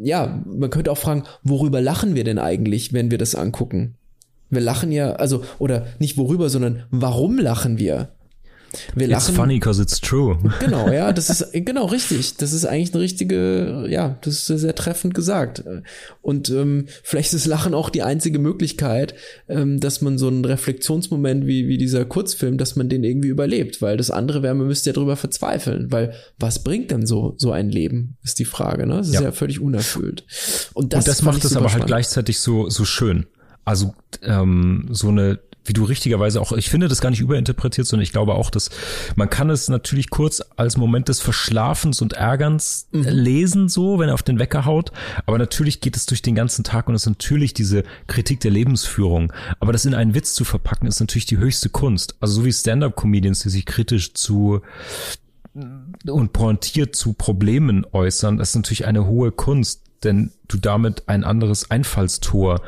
ja, 0.01 0.41
man 0.45 0.69
könnte 0.69 0.91
auch 0.91 0.97
fragen, 0.97 1.23
worüber 1.43 1.81
lachen 1.81 2.15
wir 2.15 2.23
denn 2.23 2.39
eigentlich, 2.39 2.93
wenn 2.93 3.11
wir 3.11 3.17
das 3.17 3.35
angucken? 3.35 3.95
Wir 4.49 4.61
lachen 4.61 4.93
ja, 4.93 5.13
also, 5.13 5.43
oder 5.59 5.87
nicht 5.99 6.17
worüber, 6.17 6.49
sondern 6.49 6.83
warum 6.89 7.37
lachen 7.37 7.77
wir? 7.77 8.14
Wir 8.95 9.07
lachen. 9.07 9.29
It's 9.29 9.35
funny 9.35 9.55
because 9.55 9.81
it's 9.81 9.99
true. 9.99 10.37
Genau, 10.59 10.89
ja, 10.89 11.13
das 11.13 11.29
ist 11.29 11.51
genau 11.53 11.85
richtig. 11.85 12.37
Das 12.37 12.53
ist 12.53 12.65
eigentlich 12.65 12.93
eine 12.93 13.03
richtige, 13.03 13.85
ja, 13.89 14.17
das 14.21 14.49
ist 14.49 14.61
sehr, 14.61 14.75
treffend 14.75 15.13
gesagt. 15.13 15.63
Und 16.21 16.49
ähm, 16.49 16.87
vielleicht 17.03 17.33
ist 17.33 17.45
Lachen 17.45 17.73
auch 17.73 17.89
die 17.89 18.03
einzige 18.03 18.39
Möglichkeit, 18.39 19.15
ähm, 19.47 19.79
dass 19.79 20.01
man 20.01 20.17
so 20.17 20.27
einen 20.27 20.43
Reflexionsmoment 20.43 21.45
wie 21.45 21.67
wie 21.67 21.77
dieser 21.77 22.05
Kurzfilm, 22.05 22.57
dass 22.57 22.75
man 22.75 22.89
den 22.89 23.03
irgendwie 23.03 23.29
überlebt, 23.29 23.81
weil 23.81 23.97
das 23.97 24.11
andere 24.11 24.43
wäre, 24.43 24.55
man 24.55 24.67
müsste 24.67 24.89
ja 24.89 24.93
drüber 24.93 25.15
verzweifeln, 25.15 25.91
weil 25.91 26.13
was 26.39 26.63
bringt 26.63 26.91
denn 26.91 27.05
so 27.05 27.35
so 27.37 27.51
ein 27.51 27.69
Leben, 27.69 28.17
ist 28.23 28.39
die 28.39 28.45
Frage. 28.45 28.85
Ne, 28.85 28.97
das 28.97 29.07
ist 29.07 29.15
ja, 29.15 29.21
ja 29.21 29.31
völlig 29.31 29.59
unerfüllt. 29.59 30.25
Und 30.73 30.93
das, 30.93 30.99
Und 30.99 31.07
das 31.07 31.21
macht 31.21 31.45
es 31.45 31.55
aber 31.55 31.71
halt 31.71 31.85
gleichzeitig 31.87 32.39
so 32.39 32.69
so 32.69 32.85
schön. 32.85 33.25
Also 33.63 33.95
ähm, 34.21 34.87
so 34.91 35.09
eine 35.09 35.39
wie 35.65 35.73
du 35.73 35.83
richtigerweise 35.83 36.39
auch, 36.39 36.51
ich 36.53 36.69
finde 36.69 36.87
das 36.87 37.01
gar 37.01 37.09
nicht 37.09 37.21
überinterpretiert, 37.21 37.87
sondern 37.87 38.03
ich 38.03 38.11
glaube 38.11 38.35
auch, 38.35 38.49
dass 38.49 38.69
man 39.15 39.29
kann 39.29 39.49
es 39.49 39.67
natürlich 39.67 40.09
kurz 40.09 40.41
als 40.55 40.77
Moment 40.77 41.09
des 41.09 41.19
Verschlafens 41.19 42.01
und 42.01 42.13
Ärgerns 42.13 42.87
mhm. 42.91 43.03
lesen, 43.03 43.69
so, 43.69 43.99
wenn 43.99 44.09
er 44.09 44.13
auf 44.13 44.23
den 44.23 44.39
Wecker 44.39 44.65
haut. 44.65 44.91
Aber 45.25 45.37
natürlich 45.37 45.81
geht 45.81 45.97
es 45.97 46.05
durch 46.05 46.21
den 46.21 46.35
ganzen 46.35 46.63
Tag 46.63 46.87
und 46.87 46.95
es 46.95 47.03
ist 47.03 47.09
natürlich 47.09 47.53
diese 47.53 47.83
Kritik 48.07 48.39
der 48.39 48.51
Lebensführung. 48.51 49.33
Aber 49.59 49.73
das 49.73 49.85
in 49.85 49.95
einen 49.95 50.13
Witz 50.13 50.33
zu 50.35 50.45
verpacken, 50.45 50.87
ist 50.87 50.99
natürlich 50.99 51.25
die 51.25 51.37
höchste 51.37 51.69
Kunst. 51.69 52.15
Also 52.19 52.35
so 52.35 52.45
wie 52.45 52.53
Stand-up-Comedians, 52.53 53.39
die 53.39 53.49
sich 53.49 53.65
kritisch 53.65 54.13
zu 54.13 54.61
und 56.05 56.33
pointiert 56.33 56.95
zu 56.95 57.13
Problemen 57.13 57.85
äußern, 57.91 58.37
das 58.37 58.49
ist 58.49 58.55
natürlich 58.55 58.85
eine 58.85 59.07
hohe 59.07 59.31
Kunst, 59.31 59.81
denn 60.03 60.31
du 60.47 60.57
damit 60.57 61.07
ein 61.07 61.23
anderes 61.23 61.71
Einfallstor 61.71 62.61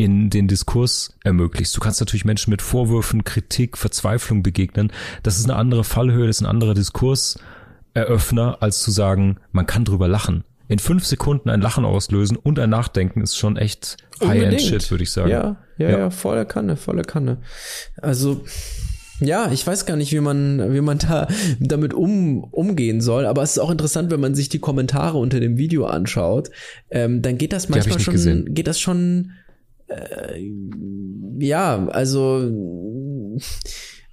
in 0.00 0.30
den 0.30 0.48
Diskurs 0.48 1.14
ermöglichst. 1.24 1.76
Du 1.76 1.80
kannst 1.80 2.00
natürlich 2.00 2.24
Menschen 2.24 2.48
mit 2.50 2.62
Vorwürfen, 2.62 3.22
Kritik, 3.22 3.76
Verzweiflung 3.76 4.42
begegnen. 4.42 4.90
Das 5.22 5.38
ist 5.38 5.44
eine 5.44 5.56
andere 5.56 5.84
Fallhöhe, 5.84 6.26
das 6.26 6.36
ist 6.36 6.40
ein 6.40 6.46
anderer 6.46 6.72
Diskurseröffner, 6.72 8.62
als 8.62 8.80
zu 8.80 8.92
sagen, 8.92 9.36
man 9.52 9.66
kann 9.66 9.84
drüber 9.84 10.08
lachen. 10.08 10.44
In 10.68 10.78
fünf 10.78 11.04
Sekunden 11.04 11.50
ein 11.50 11.60
Lachen 11.60 11.84
auslösen 11.84 12.38
und 12.38 12.58
ein 12.58 12.70
Nachdenken 12.70 13.20
ist 13.20 13.36
schon 13.36 13.58
echt 13.58 13.98
High-End-Shit, 14.24 14.90
würde 14.90 15.04
ich 15.04 15.12
sagen. 15.12 15.28
Ja, 15.28 15.56
ja, 15.76 15.90
ja, 15.90 15.98
ja, 15.98 16.10
volle 16.10 16.46
Kanne, 16.46 16.76
volle 16.76 17.02
Kanne. 17.02 17.42
Also, 18.00 18.42
ja, 19.20 19.52
ich 19.52 19.66
weiß 19.66 19.84
gar 19.84 19.96
nicht, 19.96 20.12
wie 20.12 20.20
man, 20.20 20.72
wie 20.72 20.80
man 20.80 20.96
da 20.96 21.28
damit 21.60 21.92
um, 21.92 22.44
umgehen 22.44 23.02
soll, 23.02 23.26
aber 23.26 23.42
es 23.42 23.52
ist 23.52 23.58
auch 23.58 23.70
interessant, 23.70 24.10
wenn 24.10 24.20
man 24.20 24.34
sich 24.34 24.48
die 24.48 24.60
Kommentare 24.60 25.18
unter 25.18 25.40
dem 25.40 25.58
Video 25.58 25.84
anschaut, 25.84 26.50
ähm, 26.90 27.20
dann 27.20 27.36
geht 27.36 27.52
das 27.52 27.68
manchmal 27.68 28.00
schon, 28.00 28.14
gesehen. 28.14 28.54
geht 28.54 28.66
das 28.66 28.80
schon 28.80 29.32
äh, 29.90 30.50
ja, 31.38 31.86
also 31.88 32.50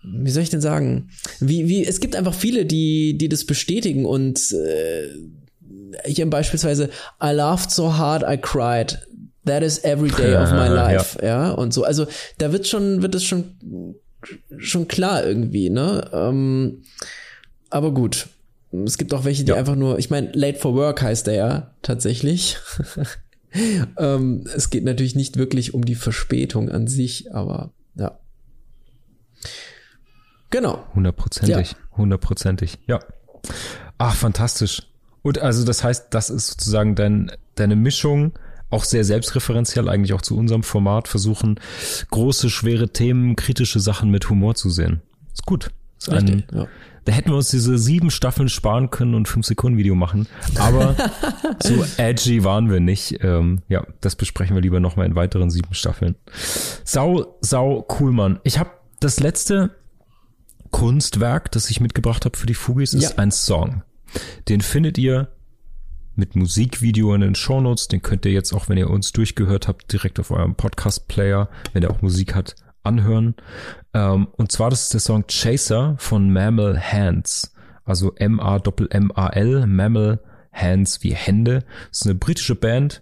wie 0.04 0.32
soll 0.32 0.44
ich 0.44 0.49
denn 0.49 0.62
sagen? 0.62 1.10
Wie, 1.40 1.68
wie, 1.68 1.86
es 1.86 1.99
gibt 1.99 2.16
einfach 2.16 2.34
viele, 2.34 2.66
die, 2.66 3.18
die 3.18 3.30
das 3.30 3.45
bestätigen 3.45 4.06
und 4.06 4.52
äh, 4.54 5.10
hier 6.06 6.30
beispielsweise 6.30 6.90
I 7.22 7.32
laughed 7.32 7.72
so 7.72 7.98
hard 7.98 8.24
I 8.24 8.38
cried. 8.38 8.99
That 9.45 9.64
is 9.64 9.84
every 9.84 10.10
day 10.10 10.36
of 10.36 10.52
my 10.52 10.68
life, 10.68 11.18
ja. 11.22 11.28
ja, 11.28 11.52
und 11.52 11.74
so. 11.74 11.84
Also 11.84 12.06
da 12.38 12.52
wird 12.52 12.68
schon, 12.68 13.02
wird 13.02 13.16
es 13.16 13.24
schon, 13.24 13.56
schon 14.58 14.88
klar 14.90 15.26
irgendwie, 15.26 15.70
ne? 15.70 16.10
Ähm, 16.12 16.84
aber 17.70 17.94
gut. 17.94 18.28
Es 18.86 18.98
gibt 18.98 19.14
auch 19.14 19.24
welche, 19.24 19.45
die 19.45 19.52
ja. 19.52 19.56
einfach 19.56 19.76
nur, 19.76 19.98
ich 19.98 20.10
meine, 20.10 20.32
Late 20.34 20.60
for 20.60 20.76
Work 20.76 21.02
heißt 21.02 21.28
der 21.28 21.34
ja 21.36 21.76
tatsächlich. 21.82 22.58
ähm, 23.98 24.44
es 24.56 24.70
geht 24.70 24.84
natürlich 24.84 25.16
nicht 25.16 25.38
wirklich 25.38 25.74
um 25.74 25.86
die 25.86 25.96
Verspätung 25.96 26.70
an 26.70 26.88
sich, 26.88 27.34
aber 27.34 27.72
ja. 27.96 28.20
Genau. 30.50 30.86
Hundertprozentig. 30.96 31.76
Hundertprozentig. 31.96 32.80
Ja. 32.88 33.00
Ach, 33.98 34.16
fantastisch. 34.16 34.84
Und 35.22 35.40
also 35.40 35.66
das 35.66 35.84
heißt, 35.84 36.08
das 36.12 36.30
ist 36.30 36.48
sozusagen 36.48 36.96
dein, 36.96 37.32
deine 37.56 37.76
Mischung, 37.76 38.34
auch 38.70 38.84
sehr 38.84 39.04
selbstreferenziell 39.04 39.90
eigentlich 39.90 40.14
auch 40.14 40.22
zu 40.22 40.38
unserem 40.38 40.64
Format, 40.64 41.08
versuchen 41.08 41.60
große, 42.12 42.50
schwere 42.50 42.90
Themen, 42.90 43.36
kritische 43.36 43.80
Sachen 43.80 44.12
mit 44.12 44.30
Humor 44.30 44.56
zu 44.56 44.70
sehen. 44.70 45.02
Ist 45.34 45.46
gut. 45.46 45.72
Ist 46.00 46.12
Richtig, 46.12 46.46
ein, 46.52 46.58
ja. 46.58 46.68
Da 47.08 47.14
hätten 47.14 47.30
wir 47.30 47.38
uns 47.38 47.52
diese 47.52 47.78
sieben 47.78 48.12
Staffeln 48.12 48.50
sparen 48.50 48.90
können 48.90 49.16
und 49.16 49.30
fünf 49.30 49.46
Sekunden 49.46 49.78
Video 49.78 49.96
machen. 49.96 50.28
Aber 50.58 50.94
so 51.64 51.86
edgy 51.96 52.44
waren 52.44 52.70
wir 52.70 52.82
nicht. 52.82 53.24
Ähm, 53.24 53.62
ja, 53.70 53.88
das 54.02 54.18
besprechen 54.18 54.58
wir 54.58 54.62
lieber 54.62 54.82
nochmal 54.82 55.06
in 55.06 55.16
weiteren 55.16 55.50
sieben 55.50 55.74
Staffeln. 55.74 56.16
Sau, 56.84 57.38
sau 57.40 57.88
cool, 57.98 58.12
Mann. 58.12 58.42
Ich 58.44 58.60
habe 58.60 58.72
das 59.00 59.22
letzte 59.22 59.74
Kunstwerk, 60.72 61.50
das 61.54 61.70
ich 61.70 61.80
mitgebracht 61.80 62.26
habe 62.26 62.38
für 62.38 62.46
die 62.46 62.54
Fugis, 62.54 62.94
ist 62.94 63.12
ja. 63.12 63.18
ein 63.20 63.32
Song. 63.32 63.84
Den 64.50 64.60
findet 64.60 64.98
ihr 64.98 65.30
mit 66.16 66.36
Musikvideo 66.36 67.14
in 67.14 67.22
den 67.22 67.36
Shownotes. 67.36 67.88
Den 67.88 68.02
könnt 68.02 68.26
ihr 68.26 68.34
jetzt 68.34 68.52
auch, 68.52 68.68
wenn 68.68 68.78
ihr 68.78 68.90
uns 68.90 69.14
durchgehört 69.14 69.70
habt, 69.70 69.94
direkt 69.94 70.20
auf 70.20 70.30
eurem 70.30 70.56
Podcast-Player, 70.56 71.48
wenn 71.72 71.84
der 71.84 71.92
auch 71.92 72.02
Musik 72.02 72.36
hat, 72.36 72.56
anhören. 72.84 73.36
Ähm, 73.98 74.28
und 74.38 74.52
zwar 74.52 74.69
das 74.69 74.84
ist 74.84 74.94
der 74.94 74.99
Song 74.99 75.26
Chaser 75.28 75.95
von 75.98 76.32
Mammal 76.32 76.80
Hands. 76.80 77.52
Also 77.84 78.14
M-A-M-M-A-L, 78.15 79.65
Mammal 79.65 80.19
Hands 80.53 81.03
wie 81.03 81.14
Hände. 81.14 81.64
Das 81.90 82.02
ist 82.02 82.06
eine 82.06 82.15
britische 82.15 82.56
Band. 82.56 83.02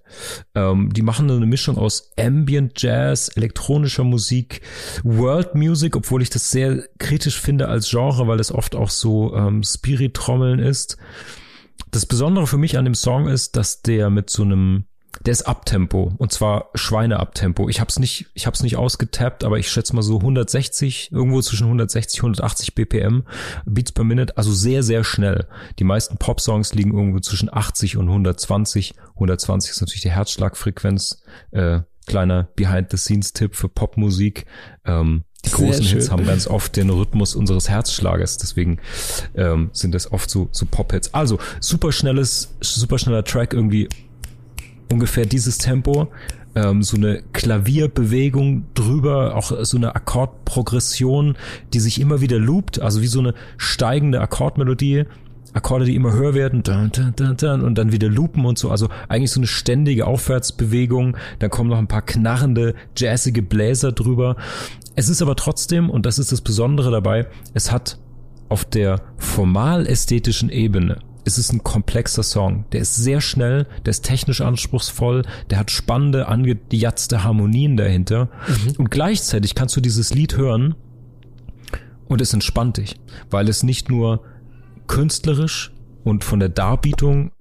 Ähm, 0.53 0.93
die 0.93 1.01
machen 1.01 1.29
eine 1.29 1.45
Mischung 1.45 1.77
aus 1.77 2.11
Ambient 2.17 2.81
Jazz, 2.81 3.29
elektronischer 3.35 4.03
Musik, 4.05 4.61
World 5.03 5.55
Music, 5.55 5.95
obwohl 5.97 6.21
ich 6.21 6.29
das 6.29 6.51
sehr 6.51 6.83
kritisch 6.97 7.39
finde 7.39 7.67
als 7.67 7.89
Genre, 7.89 8.27
weil 8.27 8.39
es 8.39 8.53
oft 8.53 8.75
auch 8.75 8.89
so 8.89 9.35
ähm, 9.35 9.63
Spirit-Trommeln 9.63 10.59
ist. 10.59 10.97
Das 11.91 12.05
Besondere 12.05 12.47
für 12.47 12.57
mich 12.57 12.77
an 12.77 12.85
dem 12.85 12.95
Song 12.95 13.27
ist, 13.27 13.57
dass 13.57 13.81
der 13.81 14.09
mit 14.09 14.29
so 14.29 14.43
einem 14.43 14.85
der 15.23 15.31
ist 15.31 15.43
Abtempo 15.43 16.13
und 16.17 16.31
zwar 16.31 16.69
Schweine-Abtempo. 16.75 17.69
Ich 17.69 17.79
hab's 17.79 17.99
nicht, 17.99 18.27
ich 18.33 18.47
hab's 18.47 18.63
nicht 18.63 18.77
ausgetappt, 18.77 19.43
aber 19.43 19.57
ich 19.57 19.69
schätze 19.69 19.95
mal 19.95 20.01
so 20.01 20.17
160, 20.17 21.11
irgendwo 21.11 21.41
zwischen 21.41 21.65
160 21.65 22.19
180 22.19 22.75
BPM 22.75 23.23
Beats 23.65 23.91
per 23.91 24.03
Minute, 24.03 24.37
also 24.37 24.51
sehr 24.53 24.83
sehr 24.83 25.03
schnell. 25.03 25.47
Die 25.79 25.83
meisten 25.83 26.17
Pop-Songs 26.17 26.73
liegen 26.73 26.93
irgendwo 26.93 27.19
zwischen 27.19 27.53
80 27.53 27.97
und 27.97 28.07
120. 28.07 28.95
120 29.15 29.71
ist 29.71 29.81
natürlich 29.81 30.01
die 30.01 30.11
Herzschlagfrequenz. 30.11 31.23
Äh, 31.51 31.81
kleiner 32.05 32.49
Behind-the-Scenes-Tipp 32.55 33.55
für 33.55 33.69
Popmusik. 33.69 34.45
Ähm, 34.85 35.23
die 35.45 35.51
großen 35.51 35.85
Hits 35.85 36.09
haben 36.09 36.25
ganz 36.25 36.47
oft 36.47 36.75
den 36.75 36.89
Rhythmus 36.89 37.35
unseres 37.35 37.69
Herzschlages, 37.69 38.37
deswegen 38.37 38.79
ähm, 39.35 39.69
sind 39.73 39.93
das 39.93 40.11
oft 40.11 40.29
so, 40.29 40.49
so 40.51 40.65
Pop-Hits. 40.65 41.13
Also 41.13 41.39
super 41.59 41.91
schnelles, 41.91 42.55
super 42.61 42.97
schneller 42.97 43.23
Track, 43.23 43.53
irgendwie 43.53 43.87
ungefähr 44.91 45.25
dieses 45.25 45.57
Tempo, 45.57 46.07
ähm, 46.55 46.83
so 46.83 46.97
eine 46.97 47.21
Klavierbewegung 47.33 48.65
drüber, 48.73 49.35
auch 49.35 49.51
so 49.63 49.77
eine 49.77 49.95
Akkordprogression, 49.95 51.35
die 51.73 51.79
sich 51.79 51.99
immer 51.99 52.21
wieder 52.21 52.39
loopt, 52.39 52.81
also 52.81 53.01
wie 53.01 53.07
so 53.07 53.19
eine 53.19 53.33
steigende 53.57 54.21
Akkordmelodie. 54.21 55.05
Akkorde, 55.53 55.85
die 55.85 55.95
immer 55.95 56.11
höher 56.11 56.33
werden 56.33 56.63
dun, 56.63 56.91
dun, 56.91 57.13
dun, 57.15 57.37
dun, 57.37 57.61
und 57.61 57.77
dann 57.77 57.93
wieder 57.93 58.09
loopen 58.09 58.45
und 58.45 58.57
so. 58.59 58.71
Also 58.71 58.89
eigentlich 59.07 59.31
so 59.31 59.39
eine 59.39 59.47
ständige 59.47 60.05
Aufwärtsbewegung. 60.05 61.15
Dann 61.39 61.49
kommen 61.49 61.69
noch 61.69 61.77
ein 61.77 61.87
paar 61.87 62.01
knarrende, 62.01 62.75
jazzige 62.97 63.41
Bläser 63.41 63.93
drüber. 63.93 64.35
Es 64.95 65.07
ist 65.07 65.21
aber 65.21 65.37
trotzdem, 65.37 65.89
und 65.89 66.05
das 66.05 66.19
ist 66.19 66.33
das 66.33 66.41
Besondere 66.41 66.91
dabei, 66.91 67.27
es 67.53 67.71
hat 67.71 67.99
auf 68.49 68.65
der 68.65 69.01
formal 69.17 69.87
ästhetischen 69.87 70.49
Ebene 70.49 70.97
es 71.25 71.39
ist 71.39 71.51
ein 71.51 71.63
komplexer 71.63 72.23
Song. 72.23 72.65
Der 72.71 72.81
ist 72.81 72.95
sehr 72.95 73.19
schnell, 73.19 73.67
der 73.85 73.91
ist 73.91 74.05
technisch 74.05 74.41
anspruchsvoll, 74.41 75.23
der 75.49 75.57
hat 75.57 75.71
spannende, 75.71 76.27
angejatzte 76.27 77.23
Harmonien 77.23 77.75
dahinter. 77.75 78.29
Mhm. 78.47 78.73
Und 78.77 78.91
gleichzeitig 78.91 79.55
kannst 79.55 79.75
du 79.75 79.81
dieses 79.81 80.13
Lied 80.13 80.37
hören 80.37 80.75
und 82.07 82.21
es 82.21 82.33
entspannt 82.33 82.77
dich, 82.77 82.99
weil 83.31 83.49
es 83.49 83.63
nicht 83.63 83.89
nur 83.89 84.23
künstlerisch 84.87 85.73
und 86.03 86.23
von 86.23 86.39
der 86.39 86.49
Darbietung 86.49 87.31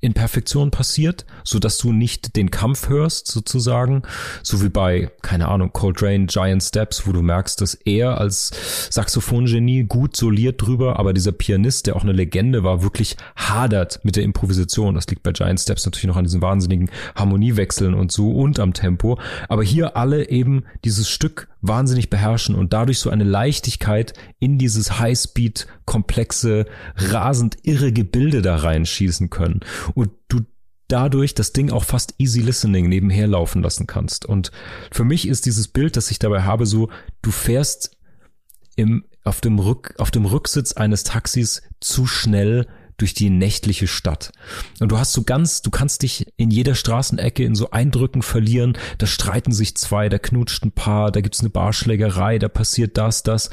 in 0.00 0.14
Perfektion 0.14 0.70
passiert, 0.70 1.26
so 1.42 1.58
dass 1.58 1.78
du 1.78 1.92
nicht 1.92 2.36
den 2.36 2.50
Kampf 2.50 2.88
hörst, 2.88 3.26
sozusagen, 3.26 4.02
so 4.42 4.62
wie 4.62 4.68
bei, 4.68 5.10
keine 5.22 5.48
Ahnung, 5.48 5.72
Coltrane 5.72 6.26
Giant 6.26 6.62
Steps, 6.62 7.06
wo 7.06 7.12
du 7.12 7.20
merkst, 7.20 7.60
dass 7.60 7.74
er 7.74 8.18
als 8.18 8.52
Saxophongenie 8.90 9.84
gut 9.84 10.16
soliert 10.16 10.62
drüber, 10.62 10.98
aber 10.98 11.12
dieser 11.12 11.32
Pianist, 11.32 11.86
der 11.86 11.96
auch 11.96 12.02
eine 12.02 12.12
Legende 12.12 12.62
war, 12.62 12.82
wirklich 12.82 13.16
hadert 13.34 14.00
mit 14.04 14.16
der 14.16 14.22
Improvisation. 14.22 14.94
Das 14.94 15.08
liegt 15.08 15.22
bei 15.22 15.32
Giant 15.32 15.60
Steps 15.60 15.84
natürlich 15.84 16.06
noch 16.06 16.16
an 16.16 16.24
diesen 16.24 16.42
wahnsinnigen 16.42 16.90
Harmoniewechseln 17.16 17.94
und 17.94 18.12
so 18.12 18.30
und 18.30 18.60
am 18.60 18.74
Tempo. 18.74 19.18
Aber 19.48 19.64
hier 19.64 19.96
alle 19.96 20.28
eben 20.28 20.64
dieses 20.84 21.08
Stück 21.08 21.47
wahnsinnig 21.60 22.10
beherrschen 22.10 22.54
und 22.54 22.72
dadurch 22.72 22.98
so 22.98 23.10
eine 23.10 23.24
Leichtigkeit 23.24 24.14
in 24.38 24.58
dieses 24.58 24.98
Highspeed 24.98 25.66
komplexe, 25.84 26.66
rasend 26.96 27.56
irre 27.62 27.92
Gebilde 27.92 28.42
da 28.42 28.56
reinschießen 28.56 29.30
können 29.30 29.60
und 29.94 30.10
du 30.28 30.40
dadurch 30.88 31.34
das 31.34 31.52
Ding 31.52 31.70
auch 31.70 31.84
fast 31.84 32.14
easy 32.18 32.40
listening 32.40 32.88
nebenher 32.88 33.26
laufen 33.26 33.62
lassen 33.62 33.86
kannst. 33.86 34.24
Und 34.24 34.50
für 34.90 35.04
mich 35.04 35.28
ist 35.28 35.46
dieses 35.46 35.68
Bild, 35.68 35.96
das 35.96 36.10
ich 36.10 36.18
dabei 36.18 36.42
habe, 36.42 36.64
so, 36.64 36.88
du 37.20 37.30
fährst 37.30 37.96
im, 38.74 39.04
auf 39.22 39.40
dem 39.40 39.58
Rück, 39.58 39.94
auf 39.98 40.10
dem 40.10 40.24
Rücksitz 40.24 40.72
eines 40.72 41.04
Taxis 41.04 41.62
zu 41.80 42.06
schnell 42.06 42.66
durch 42.98 43.14
die 43.14 43.30
nächtliche 43.30 43.86
Stadt. 43.86 44.32
Und 44.80 44.92
du 44.92 44.98
hast 44.98 45.12
so 45.12 45.22
ganz, 45.22 45.62
du 45.62 45.70
kannst 45.70 46.02
dich 46.02 46.26
in 46.36 46.50
jeder 46.50 46.74
Straßenecke 46.74 47.44
in 47.44 47.54
so 47.54 47.70
Eindrücken 47.70 48.22
verlieren. 48.22 48.76
Da 48.98 49.06
streiten 49.06 49.52
sich 49.52 49.76
zwei, 49.76 50.08
da 50.08 50.18
knutscht 50.18 50.64
ein 50.64 50.72
Paar, 50.72 51.10
da 51.10 51.20
gibt's 51.20 51.40
eine 51.40 51.50
Barschlägerei, 51.50 52.38
da 52.38 52.48
passiert 52.48 52.98
das, 52.98 53.22
das. 53.22 53.50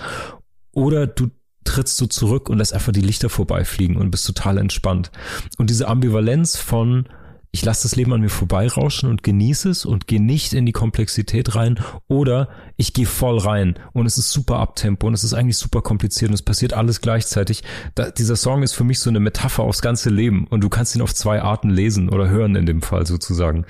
Oder 0.71 1.07
du 1.07 1.29
trittst 1.63 1.99
du 1.99 2.05
zurück 2.05 2.49
und 2.49 2.57
lässt 2.59 2.73
einfach 2.73 2.91
die 2.91 3.01
Lichter 3.01 3.29
vorbeifliegen 3.29 3.97
und 3.97 4.11
bist 4.11 4.25
total 4.25 4.57
entspannt. 4.57 5.11
Und 5.57 5.69
diese 5.69 5.87
Ambivalenz 5.87 6.57
von 6.57 7.07
ich 7.55 7.63
lasse 7.63 7.83
das 7.83 7.95
Leben 7.95 8.11
an 8.11 8.19
mir 8.19 8.27
vorbeirauschen 8.27 9.09
und 9.09 9.23
genieße 9.23 9.69
es 9.69 9.85
und 9.85 10.07
gehe 10.07 10.21
nicht 10.21 10.53
in 10.53 10.65
die 10.65 10.73
Komplexität 10.73 11.55
rein 11.55 11.79
oder 12.09 12.49
ich 12.75 12.91
gehe 12.91 13.05
voll 13.05 13.37
rein 13.37 13.79
und 13.93 14.05
es 14.05 14.17
ist 14.17 14.31
super 14.31 14.57
abtempo 14.57 15.07
und 15.07 15.13
es 15.13 15.23
ist 15.23 15.33
eigentlich 15.33 15.55
super 15.55 15.81
kompliziert 15.81 16.31
und 16.31 16.35
es 16.35 16.41
passiert 16.41 16.73
alles 16.73 16.99
gleichzeitig. 16.99 17.63
Da, 17.95 18.11
dieser 18.11 18.35
Song 18.35 18.61
ist 18.61 18.73
für 18.73 18.83
mich 18.83 18.99
so 18.99 19.09
eine 19.09 19.21
Metapher 19.21 19.63
aufs 19.63 19.81
ganze 19.81 20.09
Leben 20.09 20.47
und 20.47 20.65
du 20.65 20.69
kannst 20.69 20.97
ihn 20.97 21.01
auf 21.01 21.15
zwei 21.15 21.41
Arten 21.41 21.69
lesen 21.69 22.09
oder 22.09 22.27
hören 22.27 22.57
in 22.57 22.65
dem 22.65 22.81
Fall 22.81 23.05
sozusagen. 23.05 23.65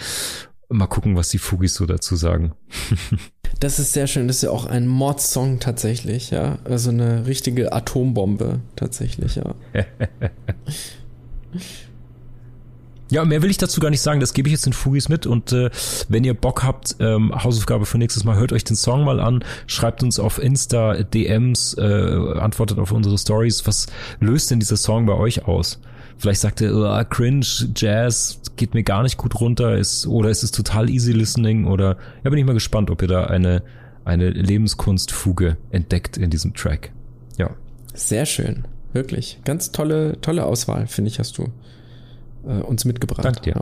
Mal 0.68 0.88
gucken, 0.88 1.16
was 1.16 1.30
die 1.30 1.38
Fugis 1.38 1.76
so 1.76 1.86
dazu 1.86 2.16
sagen. 2.16 2.54
Das 3.62 3.80
ist 3.80 3.94
sehr 3.94 4.06
schön. 4.08 4.28
Das 4.28 4.38
ist 4.38 4.42
ja 4.42 4.50
auch 4.50 4.66
ein 4.66 4.86
Mod-Song 4.86 5.62
tatsächlich, 5.62 6.30
ja. 6.30 6.58
Also 6.66 6.90
eine 6.90 7.26
richtige 7.26 7.72
Atombombe 7.72 8.60
tatsächlich, 8.76 9.36
ja. 9.36 9.56
Ja, 13.16 13.24
mehr 13.24 13.42
will 13.42 13.50
ich 13.50 13.58
dazu 13.58 13.80
gar 13.80 13.92
nicht 13.92 14.02
sagen. 14.02 14.20
Das 14.20 14.34
gebe 14.34 14.50
ich 14.50 14.52
jetzt 14.52 14.66
den 14.66 14.74
Fugis 14.74 15.08
mit. 15.08 15.26
Und 15.26 15.54
äh, 15.54 15.70
wenn 16.10 16.26
ihr 16.26 16.34
Bock 16.34 16.64
habt, 16.64 16.98
ähm, 17.00 17.32
Hausaufgabe 17.34 17.86
für 17.86 17.98
nächstes 17.98 18.26
Mal, 18.26 18.36
hört 18.36 18.52
euch 18.52 18.66
den 18.66 18.76
Song 18.76 19.06
mal 19.06 19.22
an, 19.22 19.42
schreibt 19.68 20.04
uns 20.04 20.20
auf 20.20 20.38
Insta 20.38 21.02
DMs, 21.02 21.78
äh, 21.78 21.82
antwortet 21.82 22.78
auf 22.78 22.92
unsere 22.92 23.18
Stories. 23.18 23.66
Was 23.68 23.88
löst 24.20 24.52
denn 24.52 24.60
dieser 24.60 24.76
Song 24.76 25.06
bei 25.06 25.14
euch 25.14 25.48
aus? 25.48 25.80
Vielleicht 26.18 26.42
sagt 26.42 26.60
ihr, 26.60 26.76
oh, 26.76 27.04
cringe, 27.10 27.46
Jazz, 27.74 28.42
geht 28.58 28.74
mir 28.74 28.84
gar 28.84 29.02
nicht 29.02 29.16
gut 29.16 29.40
runter, 29.40 29.78
ist, 29.78 30.08
oder 30.08 30.30
ist 30.30 30.44
es 30.44 30.52
total 30.52 30.90
easy 30.90 31.14
listening, 31.14 31.68
oder, 31.68 31.96
ja, 32.26 32.30
bin 32.30 32.38
ich 32.38 32.46
mal 32.46 32.52
gespannt, 32.52 32.92
ob 32.92 33.02
ihr 33.02 33.08
da 33.08 33.28
eine, 33.28 33.64
eine 34.04 34.30
Lebenskunstfuge 34.30 35.56
entdeckt 35.72 36.18
in 36.18 36.32
diesem 36.32 36.54
Track. 36.54 36.92
Ja. 37.38 37.52
Sehr 37.94 38.26
schön. 38.26 38.66
Wirklich. 38.92 39.40
Ganz 39.46 39.72
tolle, 39.72 40.20
tolle 40.20 40.44
Auswahl, 40.44 40.88
finde 40.88 41.12
ich, 41.12 41.20
hast 41.20 41.38
du 41.38 41.54
äh, 42.48 42.62
uns 42.62 42.86
mitgebracht. 42.86 43.26
Danke 43.26 43.42
dir. 43.42 43.54
Ja. 43.56 43.62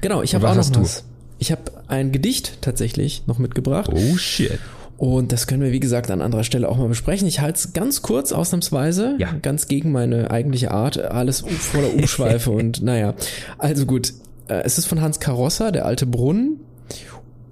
Genau, 0.00 0.22
ich 0.22 0.34
habe 0.34 0.48
auch 0.48 0.54
noch 0.54 0.80
was. 0.80 1.04
Ich 1.38 1.50
habe 1.50 1.62
ein 1.88 2.12
Gedicht 2.12 2.60
tatsächlich 2.60 3.26
noch 3.26 3.38
mitgebracht. 3.38 3.90
Oh 3.92 4.16
shit. 4.16 4.58
Und 4.98 5.32
das 5.32 5.46
können 5.46 5.62
wir, 5.62 5.72
wie 5.72 5.80
gesagt, 5.80 6.10
an 6.10 6.20
anderer 6.20 6.44
Stelle 6.44 6.68
auch 6.68 6.76
mal 6.76 6.88
besprechen. 6.88 7.26
Ich 7.26 7.40
halte 7.40 7.58
es 7.58 7.72
ganz 7.72 8.02
kurz, 8.02 8.32
ausnahmsweise. 8.32 9.16
Ja. 9.18 9.32
Ganz 9.40 9.66
gegen 9.66 9.92
meine 9.92 10.30
eigentliche 10.30 10.70
Art. 10.72 10.98
Alles 10.98 11.40
voller 11.40 11.94
Umschweife 11.94 12.50
und 12.50 12.82
naja. 12.82 13.14
Also 13.56 13.86
gut. 13.86 14.12
Äh, 14.48 14.62
es 14.64 14.76
ist 14.76 14.84
von 14.84 15.00
Hans 15.00 15.18
Karossa, 15.18 15.70
der 15.70 15.86
alte 15.86 16.04
Brunnen. 16.04 16.60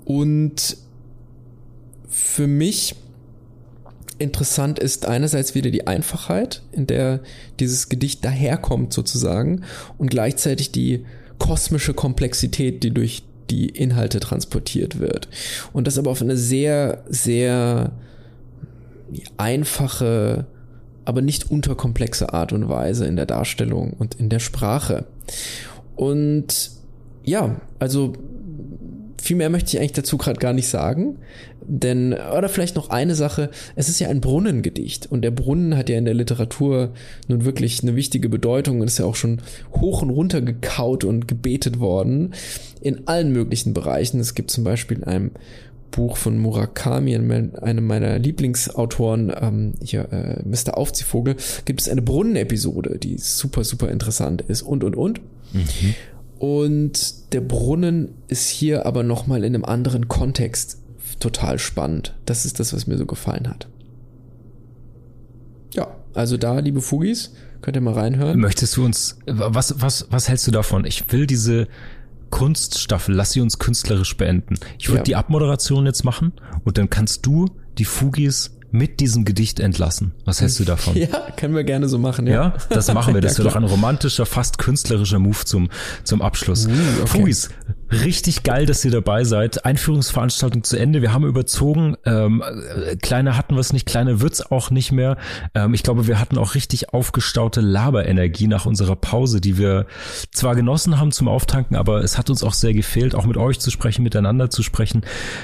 Und 0.05 0.77
für 2.11 2.47
mich 2.47 2.97
interessant 4.19 4.79
ist 4.79 5.07
einerseits 5.07 5.55
wieder 5.55 5.71
die 5.71 5.87
Einfachheit, 5.87 6.63
in 6.73 6.87
der 6.87 7.21
dieses 7.61 7.89
Gedicht 7.89 8.25
daherkommt 8.25 8.93
sozusagen 8.93 9.63
und 9.97 10.11
gleichzeitig 10.11 10.73
die 10.73 11.05
kosmische 11.39 11.95
Komplexität, 11.95 12.83
die 12.83 12.93
durch 12.93 13.23
die 13.51 13.69
Inhalte 13.69 14.21
transportiert 14.21 14.99
wird. 14.99 15.29
Und 15.73 15.87
das 15.87 15.99
aber 15.99 16.11
auf 16.11 16.21
eine 16.21 16.37
sehr, 16.37 17.05
sehr 17.09 17.93
einfache, 19.37 20.47
aber 21.05 21.23
nicht 21.23 21.51
unterkomplexe 21.51 22.33
Art 22.33 22.53
und 22.53 22.69
Weise 22.69 23.07
in 23.07 23.17
der 23.17 23.27
Darstellung 23.27 23.95
und 23.95 24.17
in 24.17 24.29
der 24.29 24.41
Sprache. 24.41 25.07
Und 25.97 26.71
ja, 27.25 27.61
also 27.79 28.13
viel 29.21 29.37
mehr 29.37 29.51
möchte 29.51 29.71
ich 29.71 29.79
eigentlich 29.79 29.93
dazu 29.93 30.19
gerade 30.19 30.39
gar 30.39 30.53
nicht 30.53 30.69
sagen. 30.69 31.19
Denn, 31.71 32.15
oder 32.15 32.49
vielleicht 32.49 32.77
noch 32.77 32.89
eine 32.89 33.15
Sache, 33.15 33.51
es 33.77 33.91
ist 33.91 34.01
ja 34.01 34.09
ein 34.09 34.23
Brunnengedicht 34.23 35.07
und 35.13 35.21
der 35.21 35.31
Brunnen 35.31 35.77
hat 35.77 35.91
ja 35.91 35.99
in 35.99 36.07
der 36.07 36.15
Literatur 36.15 36.95
nun 37.29 37.45
wirklich 37.45 37.83
eine 37.83 37.95
wichtige 37.95 38.31
Bedeutung 38.31 38.81
und 38.81 38.87
ist 38.87 38.99
ja 38.99 39.05
auch 39.05 39.15
schon 39.15 39.43
hoch 39.73 40.01
und 40.01 40.09
runter 40.09 40.41
gekaut 40.41 41.05
und 41.05 41.29
gebetet 41.29 41.79
worden 41.79 42.33
in 42.81 43.07
allen 43.07 43.33
möglichen 43.33 43.75
Bereichen. 43.75 44.19
Es 44.19 44.35
gibt 44.35 44.51
zum 44.51 44.65
Beispiel 44.65 44.97
in 44.97 45.05
einem 45.05 45.31
Buch 45.91 46.17
von 46.17 46.39
Murakami, 46.39 47.15
einem 47.15 47.87
meiner 47.87 48.19
Lieblingsautoren, 48.19 49.31
ähm, 49.39 49.75
hier, 49.83 50.11
äh, 50.11 50.43
Mr. 50.49 50.79
Aufziehvogel, 50.79 51.37
gibt 51.67 51.83
es 51.83 51.89
eine 51.89 52.03
Brunnenepisode, 52.03 52.99
die 52.99 53.19
super, 53.19 53.63
super 53.63 53.91
interessant 53.91 54.43
ist 54.43 54.63
und, 54.63 54.85
und, 54.85 54.97
und. 54.97 55.21
Mhm. 55.53 55.95
Und 56.39 57.33
der 57.35 57.41
Brunnen 57.43 58.15
ist 58.29 58.49
hier 58.49 58.87
aber 58.87 59.03
nochmal 59.03 59.45
in 59.45 59.55
einem 59.55 59.65
anderen 59.65 60.09
Kontext 60.09 60.79
total 61.21 61.59
spannend. 61.59 62.15
Das 62.27 62.45
ist 62.45 62.61
das, 62.61 62.73
was 62.73 62.87
mir 62.87 62.97
so 62.97 63.07
gefallen 63.07 63.49
hat. 63.49 63.69
Ja, 65.75 65.89
also 66.15 66.37
da, 66.37 66.59
liebe 66.59 66.81
Fugis, 66.81 67.35
könnt 67.61 67.77
ihr 67.77 67.81
mal 67.81 67.95
reinhören. 67.95 68.41
Möchtest 68.41 68.77
du 68.77 68.85
uns, 68.85 69.19
was, 69.27 69.81
was, 69.81 70.07
was 70.11 70.29
hältst 70.29 70.47
du 70.47 70.51
davon? 70.51 70.85
Ich 70.85 71.13
will 71.13 71.27
diese 71.27 71.69
Kunststaffel, 72.31 73.15
lass 73.15 73.33
sie 73.33 73.41
uns 73.41 73.59
künstlerisch 73.59 74.17
beenden. 74.17 74.57
Ich 74.79 74.89
würde 74.89 74.99
ja. 74.99 75.05
die 75.05 75.17
Abmoderation 75.17 75.87
jetzt 75.87 76.05
machen 76.05 76.33
und 76.65 76.79
dann 76.79 76.91
kannst 76.91 77.25
du 77.27 77.47
die 77.79 77.85
Fugis 77.85 78.59
mit 78.71 79.01
diesem 79.01 79.25
Gedicht 79.25 79.61
entlassen. 79.61 80.13
Was 80.25 80.41
hältst 80.41 80.61
du 80.61 80.65
davon? 80.65 80.95
Ja, 80.99 81.31
können 81.37 81.55
wir 81.55 81.65
gerne 81.65 81.89
so 81.89 81.99
machen. 81.99 82.27
Ja, 82.27 82.33
ja 82.33 82.57
das 82.69 82.93
machen 82.93 83.15
wir. 83.15 83.21
Das 83.21 83.33
ja, 83.39 83.39
wäre 83.39 83.49
doch 83.49 83.57
ein 83.57 83.65
romantischer, 83.65 84.27
fast 84.27 84.59
künstlerischer 84.59 85.19
Move 85.19 85.45
zum, 85.45 85.71
zum 86.05 86.21
Abschluss. 86.21 86.67
Uh, 86.67 86.71
okay. 86.71 87.07
Fugis, 87.07 87.51
richtig 87.91 88.43
geil, 88.43 88.67
dass 88.67 88.85
ihr 88.85 88.91
dabei 88.91 89.25
seid. 89.25 89.65
Einführungsveranstaltung 89.65 90.65
zu 90.65 90.77
Ende. 90.77 91.03
Wir 91.03 91.13
haben 91.13 91.25
überzogen. 91.25 91.97
Ähm, 92.05 92.43
kleiner 93.03 93.37
hatten 93.37 93.55
wir 93.55 93.61
es 93.61 93.73
nicht, 93.73 93.87
kleiner 93.87 94.21
wird's 94.21 94.41
auch 94.51 94.71
nicht 94.71 94.93
mehr. 94.93 95.17
Ähm, 95.55 95.75
ich 95.75 95.83
glaube, 95.83 96.07
wir 96.07 96.21
hatten 96.21 96.39
auch 96.39 96.55
richtig 96.55 96.93
aufgestaute 96.93 97.61
Laberenergie 97.61 98.47
nach 98.47 98.67
unserer 98.67 98.97
Pause, 98.97 99.41
die 99.41 99.59
wir 99.59 99.87
zwar 100.33 100.55
genossen 100.55 100.99
haben 100.99 101.13
zum 101.13 101.29
Auftanken, 101.29 101.77
aber 101.77 102.03
es 102.03 102.19
hat 102.19 102.31
uns 102.31 102.43
auch 102.43 102.55
sehr 102.55 102.75
gefehlt, 102.75 103.15
auch 103.15 103.27
mit 103.27 103.37
euch 103.37 103.59
zu 103.59 103.71
sprechen, 103.71 104.03
miteinander 104.03 104.51
zu 104.51 104.63
sprechen. 104.63 105.03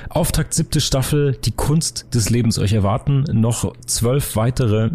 Auftakt 0.08 0.54
siebte 0.54 0.80
Staffel, 0.80 1.36
die 1.44 1.52
Kunst 1.52 2.06
des 2.14 2.30
Lebens 2.30 2.58
euch 2.58 2.72
erwarten 2.72 3.24
noch 3.32 3.72
zwölf 3.86 4.36
weitere 4.36 4.90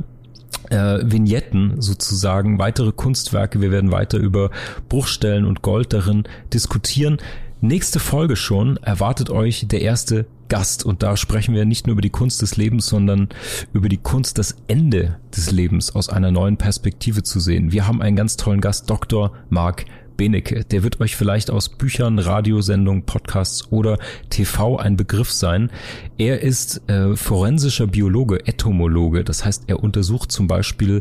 äh, 0.69 0.99
Vignetten 1.03 1.81
sozusagen, 1.81 2.59
weitere 2.59 2.91
Kunstwerke. 2.91 3.61
Wir 3.61 3.71
werden 3.71 3.91
weiter 3.91 4.17
über 4.17 4.51
Bruchstellen 4.87 5.45
und 5.45 5.61
Gold 5.61 5.93
darin 5.93 6.23
diskutieren. 6.53 7.17
Nächste 7.61 7.99
Folge 7.99 8.35
schon 8.35 8.77
erwartet 8.77 9.29
euch 9.29 9.67
der 9.67 9.81
erste 9.81 10.25
Gast 10.47 10.85
und 10.85 11.03
da 11.03 11.17
sprechen 11.17 11.53
wir 11.53 11.65
nicht 11.65 11.87
nur 11.87 11.93
über 11.93 12.01
die 12.01 12.09
Kunst 12.09 12.41
des 12.41 12.57
Lebens, 12.57 12.87
sondern 12.87 13.29
über 13.73 13.89
die 13.89 13.97
Kunst, 13.97 14.37
das 14.37 14.55
Ende 14.67 15.17
des 15.35 15.51
Lebens 15.51 15.95
aus 15.95 16.09
einer 16.09 16.31
neuen 16.31 16.57
Perspektive 16.57 17.21
zu 17.23 17.39
sehen. 17.39 17.71
Wir 17.71 17.87
haben 17.87 18.01
einen 18.01 18.15
ganz 18.15 18.37
tollen 18.37 18.61
Gast, 18.61 18.89
Dr. 18.89 19.33
Mark 19.49 19.85
Benecke. 20.19 20.65
Der 20.65 20.83
wird 20.83 20.99
euch 20.99 21.15
vielleicht 21.15 21.49
aus 21.49 21.69
Büchern, 21.69 22.19
Radiosendungen, 22.19 23.05
Podcasts 23.05 23.71
oder 23.71 23.97
TV 24.29 24.75
ein 24.75 24.97
Begriff 24.97 25.31
sein. 25.31 25.71
Er 26.17 26.41
ist 26.41 26.89
äh, 26.89 27.15
forensischer 27.15 27.87
Biologe, 27.87 28.45
Entomologe. 28.45 29.23
Das 29.23 29.45
heißt, 29.45 29.63
er 29.67 29.81
untersucht 29.81 30.29
zum 30.33 30.47
Beispiel, 30.47 30.99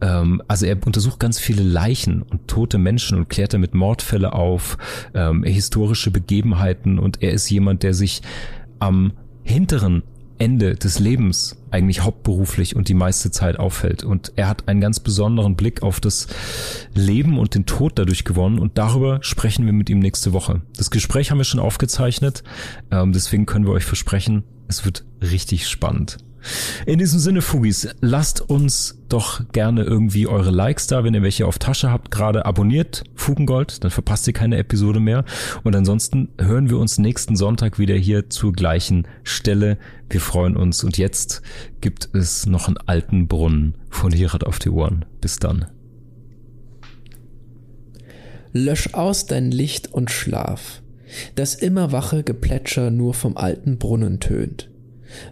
ähm, 0.00 0.42
also 0.48 0.66
er 0.66 0.84
untersucht 0.84 1.20
ganz 1.20 1.38
viele 1.38 1.62
Leichen 1.62 2.22
und 2.22 2.48
tote 2.48 2.78
Menschen 2.78 3.18
und 3.18 3.28
klärt 3.28 3.54
damit 3.54 3.72
Mordfälle 3.72 4.32
auf, 4.32 4.78
ähm, 5.14 5.44
historische 5.44 6.10
Begebenheiten 6.10 6.98
und 6.98 7.22
er 7.22 7.30
ist 7.30 7.48
jemand, 7.48 7.84
der 7.84 7.94
sich 7.94 8.20
am 8.80 9.12
hinteren 9.44 10.02
Ende 10.38 10.74
des 10.74 10.98
Lebens 10.98 11.56
eigentlich 11.70 12.00
hauptberuflich 12.00 12.76
und 12.76 12.88
die 12.88 12.94
meiste 12.94 13.30
Zeit 13.30 13.58
auffällt. 13.58 14.04
Und 14.04 14.32
er 14.36 14.48
hat 14.48 14.68
einen 14.68 14.80
ganz 14.80 15.00
besonderen 15.00 15.56
Blick 15.56 15.82
auf 15.82 16.00
das 16.00 16.26
Leben 16.94 17.38
und 17.38 17.54
den 17.54 17.66
Tod 17.66 17.98
dadurch 17.98 18.24
gewonnen 18.24 18.58
und 18.58 18.78
darüber 18.78 19.18
sprechen 19.22 19.66
wir 19.66 19.72
mit 19.72 19.90
ihm 19.90 19.98
nächste 19.98 20.32
Woche. 20.32 20.62
Das 20.76 20.90
Gespräch 20.90 21.30
haben 21.30 21.38
wir 21.38 21.44
schon 21.44 21.60
aufgezeichnet, 21.60 22.42
ähm, 22.90 23.12
deswegen 23.12 23.46
können 23.46 23.66
wir 23.66 23.72
euch 23.72 23.84
versprechen, 23.84 24.44
es 24.68 24.84
wird 24.84 25.04
richtig 25.22 25.68
spannend. 25.68 26.18
In 26.86 26.98
diesem 26.98 27.18
Sinne, 27.18 27.42
Fugis, 27.42 27.88
lasst 28.00 28.40
uns 28.40 28.98
doch 29.08 29.42
gerne 29.52 29.82
irgendwie 29.84 30.26
eure 30.26 30.50
Likes 30.50 30.86
da, 30.86 31.04
wenn 31.04 31.14
ihr 31.14 31.22
welche 31.22 31.46
auf 31.46 31.58
Tasche 31.58 31.90
habt. 31.90 32.10
Gerade 32.10 32.44
abonniert 32.44 33.04
Fugengold, 33.14 33.84
dann 33.84 33.90
verpasst 33.90 34.26
ihr 34.26 34.32
keine 34.32 34.56
Episode 34.58 35.00
mehr. 35.00 35.24
Und 35.62 35.74
ansonsten 35.76 36.28
hören 36.38 36.70
wir 36.70 36.78
uns 36.78 36.98
nächsten 36.98 37.36
Sonntag 37.36 37.78
wieder 37.78 37.94
hier 37.94 38.30
zur 38.30 38.52
gleichen 38.52 39.06
Stelle. 39.24 39.78
Wir 40.10 40.20
freuen 40.20 40.56
uns. 40.56 40.84
Und 40.84 40.98
jetzt 40.98 41.42
gibt 41.80 42.08
es 42.12 42.46
noch 42.46 42.68
einen 42.68 42.78
alten 42.78 43.28
Brunnen 43.28 43.74
von 43.90 44.12
Hierat 44.12 44.44
auf 44.44 44.58
die 44.58 44.70
Ohren. 44.70 45.04
Bis 45.20 45.38
dann. 45.38 45.66
Lösch 48.52 48.94
aus 48.94 49.26
dein 49.26 49.50
Licht 49.50 49.92
und 49.92 50.10
schlaf. 50.10 50.82
Das 51.34 51.54
immer 51.54 51.92
wache 51.92 52.22
Geplätscher 52.22 52.90
nur 52.90 53.14
vom 53.14 53.36
alten 53.36 53.78
Brunnen 53.78 54.20
tönt. 54.20 54.70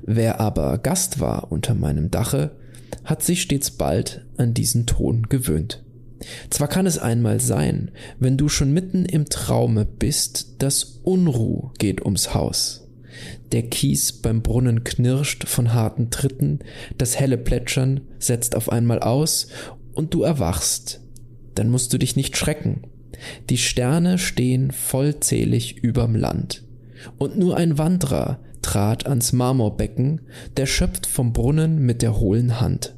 Wer 0.03 0.41
aber 0.41 0.79
Gast 0.79 1.21
war 1.21 1.51
unter 1.51 1.75
meinem 1.75 2.11
Dache, 2.11 2.53
hat 3.05 3.23
sich 3.23 3.43
stets 3.43 3.71
bald 3.71 4.27
an 4.37 4.55
diesen 4.55 4.87
Ton 4.87 5.25
gewöhnt. 5.29 5.85
Zwar 6.51 6.69
kann 6.69 6.87
es 6.87 6.99
einmal 6.99 7.41
sein, 7.41 7.91
wenn 8.19 8.37
du 8.37 8.49
schon 8.49 8.73
mitten 8.73 9.05
im 9.05 9.29
Traume 9.29 9.85
bist, 9.85 10.63
dass 10.63 11.01
Unruh 11.03 11.71
geht 11.79 12.03
ums 12.05 12.35
Haus. 12.35 12.89
Der 13.53 13.63
Kies 13.65 14.13
beim 14.13 14.43
Brunnen 14.43 14.85
knirscht 14.85 15.47
von 15.47 15.73
harten 15.73 16.11
Tritten, 16.11 16.61
das 16.99 17.19
helle 17.19 17.39
Plätschern 17.39 18.01
setzt 18.19 18.57
auf 18.57 18.71
einmal 18.71 19.01
aus 19.01 19.49
und 19.93 20.15
du 20.15 20.23
erwachst. 20.23 21.01
Dann 21.55 21.69
musst 21.69 21.93
du 21.93 21.99
dich 21.99 22.17
nicht 22.17 22.37
schrecken. 22.37 22.83
Die 23.49 23.59
Sterne 23.59 24.19
stehen 24.19 24.73
vollzählig 24.73 25.79
überm 25.79 26.17
Land. 26.17 26.65
Und 27.19 27.39
nur 27.39 27.57
ein 27.57 27.79
Wanderer 27.79 28.41
trat 28.65 29.07
ans 29.07 29.33
Marmorbecken, 29.33 30.23
der 30.57 30.67
schöpft 30.67 31.07
vom 31.07 31.33
Brunnen 31.33 31.79
mit 31.85 32.03
der 32.03 32.19
hohlen 32.19 32.61
Hand. 32.61 32.97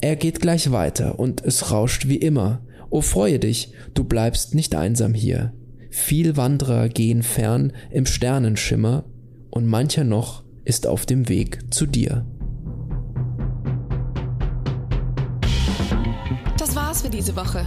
Er 0.00 0.16
geht 0.16 0.40
gleich 0.40 0.70
weiter 0.72 1.18
und 1.18 1.44
es 1.44 1.70
rauscht 1.70 2.08
wie 2.08 2.16
immer. 2.16 2.62
O 2.90 3.00
freue 3.00 3.38
dich, 3.38 3.72
du 3.94 4.04
bleibst 4.04 4.54
nicht 4.54 4.74
einsam 4.74 5.14
hier. 5.14 5.52
Viel 5.90 6.36
Wanderer 6.36 6.88
gehen 6.88 7.22
fern 7.22 7.72
im 7.90 8.06
Sternenschimmer 8.06 9.04
und 9.50 9.66
mancher 9.66 10.04
noch 10.04 10.44
ist 10.64 10.86
auf 10.86 11.06
dem 11.06 11.28
Weg 11.28 11.72
zu 11.72 11.86
dir. 11.86 12.26
Das 16.58 16.76
war's 16.76 17.02
für 17.02 17.10
diese 17.10 17.34
Woche. 17.36 17.66